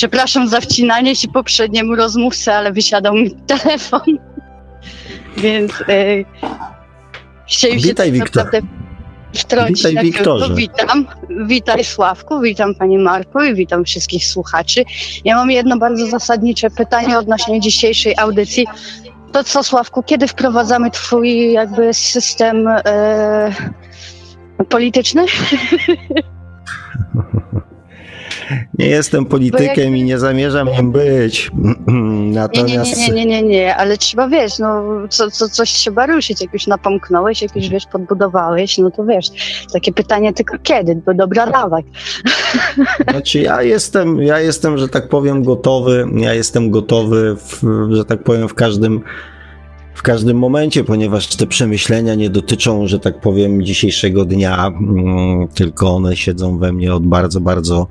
Przepraszam 0.00 0.48
za 0.48 0.60
wcinanie 0.60 1.16
się 1.16 1.28
poprzedniemu 1.28 1.94
rozmówcy, 1.94 2.52
ale 2.52 2.72
wysiadał 2.72 3.14
mi 3.14 3.30
telefon. 3.30 4.02
Więc 5.36 5.72
yy, 5.88 6.24
chciałem 7.48 7.78
Witaj, 7.78 8.06
się 8.06 8.12
Wiktor. 8.12 8.44
naprawdę 8.44 8.68
wtrącić. 9.34 9.86
Witaj, 9.86 10.04
Wiktorze. 10.04 10.54
Witam. 10.54 11.06
Witaj, 11.46 11.84
Sławku, 11.84 12.40
witam 12.40 12.74
Panie 12.74 12.98
Marku 12.98 13.42
i 13.42 13.54
witam 13.54 13.84
wszystkich 13.84 14.26
słuchaczy. 14.26 14.84
Ja 15.24 15.36
mam 15.36 15.50
jedno 15.50 15.78
bardzo 15.78 16.06
zasadnicze 16.06 16.70
pytanie 16.70 17.18
odnośnie 17.18 17.60
dzisiejszej 17.60 18.14
audycji. 18.16 18.66
To 19.32 19.44
co, 19.44 19.62
Sławku, 19.62 20.02
kiedy 20.02 20.28
wprowadzamy 20.28 20.90
Twój 20.90 21.52
jakby 21.52 21.94
system 21.94 22.68
yy, 24.58 24.64
polityczny? 24.64 25.26
Nie 28.78 28.86
jestem 28.86 29.26
politykiem 29.26 29.92
jak... 29.92 30.00
i 30.00 30.04
nie 30.04 30.18
zamierzam 30.18 30.68
nim 30.68 30.92
być. 30.92 31.50
Natomiast... 32.40 32.96
Nie, 32.96 33.08
nie, 33.08 33.14
nie, 33.14 33.26
nie, 33.26 33.42
nie, 33.42 33.48
nie, 33.48 33.76
ale 33.76 33.96
trzeba, 33.96 34.28
wiesz, 34.28 34.58
no, 34.58 34.82
co, 35.08 35.30
co, 35.30 35.48
coś 35.48 35.70
trzeba 35.70 36.06
ruszyć, 36.06 36.40
jak 36.40 36.52
już 36.52 36.66
napomknąłeś, 36.66 37.42
jak 37.42 37.56
już, 37.56 37.68
wiesz, 37.68 37.86
podbudowałeś, 37.92 38.78
no 38.78 38.90
to 38.90 39.04
wiesz, 39.04 39.26
takie 39.72 39.92
pytanie 39.92 40.32
tylko 40.32 40.58
kiedy, 40.62 40.94
bo 41.06 41.14
dobra, 41.14 41.46
dawaj. 41.46 41.82
Znaczy 43.10 43.40
ja 43.40 43.62
jestem, 43.62 44.22
ja 44.22 44.40
jestem, 44.40 44.78
że 44.78 44.88
tak 44.88 45.08
powiem, 45.08 45.44
gotowy, 45.44 46.06
ja 46.14 46.34
jestem 46.34 46.70
gotowy, 46.70 47.36
w, 47.36 47.62
że 47.90 48.04
tak 48.04 48.22
powiem, 48.22 48.48
w 48.48 48.54
każdym 48.54 49.00
w 49.94 50.02
każdym 50.02 50.38
momencie, 50.38 50.84
ponieważ 50.84 51.26
te 51.26 51.46
przemyślenia 51.46 52.14
nie 52.14 52.30
dotyczą, 52.30 52.86
że 52.86 52.98
tak 52.98 53.20
powiem, 53.20 53.64
dzisiejszego 53.64 54.24
dnia, 54.24 54.66
mm, 54.66 55.48
tylko 55.48 55.90
one 55.90 56.16
siedzą 56.16 56.58
we 56.58 56.72
mnie 56.72 56.94
od 56.94 57.06
bardzo, 57.06 57.40
bardzo 57.40 57.86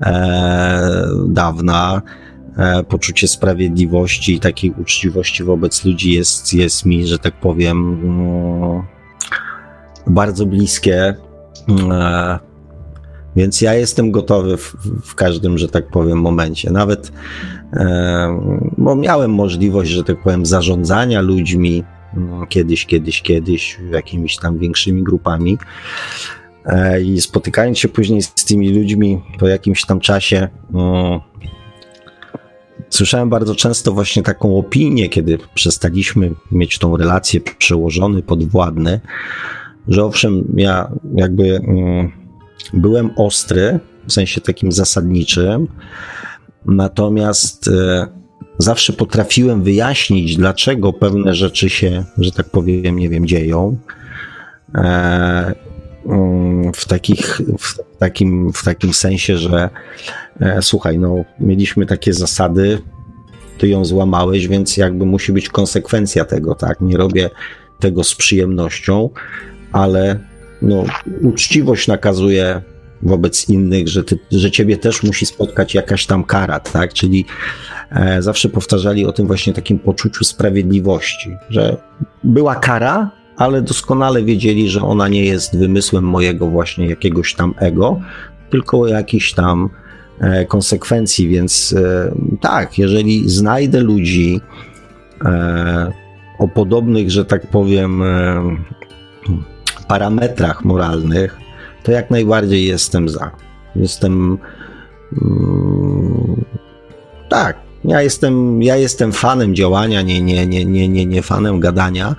e, 0.00 1.08
dawna. 1.28 2.02
E, 2.58 2.84
poczucie 2.84 3.28
sprawiedliwości 3.28 4.34
i 4.34 4.40
takiej 4.40 4.74
uczciwości 4.80 5.44
wobec 5.44 5.84
ludzi 5.84 6.12
jest, 6.12 6.54
jest 6.54 6.86
mi, 6.86 7.06
że 7.06 7.18
tak 7.18 7.40
powiem, 7.40 8.00
mm, 8.04 8.82
bardzo 10.06 10.46
bliskie. 10.46 11.14
E, 11.90 12.38
Więc 13.36 13.60
ja 13.60 13.74
jestem 13.74 14.10
gotowy 14.10 14.56
w, 14.56 14.76
w 15.04 15.14
każdym, 15.14 15.58
że 15.58 15.68
tak 15.68 15.88
powiem, 15.88 16.20
momencie. 16.20 16.70
Nawet, 16.70 17.12
e, 17.72 18.40
bo 18.78 18.96
miałem 18.96 19.34
możliwość, 19.34 19.90
że 19.90 20.04
tak 20.04 20.22
powiem, 20.22 20.46
zarządzania 20.46 21.20
ludźmi 21.20 21.84
no, 22.16 22.46
kiedyś, 22.46 22.86
kiedyś, 22.86 23.22
kiedyś, 23.22 23.78
jakimiś 23.90 24.36
tam 24.36 24.58
większymi 24.58 25.02
grupami. 25.02 25.58
E, 26.66 27.00
I 27.02 27.20
spotykając 27.20 27.78
się 27.78 27.88
później 27.88 28.22
z 28.22 28.34
tymi 28.34 28.68
ludźmi 28.78 29.22
po 29.38 29.48
jakimś 29.48 29.84
tam 29.84 30.00
czasie, 30.00 30.48
no, 30.70 31.20
słyszałem 32.90 33.30
bardzo 33.30 33.54
często 33.54 33.92
właśnie 33.92 34.22
taką 34.22 34.58
opinię, 34.58 35.08
kiedy 35.08 35.38
przestaliśmy 35.54 36.30
mieć 36.52 36.78
tą 36.78 36.96
relację 36.96 37.40
przełożony, 37.58 38.22
podwładny, 38.22 39.00
że 39.88 40.04
owszem, 40.04 40.44
ja 40.56 40.90
jakby 41.14 41.56
mm, 41.56 42.12
byłem 42.72 43.10
ostry, 43.16 43.80
w 44.06 44.12
sensie 44.12 44.40
takim 44.40 44.72
zasadniczym, 44.72 45.68
natomiast 46.66 47.68
e, 47.68 48.06
zawsze 48.58 48.92
potrafiłem 48.92 49.62
wyjaśnić, 49.62 50.36
dlaczego 50.36 50.92
pewne 50.92 51.34
rzeczy 51.34 51.70
się, 51.70 52.04
że 52.18 52.32
tak 52.32 52.50
powiem, 52.50 52.98
nie 52.98 53.08
wiem, 53.08 53.26
dzieją. 53.26 53.76
E, 54.74 55.54
w, 56.74 56.86
takich, 56.86 57.40
w, 57.58 57.98
takim, 57.98 58.52
w 58.52 58.64
takim 58.64 58.94
sensie, 58.94 59.36
że 59.36 59.70
e, 60.40 60.62
słuchaj, 60.62 60.98
no, 60.98 61.24
mieliśmy 61.40 61.86
takie 61.86 62.12
zasady, 62.12 62.78
ty 63.58 63.68
ją 63.68 63.84
złamałeś, 63.84 64.48
więc 64.48 64.76
jakby 64.76 65.06
musi 65.06 65.32
być 65.32 65.48
konsekwencja 65.48 66.24
tego, 66.24 66.54
tak? 66.54 66.80
Nie 66.80 66.96
robię 66.96 67.30
tego 67.78 68.04
z 68.04 68.14
przyjemnością, 68.14 69.10
ale 69.72 70.18
no, 70.62 70.84
uczciwość 71.22 71.88
nakazuje 71.88 72.62
wobec 73.02 73.48
innych, 73.48 73.88
że, 73.88 74.04
ty, 74.04 74.18
że 74.32 74.50
ciebie 74.50 74.76
też 74.76 75.02
musi 75.02 75.26
spotkać 75.26 75.74
jakaś 75.74 76.06
tam 76.06 76.24
kara, 76.24 76.60
tak? 76.60 76.92
Czyli 76.92 77.24
e, 77.90 78.22
zawsze 78.22 78.48
powtarzali 78.48 79.06
o 79.06 79.12
tym 79.12 79.26
właśnie 79.26 79.52
takim 79.52 79.78
poczuciu 79.78 80.24
sprawiedliwości, 80.24 81.36
że 81.48 81.76
była 82.24 82.54
kara, 82.54 83.10
ale 83.36 83.62
doskonale 83.62 84.22
wiedzieli, 84.22 84.68
że 84.68 84.82
ona 84.82 85.08
nie 85.08 85.24
jest 85.24 85.58
wymysłem 85.58 86.04
mojego 86.04 86.46
właśnie 86.46 86.88
jakiegoś 86.88 87.34
tam 87.34 87.54
ego, 87.58 88.00
tylko 88.50 88.86
jakiś 88.86 89.32
tam 89.32 89.70
e, 90.20 90.44
konsekwencji, 90.44 91.28
więc 91.28 91.74
e, 91.78 92.14
tak, 92.40 92.78
jeżeli 92.78 93.30
znajdę 93.30 93.80
ludzi 93.80 94.40
e, 95.24 95.92
o 96.38 96.48
podobnych, 96.48 97.10
że 97.10 97.24
tak 97.24 97.46
powiem, 97.46 98.02
parametrach 99.88 100.64
moralnych, 100.64 101.38
to 101.82 101.92
jak 101.92 102.10
najbardziej 102.10 102.66
jestem 102.66 103.08
za. 103.08 103.30
Jestem. 103.76 104.38
Mm, 105.22 106.44
tak, 107.28 107.63
ja 107.84 108.02
jestem, 108.02 108.62
ja 108.62 108.76
jestem 108.76 109.12
fanem 109.12 109.54
działania, 109.54 110.02
nie, 110.02 110.22
nie, 110.22 110.46
nie, 110.46 110.64
nie, 110.64 110.88
nie, 110.88 111.06
nie 111.06 111.22
fanem 111.22 111.60
gadania, 111.60 112.16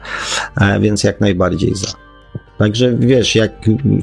e, 0.61 0.79
więc 0.79 1.03
jak 1.03 1.21
najbardziej 1.21 1.75
za. 1.75 1.87
Także 2.57 2.95
wiesz, 2.99 3.35
jak 3.35 3.51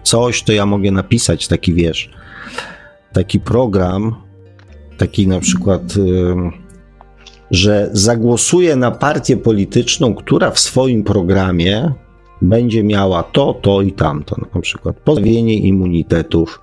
coś, 0.02 0.42
to 0.42 0.52
ja 0.52 0.66
mogę 0.66 0.90
napisać 0.90 1.48
taki, 1.48 1.74
wiesz, 1.74 2.10
taki 3.12 3.40
program, 3.40 4.14
taki 4.98 5.28
na 5.28 5.40
przykład, 5.40 5.82
że 7.50 7.90
zagłosuję 7.92 8.76
na 8.76 8.90
partię 8.90 9.36
polityczną, 9.36 10.14
która 10.14 10.50
w 10.50 10.58
swoim 10.58 11.04
programie 11.04 11.92
będzie 12.42 12.84
miała 12.84 13.22
to, 13.22 13.54
to 13.54 13.82
i 13.82 13.92
tamto. 13.92 14.36
Na 14.54 14.60
przykład 14.60 14.96
pozbawienie 14.96 15.54
immunitetów 15.54 16.60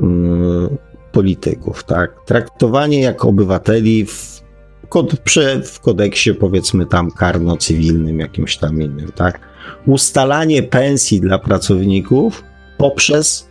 yy, 0.00 0.89
polityków, 1.12 1.84
tak? 1.84 2.10
Traktowanie 2.26 3.00
jak 3.00 3.24
obywateli 3.24 4.06
w, 4.06 4.42
kod, 4.88 5.30
w 5.64 5.80
kodeksie, 5.80 6.34
powiedzmy 6.34 6.86
tam 6.86 7.10
karno-cywilnym, 7.10 8.18
jakimś 8.18 8.56
tam 8.56 8.82
innym, 8.82 9.12
tak? 9.14 9.40
Ustalanie 9.86 10.62
pensji 10.62 11.20
dla 11.20 11.38
pracowników 11.38 12.44
poprzez, 12.78 13.48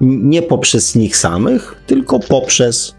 nie 0.00 0.42
poprzez 0.42 0.94
nich 0.94 1.16
samych, 1.16 1.82
tylko 1.86 2.18
poprzez 2.18 2.94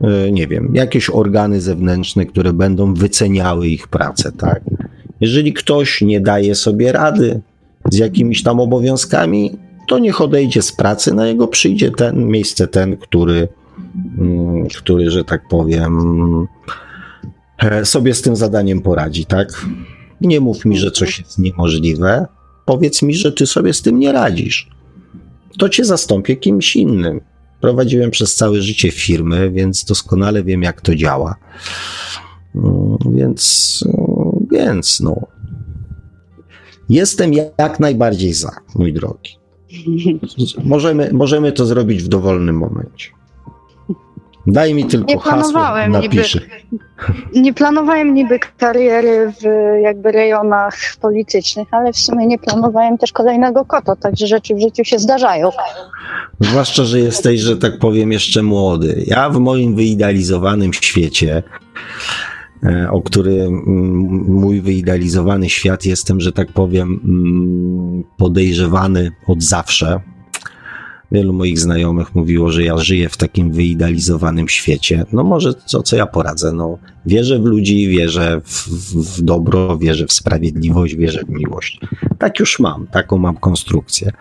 yy, 0.00 0.32
nie 0.32 0.46
wiem, 0.46 0.70
jakieś 0.74 1.10
organy 1.10 1.60
zewnętrzne, 1.60 2.26
które 2.26 2.52
będą 2.52 2.94
wyceniały 2.94 3.68
ich 3.68 3.88
pracę, 3.88 4.32
tak? 4.32 4.62
Jeżeli 5.20 5.52
ktoś 5.52 6.00
nie 6.00 6.20
daje 6.20 6.54
sobie 6.54 6.92
rady 6.92 7.40
z 7.90 7.96
jakimiś 7.96 8.42
tam 8.42 8.60
obowiązkami, 8.60 9.58
to 9.88 9.98
niech 9.98 10.20
odejdzie 10.20 10.62
z 10.62 10.72
pracy, 10.72 11.14
na 11.14 11.26
jego 11.26 11.48
przyjdzie 11.48 11.90
ten 11.90 12.28
miejsce 12.28 12.68
ten, 12.68 12.96
który, 12.96 13.48
mm, 14.18 14.68
który, 14.68 15.10
że 15.10 15.24
tak 15.24 15.48
powiem, 15.48 15.98
e, 17.58 17.84
sobie 17.84 18.14
z 18.14 18.22
tym 18.22 18.36
zadaniem 18.36 18.82
poradzi, 18.82 19.26
tak? 19.26 19.66
Nie 20.20 20.40
mów 20.40 20.64
mi, 20.64 20.78
że 20.78 20.90
coś 20.90 21.18
jest 21.18 21.38
niemożliwe. 21.38 22.26
Powiedz 22.64 23.02
mi, 23.02 23.14
że 23.14 23.32
ty 23.32 23.46
sobie 23.46 23.72
z 23.72 23.82
tym 23.82 23.98
nie 23.98 24.12
radzisz. 24.12 24.70
To 25.58 25.68
cię 25.68 25.84
zastąpię 25.84 26.36
kimś 26.36 26.76
innym. 26.76 27.20
Prowadziłem 27.60 28.10
przez 28.10 28.34
całe 28.34 28.62
życie 28.62 28.90
firmy, 28.90 29.50
więc 29.50 29.84
doskonale 29.84 30.44
wiem, 30.44 30.62
jak 30.62 30.80
to 30.80 30.94
działa. 30.94 31.36
Mm, 32.54 32.98
więc 33.10 33.84
więc 34.52 35.00
no. 35.00 35.26
Jestem 36.88 37.32
jak 37.32 37.80
najbardziej 37.80 38.32
za, 38.32 38.50
mój 38.74 38.92
drogi. 38.92 39.41
Możemy, 40.64 41.10
możemy 41.12 41.52
to 41.52 41.66
zrobić 41.66 42.02
w 42.02 42.08
dowolnym 42.08 42.56
momencie. 42.58 43.08
Daj 44.46 44.74
mi 44.74 44.84
tylko 44.84 45.06
nie 45.08 45.18
hasło, 45.18 45.60
napiszę. 45.88 46.40
Niby, 46.40 47.40
nie 47.40 47.54
planowałem 47.54 48.14
niby 48.14 48.38
kariery 48.58 49.32
w 49.40 49.44
jakby 49.82 50.12
rejonach 50.12 50.76
politycznych, 51.00 51.68
ale 51.70 51.92
w 51.92 51.96
sumie 51.96 52.26
nie 52.26 52.38
planowałem 52.38 52.98
też 52.98 53.12
kolejnego 53.12 53.64
kota, 53.64 53.96
także 53.96 54.26
rzeczy 54.26 54.54
w 54.54 54.60
życiu 54.60 54.84
się 54.84 54.98
zdarzają. 54.98 55.50
Zwłaszcza, 56.40 56.84
że 56.84 56.98
jesteś, 56.98 57.40
że 57.40 57.56
tak 57.56 57.78
powiem, 57.78 58.12
jeszcze 58.12 58.42
młody. 58.42 59.04
Ja 59.06 59.30
w 59.30 59.38
moim 59.38 59.76
wyidealizowanym 59.76 60.72
świecie 60.72 61.42
o 62.90 63.02
który 63.02 63.42
mm, 63.42 63.56
mój 64.28 64.60
wyidealizowany 64.60 65.48
świat 65.48 65.86
jestem, 65.86 66.20
że 66.20 66.32
tak 66.32 66.52
powiem, 66.52 67.00
mm, 67.04 68.04
podejrzewany 68.16 69.10
od 69.26 69.42
zawsze. 69.42 70.00
Wielu 71.12 71.32
moich 71.32 71.58
znajomych 71.58 72.14
mówiło, 72.14 72.50
że 72.50 72.62
ja 72.62 72.76
żyję 72.76 73.08
w 73.08 73.16
takim 73.16 73.52
wyidealizowanym 73.52 74.48
świecie. 74.48 75.04
No 75.12 75.24
może 75.24 75.54
co, 75.66 75.82
co 75.82 75.96
ja 75.96 76.06
poradzę? 76.06 76.52
No, 76.52 76.78
wierzę 77.06 77.38
w 77.38 77.44
ludzi, 77.44 77.88
wierzę 77.88 78.40
w, 78.44 78.68
w 79.16 79.22
dobro, 79.22 79.78
wierzę 79.78 80.06
w 80.06 80.12
sprawiedliwość, 80.12 80.96
wierzę 80.96 81.20
w 81.24 81.30
miłość. 81.30 81.80
Tak 82.18 82.40
już 82.40 82.58
mam, 82.58 82.86
taką 82.86 83.18
mam 83.18 83.36
konstrukcję. 83.36 84.12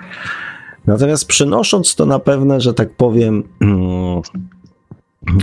Natomiast 0.88 1.26
przenosząc 1.26 1.96
to 1.96 2.06
na 2.06 2.20
pewne, 2.20 2.62
że 2.62 2.74
tak 2.74 2.96
powiem, 2.96 3.44
mm, 3.62 4.22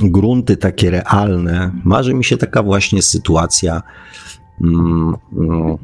grunty 0.03 0.57
takie 0.57 0.91
realne, 0.91 1.73
marzy 1.85 2.15
mi 2.15 2.25
się 2.25 2.37
taka 2.37 2.63
właśnie 2.63 3.03
sytuacja, 3.03 3.83
mm, 4.65 5.15
mm, 5.33 5.79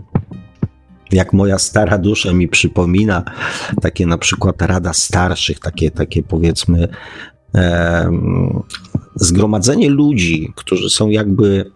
jak 1.13 1.33
moja 1.33 1.59
stara 1.59 1.99
dusza 1.99 2.33
mi 2.33 2.49
przypomina, 2.49 3.23
takie 3.83 4.07
na 4.07 4.19
przykład 4.19 4.63
rada 4.63 4.93
starszych, 4.93 5.61
takie, 5.61 5.91
takie 5.91 6.23
powiedzmy 6.23 6.89
zgromadzenie 9.15 9.91
ludzi, 9.91 10.53
którzy 10.55 10.91
są 10.91 11.09
jakby 11.09 11.71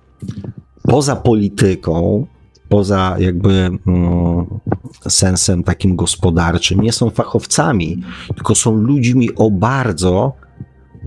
poza 0.83 1.17
polityką, 1.17 2.27
poza 2.69 3.17
jakby 3.19 3.51
mm, 3.51 4.47
sensem 5.09 5.63
takim 5.63 5.97
gospodarczym, 5.97 6.81
nie 6.81 6.93
są 6.93 7.11
fachowcami, 7.11 8.03
tylko 8.35 8.55
są 8.55 8.75
ludźmi 8.75 9.35
o 9.35 9.51
bardzo 9.51 10.33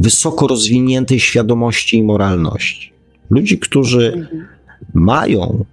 wysoko 0.01 0.47
rozwiniętej 0.47 1.19
świadomości 1.19 1.97
i 1.97 2.03
moralności. 2.03 2.93
Ludzi, 3.29 3.59
którzy 3.59 4.27
mają 4.93 5.65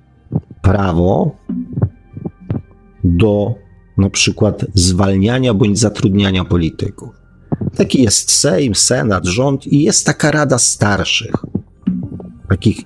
prawo 0.63 1.37
do 3.05 3.55
na 3.97 4.11
przykład 4.11 4.67
zwalniania 4.75 5.55
bądź 5.55 5.79
zatrudniania 5.79 6.45
polityków. 6.45 7.11
Taki 7.77 8.03
jest 8.03 8.31
Sejm, 8.31 8.75
Senat, 8.75 9.27
rząd 9.27 9.67
i 9.67 9.83
jest 9.83 10.07
taka 10.07 10.31
rada 10.31 10.59
starszych. 10.59 11.35
Takich 12.49 12.79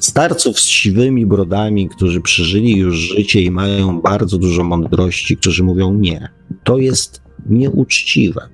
starców 0.00 0.60
z 0.60 0.66
siwymi 0.66 1.26
brodami, 1.26 1.88
którzy 1.88 2.20
przeżyli 2.20 2.76
już 2.76 2.94
życie 2.94 3.42
i 3.42 3.50
mają 3.50 4.00
bardzo 4.00 4.38
dużo 4.38 4.64
mądrości, 4.64 5.36
którzy 5.36 5.64
mówią 5.64 5.94
nie. 5.94 6.28
To 6.64 6.78
jest 6.78 7.22
nieuczciwe. 7.46 8.48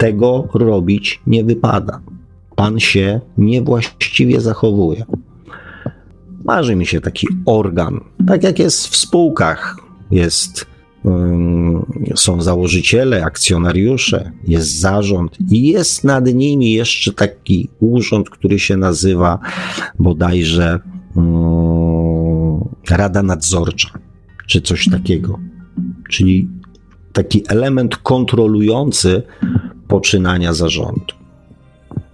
Tego 0.00 0.48
robić 0.54 1.20
nie 1.26 1.44
wypada. 1.44 2.00
Pan 2.56 2.80
się 2.80 3.20
niewłaściwie 3.38 4.40
zachowuje. 4.40 5.04
Marzy 6.44 6.76
mi 6.76 6.86
się 6.86 7.00
taki 7.00 7.26
organ, 7.46 8.00
tak 8.26 8.42
jak 8.42 8.58
jest 8.58 8.88
w 8.88 8.96
spółkach. 8.96 9.76
Jest 10.10 10.66
są 12.14 12.42
założyciele, 12.42 13.24
akcjonariusze, 13.24 14.32
jest 14.46 14.80
zarząd 14.80 15.38
i 15.50 15.68
jest 15.68 16.04
nad 16.04 16.26
nimi 16.26 16.72
jeszcze 16.72 17.12
taki 17.12 17.68
urząd, 17.80 18.30
który 18.30 18.58
się 18.58 18.76
nazywa 18.76 19.38
bodajże 19.98 20.80
Rada 22.90 23.22
Nadzorcza, 23.22 23.88
czy 24.46 24.60
coś 24.60 24.88
takiego. 24.90 25.38
Czyli 26.10 26.48
taki 27.12 27.42
element 27.48 27.96
kontrolujący 27.96 29.22
poczynania 29.88 30.54
zarządu. 30.54 31.14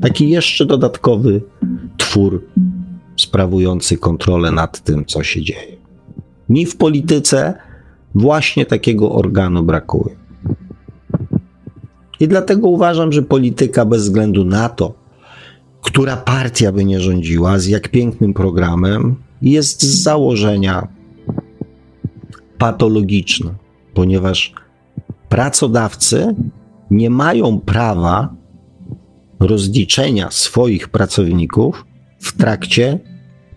Taki 0.00 0.28
jeszcze 0.28 0.66
dodatkowy 0.66 1.42
twór 1.96 2.44
sprawujący 3.16 3.98
kontrolę 3.98 4.50
nad 4.50 4.80
tym, 4.80 5.04
co 5.04 5.22
się 5.22 5.42
dzieje. 5.42 5.76
Mi 6.48 6.66
w 6.66 6.76
polityce 6.76 7.54
właśnie 8.14 8.66
takiego 8.66 9.12
organu 9.12 9.62
brakuje. 9.62 10.16
I 12.20 12.28
dlatego 12.28 12.68
uważam, 12.68 13.12
że 13.12 13.22
polityka 13.22 13.84
bez 13.84 14.02
względu 14.02 14.44
na 14.44 14.68
to, 14.68 14.94
która 15.82 16.16
partia 16.16 16.72
by 16.72 16.84
nie 16.84 17.00
rządziła, 17.00 17.58
z 17.58 17.66
jak 17.66 17.88
pięknym 17.88 18.34
programem, 18.34 19.16
jest 19.42 19.82
z 19.82 20.02
założenia 20.02 20.88
patologiczna, 22.58 23.54
ponieważ 23.94 24.54
pracodawcy 25.28 26.34
nie 26.90 27.10
mają 27.10 27.60
prawa 27.60 28.34
rozliczenia 29.40 30.30
swoich 30.30 30.88
pracowników 30.88 31.86
w 32.20 32.36
trakcie 32.36 32.98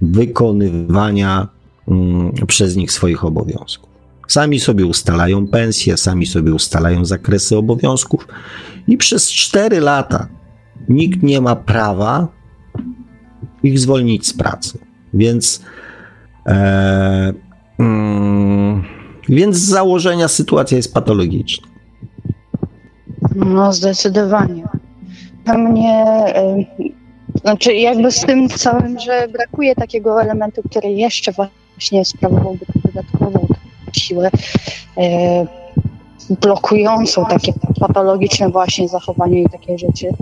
wykonywania 0.01 1.47
mm, 1.87 2.31
przez 2.47 2.75
nich 2.75 2.91
swoich 2.91 3.25
obowiązków. 3.25 3.89
Sami 4.27 4.59
sobie 4.59 4.85
ustalają 4.85 5.47
pensje, 5.47 5.97
sami 5.97 6.25
sobie 6.25 6.53
ustalają 6.53 7.05
zakresy 7.05 7.57
obowiązków 7.57 8.27
i 8.87 8.97
przez 8.97 9.31
4 9.31 9.79
lata 9.79 10.27
nikt 10.89 11.23
nie 11.23 11.41
ma 11.41 11.55
prawa 11.55 12.27
ich 13.63 13.79
zwolnić 13.79 14.27
z 14.27 14.33
pracy. 14.33 14.79
Więc, 15.13 15.63
e, 16.45 17.33
mm, 17.79 18.83
więc 19.29 19.55
z 19.55 19.69
założenia 19.69 20.27
sytuacja 20.27 20.77
jest 20.77 20.93
patologiczna. 20.93 21.67
No, 23.35 23.73
zdecydowanie. 23.73 24.63
Dla 25.45 25.57
mnie, 25.57 26.05
y, 26.79 27.39
znaczy 27.41 27.73
jakby 27.73 28.11
z 28.11 28.21
tym 28.21 28.49
całym, 28.49 28.99
że 28.99 29.27
brakuje 29.27 29.75
takiego 29.75 30.21
elementu, 30.21 30.61
który 30.69 30.91
jeszcze 30.91 31.31
właśnie 31.31 32.05
sprawowałby 32.05 32.65
dodatkową 32.85 33.47
siłę 33.93 34.29
y, 34.97 36.35
blokującą 36.41 37.25
takie 37.25 37.53
patologiczne 37.79 38.49
właśnie 38.49 38.87
zachowanie 38.87 39.41
i 39.41 39.49
takie 39.49 39.77
rzeczy. 39.77 40.07
Y, 40.07 40.13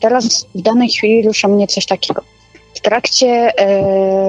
teraz 0.00 0.46
w 0.54 0.62
danej 0.62 0.88
chwili 0.88 1.26
rusza 1.26 1.48
mnie 1.48 1.66
coś 1.66 1.86
takiego. 1.86 2.22
W 2.74 2.80
trakcie 2.80 3.52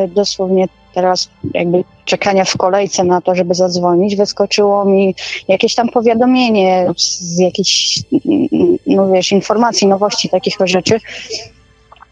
dosłownie 0.08 0.68
teraz 0.98 1.30
jakby 1.54 1.84
czekania 2.06 2.46
w 2.46 2.58
kolejce 2.58 3.04
na 3.04 3.22
to, 3.22 3.36
żeby 3.36 3.54
zadzwonić, 3.54 4.16
wyskoczyło 4.16 4.86
mi 4.86 5.16
jakieś 5.48 5.76
tam 5.76 5.90
powiadomienie 5.90 6.88
z 6.98 7.40
jakichś, 7.40 8.00
no 8.88 9.10
wiesz, 9.10 9.32
informacji, 9.32 9.88
nowości, 9.88 10.30
takich 10.30 10.58
rzeczy. 10.64 11.00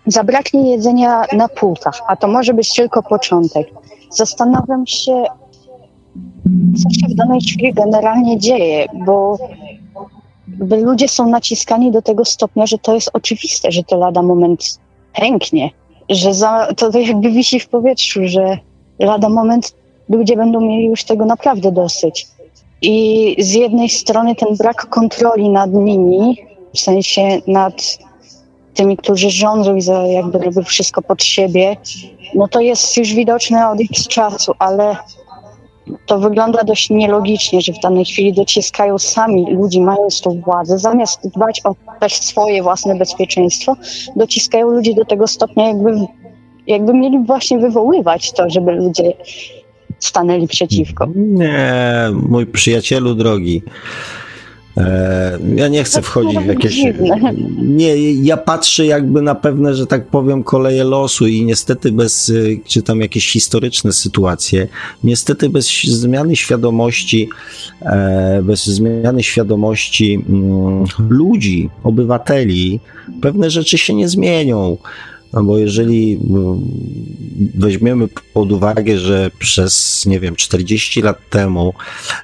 Zabraknie 0.07 0.71
jedzenia 0.71 1.23
na 1.33 1.47
półkach, 1.47 2.01
a 2.07 2.15
to 2.15 2.27
może 2.27 2.53
być 2.53 2.73
tylko 2.73 3.03
początek. 3.03 3.67
Zastanawiam 4.09 4.87
się, 4.87 5.23
co 6.83 6.89
się 6.89 7.07
w 7.09 7.15
danej 7.15 7.41
chwili 7.41 7.73
generalnie 7.73 8.39
dzieje, 8.39 8.85
bo 9.05 9.37
ludzie 10.59 11.07
są 11.07 11.29
naciskani 11.29 11.91
do 11.91 12.01
tego 12.01 12.25
stopnia, 12.25 12.65
że 12.65 12.77
to 12.77 12.95
jest 12.95 13.09
oczywiste, 13.13 13.71
że 13.71 13.83
to 13.83 13.97
lada 13.97 14.21
moment 14.21 14.79
pęknie, 15.13 15.69
że 16.09 16.33
za, 16.33 16.67
to 16.77 16.99
jakby 16.99 17.31
wisi 17.31 17.59
w 17.59 17.67
powietrzu, 17.67 18.19
że 18.23 18.57
lada 18.99 19.29
moment 19.29 19.75
ludzie 20.09 20.35
będą 20.35 20.61
mieli 20.61 20.85
już 20.85 21.03
tego 21.03 21.25
naprawdę 21.25 21.71
dosyć. 21.71 22.27
I 22.81 23.35
z 23.39 23.53
jednej 23.53 23.89
strony 23.89 24.35
ten 24.35 24.55
brak 24.55 24.89
kontroli 24.89 25.49
nad 25.49 25.73
nimi, 25.73 26.37
w 26.73 26.79
sensie 26.79 27.21
nad 27.47 27.97
tymi, 28.73 28.97
którzy 28.97 29.29
rządzą 29.29 29.75
i 29.75 29.81
za, 29.81 30.07
jakby 30.07 30.39
robią 30.39 30.63
wszystko 30.63 31.01
pod 31.01 31.23
siebie, 31.23 31.77
no 32.35 32.47
to 32.47 32.59
jest 32.59 32.97
już 32.97 33.13
widoczne 33.13 33.69
od 33.69 33.81
x 33.81 34.07
czasu, 34.07 34.53
ale 34.59 34.95
to 36.05 36.19
wygląda 36.19 36.63
dość 36.63 36.89
nielogicznie, 36.89 37.61
że 37.61 37.73
w 37.73 37.79
danej 37.79 38.05
chwili 38.05 38.33
dociskają 38.33 38.99
sami 38.99 39.53
ludzi, 39.53 39.81
mając 39.81 40.21
tą 40.21 40.41
władzę, 40.41 40.79
zamiast 40.79 41.27
dbać 41.27 41.61
o 41.63 41.75
też 41.99 42.13
swoje 42.13 42.63
własne 42.63 42.95
bezpieczeństwo, 42.95 43.75
dociskają 44.15 44.69
ludzi 44.69 44.95
do 44.95 45.05
tego 45.05 45.27
stopnia, 45.27 45.67
jakby, 45.67 45.91
jakby 46.67 46.93
mieli 46.93 47.19
właśnie 47.25 47.59
wywoływać 47.59 48.31
to, 48.31 48.49
żeby 48.49 48.71
ludzie 48.71 49.13
stanęli 49.99 50.47
przeciwko. 50.47 51.07
Nie, 51.15 52.09
mój 52.29 52.45
przyjacielu 52.45 53.15
drogi. 53.15 53.63
E, 54.77 55.39
ja 55.55 55.67
nie 55.67 55.83
chcę 55.83 56.01
wchodzić 56.01 56.39
w 56.39 56.45
jakieś. 56.45 56.83
Nie, 57.57 58.13
ja 58.13 58.37
patrzę 58.37 58.85
jakby 58.85 59.21
na 59.21 59.35
pewne, 59.35 59.75
że 59.75 59.87
tak 59.87 60.07
powiem, 60.07 60.43
koleje 60.43 60.83
losu 60.83 61.27
i 61.27 61.45
niestety 61.45 61.91
bez, 61.91 62.29
y, 62.29 62.59
czy 62.65 62.81
tam 62.81 63.01
jakieś 63.01 63.31
historyczne 63.31 63.93
sytuacje, 63.93 64.67
niestety 65.03 65.49
bez 65.49 65.83
zmiany 65.83 66.35
świadomości, 66.35 67.29
e, 67.81 68.41
bez 68.43 68.65
zmiany 68.65 69.23
świadomości 69.23 70.23
mm, 70.29 70.83
ludzi, 71.09 71.69
obywateli, 71.83 72.79
pewne 73.21 73.49
rzeczy 73.49 73.77
się 73.77 73.93
nie 73.93 74.09
zmienią. 74.09 74.77
No 75.35 75.43
bo 75.43 75.57
jeżeli 75.57 76.19
no, 76.29 76.57
weźmiemy 77.55 78.07
pod 78.33 78.51
uwagę, 78.51 78.97
że 78.97 79.31
przez, 79.39 80.03
nie 80.05 80.19
wiem, 80.19 80.35
40 80.35 81.01
lat 81.01 81.17
temu 81.29 81.73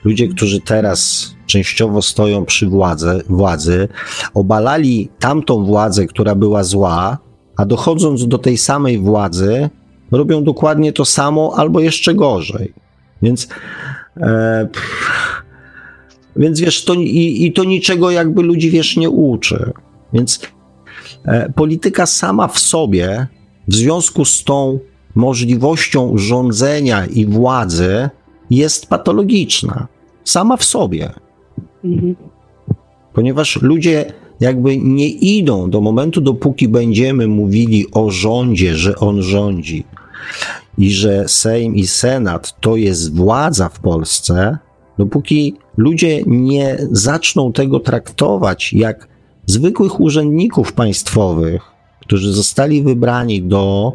ludzie, 0.04 0.28
którzy 0.28 0.62
teraz 0.62 1.32
częściowo 1.46 2.02
stoją 2.02 2.46
przy 2.46 2.68
władzy, 2.68 3.24
władzy 3.30 3.88
obalali 4.34 5.10
tamtą 5.20 5.66
władzę, 5.66 6.06
która 6.06 6.36
była 6.36 6.64
zła, 6.64 7.18
a 7.58 7.66
dochodząc 7.66 8.28
do 8.28 8.38
tej 8.38 8.58
samej 8.58 9.00
władzy, 9.00 9.70
robią 10.12 10.44
dokładnie 10.44 10.94
to 10.94 11.06
samo 11.06 11.54
albo 11.58 11.80
jeszcze 11.80 12.14
gorzej. 12.14 12.74
Więc, 13.22 13.48
e, 14.18 14.68
więc 16.36 16.60
wiesz, 16.60 16.86
to, 16.86 16.94
i, 16.94 17.46
i 17.46 17.54
to 17.54 17.64
niczego 17.64 18.12
jakby 18.12 18.44
ludzi, 18.44 18.72
wiesz, 18.72 18.98
nie 18.98 19.10
uczy. 19.10 19.72
Więc 20.14 20.40
polityka 21.56 22.06
sama 22.06 22.48
w 22.48 22.60
sobie, 22.60 23.28
w 23.68 23.76
związku 23.76 24.26
z 24.26 24.44
tą 24.44 24.80
możliwością 25.16 26.18
rządzenia 26.18 27.06
i 27.06 27.26
władzy, 27.26 28.10
jest 28.50 28.88
patologiczna. 28.88 29.88
Sama 30.24 30.58
w 30.58 30.64
sobie. 30.64 31.14
Mhm. 31.84 32.16
Ponieważ 33.14 33.62
ludzie 33.62 34.14
jakby 34.40 34.78
nie 34.78 35.08
idą 35.08 35.70
do 35.70 35.82
momentu, 35.82 36.22
dopóki 36.22 36.68
będziemy 36.68 37.28
mówili 37.28 37.86
o 37.92 38.12
rządzie, 38.12 38.76
że 38.76 38.96
on 38.96 39.22
rządzi 39.22 39.84
i 40.78 40.92
że 40.92 41.28
Sejm 41.28 41.76
i 41.76 41.88
Senat 41.88 42.60
to 42.60 42.76
jest 42.76 43.16
władza 43.16 43.70
w 43.70 43.80
Polsce, 43.80 44.58
dopóki 44.98 45.56
ludzie 45.78 46.24
nie 46.28 46.78
zaczną 46.92 47.54
tego 47.54 47.80
traktować 47.80 48.74
jak 48.74 49.08
zwykłych 49.52 50.00
urzędników 50.00 50.74
państwowych, 50.74 51.62
którzy 52.00 52.34
zostali 52.34 52.84
wybrani 52.84 53.44
do 53.44 53.94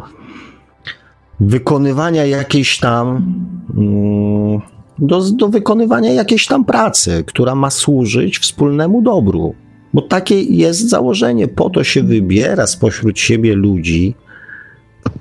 wykonywania 1.41 2.25
jakiejś 2.25 2.79
tam 2.79 3.35
mm, 3.77 4.61
do, 4.99 5.21
do 5.31 5.49
wykonywania 5.49 6.13
jakiejś 6.13 6.47
tam 6.47 6.65
pracy, 6.65 7.25
która 7.27 7.55
ma 7.55 7.71
służyć 7.71 8.39
wspólnemu 8.39 9.03
dobru. 9.03 9.55
Bo 9.95 10.03
takie 10.03 10.43
jest 10.43 10.89
założenie, 10.89 11.49
po 11.49 11.71
to 11.71 11.85
się 11.85 12.03
wybiera 12.03 12.67
spośród 12.67 13.19
siebie 13.19 13.55
ludzi, 13.55 14.15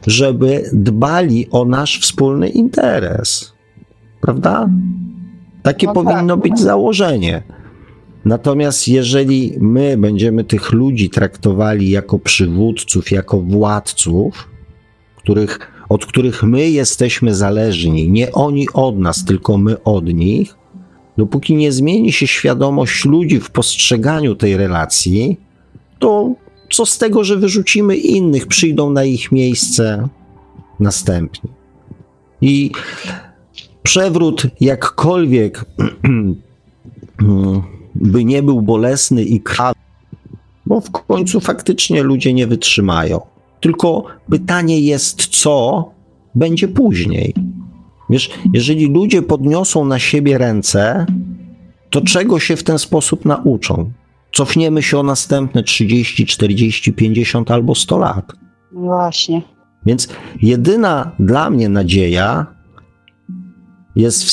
żeby 0.08 0.70
dbali 0.74 1.48
o 1.52 1.66
nasz 1.66 2.00
wspólny 2.00 2.50
interes. 2.50 3.54
Prawda? 4.22 4.70
Takie 5.64 5.88
no 5.88 5.94
powinno 5.94 6.38
tak. 6.38 6.44
być 6.44 6.60
założenie. 6.60 7.44
Natomiast 8.26 8.88
jeżeli 8.88 9.54
my 9.60 9.98
będziemy 9.98 10.44
tych 10.44 10.72
ludzi 10.72 11.10
traktowali 11.10 11.90
jako 11.90 12.20
przywódców, 12.20 13.12
jako 13.12 13.42
władców, 13.42 14.50
których, 15.16 15.60
od 15.90 16.06
których 16.06 16.44
my 16.44 16.70
jesteśmy 16.70 17.36
zależni, 17.36 18.10
nie 18.10 18.32
oni 18.32 18.68
od 18.74 19.00
nas, 19.00 19.26
tylko 19.26 19.58
my 19.58 19.84
od 19.84 20.14
nich, 20.14 20.56
dopóki 21.18 21.56
nie 21.56 21.72
zmieni 21.72 22.12
się 22.12 22.28
świadomość 22.28 23.06
ludzi 23.06 23.40
w 23.40 23.50
postrzeganiu 23.50 24.36
tej 24.36 24.58
relacji, 24.58 25.40
to 26.00 26.34
co 26.72 26.86
z 26.86 26.98
tego, 26.98 27.24
że 27.24 27.38
wyrzucimy 27.38 27.96
innych, 27.96 28.48
przyjdą 28.48 28.90
na 28.90 29.04
ich 29.04 29.32
miejsce 29.32 30.08
następni. 30.80 31.50
I 32.42 32.72
przewrót 33.84 34.48
jakkolwiek 34.62 35.66
by 37.96 38.26
nie 38.26 38.44
był 38.44 38.62
bolesny 38.62 39.24
i 39.24 39.42
krwawy, 39.42 39.80
bo 40.66 40.82
w 40.82 40.92
końcu 40.92 41.40
faktycznie 41.40 42.04
ludzie 42.04 42.34
nie 42.34 42.48
wytrzymają. 42.48 43.22
Tylko 43.60 44.04
pytanie 44.30 44.80
jest, 44.80 45.26
co 45.26 45.86
będzie 46.36 46.68
później. 46.68 47.34
Wiesz, 48.10 48.30
jeżeli 48.54 48.86
ludzie 48.88 49.22
podniosą 49.22 49.86
na 49.86 50.00
siebie 50.00 50.38
ręce, 50.38 51.06
to 51.90 52.02
czego 52.02 52.40
się 52.40 52.56
w 52.56 52.64
ten 52.64 52.80
sposób 52.80 53.26
nauczą? 53.26 53.92
Cofniemy 54.34 54.84
się 54.84 55.00
o 55.00 55.04
następne 55.04 55.64
30, 55.64 56.26
40, 56.26 56.94
50 56.94 57.52
albo 57.52 57.76
100 57.76 57.98
lat. 57.98 58.32
Właśnie. 58.72 59.42
Więc 59.86 60.08
jedyna 60.42 61.12
dla 61.20 61.50
mnie 61.50 61.70
nadzieja 61.70 62.55
jest 63.96 64.24
w, 64.24 64.32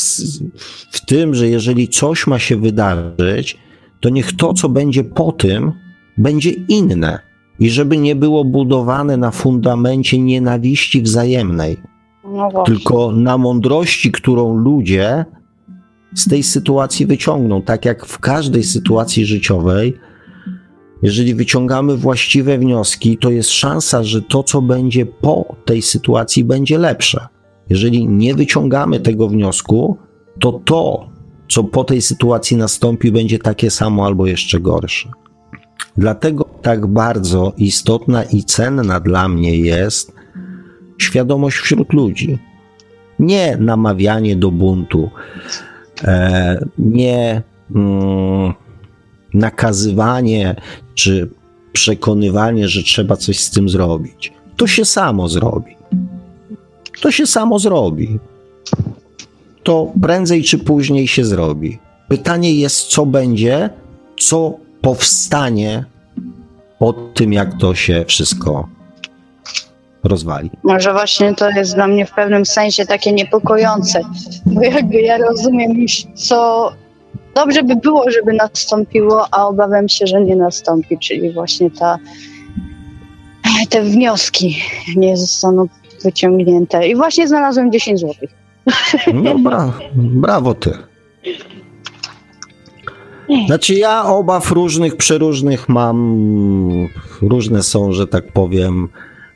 w, 0.91 1.07
tym, 1.07 1.35
że 1.35 1.49
jeżeli 1.49 1.89
coś 1.89 2.27
ma 2.27 2.39
się 2.39 2.57
wydarzyć, 2.57 3.59
to 4.01 4.09
niech 4.09 4.37
to, 4.37 4.55
co 4.55 4.69
będzie 4.69 5.05
po 5.05 5.33
tym, 5.33 5.73
będzie 6.19 6.51
inne 6.51 7.19
i 7.59 7.71
żeby 7.71 7.99
nie 7.99 8.17
było 8.17 8.45
budowane 8.45 9.17
na 9.17 9.31
fundamencie 9.31 10.19
nienawiści 10.19 11.03
wzajemnej, 11.03 11.77
no 12.25 12.63
tylko 12.67 13.13
na 13.13 13.39
mądrości, 13.39 14.13
którą 14.13 14.57
ludzie 14.57 15.25
z 16.15 16.29
tej 16.29 16.43
sytuacji 16.43 17.07
wyciągną. 17.07 17.63
Tak 17.63 17.85
jak 17.85 18.07
w 18.07 18.19
każdej 18.19 18.65
sytuacji 18.65 19.27
życiowej, 19.27 19.99
jeżeli 21.03 21.35
wyciągamy 21.35 21.97
właściwe 21.97 22.59
wnioski, 22.59 23.19
to 23.19 23.31
jest 23.31 23.51
szansa, 23.51 24.05
że 24.05 24.23
to, 24.23 24.43
co 24.43 24.63
będzie 24.63 25.07
po 25.07 25.57
tej 25.65 25.83
sytuacji, 25.83 26.45
będzie 26.45 26.79
lepsze. 26.79 27.27
Jeżeli 27.73 28.09
nie 28.09 28.35
wyciągamy 28.35 29.01
tego 29.01 29.29
wniosku, 29.29 29.97
to 30.41 30.53
to, 30.53 31.09
co 31.49 31.65
po 31.65 31.85
tej 31.85 32.03
sytuacji 32.03 32.57
nastąpi, 32.57 33.13
będzie 33.13 33.39
takie 33.39 33.71
samo 33.71 34.07
albo 34.07 34.27
jeszcze 34.27 34.61
gorsze. 34.61 35.09
Dlatego 35.97 36.45
tak 36.63 36.87
bardzo 36.87 37.53
istotna 37.57 38.23
i 38.25 38.45
cenna 38.45 39.01
dla 39.01 39.29
mnie 39.29 39.57
jest 39.57 40.13
świadomość 40.99 41.57
wśród 41.57 41.93
ludzi. 41.93 42.39
Nie 43.19 43.57
namawianie 43.57 44.37
do 44.37 44.51
buntu, 44.51 45.11
e, 46.05 46.67
nie 46.79 47.43
mm, 47.75 48.53
nakazywanie 49.35 50.57
czy 50.95 51.31
przekonywanie, 51.73 52.69
że 52.69 52.83
trzeba 52.83 53.17
coś 53.17 53.41
z 53.41 53.51
tym 53.51 53.69
zrobić. 53.69 54.33
To 54.57 54.67
się 54.67 54.85
samo 54.85 55.29
zrobi. 55.29 55.82
To 57.01 57.11
się 57.11 57.27
samo 57.27 57.59
zrobi. 57.59 58.19
To 59.63 59.93
prędzej 60.03 60.45
czy 60.45 60.59
później 60.59 61.09
się 61.09 61.25
zrobi. 61.25 61.79
Pytanie 62.09 62.55
jest, 62.55 62.87
co 62.87 63.07
będzie, 63.07 63.71
co 64.21 64.55
powstanie 64.81 65.85
po 66.79 66.93
tym, 66.93 67.33
jak 67.33 67.59
to 67.59 67.75
się 67.75 68.05
wszystko 68.09 68.69
rozwali. 70.05 70.51
Może 70.63 70.93
właśnie 70.93 71.35
to 71.35 71.51
jest 71.51 71.75
dla 71.75 71.87
mnie 71.87 72.07
w 72.07 72.13
pewnym 72.13 72.47
sensie 72.47 72.87
takie 72.87 73.13
niepokojące, 73.13 74.01
bo 74.47 74.63
jakby 74.63 75.01
ja 75.01 75.19
rozumiem 75.19 75.73
już, 75.73 76.07
co 76.15 76.73
dobrze 77.35 77.63
by 77.63 77.77
było, 77.77 78.11
żeby 78.11 78.33
nastąpiło, 78.33 79.27
a 79.31 79.47
obawiam 79.47 79.89
się, 79.89 80.07
że 80.07 80.21
nie 80.21 80.37
nastąpi, 80.37 80.99
czyli 80.99 81.33
właśnie 81.33 81.71
ta, 81.71 81.99
te 83.69 83.83
wnioski 83.83 84.63
nie 84.97 85.17
zostaną 85.17 85.69
wyciągnięte. 86.03 86.89
I 86.89 86.97
właśnie 86.97 87.29
znalazłem 87.29 87.73
10 87.73 88.01
zł. 88.01 88.15
No 89.15 89.39
bra 89.39 89.73
brawo 89.95 90.55
ty. 90.55 90.73
Znaczy 93.47 93.75
ja 93.75 94.05
obaw 94.05 94.51
różnych, 94.51 94.97
przeróżnych 94.97 95.69
mam, 95.69 96.89
różne 97.23 97.63
są, 97.63 97.93
że 97.93 98.07
tak 98.07 98.33
powiem, 98.33 98.89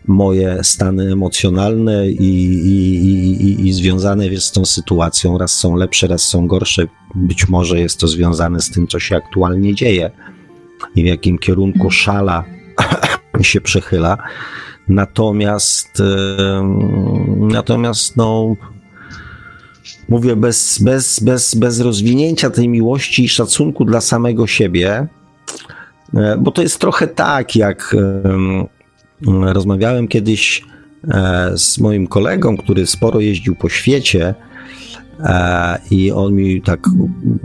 moje 0.07 0.65
stany 0.65 1.13
emocjonalne 1.13 2.09
i, 2.09 2.25
i, 2.67 3.07
i, 3.47 3.69
i, 3.69 3.73
związane 3.73 4.27
jest 4.27 4.47
z 4.47 4.53
tą 4.53 4.65
sytuacją. 4.65 5.39
Raz 5.39 5.53
są 5.53 5.77
lepsze, 5.77 6.07
raz 6.07 6.23
są 6.23 6.47
gorsze. 6.47 6.87
Być 7.15 7.49
może 7.49 7.81
jest 7.81 8.01
to 8.01 8.09
związane 8.09 8.61
z 8.61 8.71
tym, 8.71 8.87
co 8.87 9.01
się 9.01 9.17
aktualnie 9.17 9.75
dzieje 9.75 10.11
i 10.95 11.03
w 11.03 11.07
jakim 11.07 11.39
kierunku 11.39 11.91
szala 11.91 12.45
się 13.43 13.61
przechyla. 13.61 14.19
Natomiast, 14.89 16.03
natomiast 17.37 18.17
no, 18.17 18.57
mówię, 20.09 20.37
bez, 20.37 20.79
bez, 20.83 21.21
bez, 21.21 21.55
bez 21.55 21.81
rozwinięcia 21.81 22.51
tej 22.51 22.69
miłości 22.69 23.25
i 23.25 23.29
szacunku 23.29 23.85
dla 23.85 24.01
samego 24.01 24.47
siebie, 24.47 25.07
e, 26.15 26.37
bo 26.39 26.51
to 26.51 26.63
jest 26.63 26.81
trochę 26.81 27.09
tak, 27.09 27.57
jak 27.57 27.97
rozmawiałem 29.43 30.09
kiedyś 30.09 30.65
e, 31.09 31.53
z 31.57 31.79
moim 31.79 32.07
kolegą, 32.07 32.57
który 32.57 32.87
sporo 32.87 33.21
jeździł 33.21 33.57
po 33.57 33.69
świecie. 33.69 34.35
E, 35.21 35.79
I 35.91 36.13
on 36.13 36.35
mi 36.35 36.63
tak. 36.63 36.87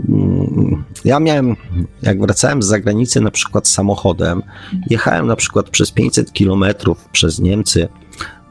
Mm, 0.08 0.84
ja 1.04 1.20
miałem, 1.20 1.56
jak 2.02 2.20
wracałem 2.20 2.62
z 2.62 2.66
zagranicy, 2.66 3.20
na 3.20 3.30
przykład 3.30 3.68
samochodem, 3.68 4.42
jechałem 4.90 5.26
na 5.26 5.36
przykład 5.36 5.70
przez 5.70 5.90
500 5.90 6.32
kilometrów 6.32 7.08
przez 7.12 7.38
Niemcy 7.38 7.88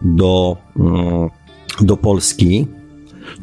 do, 0.02 0.58
mm, 0.80 1.30
do 1.82 1.98
Polski 1.98 2.68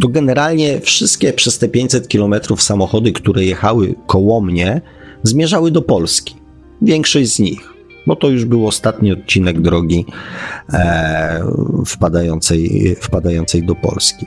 to 0.01 0.09
generalnie 0.09 0.81
wszystkie 0.81 1.33
przez 1.33 1.59
te 1.59 1.69
500 1.69 2.09
kilometrów 2.09 2.63
samochody, 2.63 3.13
które 3.13 3.45
jechały 3.45 3.95
koło 4.07 4.41
mnie, 4.41 4.81
zmierzały 5.23 5.71
do 5.71 5.83
Polski. 5.83 6.37
Większość 6.83 7.35
z 7.35 7.39
nich, 7.39 7.73
bo 8.09 8.17
to 8.17 8.29
już 8.29 8.45
był 8.45 8.67
ostatni 8.67 9.13
odcinek 9.13 9.61
drogi 9.61 10.07
e, 10.73 11.43
wpadającej, 11.87 12.97
wpadającej 13.01 13.63
do 13.63 13.75
Polski. 13.75 14.27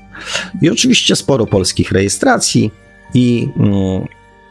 I 0.61 0.69
oczywiście 0.69 1.15
sporo 1.15 1.45
polskich 1.47 1.91
rejestracji, 1.91 2.71
i 3.13 3.49
mm, 3.57 4.05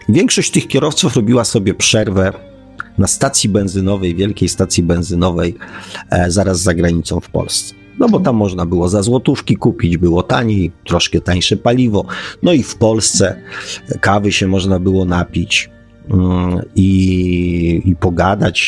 większość 0.09 0.51
tych 0.51 0.69
kierowców 0.69 1.17
robiła 1.17 1.45
sobie 1.45 1.75
przerwę 1.75 2.33
na 2.99 3.07
stacji 3.07 3.49
benzynowej, 3.49 4.15
wielkiej 4.15 4.49
stacji 4.49 4.83
benzynowej, 4.83 5.55
e, 6.11 6.31
zaraz 6.31 6.61
za 6.61 6.75
granicą 6.75 7.21
w 7.21 7.29
Polsce. 7.29 7.75
No 7.99 8.09
bo 8.09 8.21
tam 8.21 8.37
można 8.37 8.67
było 8.67 8.89
za 8.89 9.03
złotówki 9.03 9.57
kupić, 9.57 9.97
było 9.97 10.23
taniej, 10.23 10.73
troszkę 10.85 11.21
tańsze 11.21 11.57
paliwo. 11.57 12.05
No 12.43 12.53
i 12.53 12.63
w 12.63 12.75
Polsce 12.77 13.43
kawy 14.01 14.33
się 14.33 14.47
można 14.47 14.79
było 14.79 15.05
napić 15.05 15.71
i, 16.77 17.83
i 17.85 17.97
pogadać 17.97 18.61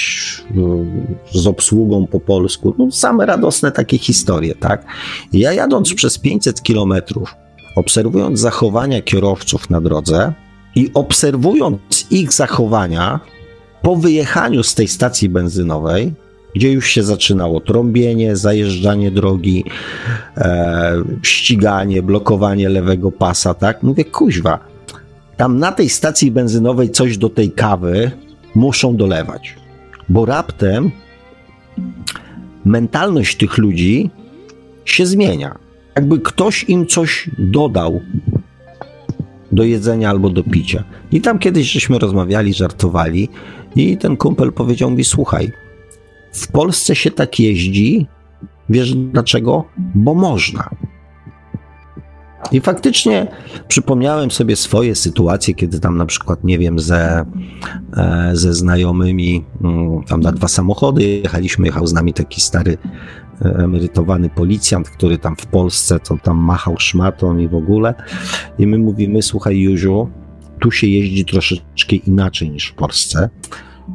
mm, 0.54 1.16
z 1.32 1.46
obsługą 1.46 2.06
po 2.06 2.20
polsku. 2.20 2.74
No, 2.78 2.90
same 2.90 3.26
radosne 3.26 3.72
takie 3.72 3.98
historie, 3.98 4.54
tak? 4.54 4.86
Ja 5.32 5.52
jadąc 5.52 5.94
przez 5.94 6.18
500 6.18 6.62
kilometrów, 6.62 7.34
obserwując 7.76 8.40
zachowania 8.40 9.02
kierowców 9.02 9.70
na 9.70 9.80
drodze 9.80 10.32
i 10.74 10.90
obserwując 10.94 11.80
ich 12.10 12.32
zachowania 12.32 13.20
po 13.82 13.96
wyjechaniu 13.96 14.62
z 14.62 14.74
tej 14.74 14.88
stacji 14.88 15.28
benzynowej, 15.28 16.12
gdzie 16.54 16.72
już 16.72 16.88
się 16.88 17.02
zaczynało 17.02 17.60
trąbienie, 17.60 18.36
zajeżdżanie 18.36 19.10
drogi, 19.10 19.64
e, 20.36 21.02
ściganie, 21.22 22.02
blokowanie 22.02 22.68
lewego 22.68 23.12
pasa, 23.12 23.54
tak? 23.54 23.82
Mówię, 23.82 24.04
kuźwa, 24.04 24.71
tam 25.36 25.58
na 25.58 25.72
tej 25.72 25.88
stacji 25.88 26.30
benzynowej 26.30 26.90
coś 26.90 27.18
do 27.18 27.28
tej 27.28 27.52
kawy 27.52 28.10
muszą 28.54 28.96
dolewać, 28.96 29.56
bo 30.08 30.24
raptem 30.24 30.90
mentalność 32.64 33.36
tych 33.36 33.58
ludzi 33.58 34.10
się 34.84 35.06
zmienia. 35.06 35.58
Jakby 35.96 36.20
ktoś 36.20 36.64
im 36.64 36.86
coś 36.86 37.30
dodał 37.38 38.00
do 39.52 39.64
jedzenia 39.64 40.10
albo 40.10 40.30
do 40.30 40.44
picia. 40.44 40.84
I 41.12 41.20
tam 41.20 41.38
kiedyś 41.38 41.72
żeśmy 41.72 41.98
rozmawiali, 41.98 42.54
żartowali, 42.54 43.28
i 43.76 43.96
ten 43.96 44.16
kumpel 44.16 44.52
powiedział 44.52 44.90
mi: 44.90 45.04
Słuchaj, 45.04 45.52
w 46.32 46.48
Polsce 46.48 46.96
się 46.96 47.10
tak 47.10 47.40
jeździ. 47.40 48.06
Wiesz 48.68 48.94
dlaczego? 48.94 49.64
Bo 49.94 50.14
można. 50.14 50.70
I 52.50 52.60
faktycznie 52.60 53.26
przypomniałem 53.68 54.30
sobie 54.30 54.56
swoje 54.56 54.94
sytuacje, 54.94 55.54
kiedy 55.54 55.80
tam 55.80 55.96
na 55.96 56.06
przykład, 56.06 56.44
nie 56.44 56.58
wiem, 56.58 56.78
ze, 56.78 57.24
e, 57.96 58.30
ze 58.32 58.54
znajomymi, 58.54 59.44
mm, 59.62 60.04
tam 60.04 60.20
na 60.20 60.32
dwa 60.32 60.48
samochody 60.48 61.02
jechaliśmy, 61.02 61.66
jechał 61.66 61.86
z 61.86 61.92
nami 61.92 62.12
taki 62.12 62.40
stary 62.40 62.78
e, 63.44 63.44
emerytowany 63.44 64.28
policjant, 64.28 64.90
który 64.90 65.18
tam 65.18 65.36
w 65.36 65.46
Polsce 65.46 66.00
to 66.00 66.16
tam 66.22 66.36
machał 66.36 66.74
szmatą 66.78 67.38
i 67.38 67.48
w 67.48 67.54
ogóle. 67.54 67.94
I 68.58 68.66
my 68.66 68.78
mówimy, 68.78 69.22
słuchaj 69.22 69.58
Józiu, 69.58 70.08
tu 70.60 70.70
się 70.70 70.86
jeździ 70.86 71.24
troszeczkę 71.24 71.96
inaczej 71.96 72.50
niż 72.50 72.66
w 72.66 72.74
Polsce. 72.74 73.30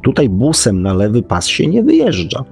Tutaj 0.04 0.30
busem 0.30 0.82
na 0.82 0.94
lewy 0.94 1.24
pas 1.24 1.48
się 1.48 1.68
nie 1.68 1.84
wyjeżdża. 1.84 2.44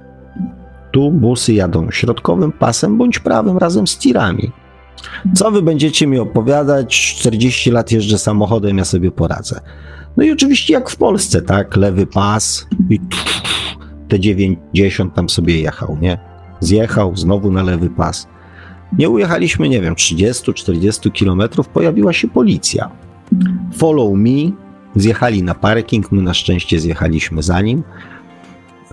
Tu 0.92 1.10
busy 1.10 1.52
jadą 1.52 1.90
środkowym 1.90 2.52
pasem 2.52 2.98
bądź 2.98 3.18
prawym 3.18 3.58
razem 3.58 3.86
z 3.86 3.98
tirami. 3.98 4.52
Co 5.34 5.50
wy 5.50 5.62
będziecie 5.62 6.06
mi 6.06 6.18
opowiadać? 6.18 7.14
40 7.18 7.70
lat 7.70 7.92
jeżdżę 7.92 8.18
samochodem, 8.18 8.78
ja 8.78 8.84
sobie 8.84 9.10
poradzę. 9.10 9.60
No 10.16 10.24
i 10.24 10.32
oczywiście 10.32 10.74
jak 10.74 10.90
w 10.90 10.96
Polsce, 10.96 11.42
tak? 11.42 11.76
Lewy 11.76 12.06
pas 12.06 12.66
i 12.90 13.00
te 14.08 14.20
90 14.20 15.14
tam 15.14 15.28
sobie 15.28 15.60
jechał, 15.60 15.98
nie? 16.00 16.18
Zjechał, 16.60 17.16
znowu 17.16 17.50
na 17.50 17.62
lewy 17.62 17.90
pas. 17.90 18.28
Nie 18.98 19.10
ujechaliśmy, 19.10 19.68
nie 19.68 19.80
wiem, 19.80 19.94
30-40 19.94 21.12
kilometrów, 21.12 21.68
pojawiła 21.68 22.12
się 22.12 22.28
policja. 22.28 22.90
Follow 23.76 24.14
me, 24.14 24.52
zjechali 24.96 25.42
na 25.42 25.54
parking, 25.54 26.12
my 26.12 26.22
na 26.22 26.34
szczęście 26.34 26.80
zjechaliśmy 26.80 27.42
za 27.42 27.60
nim. 27.60 27.82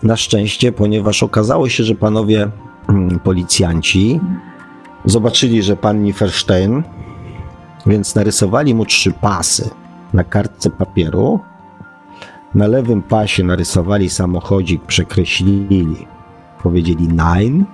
Na 0.03 0.17
szczęście, 0.17 0.71
ponieważ 0.71 1.23
okazało 1.23 1.69
się, 1.69 1.83
że 1.83 1.95
panowie 1.95 2.49
mm, 2.89 3.19
policjanci 3.19 4.19
zobaczyli, 5.05 5.63
że 5.63 5.75
pan 5.75 6.03
Nieferstein, 6.03 6.83
więc 7.85 8.15
narysowali 8.15 8.75
mu 8.75 8.85
trzy 8.85 9.11
pasy 9.11 9.69
na 10.13 10.23
kartce 10.23 10.69
papieru. 10.69 11.39
Na 12.55 12.67
lewym 12.67 13.01
pasie 13.01 13.43
narysowali 13.43 14.09
samochodzik, 14.09 14.81
przekreślili, 14.81 16.07
powiedzieli 16.63 17.07
nine. 17.07 17.65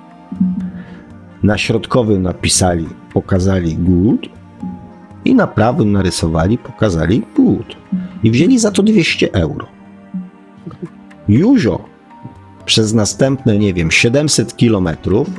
Na 1.44 1.58
środkowym 1.58 2.22
napisali, 2.22 2.90
pokazali 3.14 3.78
good. 3.78 4.30
I 5.26 5.36
na 5.36 5.48
prawym 5.48 5.92
narysowali, 5.92 6.58
pokazali 6.58 7.24
good. 7.36 7.76
I 8.24 8.32
wzięli 8.32 8.60
za 8.60 8.72
to 8.72 8.84
200 8.84 9.34
euro. 9.34 9.68
Juzio 11.28 11.80
przez 12.66 12.94
następne, 12.94 13.58
nie 13.58 13.74
wiem, 13.74 13.92
700 13.92 14.56
kilometrów 14.56 15.30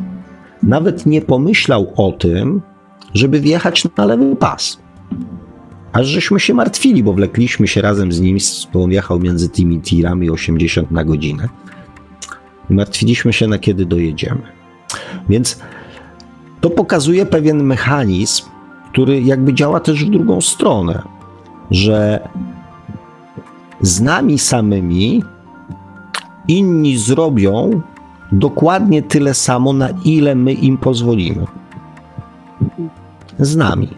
nawet 0.63 1.07
nie 1.07 1.21
pomyślał 1.21 1.93
o 1.97 2.13
tym, 2.13 2.63
żeby 3.15 3.41
wjechać 3.41 3.85
na 3.97 4.05
lewy 4.05 4.37
pas. 4.37 4.79
Aż 5.93 6.07
żeśmy 6.07 6.41
się 6.41 6.55
martwili, 6.55 7.03
bo 7.03 7.13
wlekliśmy 7.13 7.69
się 7.69 7.83
razem 7.83 8.13
z 8.13 8.21
nim, 8.21 8.39
bo 8.73 8.83
on 8.83 8.91
jechał 8.91 9.21
między 9.21 9.49
tymi 9.49 9.81
tirami 9.81 10.31
80 10.31 10.91
na 10.91 11.05
godzinę. 11.05 11.49
Martwiliśmy 12.69 13.33
się, 13.33 13.47
na 13.47 13.59
kiedy 13.59 13.87
dojedziemy. 13.87 14.43
Więc 15.29 15.61
to 16.61 16.71
pokazuje 16.71 17.27
pewien 17.27 17.63
mechanizm, 17.63 18.45
który 18.93 19.23
jakby 19.23 19.55
działa 19.55 19.81
też 19.81 20.05
w 20.05 20.11
drugą 20.11 20.41
stronę, 20.41 21.03
że 21.71 22.29
z 23.81 24.01
nami 24.01 24.39
samymi 24.39 25.23
inni 26.49 26.99
zrobią 26.99 27.81
dokładnie 28.33 29.03
tyle 29.03 29.35
samo, 29.35 29.73
na 29.73 29.89
ile 30.05 30.35
my 30.35 30.53
im 30.53 30.79
pozwolimy. 30.79 31.47
Z 33.39 33.57
nami. 33.57 33.89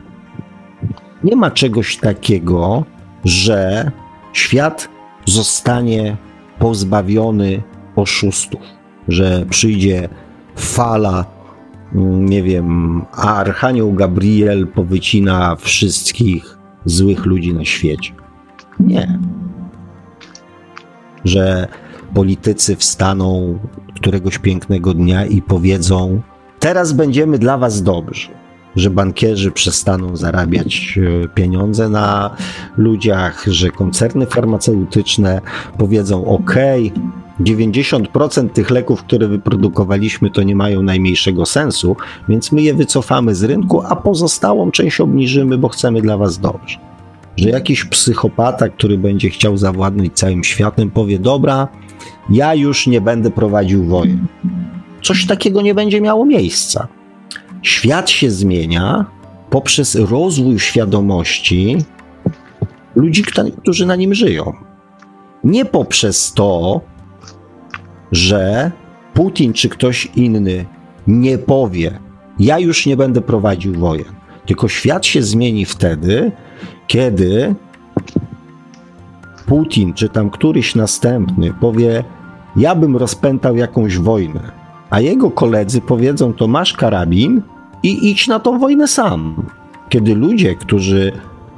Nie 1.25 1.37
ma 1.37 1.51
czegoś 1.51 1.97
takiego, 1.97 2.85
że 3.25 3.91
świat 4.33 4.89
zostanie 5.27 6.17
pozbawiony 6.59 7.63
oszustów, 7.97 8.61
że 9.09 9.47
przyjdzie 9.51 10.09
fala, 10.57 11.25
nie 11.95 12.43
wiem, 12.43 13.03
a 13.13 13.35
Archanioł 13.35 13.93
Gabriel 13.93 14.67
powycina 14.67 15.57
wszystkich 15.57 16.59
złych 16.85 17.27
ludzi 17.27 17.55
na 17.55 17.65
świecie. 17.65 18.13
Nie. 18.81 19.19
Że 21.25 21.69
politycy 22.15 22.77
wstaną 22.77 23.59
któregoś 23.95 24.39
pięknego 24.39 24.95
dnia 24.95 25.27
i 25.27 25.43
powiedzą: 25.43 26.23
Teraz 26.61 26.93
będziemy 26.93 27.39
dla 27.39 27.59
was 27.59 27.83
dobrzy. 27.83 28.29
Że 28.77 28.91
bankierzy 28.91 29.51
przestaną 29.51 30.17
zarabiać 30.17 30.99
e, 31.25 31.29
pieniądze 31.29 31.89
na 31.89 32.37
ludziach, 32.77 33.45
że 33.47 33.71
koncerny 33.71 34.27
farmaceutyczne 34.27 35.41
powiedzą: 35.79 36.25
OK, 36.25 36.55
90% 37.41 38.49
tych 38.49 38.71
leków, 38.71 39.03
które 39.03 39.29
wyprodukowaliśmy, 39.29 40.31
to 40.31 40.43
nie 40.43 40.57
mają 40.57 40.83
najmniejszego 40.83 41.47
sensu, 41.47 41.97
więc 42.29 42.53
my 42.53 42.63
je 42.63 42.75
wycofamy 42.75 43.35
z 43.35 43.45
rynku, 43.45 43.83
a 43.89 43.97
pozostałą 43.97 44.71
część 44.71 45.01
obniżymy, 45.01 45.59
bo 45.59 45.69
chcemy 45.69 46.03
dla 46.03 46.17
was 46.17 46.39
dobrze. 46.39 46.92
Że 47.37 47.49
jakiś 47.49 47.85
psychopata, 47.85 48.69
który 48.69 48.99
będzie 48.99 49.31
chciał 49.31 49.57
zawładnąć 49.57 50.13
całym 50.15 50.45
światem, 50.45 50.91
powie: 50.91 51.19
Dobra, 51.19 51.69
ja 52.31 52.55
już 52.55 52.87
nie 52.87 53.01
będę 53.01 53.31
prowadził 53.31 53.85
wojen. 53.85 54.27
Coś 55.03 55.27
takiego 55.27 55.63
nie 55.63 55.75
będzie 55.75 56.01
miało 56.01 56.27
miejsca. 56.27 56.89
Świat 57.63 58.11
się 58.11 58.31
zmienia 58.31 59.05
poprzez 59.51 59.95
rozwój 59.95 60.59
świadomości 60.59 61.77
ludzi, 62.95 63.25
którzy 63.63 63.87
na 63.87 63.97
nim 63.97 64.15
żyją. 64.15 64.53
Nie 65.45 65.65
poprzez 65.65 66.33
to, 66.33 66.81
że 68.13 68.71
Putin 69.15 69.53
czy 69.53 69.69
ktoś 69.69 70.09
inny 70.17 70.65
nie 71.07 71.39
powie, 71.39 71.99
ja 72.39 72.59
już 72.59 72.87
nie 72.87 72.97
będę 72.97 73.21
prowadził 73.21 73.75
wojen. 73.75 74.22
Tylko 74.47 74.69
świat 74.69 75.07
się 75.07 75.23
zmieni 75.23 75.65
wtedy, 75.65 76.33
kiedy 76.87 77.55
Putin 79.47 79.95
czy 79.95 80.09
tam 80.09 80.31
któryś 80.31 80.75
następny 80.75 81.53
powie, 81.61 82.05
ja 82.57 82.75
bym 82.75 82.97
rozpętał 82.97 83.57
jakąś 83.57 83.99
wojnę, 83.99 84.53
a 84.91 85.01
jego 85.01 85.31
koledzy 85.31 85.81
powiedzą, 85.81 86.33
to 86.33 86.49
masz 86.49 86.73
karabin 86.73 87.43
i 87.83 88.11
idź 88.11 88.29
na 88.29 88.41
tą 88.41 88.59
wojnę 88.59 88.89
sam. 88.89 89.47
Kiedy 89.89 90.15
ludzie, 90.15 90.57
którzy 90.57 91.13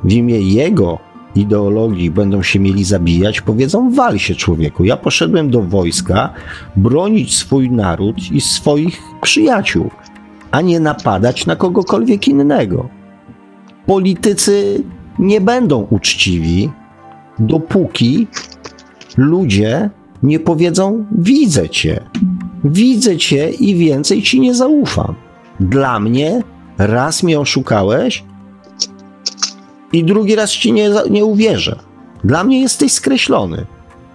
w 0.05 0.13
imię 0.13 0.41
jego 0.41 0.99
ideologii 1.35 2.11
będą 2.11 2.43
się 2.43 2.61
mieli 2.61 2.85
zabijać, 2.85 3.41
powiedzą: 3.41 3.91
wal 3.91 4.19
się 4.19 4.35
człowieku. 4.35 4.85
Ja 4.85 4.97
poszedłem 4.97 5.51
do 5.51 5.63
wojska 5.63 6.33
bronić 6.77 7.37
swój 7.37 7.71
naród 7.71 8.33
i 8.33 8.41
swoich 8.41 9.03
przyjaciół, 9.21 9.91
a 10.55 10.61
nie 10.61 10.81
napadać 10.81 11.47
na 11.47 11.57
kogokolwiek 11.57 12.29
innego. 12.29 12.89
Politycy 13.87 14.85
nie 15.19 15.41
będą 15.41 15.87
uczciwi, 15.91 16.71
dopóki 17.39 18.27
ludzie 19.17 19.91
nie 20.23 20.41
powiedzą: 20.41 21.07
Widzę 21.13 21.69
cię, 21.69 22.01
widzę 22.65 23.17
cię 23.17 23.51
i 23.51 23.75
więcej 23.75 24.23
ci 24.23 24.41
nie 24.41 24.55
zaufam. 24.55 25.15
Dla 25.61 26.01
mnie 26.01 26.43
raz 26.79 27.23
mnie 27.23 27.41
oszukałeś 27.41 28.25
i 29.93 30.05
drugi 30.05 30.35
raz 30.35 30.51
ci 30.51 30.73
nie, 30.73 30.91
nie 31.11 31.25
uwierzę. 31.25 31.79
Dla 32.25 32.45
mnie 32.45 32.61
jesteś 32.61 32.93
skreślony. 32.93 33.67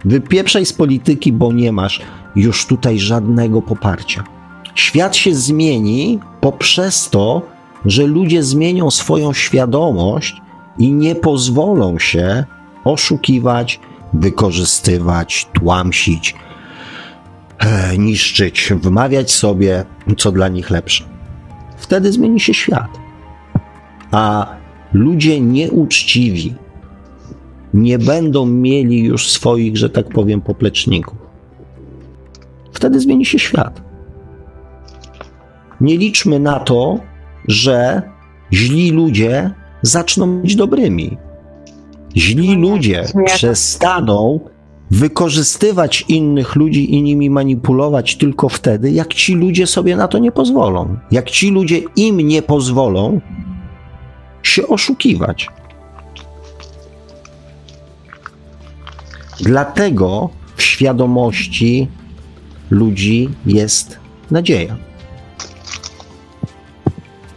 Wypieprzaj 0.05 0.65
z 0.65 0.73
polityki, 0.73 1.33
bo 1.33 1.53
nie 1.53 1.71
masz 1.71 2.01
już 2.35 2.65
tutaj 2.65 2.99
żadnego 2.99 3.61
poparcia. 3.61 4.38
Świat 4.75 5.15
się 5.15 5.35
zmieni 5.35 6.19
poprzez 6.41 7.09
to, 7.09 7.41
że 7.85 8.07
ludzie 8.07 8.43
zmienią 8.43 8.91
swoją 8.91 9.33
świadomość 9.33 10.41
i 10.77 10.91
nie 10.91 11.15
pozwolą 11.15 11.99
się 11.99 12.45
oszukiwać, 12.83 13.79
wykorzystywać, 14.13 15.47
tłamsić, 15.53 16.35
e, 17.59 17.97
niszczyć, 17.97 18.73
wmawiać 18.75 19.31
sobie, 19.31 19.85
co 20.17 20.31
dla 20.31 20.47
nich 20.47 20.69
lepsze. 20.69 21.03
Wtedy 21.77 22.11
zmieni 22.11 22.39
się 22.39 22.53
świat. 22.53 22.99
A 24.11 24.47
ludzie 24.93 25.41
nieuczciwi 25.41 26.55
nie 27.73 27.99
będą 27.99 28.45
mieli 28.45 29.03
już 29.03 29.29
swoich, 29.29 29.77
że 29.77 29.89
tak 29.89 30.09
powiem, 30.09 30.41
popleczników. 30.41 31.17
Wtedy 32.73 32.99
zmieni 32.99 33.25
się 33.25 33.39
świat. 33.39 33.88
Nie 35.81 35.97
liczmy 35.97 36.39
na 36.39 36.59
to, 36.59 36.99
że 37.47 38.01
źli 38.53 38.91
ludzie 38.91 39.51
zaczną 39.81 40.41
być 40.41 40.55
dobrymi. 40.55 41.17
Źli 42.15 42.55
ludzie 42.55 43.05
przestaną 43.25 44.39
wykorzystywać 44.91 46.05
innych 46.07 46.55
ludzi 46.55 46.95
i 46.95 47.01
nimi 47.01 47.29
manipulować 47.29 48.15
tylko 48.15 48.49
wtedy, 48.49 48.91
jak 48.91 49.13
ci 49.13 49.35
ludzie 49.35 49.67
sobie 49.67 49.95
na 49.95 50.07
to 50.07 50.17
nie 50.17 50.31
pozwolą. 50.31 50.97
Jak 51.11 51.29
ci 51.29 51.51
ludzie 51.51 51.81
im 51.95 52.17
nie 52.17 52.41
pozwolą 52.41 53.21
się 54.43 54.67
oszukiwać. 54.67 55.47
Dlatego 59.39 60.29
w 60.55 60.61
świadomości 60.63 61.87
ludzi 62.69 63.29
jest 63.45 63.99
nadzieja. 64.31 64.88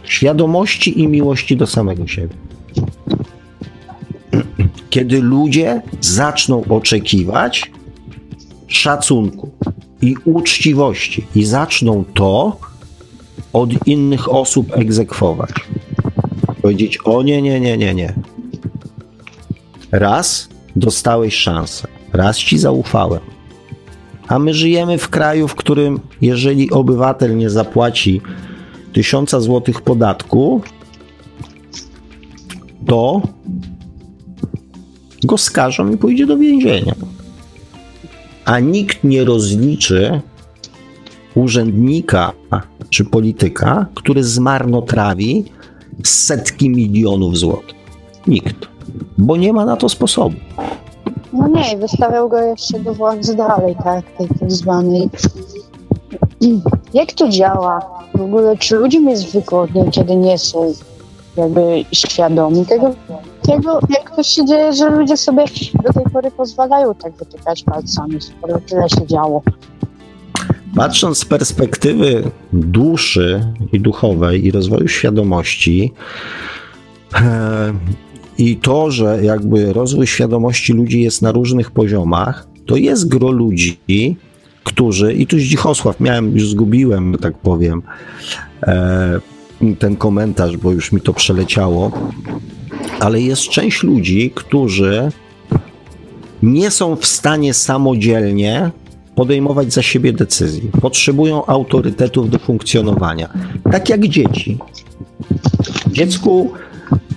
Świadomości 0.03 0.99
i 1.01 1.07
miłości 1.07 1.57
do 1.57 1.67
samego 1.67 2.07
siebie 2.07 2.35
kiedy 4.93 5.21
ludzie 5.21 5.81
zaczną 6.01 6.63
oczekiwać 6.69 7.71
szacunku 8.67 9.51
i 10.01 10.15
uczciwości 10.25 11.27
i 11.35 11.45
zaczną 11.45 12.03
to 12.13 12.57
od 13.53 13.87
innych 13.87 14.33
osób 14.33 14.77
egzekwować. 14.77 15.51
Powiedzieć: 16.61 16.99
O 17.05 17.23
nie, 17.23 17.41
nie, 17.41 17.59
nie, 17.59 17.77
nie, 17.77 17.93
nie. 17.93 18.13
Raz 19.91 20.49
dostałeś 20.75 21.35
szansę, 21.35 21.87
raz 22.13 22.37
ci 22.37 22.57
zaufałem. 22.57 23.21
A 24.27 24.39
my 24.39 24.53
żyjemy 24.53 24.97
w 24.97 25.09
kraju, 25.09 25.47
w 25.47 25.55
którym 25.55 25.99
jeżeli 26.21 26.71
obywatel 26.71 27.37
nie 27.37 27.49
zapłaci 27.49 28.21
tysiąca 28.93 29.39
złotych 29.39 29.81
podatku, 29.81 30.61
to 32.85 33.21
go 35.23 35.37
skażą 35.37 35.91
i 35.91 35.97
pójdzie 35.97 36.25
do 36.25 36.37
więzienia. 36.37 36.95
A 38.45 38.59
nikt 38.59 39.03
nie 39.03 39.23
rozliczy 39.23 40.21
urzędnika 41.35 42.31
czy 42.89 43.05
polityka, 43.05 43.85
który 43.95 44.23
zmarnotrawi 44.23 45.45
setki 46.03 46.69
milionów 46.69 47.37
złotych. 47.37 47.75
Nikt. 48.27 48.67
Bo 49.17 49.37
nie 49.37 49.53
ma 49.53 49.65
na 49.65 49.77
to 49.77 49.89
sposobu. 49.89 50.35
No 51.33 51.47
nie, 51.47 51.77
wystawiał 51.77 52.29
go 52.29 52.41
jeszcze 52.41 52.79
do 52.79 52.93
władzy 52.93 53.35
dalej, 53.35 53.75
tak, 53.83 54.05
tej 54.17 54.27
tak 54.27 54.51
zwanej. 54.51 55.09
Jak 56.93 57.13
to 57.13 57.29
działa? 57.29 57.79
W 58.15 58.21
ogóle, 58.21 58.57
czy 58.57 58.75
ludziom 58.75 59.09
jest 59.09 59.33
wygodnie, 59.33 59.91
kiedy 59.91 60.15
nie 60.15 60.37
są 60.37 60.73
jakby 61.37 61.85
świadomi 61.91 62.65
tego, 62.65 62.95
tego, 63.41 63.79
jak 63.89 64.15
to 64.15 64.23
się 64.23 64.45
dzieje, 64.45 64.73
że 64.73 64.89
ludzie 64.89 65.17
sobie 65.17 65.45
do 65.83 65.93
tej 65.93 66.03
pory 66.13 66.31
pozwalają 66.31 66.95
tak 66.95 67.13
wytykać 67.13 67.63
palcami, 67.63 68.21
skoro 68.21 68.59
tyle 68.69 68.89
się 68.89 69.07
działo. 69.07 69.41
Patrząc 70.75 71.17
z 71.17 71.25
perspektywy 71.25 72.31
duszy 72.53 73.53
i 73.73 73.79
duchowej 73.79 74.45
i 74.45 74.51
rozwoju 74.51 74.87
świadomości, 74.87 75.93
e, 77.15 77.73
i 78.37 78.57
to, 78.57 78.91
że 78.91 79.23
jakby 79.23 79.73
rozwój 79.73 80.07
świadomości 80.07 80.73
ludzi 80.73 81.01
jest 81.01 81.21
na 81.21 81.31
różnych 81.31 81.71
poziomach, 81.71 82.47
to 82.65 82.75
jest 82.75 83.07
gro 83.07 83.31
ludzi, 83.31 83.79
którzy, 84.63 85.13
i 85.13 85.27
tu 85.27 85.39
Zdzichosław, 85.39 85.99
miałem, 85.99 86.33
już 86.33 86.49
zgubiłem, 86.49 87.15
tak 87.21 87.37
powiem, 87.37 87.81
e, 88.63 89.19
ten 89.79 89.95
komentarz, 89.95 90.57
bo 90.57 90.71
już 90.71 90.91
mi 90.91 91.01
to 91.01 91.13
przeleciało, 91.13 91.91
ale 92.99 93.21
jest 93.21 93.49
część 93.49 93.83
ludzi, 93.83 94.31
którzy 94.35 95.11
nie 96.43 96.71
są 96.71 96.95
w 96.95 97.05
stanie 97.05 97.53
samodzielnie 97.53 98.71
podejmować 99.15 99.73
za 99.73 99.81
siebie 99.81 100.13
decyzji. 100.13 100.71
Potrzebują 100.81 101.45
autorytetów 101.45 102.29
do 102.29 102.39
funkcjonowania. 102.39 103.29
Tak 103.71 103.89
jak 103.89 104.07
dzieci. 104.07 104.57
Dziecku, 105.91 106.51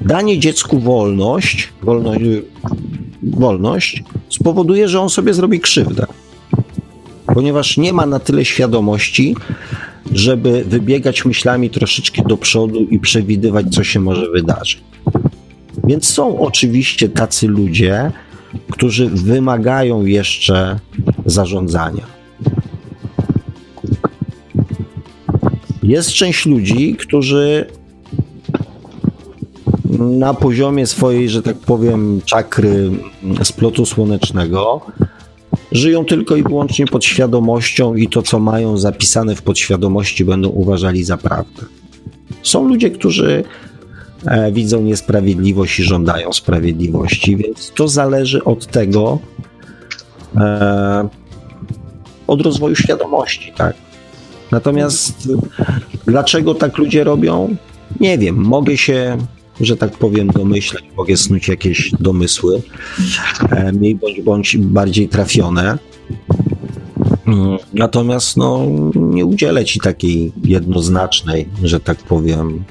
danie 0.00 0.38
dziecku 0.38 0.78
wolność, 0.78 1.72
wolność, 1.82 2.22
wolność 3.22 4.04
spowoduje, 4.28 4.88
że 4.88 5.00
on 5.00 5.10
sobie 5.10 5.34
zrobi 5.34 5.60
krzywdę. 5.60 6.06
Ponieważ 7.36 7.76
nie 7.76 7.92
ma 7.92 8.06
na 8.06 8.18
tyle 8.18 8.44
świadomości, 8.44 9.36
żeby 10.12 10.64
wybiegać 10.64 11.24
myślami 11.24 11.70
troszeczkę 11.70 12.22
do 12.22 12.36
przodu 12.36 12.80
i 12.90 12.98
przewidywać, 12.98 13.66
co 13.74 13.84
się 13.84 14.00
może 14.00 14.30
wydarzyć. 14.30 14.80
Więc 15.84 16.08
są 16.08 16.38
oczywiście 16.40 17.08
tacy 17.08 17.48
ludzie, 17.48 18.12
którzy 18.70 19.08
wymagają 19.08 20.04
jeszcze 20.04 20.78
zarządzania. 21.26 22.06
Jest 25.82 26.10
część 26.10 26.46
ludzi, 26.46 26.96
którzy 26.98 27.66
na 29.98 30.34
poziomie 30.34 30.86
swojej, 30.86 31.28
że 31.28 31.42
tak 31.42 31.56
powiem, 31.56 32.20
czakry 32.24 32.90
splotu 33.42 33.86
słonecznego 33.86 34.80
żyją 35.72 36.04
tylko 36.04 36.36
i 36.36 36.42
wyłącznie 36.42 36.86
pod 36.86 37.04
świadomością 37.04 37.94
i 37.94 38.08
to, 38.08 38.22
co 38.22 38.38
mają 38.38 38.76
zapisane 38.76 39.34
w 39.34 39.42
podświadomości, 39.42 40.24
będą 40.24 40.48
uważali 40.48 41.04
za 41.04 41.16
prawdę. 41.16 41.62
Są 42.42 42.68
ludzie, 42.68 42.90
którzy 42.90 43.44
e, 44.26 44.52
widzą 44.52 44.82
niesprawiedliwość 44.82 45.78
i 45.78 45.82
żądają 45.82 46.32
sprawiedliwości, 46.32 47.36
więc 47.36 47.72
to 47.74 47.88
zależy 47.88 48.44
od 48.44 48.66
tego, 48.66 49.18
e, 50.36 51.08
od 52.26 52.40
rozwoju 52.40 52.76
świadomości, 52.76 53.52
tak. 53.56 53.76
Natomiast 54.50 55.28
dlaczego 56.06 56.54
tak 56.54 56.78
ludzie 56.78 57.04
robią? 57.04 57.56
Nie 58.00 58.18
wiem. 58.18 58.36
Mogę 58.36 58.76
się 58.76 59.16
że 59.60 59.76
tak 59.76 59.92
powiem, 59.92 60.28
domyślać, 60.28 60.84
mogę 60.96 61.16
snuć 61.16 61.48
jakieś 61.48 61.92
domysły, 62.00 62.62
e, 63.50 63.72
mniej 63.72 63.94
bądź, 63.94 64.20
bądź 64.20 64.56
bardziej 64.56 65.08
trafione. 65.08 65.78
Mm, 67.26 67.58
natomiast 67.74 68.36
no, 68.36 68.66
nie 68.94 69.24
udzielę 69.26 69.64
ci 69.64 69.80
takiej 69.80 70.32
jednoznacznej, 70.44 71.48
że 71.62 71.80
tak 71.80 71.98
powiem, 71.98 72.64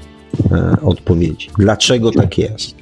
e, 0.51 0.77
odpowiedzi. 0.81 1.49
Dlaczego 1.57 2.11
tak 2.11 2.37
jest? 2.37 2.75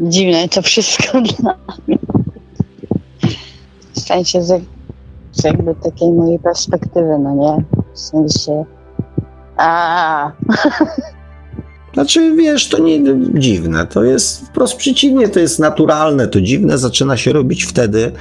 Dziwne 0.00 0.48
to 0.48 0.62
wszystko 0.62 1.20
dla 1.20 1.56
mnie. 1.86 1.98
W 3.92 4.00
sensie, 4.00 4.42
że 4.44 4.60
z 5.32 5.44
jakby 5.44 5.74
takiej 5.74 6.12
mojej 6.12 6.38
perspektywy, 6.38 7.18
no 7.18 7.34
nie? 7.34 7.64
W 7.94 7.98
sensie... 7.98 8.64
A. 9.56 10.32
Znaczy, 11.94 12.36
wiesz, 12.36 12.68
to 12.68 12.78
nie 12.78 13.00
dziwne, 13.34 13.86
to 13.86 14.04
jest 14.04 14.46
wprost 14.46 14.76
przeciwnie, 14.76 15.28
to 15.28 15.40
jest 15.40 15.58
naturalne, 15.58 16.28
to 16.28 16.40
dziwne 16.40 16.78
zaczyna 16.78 17.16
się 17.16 17.32
robić 17.32 17.64
wtedy, 17.64 18.12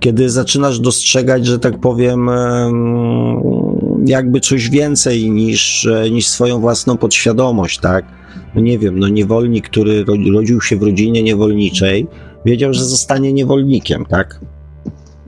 kiedy 0.00 0.30
zaczynasz 0.30 0.80
dostrzegać, 0.80 1.46
że 1.46 1.58
tak 1.58 1.80
powiem, 1.80 2.30
jakby 4.06 4.40
coś 4.40 4.70
więcej 4.70 5.30
niż, 5.30 5.88
niż 6.10 6.28
swoją 6.28 6.60
własną 6.60 6.96
podświadomość, 6.96 7.78
tak? 7.78 8.04
No 8.54 8.60
nie 8.60 8.78
wiem, 8.78 8.98
no 8.98 9.08
niewolnik, 9.08 9.68
który 9.68 10.04
rodził 10.32 10.60
się 10.60 10.76
w 10.76 10.82
rodzinie 10.82 11.22
niewolniczej, 11.22 12.06
wiedział, 12.46 12.74
że 12.74 12.84
zostanie 12.84 13.32
niewolnikiem, 13.32 14.04
tak? 14.04 14.40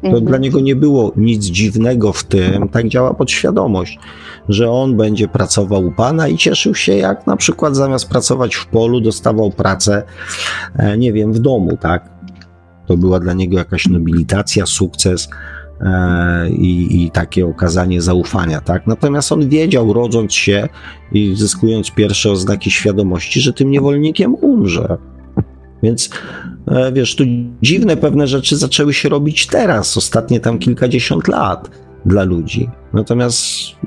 To 0.03 0.07
mhm. 0.07 0.25
dla 0.25 0.39
niego 0.39 0.61
nie 0.61 0.77
było 0.77 1.13
nic 1.17 1.45
dziwnego 1.45 2.13
w 2.13 2.25
tym, 2.25 2.69
tak 2.69 2.89
działa 2.89 3.15
podświadomość, 3.15 3.99
że 4.49 4.71
on 4.71 4.97
będzie 4.97 5.29
pracował 5.29 5.87
u 5.87 5.93
pana 5.93 6.29
i 6.29 6.37
cieszył 6.37 6.75
się, 6.75 6.95
jak 6.95 7.27
na 7.27 7.37
przykład 7.37 7.77
zamiast 7.77 8.09
pracować 8.09 8.55
w 8.55 8.67
polu, 8.67 9.01
dostawał 9.01 9.51
pracę, 9.51 10.03
e, 10.77 10.99
nie 10.99 11.13
wiem, 11.13 11.33
w 11.33 11.39
domu, 11.39 11.77
tak? 11.81 12.11
To 12.87 12.97
była 12.97 13.21
dla 13.21 13.33
niego 13.33 13.59
jakaś 13.59 13.89
nobilitacja, 13.89 14.67
sukces 14.67 15.29
e, 15.81 16.51
i, 16.51 17.05
i 17.05 17.11
takie 17.11 17.47
okazanie 17.47 18.03
zaufania, 18.03 18.61
tak? 18.61 18.87
Natomiast 18.87 19.33
on 19.33 19.49
wiedział, 19.49 19.93
rodząc 19.93 20.35
się 20.35 20.69
i 21.13 21.35
zyskując 21.37 21.91
pierwsze 21.91 22.31
oznaki 22.31 22.71
świadomości, 22.71 23.41
że 23.41 23.53
tym 23.53 23.71
niewolnikiem 23.71 24.35
umrze. 24.35 24.99
Więc 25.83 26.11
e, 26.69 26.93
wiesz, 26.93 27.17
tu 27.17 27.25
dziwne 27.63 27.97
pewne 27.97 28.27
rzeczy 28.27 28.57
zaczęły 28.57 28.95
się 28.95 29.09
robić 29.09 29.47
teraz, 29.47 29.97
ostatnie 29.97 30.41
tam 30.41 30.59
kilkadziesiąt 30.59 31.29
lat 31.29 31.71
dla 32.07 32.23
ludzi. 32.23 32.69
Natomiast 32.93 33.43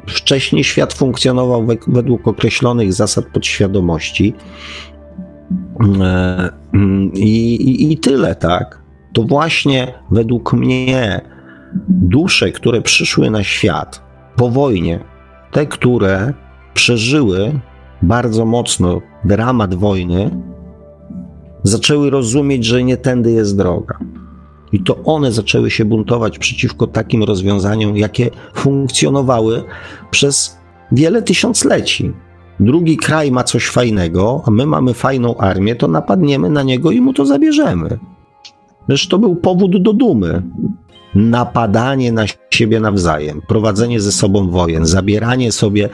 wcześniej 0.08 0.64
świat 0.64 0.94
funkcjonował 0.94 1.68
według 1.88 2.28
określonych 2.28 2.94
zasad 2.94 3.26
podświadomości. 3.26 4.34
E, 6.02 6.50
I, 7.14 7.56
i, 7.56 7.92
I 7.92 7.98
tyle, 7.98 8.36
tak? 8.36 8.82
To 9.14 9.24
właśnie 9.24 9.94
według 10.12 10.54
mnie 10.54 11.22
dusze, 11.90 12.52
które 12.52 12.82
przyszły 12.82 13.30
na 13.30 13.44
świat 13.44 14.04
po 14.36 14.50
wojnie, 14.50 15.00
te, 15.52 15.66
które 15.66 16.34
przeżyły 16.74 17.60
bardzo 18.02 18.46
mocno 18.46 19.02
dramat 19.26 19.76
wojny, 19.76 20.32
zaczęły 21.64 22.10
rozumieć, 22.10 22.66
że 22.66 22.84
nie 22.84 22.98
tędy 22.98 23.32
jest 23.32 23.58
droga. 23.58 23.98
I 24.72 24.80
to 24.80 25.04
one 25.04 25.32
zaczęły 25.32 25.72
się 25.72 25.86
buntować 25.86 26.40
przeciwko 26.40 26.88
takim 26.88 27.24
rozwiązaniom, 27.24 27.98
jakie 27.98 28.30
funkcjonowały 28.54 29.64
przez 30.12 30.58
wiele 30.92 31.22
tysiącleci. 31.22 32.14
Drugi 32.60 32.98
kraj 32.98 33.32
ma 33.32 33.44
coś 33.44 33.68
fajnego, 33.68 34.44
a 34.46 34.52
my 34.52 34.66
mamy 34.66 34.94
fajną 34.94 35.38
armię, 35.38 35.76
to 35.76 35.88
napadniemy 35.88 36.50
na 36.50 36.64
niego 36.64 36.92
i 36.92 37.02
mu 37.02 37.14
to 37.14 37.26
zabierzemy. 37.26 38.00
Zresztą 38.88 39.10
to 39.10 39.20
był 39.20 39.36
powód 39.36 39.82
do 39.82 39.94
dumy. 39.94 40.44
Napadanie 41.16 42.12
na 42.12 42.26
siebie 42.50 42.80
nawzajem, 42.80 43.42
prowadzenie 43.48 44.00
ze 44.00 44.12
sobą 44.12 44.50
wojen, 44.50 44.86
zabieranie 44.86 45.52
sobie 45.52 45.90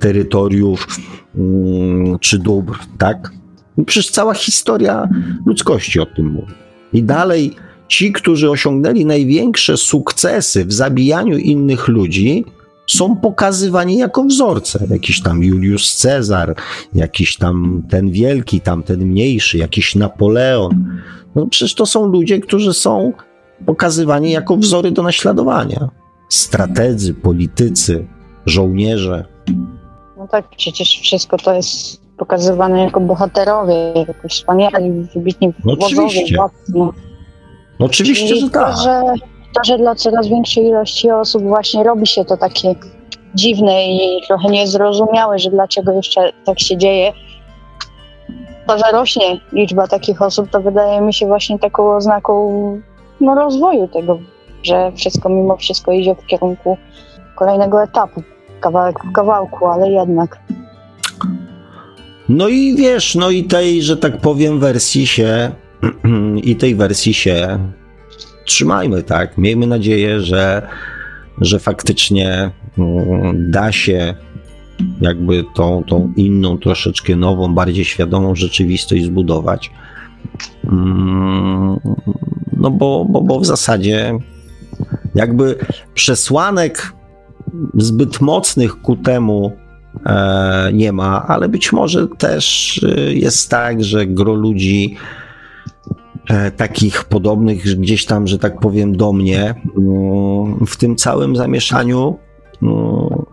terytoriów 0.00 0.86
mm, 1.34 2.18
czy 2.18 2.38
dóbr, 2.38 2.78
tak? 2.98 3.32
Przecież 3.86 4.10
cała 4.10 4.34
historia 4.34 5.08
ludzkości 5.46 6.00
o 6.00 6.06
tym 6.06 6.26
mówi. 6.26 6.52
I 6.92 7.02
dalej 7.02 7.56
ci, 7.88 8.12
którzy 8.12 8.50
osiągnęli 8.50 9.04
największe 9.04 9.76
sukcesy 9.76 10.64
w 10.64 10.72
zabijaniu 10.72 11.38
innych 11.38 11.88
ludzi, 11.88 12.44
są 12.86 13.16
pokazywani 13.16 13.98
jako 13.98 14.24
wzorce. 14.24 14.86
Jakiś 14.90 15.22
tam 15.22 15.42
Juliusz 15.42 15.94
Cezar, 15.94 16.54
jakiś 16.94 17.36
tam 17.36 17.82
ten 17.88 18.10
wielki, 18.10 18.60
tam 18.60 18.82
ten 18.82 19.00
mniejszy, 19.00 19.58
jakiś 19.58 19.94
Napoleon. 19.94 21.00
No 21.34 21.46
przecież 21.46 21.74
to 21.74 21.86
są 21.86 22.06
ludzie, 22.06 22.40
którzy 22.40 22.74
są 22.74 23.12
pokazywani 23.66 24.30
jako 24.30 24.56
wzory 24.56 24.90
do 24.90 25.02
naśladowania. 25.02 25.88
Strategzy, 26.28 27.14
politycy, 27.14 28.06
żołnierze. 28.46 29.24
No 30.18 30.28
tak, 30.28 30.48
przecież 30.56 31.00
wszystko 31.02 31.36
to 31.36 31.54
jest 31.54 32.01
pokazywane 32.22 32.84
jako 32.84 33.00
bohaterowie, 33.00 33.92
jako 33.94 34.28
wspaniali, 34.28 34.90
wybitni 35.14 35.52
no 35.64 35.72
oczywiście. 35.80 36.36
No. 36.68 36.92
no 37.80 37.86
oczywiście, 37.86 38.36
że 38.36 38.50
tak. 38.50 38.74
To 38.74 38.82
że, 38.82 39.02
to, 39.54 39.64
że 39.64 39.78
dla 39.78 39.94
coraz 39.94 40.28
większej 40.28 40.64
ilości 40.64 41.10
osób 41.10 41.42
właśnie 41.42 41.84
robi 41.84 42.06
się 42.06 42.24
to 42.24 42.36
takie 42.36 42.74
dziwne 43.34 43.86
i 43.86 44.22
trochę 44.26 44.48
niezrozumiałe, 44.48 45.38
że 45.38 45.50
dlaczego 45.50 45.92
jeszcze 45.92 46.32
tak 46.44 46.60
się 46.60 46.76
dzieje, 46.76 47.12
to, 48.66 48.78
że 48.78 48.84
rośnie 48.92 49.40
liczba 49.52 49.88
takich 49.88 50.22
osób, 50.22 50.50
to 50.50 50.60
wydaje 50.60 51.00
mi 51.00 51.14
się 51.14 51.26
właśnie 51.26 51.58
taką 51.58 51.96
oznaką 51.96 52.80
no, 53.20 53.34
rozwoju 53.34 53.88
tego, 53.88 54.18
że 54.62 54.92
wszystko 54.92 55.28
mimo 55.28 55.56
wszystko 55.56 55.92
idzie 55.92 56.14
w 56.14 56.26
kierunku 56.26 56.76
kolejnego 57.34 57.82
etapu, 57.82 58.22
kawałek 58.60 59.04
w 59.04 59.12
kawałku, 59.12 59.66
ale 59.66 59.90
jednak. 59.90 60.38
No 62.32 62.48
i 62.48 62.76
wiesz, 62.76 63.14
no 63.14 63.30
i 63.30 63.44
tej, 63.44 63.82
że 63.82 63.96
tak 63.96 64.20
powiem, 64.20 64.60
wersji 64.60 65.06
się 65.06 65.50
i 66.42 66.56
tej 66.56 66.74
wersji 66.74 67.14
się 67.14 67.58
trzymajmy, 68.44 69.02
tak? 69.02 69.38
Miejmy 69.38 69.66
nadzieję, 69.66 70.20
że, 70.20 70.68
że 71.40 71.58
faktycznie 71.58 72.50
mm, 72.78 73.50
da 73.50 73.72
się 73.72 74.14
jakby 75.00 75.44
tą, 75.54 75.84
tą 75.84 76.12
inną, 76.16 76.58
troszeczkę 76.58 77.16
nową, 77.16 77.54
bardziej 77.54 77.84
świadomą 77.84 78.34
rzeczywistość 78.34 79.04
zbudować. 79.04 79.70
Mm, 80.64 81.80
no 82.52 82.70
bo, 82.70 83.04
bo, 83.04 83.20
bo 83.20 83.40
w 83.40 83.46
zasadzie 83.46 84.18
jakby 85.14 85.56
przesłanek 85.94 86.92
zbyt 87.74 88.20
mocnych 88.20 88.80
ku 88.80 88.96
temu 88.96 89.61
nie 90.72 90.92
ma, 90.92 91.26
ale 91.26 91.48
być 91.48 91.72
może 91.72 92.08
też 92.08 92.80
e, 92.84 93.12
jest 93.12 93.50
tak, 93.50 93.84
że 93.84 94.06
gro 94.06 94.34
ludzi 94.34 94.96
e, 96.28 96.50
takich 96.50 97.04
podobnych 97.04 97.62
gdzieś 97.78 98.06
tam, 98.06 98.26
że 98.26 98.38
tak 98.38 98.60
powiem, 98.60 98.96
do 98.96 99.12
mnie 99.12 99.54
mm, 99.78 100.66
w 100.66 100.76
tym 100.76 100.96
całym 100.96 101.36
zamieszaniu 101.36 102.18
mm, 102.62 103.24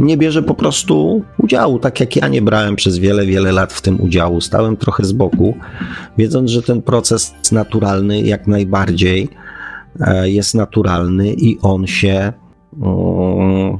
nie 0.00 0.16
bierze 0.16 0.42
po 0.42 0.54
prostu 0.54 1.24
udziału, 1.38 1.78
tak 1.78 2.00
jak 2.00 2.16
ja 2.16 2.28
nie 2.28 2.42
brałem 2.42 2.76
przez 2.76 2.98
wiele, 2.98 3.26
wiele 3.26 3.52
lat 3.52 3.72
w 3.72 3.82
tym 3.82 4.00
udziału. 4.00 4.40
Stałem 4.40 4.76
trochę 4.76 5.04
z 5.04 5.12
boku, 5.12 5.54
wiedząc, 6.18 6.50
że 6.50 6.62
ten 6.62 6.82
proces 6.82 7.34
naturalny 7.52 8.20
jak 8.20 8.46
najbardziej 8.46 9.28
e, 10.00 10.30
jest 10.30 10.54
naturalny 10.54 11.32
i 11.32 11.58
on 11.62 11.86
się 11.86 12.32
mm, 12.82 13.78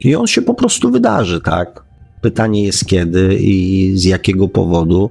i 0.00 0.14
on 0.14 0.26
się 0.26 0.42
po 0.42 0.54
prostu 0.54 0.90
wydarzy, 0.90 1.40
tak? 1.40 1.84
Pytanie 2.20 2.62
jest 2.62 2.86
kiedy 2.86 3.34
i 3.34 3.92
z 3.94 4.04
jakiego 4.04 4.48
powodu 4.48 5.10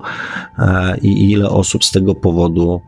e, 0.60 0.98
i 0.98 1.32
ile 1.32 1.50
osób 1.50 1.86
z 1.86 1.92
tego 1.92 2.16
powodu 2.16 2.82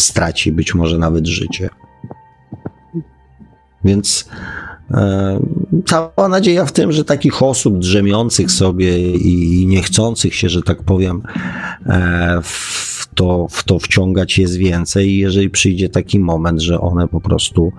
straci 0.00 0.52
być 0.52 0.74
może 0.74 0.98
nawet 0.98 1.26
życie. 1.26 1.68
Więc 3.84 4.28
E, 4.90 5.40
cała 5.86 6.28
nadzieja 6.28 6.64
w 6.64 6.72
tym, 6.72 6.92
że 6.92 7.04
takich 7.04 7.42
osób 7.42 7.78
drzemiących 7.78 8.50
sobie 8.50 9.12
i 9.12 9.66
niechcących 9.66 10.34
się, 10.34 10.48
że 10.48 10.62
tak 10.62 10.82
powiem, 10.82 11.22
e, 11.86 12.38
w 12.42 13.08
to, 13.14 13.46
w 13.50 13.64
to 13.64 13.78
wciągać 13.78 14.38
jest 14.38 14.56
więcej. 14.56 15.08
I 15.08 15.18
jeżeli 15.18 15.50
przyjdzie 15.50 15.88
taki 15.88 16.18
moment, 16.20 16.60
że 16.60 16.80
one 16.80 17.08
po 17.08 17.20
prostu 17.20 17.72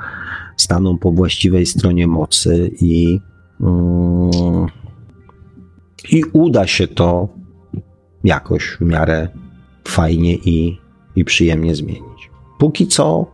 staną 0.61 0.97
po 0.97 1.11
właściwej 1.11 1.65
stronie 1.65 2.07
mocy 2.07 2.71
i, 2.81 3.19
mm, 3.61 4.67
i 6.11 6.23
uda 6.33 6.67
się 6.67 6.87
to 6.87 7.29
jakoś 8.23 8.77
w 8.79 8.81
miarę 8.81 9.27
fajnie 9.87 10.35
i, 10.35 10.77
i 11.15 11.25
przyjemnie 11.25 11.75
zmienić. 11.75 12.29
Póki 12.59 12.87
co 12.87 13.31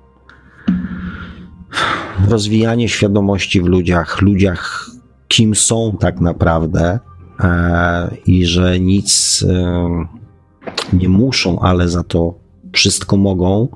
rozwijanie 2.30 2.90
świadomości 2.90 3.62
w 3.62 3.66
ludziach, 3.66 4.22
ludziach, 4.22 4.90
kim 5.28 5.56
są 5.56 5.98
tak 6.00 6.20
naprawdę 6.20 7.00
e, 7.40 8.18
i 8.26 8.46
że 8.46 8.80
nic 8.80 9.44
e, 9.50 10.06
nie 10.94 11.10
muszą, 11.10 11.60
ale 11.60 11.90
za 11.90 12.04
to 12.04 12.34
wszystko 12.74 13.18
mogą, 13.18 13.68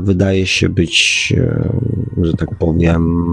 wydaje 0.00 0.46
się 0.46 0.68
być, 0.68 1.32
e, 1.36 1.68
że 2.22 2.32
tak 2.32 2.58
powiem, 2.58 3.24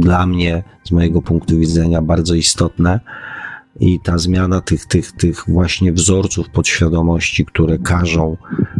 dla 0.00 0.26
mnie, 0.26 0.62
z 0.84 0.90
mojego 0.90 1.22
punktu 1.22 1.58
widzenia, 1.58 2.02
bardzo 2.02 2.34
istotne. 2.34 3.00
I 3.80 4.00
ta 4.00 4.18
zmiana 4.18 4.60
tych, 4.60 4.86
tych, 4.86 5.12
tych 5.12 5.44
właśnie 5.48 5.92
wzorców 5.92 6.50
podświadomości, 6.50 7.44
które 7.44 7.78
każą 7.78 8.36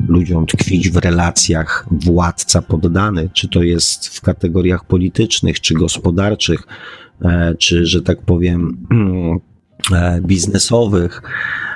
ludziom 0.09 0.47
tkwić 0.47 0.91
w 0.91 0.97
relacjach 0.97 1.87
władca-poddany, 1.91 3.29
czy 3.33 3.49
to 3.49 3.63
jest 3.63 4.09
w 4.09 4.21
kategoriach 4.21 4.85
politycznych, 4.85 5.61
czy 5.61 5.75
gospodarczych, 5.75 6.63
e, 7.23 7.55
czy, 7.59 7.87
że 7.87 8.03
tak 8.03 8.23
powiem, 8.23 8.87
e, 9.93 10.21
biznesowych, 10.21 11.23
e, 11.23 11.70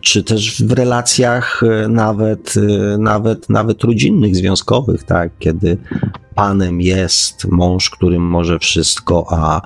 czy 0.00 0.24
też 0.24 0.62
w 0.62 0.72
relacjach 0.72 1.62
nawet, 1.88 2.54
nawet, 2.98 3.50
nawet 3.50 3.84
rodzinnych, 3.84 4.36
związkowych, 4.36 5.04
tak, 5.04 5.32
kiedy 5.38 5.76
panem 6.34 6.80
jest 6.80 7.44
mąż, 7.44 7.90
którym 7.90 8.22
może 8.22 8.58
wszystko, 8.58 9.26
a 9.30 9.60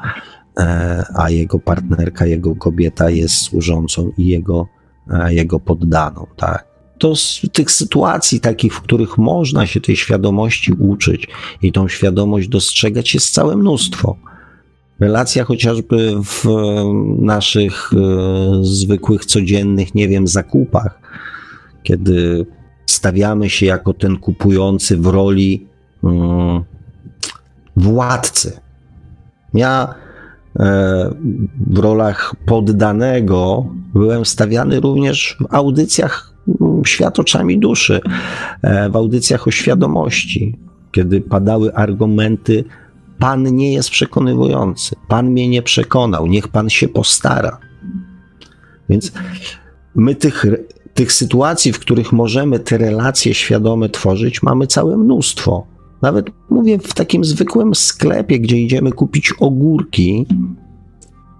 E, 0.58 1.04
a 1.14 1.30
jego 1.30 1.58
partnerka, 1.58 2.26
jego 2.26 2.56
kobieta 2.56 3.10
jest 3.10 3.34
służącą 3.34 4.12
i 4.18 4.26
jego, 4.26 4.68
e, 5.10 5.34
jego 5.34 5.60
poddaną, 5.60 6.26
tak. 6.36 6.66
To 6.98 7.16
z 7.16 7.40
tych 7.52 7.70
sytuacji 7.70 8.40
takich, 8.40 8.74
w 8.74 8.80
których 8.80 9.18
można 9.18 9.66
się 9.66 9.80
tej 9.80 9.96
świadomości 9.96 10.72
uczyć 10.72 11.28
i 11.62 11.72
tą 11.72 11.88
świadomość 11.88 12.48
dostrzegać 12.48 13.14
jest 13.14 13.34
całe 13.34 13.56
mnóstwo. 13.56 14.16
Relacja 15.04 15.44
chociażby 15.44 16.12
w 16.24 16.44
naszych 17.18 17.90
e, 17.92 17.98
zwykłych, 18.64 19.24
codziennych, 19.24 19.94
nie 19.94 20.08
wiem, 20.08 20.26
zakupach, 20.26 20.98
kiedy 21.82 22.46
stawiamy 22.86 23.50
się 23.50 23.66
jako 23.66 23.94
ten 23.94 24.16
kupujący 24.16 24.96
w 24.96 25.06
roli 25.06 25.66
mm, 26.04 26.64
władcy. 27.76 28.60
Ja 29.54 29.94
E, 30.60 31.10
w 31.66 31.78
rolach 31.78 32.34
poddanego 32.46 33.66
byłem 33.94 34.24
stawiany 34.24 34.80
również 34.80 35.36
w 35.40 35.54
audycjach 35.54 36.34
mm, 36.60 36.84
świat 36.84 37.18
oczami 37.18 37.58
duszy, 37.58 38.00
e, 38.62 38.90
w 38.90 38.96
audycjach 38.96 39.48
o 39.48 39.50
świadomości, 39.50 40.58
kiedy 40.92 41.20
padały 41.20 41.74
argumenty 41.74 42.64
Pan 43.18 43.56
nie 43.56 43.72
jest 43.72 43.90
przekonywujący, 43.90 44.96
Pan 45.08 45.30
mnie 45.30 45.48
nie 45.48 45.62
przekonał, 45.62 46.26
niech 46.26 46.48
Pan 46.48 46.70
się 46.70 46.88
postara. 46.88 47.58
Więc 48.88 49.12
my 49.94 50.14
tych, 50.14 50.46
tych 50.94 51.12
sytuacji, 51.12 51.72
w 51.72 51.78
których 51.78 52.12
możemy 52.12 52.58
te 52.58 52.78
relacje 52.78 53.34
świadome 53.34 53.88
tworzyć, 53.88 54.42
mamy 54.42 54.66
całe 54.66 54.96
mnóstwo. 54.96 55.66
Nawet 56.02 56.26
mówię 56.50 56.78
w 56.78 56.94
takim 56.94 57.24
zwykłym 57.24 57.74
sklepie, 57.74 58.38
gdzie 58.40 58.56
idziemy 58.56 58.92
kupić 58.92 59.32
ogórki, 59.40 60.26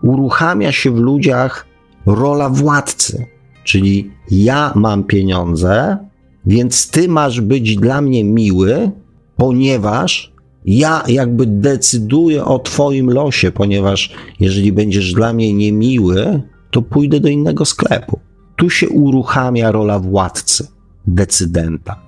uruchamia 0.02 0.72
się 0.72 0.90
w 0.90 0.98
ludziach 0.98 1.66
rola 2.06 2.48
władcy. 2.48 3.26
Czyli 3.64 4.10
ja 4.30 4.72
mam 4.74 5.04
pieniądze, 5.04 5.98
więc 6.46 6.90
ty 6.90 7.08
masz 7.08 7.40
być 7.40 7.76
dla 7.76 8.00
mnie 8.00 8.24
miły, 8.24 8.90
ponieważ 9.36 10.33
ja 10.64 11.02
jakby 11.08 11.46
decyduję 11.46 12.44
o 12.44 12.58
twoim 12.58 13.10
losie, 13.10 13.52
ponieważ 13.52 14.14
jeżeli 14.40 14.72
będziesz 14.72 15.12
dla 15.12 15.32
mnie 15.32 15.54
niemiły, 15.54 16.42
to 16.70 16.82
pójdę 16.82 17.20
do 17.20 17.28
innego 17.28 17.64
sklepu. 17.64 18.18
Tu 18.56 18.70
się 18.70 18.88
uruchamia 18.88 19.70
rola 19.70 19.98
władcy, 19.98 20.66
decydenta. 21.06 22.00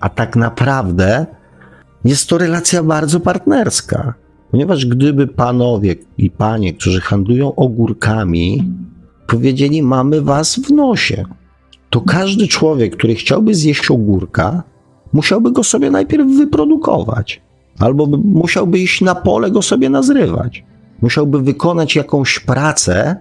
A 0.00 0.08
tak 0.08 0.36
naprawdę 0.36 1.26
jest 2.04 2.28
to 2.28 2.38
relacja 2.38 2.82
bardzo 2.82 3.20
partnerska, 3.20 4.14
ponieważ 4.50 4.86
gdyby 4.86 5.26
panowie 5.26 5.96
i 6.18 6.30
panie, 6.30 6.74
którzy 6.74 7.00
handlują 7.00 7.54
ogórkami, 7.54 8.72
powiedzieli: 9.26 9.82
Mamy 9.82 10.22
was 10.22 10.56
w 10.56 10.70
nosie, 10.70 11.24
to 11.90 12.00
każdy 12.00 12.48
człowiek, 12.48 12.96
który 12.96 13.14
chciałby 13.14 13.54
zjeść 13.54 13.90
ogórka, 13.90 14.62
musiałby 15.12 15.52
go 15.52 15.64
sobie 15.64 15.90
najpierw 15.90 16.28
wyprodukować, 16.28 17.43
albo 17.78 18.06
by, 18.06 18.18
musiałby 18.18 18.78
iść 18.78 19.00
na 19.00 19.14
pole 19.14 19.50
go 19.50 19.62
sobie 19.62 19.90
nazrywać. 19.90 20.64
Musiałby 21.02 21.42
wykonać 21.42 21.96
jakąś 21.96 22.40
pracę, 22.40 23.16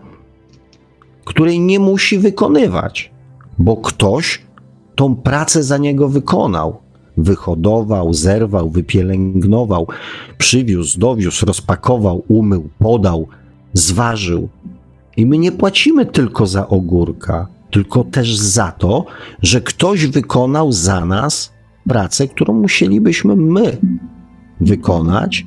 której 1.26 1.60
nie 1.60 1.80
musi 1.80 2.20
wykonywać, 2.20 3.12
bo 3.58 3.78
ktoś 3.78 4.42
tą 4.96 5.16
pracę 5.16 5.64
za 5.64 5.78
niego 5.78 6.10
wykonał. 6.10 6.78
Wyhodował, 7.18 8.14
zerwał, 8.14 8.70
wypielęgnował, 8.70 9.88
przywiózł, 10.38 11.00
dowiózł, 11.00 11.46
rozpakował, 11.46 12.24
umył, 12.28 12.70
podał, 12.80 13.28
zważył. 13.74 14.50
I 15.18 15.26
my 15.26 15.38
nie 15.38 15.52
płacimy 15.52 16.06
tylko 16.06 16.48
za 16.48 16.68
ogórka, 16.68 17.48
tylko 17.72 18.04
też 18.04 18.36
za 18.36 18.72
to, 18.72 19.06
że 19.42 19.62
ktoś 19.62 20.06
wykonał 20.06 20.72
za 20.72 21.06
nas 21.06 21.54
pracę, 21.88 22.28
którą 22.28 22.54
musielibyśmy 22.54 23.36
my 23.36 23.78
wykonać, 24.66 25.46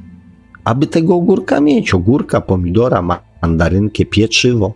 aby 0.64 0.86
tego 0.86 1.14
ogórka 1.14 1.60
mieć. 1.60 1.94
Ogórka, 1.94 2.40
pomidora, 2.40 3.20
mandarynkę, 3.42 4.04
pieczywo, 4.04 4.74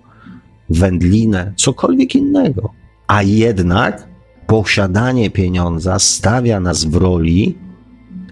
wędlinę, 0.70 1.52
cokolwiek 1.56 2.14
innego. 2.14 2.70
A 3.06 3.22
jednak 3.22 4.08
posiadanie 4.46 5.30
pieniądza 5.30 5.98
stawia 5.98 6.60
nas 6.60 6.84
w 6.84 6.94
roli 6.94 7.54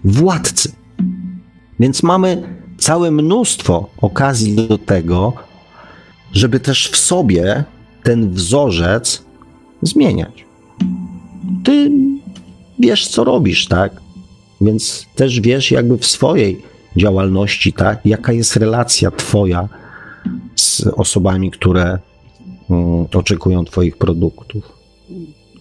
władcy. 0.03 0.71
Więc 1.79 2.03
mamy 2.03 2.59
całe 2.77 3.11
mnóstwo 3.11 3.89
okazji 4.01 4.55
do 4.55 4.77
tego, 4.77 5.33
żeby 6.31 6.59
też 6.59 6.89
w 6.89 6.97
sobie 6.97 7.63
ten 8.03 8.31
wzorzec 8.31 9.25
zmieniać. 9.81 10.45
Ty 11.63 11.91
wiesz, 12.79 13.07
co 13.07 13.23
robisz, 13.23 13.67
tak? 13.67 14.01
Więc 14.61 15.05
też 15.15 15.41
wiesz, 15.41 15.71
jakby 15.71 15.97
w 15.97 16.05
swojej 16.05 16.61
działalności, 16.97 17.73
tak? 17.73 18.05
Jaka 18.05 18.33
jest 18.33 18.55
relacja 18.55 19.11
Twoja 19.11 19.69
z 20.55 20.81
osobami, 20.81 21.51
które 21.51 21.99
um, 22.69 23.07
oczekują 23.13 23.65
Twoich 23.65 23.97
produktów. 23.97 24.79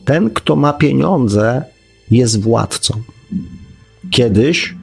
Ten, 0.05 0.31
kto 0.31 0.57
ma 0.57 0.73
pieniądze, 0.73 1.65
jest 2.11 2.41
władcą. 2.41 2.95
Kiedyś 4.11 4.75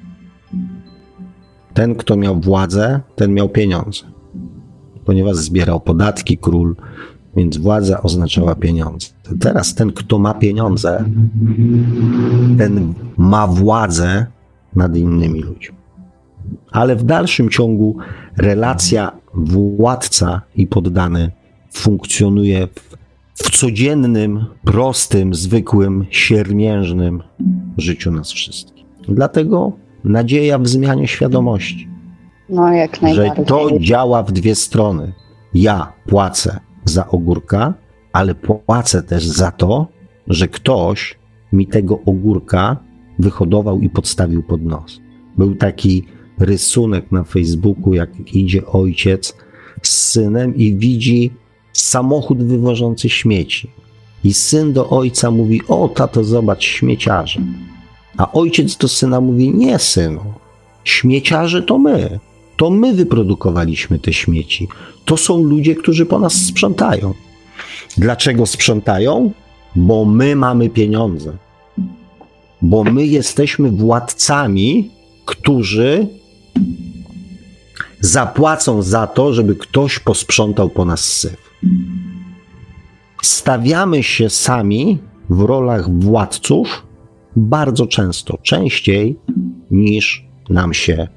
ten, 1.74 1.96
kto 1.96 2.16
miał 2.16 2.40
władzę, 2.40 3.00
ten 3.16 3.34
miał 3.34 3.50
pieniądze. 3.50 4.04
Ponieważ 5.06 5.36
zbierał 5.36 5.80
podatki, 5.80 6.38
król, 6.38 6.76
więc 7.36 7.58
władza 7.58 8.02
oznaczała 8.04 8.56
pieniądze. 8.56 9.08
Teraz 9.40 9.76
ten, 9.76 9.92
kto 9.92 10.20
ma 10.20 10.34
pieniądze, 10.34 11.06
ten 12.58 12.94
ma 13.18 13.48
władzę 13.48 14.26
nad 14.76 14.96
innymi 14.96 15.42
ludźmi. 15.42 15.76
Ale 16.72 16.96
w 16.96 17.04
dalszym 17.04 17.50
ciągu 17.50 17.98
relacja 18.38 19.12
władca 19.34 20.42
i 20.56 20.68
poddany 20.68 21.32
funkcjonuje 21.72 22.68
w, 22.68 22.98
w 23.36 23.58
codziennym, 23.58 24.46
prostym, 24.64 25.34
zwykłym, 25.34 26.06
siermiężnym 26.10 27.24
życiu 27.78 28.12
nas 28.12 28.32
wszystkich. 28.32 28.86
Dlatego 29.08 29.72
nadzieja 30.04 30.60
w 30.60 30.68
zmianie 30.68 31.08
świadomości. 31.08 31.90
No, 32.50 32.74
jak 32.74 33.02
najbardziej. 33.02 33.38
Że 33.38 33.46
to 33.46 33.70
działa 33.80 34.24
w 34.24 34.32
dwie 34.32 34.56
strony. 34.56 35.14
Ja 35.54 35.94
płacę 36.08 36.60
za 36.86 37.08
ogórka, 37.08 37.74
ale 38.16 38.36
płacę 38.36 39.04
też 39.04 39.28
za 39.28 39.52
to, 39.52 39.88
że 40.28 40.48
ktoś 40.48 41.18
mi 41.54 41.68
tego 41.68 42.00
ogórka 42.06 42.78
wyhodował 43.20 43.82
i 43.82 43.90
podstawił 43.90 44.44
pod 44.44 44.62
nos. 44.64 45.00
Był 45.38 45.56
taki 45.56 46.04
rysunek 46.40 47.12
na 47.12 47.24
Facebooku, 47.24 47.94
jak 47.94 48.36
idzie 48.36 48.66
ojciec 48.66 49.36
z 49.82 49.90
synem 49.90 50.56
i 50.56 50.76
widzi 50.76 51.32
samochód 51.74 52.44
wywożący 52.44 53.10
śmieci. 53.10 53.70
I 54.24 54.34
syn 54.34 54.74
do 54.74 54.90
ojca 54.90 55.32
mówi: 55.32 55.62
O, 55.68 55.90
tato, 55.90 56.24
zobacz, 56.24 56.64
śmieciarze. 56.64 57.42
A 58.18 58.32
ojciec 58.32 58.78
do 58.78 58.88
syna 58.88 59.22
mówi: 59.22 59.54
Nie, 59.54 59.80
synu, 59.80 60.24
śmieciarze 60.84 61.62
to 61.62 61.78
my. 61.78 62.20
To 62.58 62.70
my 62.70 62.94
wyprodukowaliśmy 62.94 64.00
te 64.00 64.14
śmieci. 64.14 64.68
To 65.06 65.18
są 65.18 65.44
ludzie, 65.44 65.76
którzy 65.76 66.06
po 66.06 66.20
nas 66.20 66.34
sprzątają. 66.34 67.14
Dlaczego 67.98 68.46
sprzątają? 68.46 69.32
Bo 69.76 70.06
my 70.06 70.36
mamy 70.36 70.70
pieniądze. 70.70 71.38
Bo 72.62 72.84
my 72.84 73.06
jesteśmy 73.06 73.72
władcami, 73.72 74.92
którzy 75.26 76.08
zapłacą 78.00 78.82
za 78.82 79.08
to, 79.08 79.34
żeby 79.34 79.56
ktoś 79.56 80.00
posprzątał 80.00 80.70
po 80.70 80.86
nas 80.86 81.00
syf. 81.00 81.38
Stawiamy 83.24 84.04
się 84.04 84.30
sami 84.30 85.00
w 85.30 85.42
rolach 85.42 85.90
władców 86.00 86.84
bardzo 87.36 87.88
często, 87.88 88.38
częściej 88.38 89.20
niż 89.72 90.26
nam 90.50 90.74
się 90.74 91.08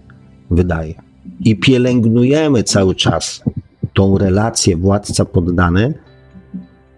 wydaje. 0.51 0.95
I 1.41 1.57
pielęgnujemy 1.57 2.63
cały 2.63 2.95
czas 2.95 3.43
tą 3.95 4.19
relację 4.19 4.77
władca-poddany, 4.77 5.95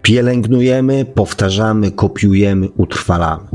pielęgnujemy, 0.03 1.05
powtarzamy, 1.05 1.93
kopiujemy, 1.93 2.69
utrwalamy. 2.77 3.49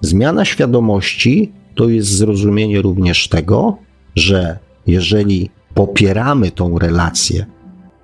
Zmiana 0.00 0.44
świadomości 0.44 1.52
to 1.74 1.88
jest 1.88 2.08
zrozumienie 2.08 2.82
również 2.82 3.28
tego, 3.28 3.76
że 4.14 4.58
jeżeli 4.86 5.50
popieramy 5.74 6.50
tą 6.50 6.78
relację 6.78 7.46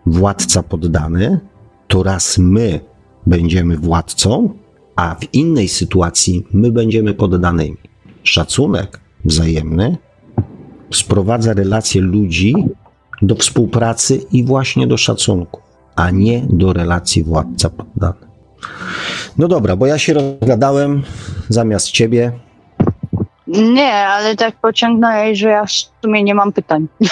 władca-poddany, 0.07 1.39
to 1.89 2.03
raz 2.03 2.39
my 2.39 2.81
będziemy 3.27 3.77
władcą, 3.77 4.51
a 4.97 5.15
w 5.15 5.35
innej 5.35 5.69
sytuacji 5.69 6.47
my 6.53 6.73
będziemy 6.73 7.15
poddanymi. 7.15 7.77
Szacunek 8.23 9.01
wzajemny 9.25 9.97
sprowadza 10.93 11.53
relacje 11.53 12.01
ludzi 12.01 12.55
do 13.23 13.35
współpracy 13.35 14.21
i 14.33 14.45
właśnie 14.45 14.87
do 14.87 14.97
szacunku, 14.97 15.61
a 15.97 16.11
nie 16.11 16.43
do 16.49 16.73
relacji 16.73 17.25
władca-poddany. 17.25 18.27
No 19.39 19.49
dobra, 19.49 19.77
bo 19.77 19.87
ja 19.87 19.99
się 19.99 20.15
rozgadałem 20.15 21.03
zamiast 21.49 21.91
ciebie. 21.91 22.33
Nie, 23.47 23.93
ale 23.93 24.37
tak 24.37 24.57
pociągnąłeś, 24.57 25.39
że 25.39 25.49
ja 25.49 25.66
w 25.66 25.71
sumie 26.03 26.23
nie 26.23 26.35
mam 26.35 26.53
pytań. 26.53 26.89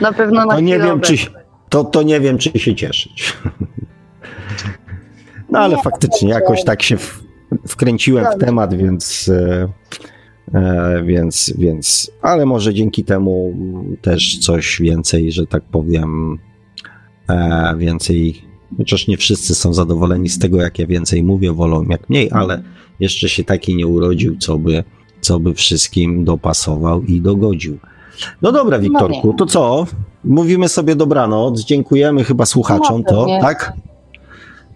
na 0.00 0.12
pewno 0.12 0.46
na 0.46 0.54
to 0.54 0.60
nie 0.60 0.78
wiem, 0.78 1.00
czy, 1.00 1.14
to, 1.68 1.84
to 1.84 2.02
nie 2.02 2.20
wiem, 2.20 2.38
czy 2.38 2.58
się 2.58 2.74
cieszyć. 2.74 3.32
No 5.52 5.58
ale 5.58 5.76
nie, 5.76 5.82
faktycznie 5.82 6.28
jakoś 6.28 6.64
tak 6.64 6.82
się 6.82 6.96
wkręciłem 7.68 8.26
w 8.32 8.44
temat, 8.44 8.74
więc, 8.74 9.28
e, 9.28 9.68
więc, 11.04 11.52
więc, 11.58 12.10
ale 12.22 12.46
może 12.46 12.74
dzięki 12.74 13.04
temu 13.04 13.54
też 14.02 14.38
coś 14.38 14.80
więcej, 14.80 15.32
że 15.32 15.46
tak 15.46 15.62
powiem, 15.62 16.38
e, 17.28 17.74
więcej, 17.78 18.42
chociaż 18.76 19.08
nie 19.08 19.16
wszyscy 19.16 19.54
są 19.54 19.74
zadowoleni 19.74 20.28
z 20.28 20.38
tego, 20.38 20.62
jak 20.62 20.78
ja 20.78 20.86
więcej 20.86 21.22
mówię, 21.22 21.52
wolą 21.52 21.84
jak 21.88 22.10
mniej, 22.10 22.30
ale 22.32 22.62
jeszcze 23.00 23.28
się 23.28 23.44
taki 23.44 23.76
nie 23.76 23.86
urodził, 23.86 24.36
co 24.38 24.58
by, 24.58 24.84
co 25.20 25.40
by 25.40 25.54
wszystkim 25.54 26.24
dopasował 26.24 27.02
i 27.02 27.20
dogodził. 27.20 27.78
No 28.42 28.52
dobra, 28.52 28.76
no 28.76 28.82
Wiktorku, 28.82 29.34
to 29.34 29.46
co? 29.46 29.86
Mówimy 30.24 30.68
sobie 30.68 30.96
dobranoc, 30.96 31.64
dziękujemy 31.64 32.24
chyba 32.24 32.46
słuchaczom, 32.46 33.02
no, 33.06 33.12
to, 33.12 33.26
tak? 33.40 33.72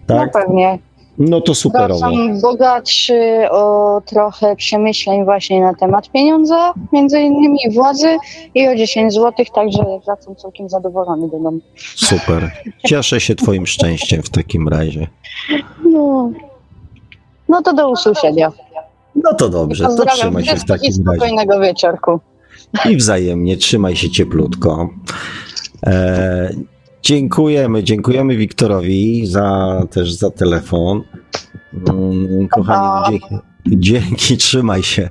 Tak? 0.07 0.33
No 0.33 0.41
pewnie. 0.41 0.79
No 1.17 1.41
to 1.41 1.55
superowo. 1.55 1.99
Wracam 1.99 2.41
bogatszy 2.41 3.47
o 3.51 4.01
trochę 4.05 4.55
przemyśleń 4.55 5.25
właśnie 5.25 5.61
na 5.61 5.73
temat 5.73 6.11
pieniądza, 6.11 6.73
między 6.93 7.19
innymi 7.19 7.59
władzy 7.73 8.17
i 8.55 8.67
o 8.67 8.75
10 8.75 9.13
zł, 9.13 9.45
także 9.55 9.83
wracam 10.05 10.35
całkiem 10.35 10.69
zadowolony 10.69 11.29
do 11.29 11.39
domu. 11.39 11.59
Super. 11.95 12.51
Cieszę 12.85 13.19
się 13.19 13.35
twoim 13.35 13.67
szczęściem 13.67 14.23
w 14.23 14.29
takim 14.29 14.67
razie. 14.67 15.07
No, 15.91 16.31
no 17.49 17.61
to 17.61 17.73
do 17.73 17.89
usłyszenia. 17.89 18.51
No 19.15 19.33
to 19.33 19.49
dobrze, 19.49 19.85
to 19.85 20.05
trzymaj 20.05 20.45
się 20.45 20.55
w 20.55 20.65
takim 20.65 20.91
razie. 20.91 21.03
spokojnego 21.03 21.59
wieczorku. 21.59 22.19
I 22.89 22.97
wzajemnie, 22.97 23.57
trzymaj 23.57 23.95
się 23.95 24.09
cieplutko. 24.09 24.89
E, 25.87 26.49
dziękujemy, 27.05 27.83
dziękujemy 27.83 28.37
Wiktorowi 28.37 29.27
za, 29.27 29.81
też 29.91 30.13
za 30.13 30.31
telefon. 30.31 31.01
Mm, 31.89 32.47
kochani, 32.47 33.19
dzięki, 33.19 33.35
dzięki, 33.67 34.37
trzymaj 34.37 34.83
się. 34.83 35.09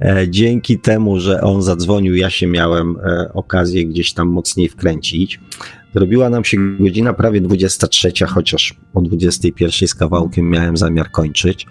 E, 0.00 0.28
dzięki 0.28 0.78
temu, 0.78 1.20
że 1.20 1.40
on 1.40 1.62
zadzwonił, 1.62 2.14
ja 2.14 2.30
się 2.30 2.46
miałem 2.46 2.96
e, 2.96 3.32
okazję 3.34 3.86
gdzieś 3.86 4.12
tam 4.12 4.28
mocniej 4.28 4.68
wkręcić. 4.68 5.40
Zrobiła 5.94 6.30
nam 6.30 6.44
się 6.44 6.56
godzina 6.80 7.12
prawie 7.12 7.40
23, 7.40 8.12
chociaż 8.26 8.74
o 8.94 9.00
21 9.00 9.88
z 9.88 9.94
kawałkiem 9.94 10.50
miałem 10.50 10.76
zamiar 10.76 11.10
kończyć. 11.10 11.66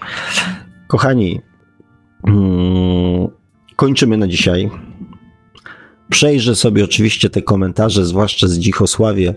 Kochani, 0.87 1.41
mm, 2.27 3.27
kończymy 3.75 4.17
na 4.17 4.27
dzisiaj. 4.27 4.69
Przejrzę 6.09 6.55
sobie 6.55 6.83
oczywiście 6.83 7.29
te 7.29 7.41
komentarze, 7.41 8.05
zwłaszcza 8.05 8.47
z 8.47 8.57
Dzichosławie. 8.57 9.33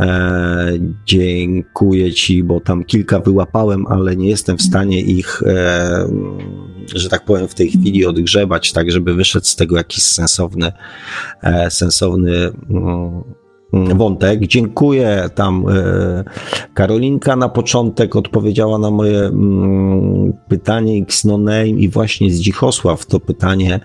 E, 0.00 0.72
dziękuję 1.06 2.12
Ci, 2.12 2.44
bo 2.44 2.60
tam 2.60 2.84
kilka 2.84 3.20
wyłapałem, 3.20 3.86
ale 3.86 4.16
nie 4.16 4.28
jestem 4.28 4.58
w 4.58 4.62
stanie 4.62 5.00
ich, 5.00 5.42
e, 5.46 6.08
że 6.94 7.08
tak 7.08 7.24
powiem, 7.24 7.48
w 7.48 7.54
tej 7.54 7.70
chwili 7.70 8.06
odgrzebać, 8.06 8.72
tak 8.72 8.90
żeby 8.90 9.14
wyszedł 9.14 9.46
z 9.46 9.56
tego 9.56 9.76
jakiś 9.76 10.04
sensowny, 10.04 10.72
e, 11.42 11.70
sensowny 11.70 12.50
mm, 12.70 13.98
wątek. 13.98 14.46
Dziękuję 14.46 15.30
tam. 15.34 15.64
E, 15.68 16.24
Karolinka 16.74 17.36
na 17.36 17.48
początek 17.48 18.16
odpowiedziała 18.16 18.78
na 18.78 18.90
moje 18.90 19.20
mm, 19.20 20.32
pytanie 20.48 21.02
X 21.02 21.24
no 21.24 21.38
name 21.38 21.68
i 21.68 21.88
właśnie 21.88 22.30
z 22.30 22.40
Dzichosław 22.40 23.06
to 23.06 23.20
pytanie 23.20 23.80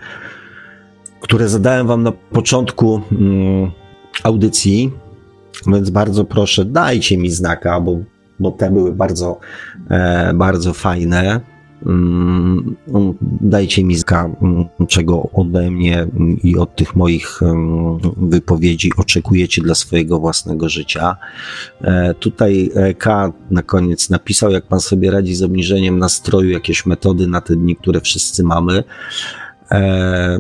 które 1.23 1.49
zadałem 1.49 1.87
Wam 1.87 2.03
na 2.03 2.11
początku 2.11 3.01
mm, 3.11 3.71
audycji, 4.23 4.91
więc 5.67 5.89
bardzo 5.89 6.25
proszę, 6.25 6.65
dajcie 6.65 7.17
mi 7.17 7.29
znaka, 7.29 7.79
bo, 7.79 7.97
bo 8.39 8.51
te 8.51 8.71
były 8.71 8.93
bardzo, 8.93 9.39
e, 9.89 10.33
bardzo 10.33 10.73
fajne. 10.73 11.39
Mm, 11.85 12.75
dajcie 13.41 13.83
mi 13.83 13.95
znaka, 13.95 14.29
mm, 14.41 14.65
czego 14.87 15.29
ode 15.33 15.71
mnie 15.71 16.07
i 16.43 16.57
od 16.57 16.75
tych 16.75 16.95
moich 16.95 17.39
wypowiedzi 18.17 18.91
oczekujecie 18.97 19.61
dla 19.61 19.75
swojego 19.75 20.19
własnego 20.19 20.69
życia. 20.69 21.17
E, 21.81 22.13
tutaj 22.13 22.71
K 22.97 23.31
na 23.51 23.63
koniec 23.63 24.09
napisał, 24.09 24.51
jak 24.51 24.67
pan 24.67 24.79
sobie 24.79 25.11
radzi 25.11 25.35
z 25.35 25.43
obniżeniem 25.43 25.99
nastroju, 25.99 26.49
jakieś 26.49 26.85
metody 26.85 27.27
na 27.27 27.41
te 27.41 27.55
dni, 27.55 27.75
które 27.75 28.01
wszyscy 28.01 28.43
mamy. 28.43 28.83
E, 29.71 30.39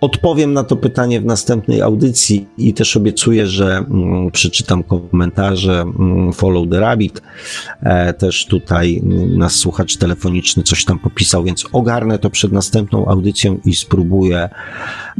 Odpowiem 0.00 0.52
na 0.52 0.64
to 0.64 0.76
pytanie 0.76 1.20
w 1.20 1.24
następnej 1.24 1.82
audycji 1.82 2.46
i 2.58 2.74
też 2.74 2.96
obiecuję, 2.96 3.46
że 3.46 3.76
mm, 3.76 4.30
przeczytam 4.30 4.82
komentarze 4.82 5.80
mm, 5.80 6.32
Follow 6.32 6.68
the 6.70 6.80
Rabbit. 6.80 7.22
E, 7.82 8.12
też 8.14 8.46
tutaj 8.46 9.00
mm, 9.04 9.38
nasz 9.38 9.52
słuchacz 9.52 9.96
telefoniczny 9.96 10.62
coś 10.62 10.84
tam 10.84 10.98
popisał, 10.98 11.44
więc 11.44 11.66
ogarnę 11.72 12.18
to 12.18 12.30
przed 12.30 12.52
następną 12.52 13.06
audycją 13.06 13.60
i 13.64 13.74
spróbuję 13.74 14.48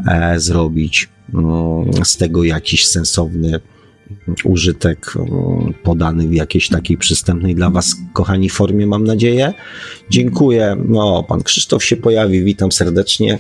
e, 0.09 0.41
zrobić 0.41 1.09
z 2.05 2.17
tego 2.17 2.45
jakiś 2.45 2.87
sensowny 2.87 3.61
użytek 4.45 5.15
podany 5.83 6.29
w 6.29 6.33
jakiejś 6.35 6.69
takiej 6.69 6.97
przystępnej 6.97 7.55
dla 7.55 7.71
Was, 7.71 7.97
kochani, 8.13 8.51
formie, 8.51 8.87
mam 8.87 9.05
nadzieję. 9.05 9.55
Dziękuję. 10.11 10.77
No, 10.89 11.23
pan 11.29 11.43
Krzysztof 11.43 11.85
się 11.85 11.97
pojawi, 11.97 12.45
witam 12.45 12.73
serdecznie. 12.73 13.39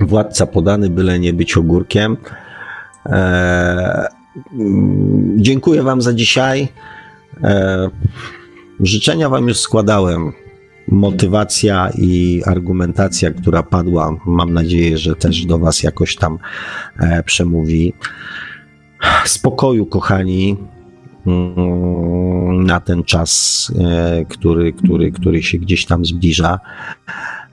Władca 0.00 0.46
podany, 0.46 0.90
byle 0.90 1.18
nie 1.18 1.32
być 1.32 1.56
ogórkiem. 1.56 2.16
Eee, 3.06 4.06
dziękuję 5.36 5.82
Wam 5.82 6.02
za 6.02 6.12
dzisiaj. 6.12 6.68
Eee, 7.42 7.90
życzenia 8.80 9.28
Wam 9.28 9.48
już 9.48 9.58
składałem. 9.58 10.32
Motywacja 10.88 11.90
i 11.98 12.42
argumentacja, 12.46 13.30
która 13.30 13.62
padła, 13.62 14.16
mam 14.26 14.52
nadzieję, 14.52 14.98
że 14.98 15.16
też 15.16 15.46
do 15.46 15.58
Was 15.58 15.82
jakoś 15.82 16.16
tam 16.16 16.38
e, 17.00 17.22
przemówi. 17.22 17.92
Spokoju, 19.24 19.86
kochani, 19.86 20.56
mm, 21.26 22.64
na 22.64 22.80
ten 22.80 23.04
czas, 23.04 23.72
e, 23.84 24.24
który, 24.24 24.72
który, 24.72 25.12
który 25.12 25.42
się 25.42 25.58
gdzieś 25.58 25.86
tam 25.86 26.04
zbliża. 26.04 26.60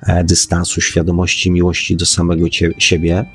E, 0.08 0.24
dystansu, 0.24 0.82
świadomości, 0.82 1.52
miłości 1.52 1.96
do 1.96 2.06
samego 2.06 2.46
siebie. 2.78 3.26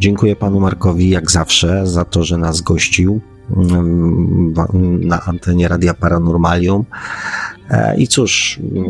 Dziękuję 0.00 0.36
panu 0.36 0.60
Markowi, 0.60 1.10
jak 1.10 1.30
zawsze, 1.30 1.86
za 1.86 2.04
to, 2.04 2.24
że 2.24 2.38
nas 2.38 2.60
gościł 2.60 3.20
mm, 3.56 4.54
na 5.04 5.24
antenie 5.24 5.68
Radia 5.68 5.94
Paranormalium. 5.94 6.84
E, 7.70 7.96
I 7.96 8.08
cóż, 8.08 8.60
mm, 8.74 8.86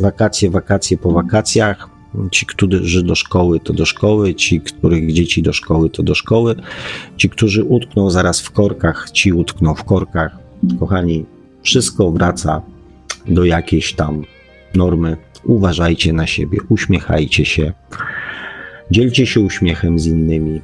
wakacje, 0.00 0.50
wakacje 0.50 0.98
po 0.98 1.12
wakacjach. 1.12 1.88
Ci, 2.30 2.46
którzy 2.46 3.02
do 3.02 3.14
szkoły, 3.14 3.60
to 3.60 3.72
do 3.72 3.86
szkoły, 3.86 4.34
ci, 4.34 4.60
których 4.60 5.12
dzieci 5.12 5.42
do 5.42 5.52
szkoły, 5.52 5.90
to 5.90 6.02
do 6.02 6.14
szkoły. 6.14 6.54
Ci, 7.16 7.28
którzy 7.28 7.64
utkną 7.64 8.10
zaraz 8.10 8.40
w 8.40 8.50
korkach, 8.50 9.10
ci 9.10 9.32
utkną 9.32 9.74
w 9.74 9.84
korkach. 9.84 10.38
Kochani, 10.80 11.26
wszystko 11.62 12.10
wraca 12.10 12.62
do 13.26 13.44
jakiejś 13.44 13.92
tam 13.92 14.22
normy 14.74 15.16
Uważajcie 15.48 16.12
na 16.12 16.26
siebie, 16.26 16.58
uśmiechajcie 16.68 17.44
się, 17.44 17.72
dzielcie 18.90 19.26
się 19.26 19.40
uśmiechem 19.40 19.98
z 19.98 20.06
innymi 20.06 20.60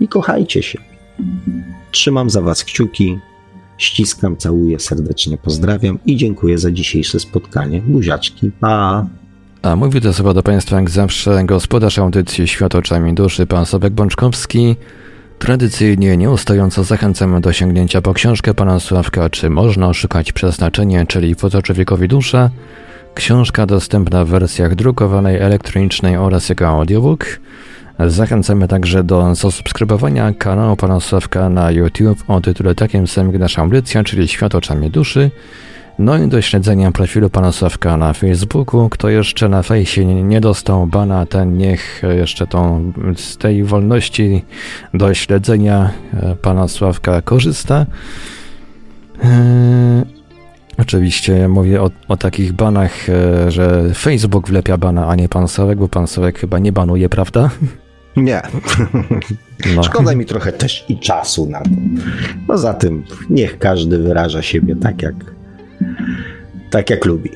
i 0.00 0.08
kochajcie 0.08 0.62
się. 0.62 0.78
Trzymam 1.90 2.30
za 2.30 2.40
Was 2.40 2.64
kciuki, 2.64 3.18
ściskam, 3.78 4.36
całuję 4.36 4.80
serdecznie, 4.80 5.38
pozdrawiam 5.38 5.98
i 6.06 6.16
dziękuję 6.16 6.58
za 6.58 6.70
dzisiejsze 6.70 7.20
spotkanie. 7.20 7.82
Buziaczki, 7.82 8.50
pa! 8.60 9.06
A 9.62 9.76
mówi 9.76 10.00
to 10.00 10.12
sobie 10.12 10.34
do 10.34 10.42
Państwa 10.42 10.76
jak 10.76 10.90
zawsze 10.90 11.44
gospodarz 11.44 11.98
audycji 11.98 12.48
Świat 12.48 12.74
oczami 12.74 13.14
duszy, 13.14 13.46
pan 13.46 13.66
Sobek 13.66 13.92
Bączkowski. 13.92 14.76
Tradycyjnie 15.38 16.16
nieustająco 16.16 16.84
zachęcamy 16.84 17.40
do 17.40 17.52
sięgnięcia 17.52 18.02
po 18.02 18.14
książkę 18.14 18.54
pana 18.54 18.80
Sławka 18.80 19.30
Czy 19.30 19.50
można 19.50 19.94
szukać 19.94 20.32
przeznaczenie, 20.32 21.06
czyli 21.08 21.36
po 21.36 21.62
człowiekowi 21.62 22.08
dusza. 22.08 22.50
Książka 23.14 23.66
dostępna 23.66 24.24
w 24.24 24.28
wersjach 24.28 24.74
drukowanej, 24.74 25.36
elektronicznej 25.36 26.16
oraz 26.16 26.48
jako 26.48 26.66
audiobook. 26.68 27.26
Zachęcamy 28.06 28.68
także 28.68 29.04
do 29.04 29.34
zasubskrybowania 29.34 30.32
kanału 30.32 30.76
Pana 30.76 31.00
Sławka 31.00 31.48
na 31.48 31.70
YouTube 31.70 32.24
o 32.28 32.40
tytule 32.40 32.74
takim 32.74 33.06
samym 33.06 33.32
jak 33.32 33.40
nasza 33.40 33.62
audycja, 33.62 34.04
czyli 34.04 34.28
Świat 34.28 34.54
oczami 34.54 34.90
duszy. 34.90 35.30
No 35.98 36.18
i 36.18 36.28
do 36.28 36.42
śledzenia 36.42 36.92
profilu 36.92 37.30
Pana 37.30 37.52
Sławka 37.52 37.96
na 37.96 38.12
Facebooku. 38.12 38.88
Kto 38.88 39.08
jeszcze 39.08 39.48
na 39.48 39.62
fejsie 39.62 40.04
nie 40.04 40.40
dostał 40.40 40.86
bana, 40.86 41.26
ten 41.26 41.56
niech 41.56 42.02
jeszcze 42.16 42.46
tą, 42.46 42.92
z 43.16 43.36
tej 43.36 43.64
wolności 43.64 44.44
do 44.94 45.14
śledzenia 45.14 45.90
e, 46.14 46.36
Pana 46.36 46.68
Sławka 46.68 47.22
korzysta. 47.22 47.86
Eee, 49.22 50.19
Oczywiście 50.80 51.48
mówię 51.48 51.82
o, 51.82 51.90
o, 52.08 52.16
takich 52.16 52.52
banach, 52.52 53.08
e, 53.08 53.50
że 53.50 53.94
Facebook 53.94 54.48
wlepia 54.48 54.76
bana, 54.76 55.08
a 55.08 55.14
nie 55.14 55.28
pan 55.28 55.48
Sałek, 55.48 55.78
bo 55.78 55.88
pan 55.88 56.06
Sałek 56.06 56.38
chyba 56.38 56.58
nie 56.58 56.72
banuje, 56.72 57.08
prawda? 57.08 57.50
Nie. 58.16 58.42
No. 59.76 59.82
Szkoda 59.82 60.14
mi 60.14 60.26
trochę 60.26 60.52
też 60.52 60.84
i 60.88 60.98
czasu 60.98 61.50
na 61.50 61.60
to. 61.60 61.70
Poza 62.46 62.74
tym, 62.74 63.04
niech 63.30 63.58
każdy 63.58 63.98
wyraża 63.98 64.42
siebie 64.42 64.76
tak 64.76 65.02
jak, 65.02 65.14
tak 66.70 66.90
jak 66.90 67.04
lubi. 67.04 67.30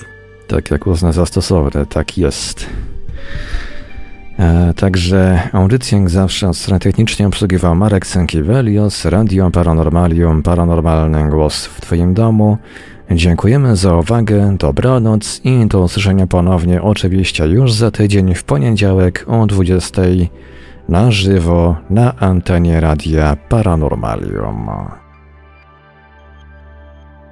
Tak 0.47 0.71
jak 0.71 0.87
uzna 0.87 1.13
za 1.13 1.27
stosowne, 1.27 1.87
tak 1.87 2.19
jest. 2.19 2.67
E, 4.39 4.75
także 4.77 5.49
audycję 5.53 5.99
jak 5.99 6.11
zawsze 6.11 6.55
strategicznie 6.55 7.27
obsługiwał 7.27 7.75
Marek 7.75 8.07
Sankiewelios, 8.07 9.05
Radio 9.05 9.51
Paranormalium, 9.51 10.43
Paranormalny 10.43 11.31
Głos 11.31 11.67
w 11.67 11.81
Twoim 11.81 12.15
domu. 12.15 12.59
Dziękujemy 13.11 13.77
za 13.77 13.97
uwagę, 13.97 14.57
dobranoc 14.59 15.41
i 15.45 15.67
do 15.67 15.81
usłyszenia 15.81 16.27
ponownie 16.27 16.83
oczywiście 16.83 17.47
już 17.47 17.73
za 17.73 17.91
tydzień 17.91 18.35
w 18.35 18.45
poniedziałek 18.45 19.25
o 19.29 19.47
20 19.47 20.03
na 20.89 21.11
żywo 21.11 21.77
na 21.91 22.17
antenie 22.17 22.81
Radia 22.81 23.37
Paranormalium. 23.49 24.71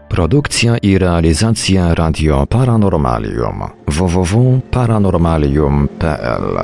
Produkcja 0.09 0.79
i 0.79 0.99
realizacja 0.99 1.95
Radio 1.95 2.47
Paranormalium 2.47 3.63
www.paranormalium.pl 3.89 6.59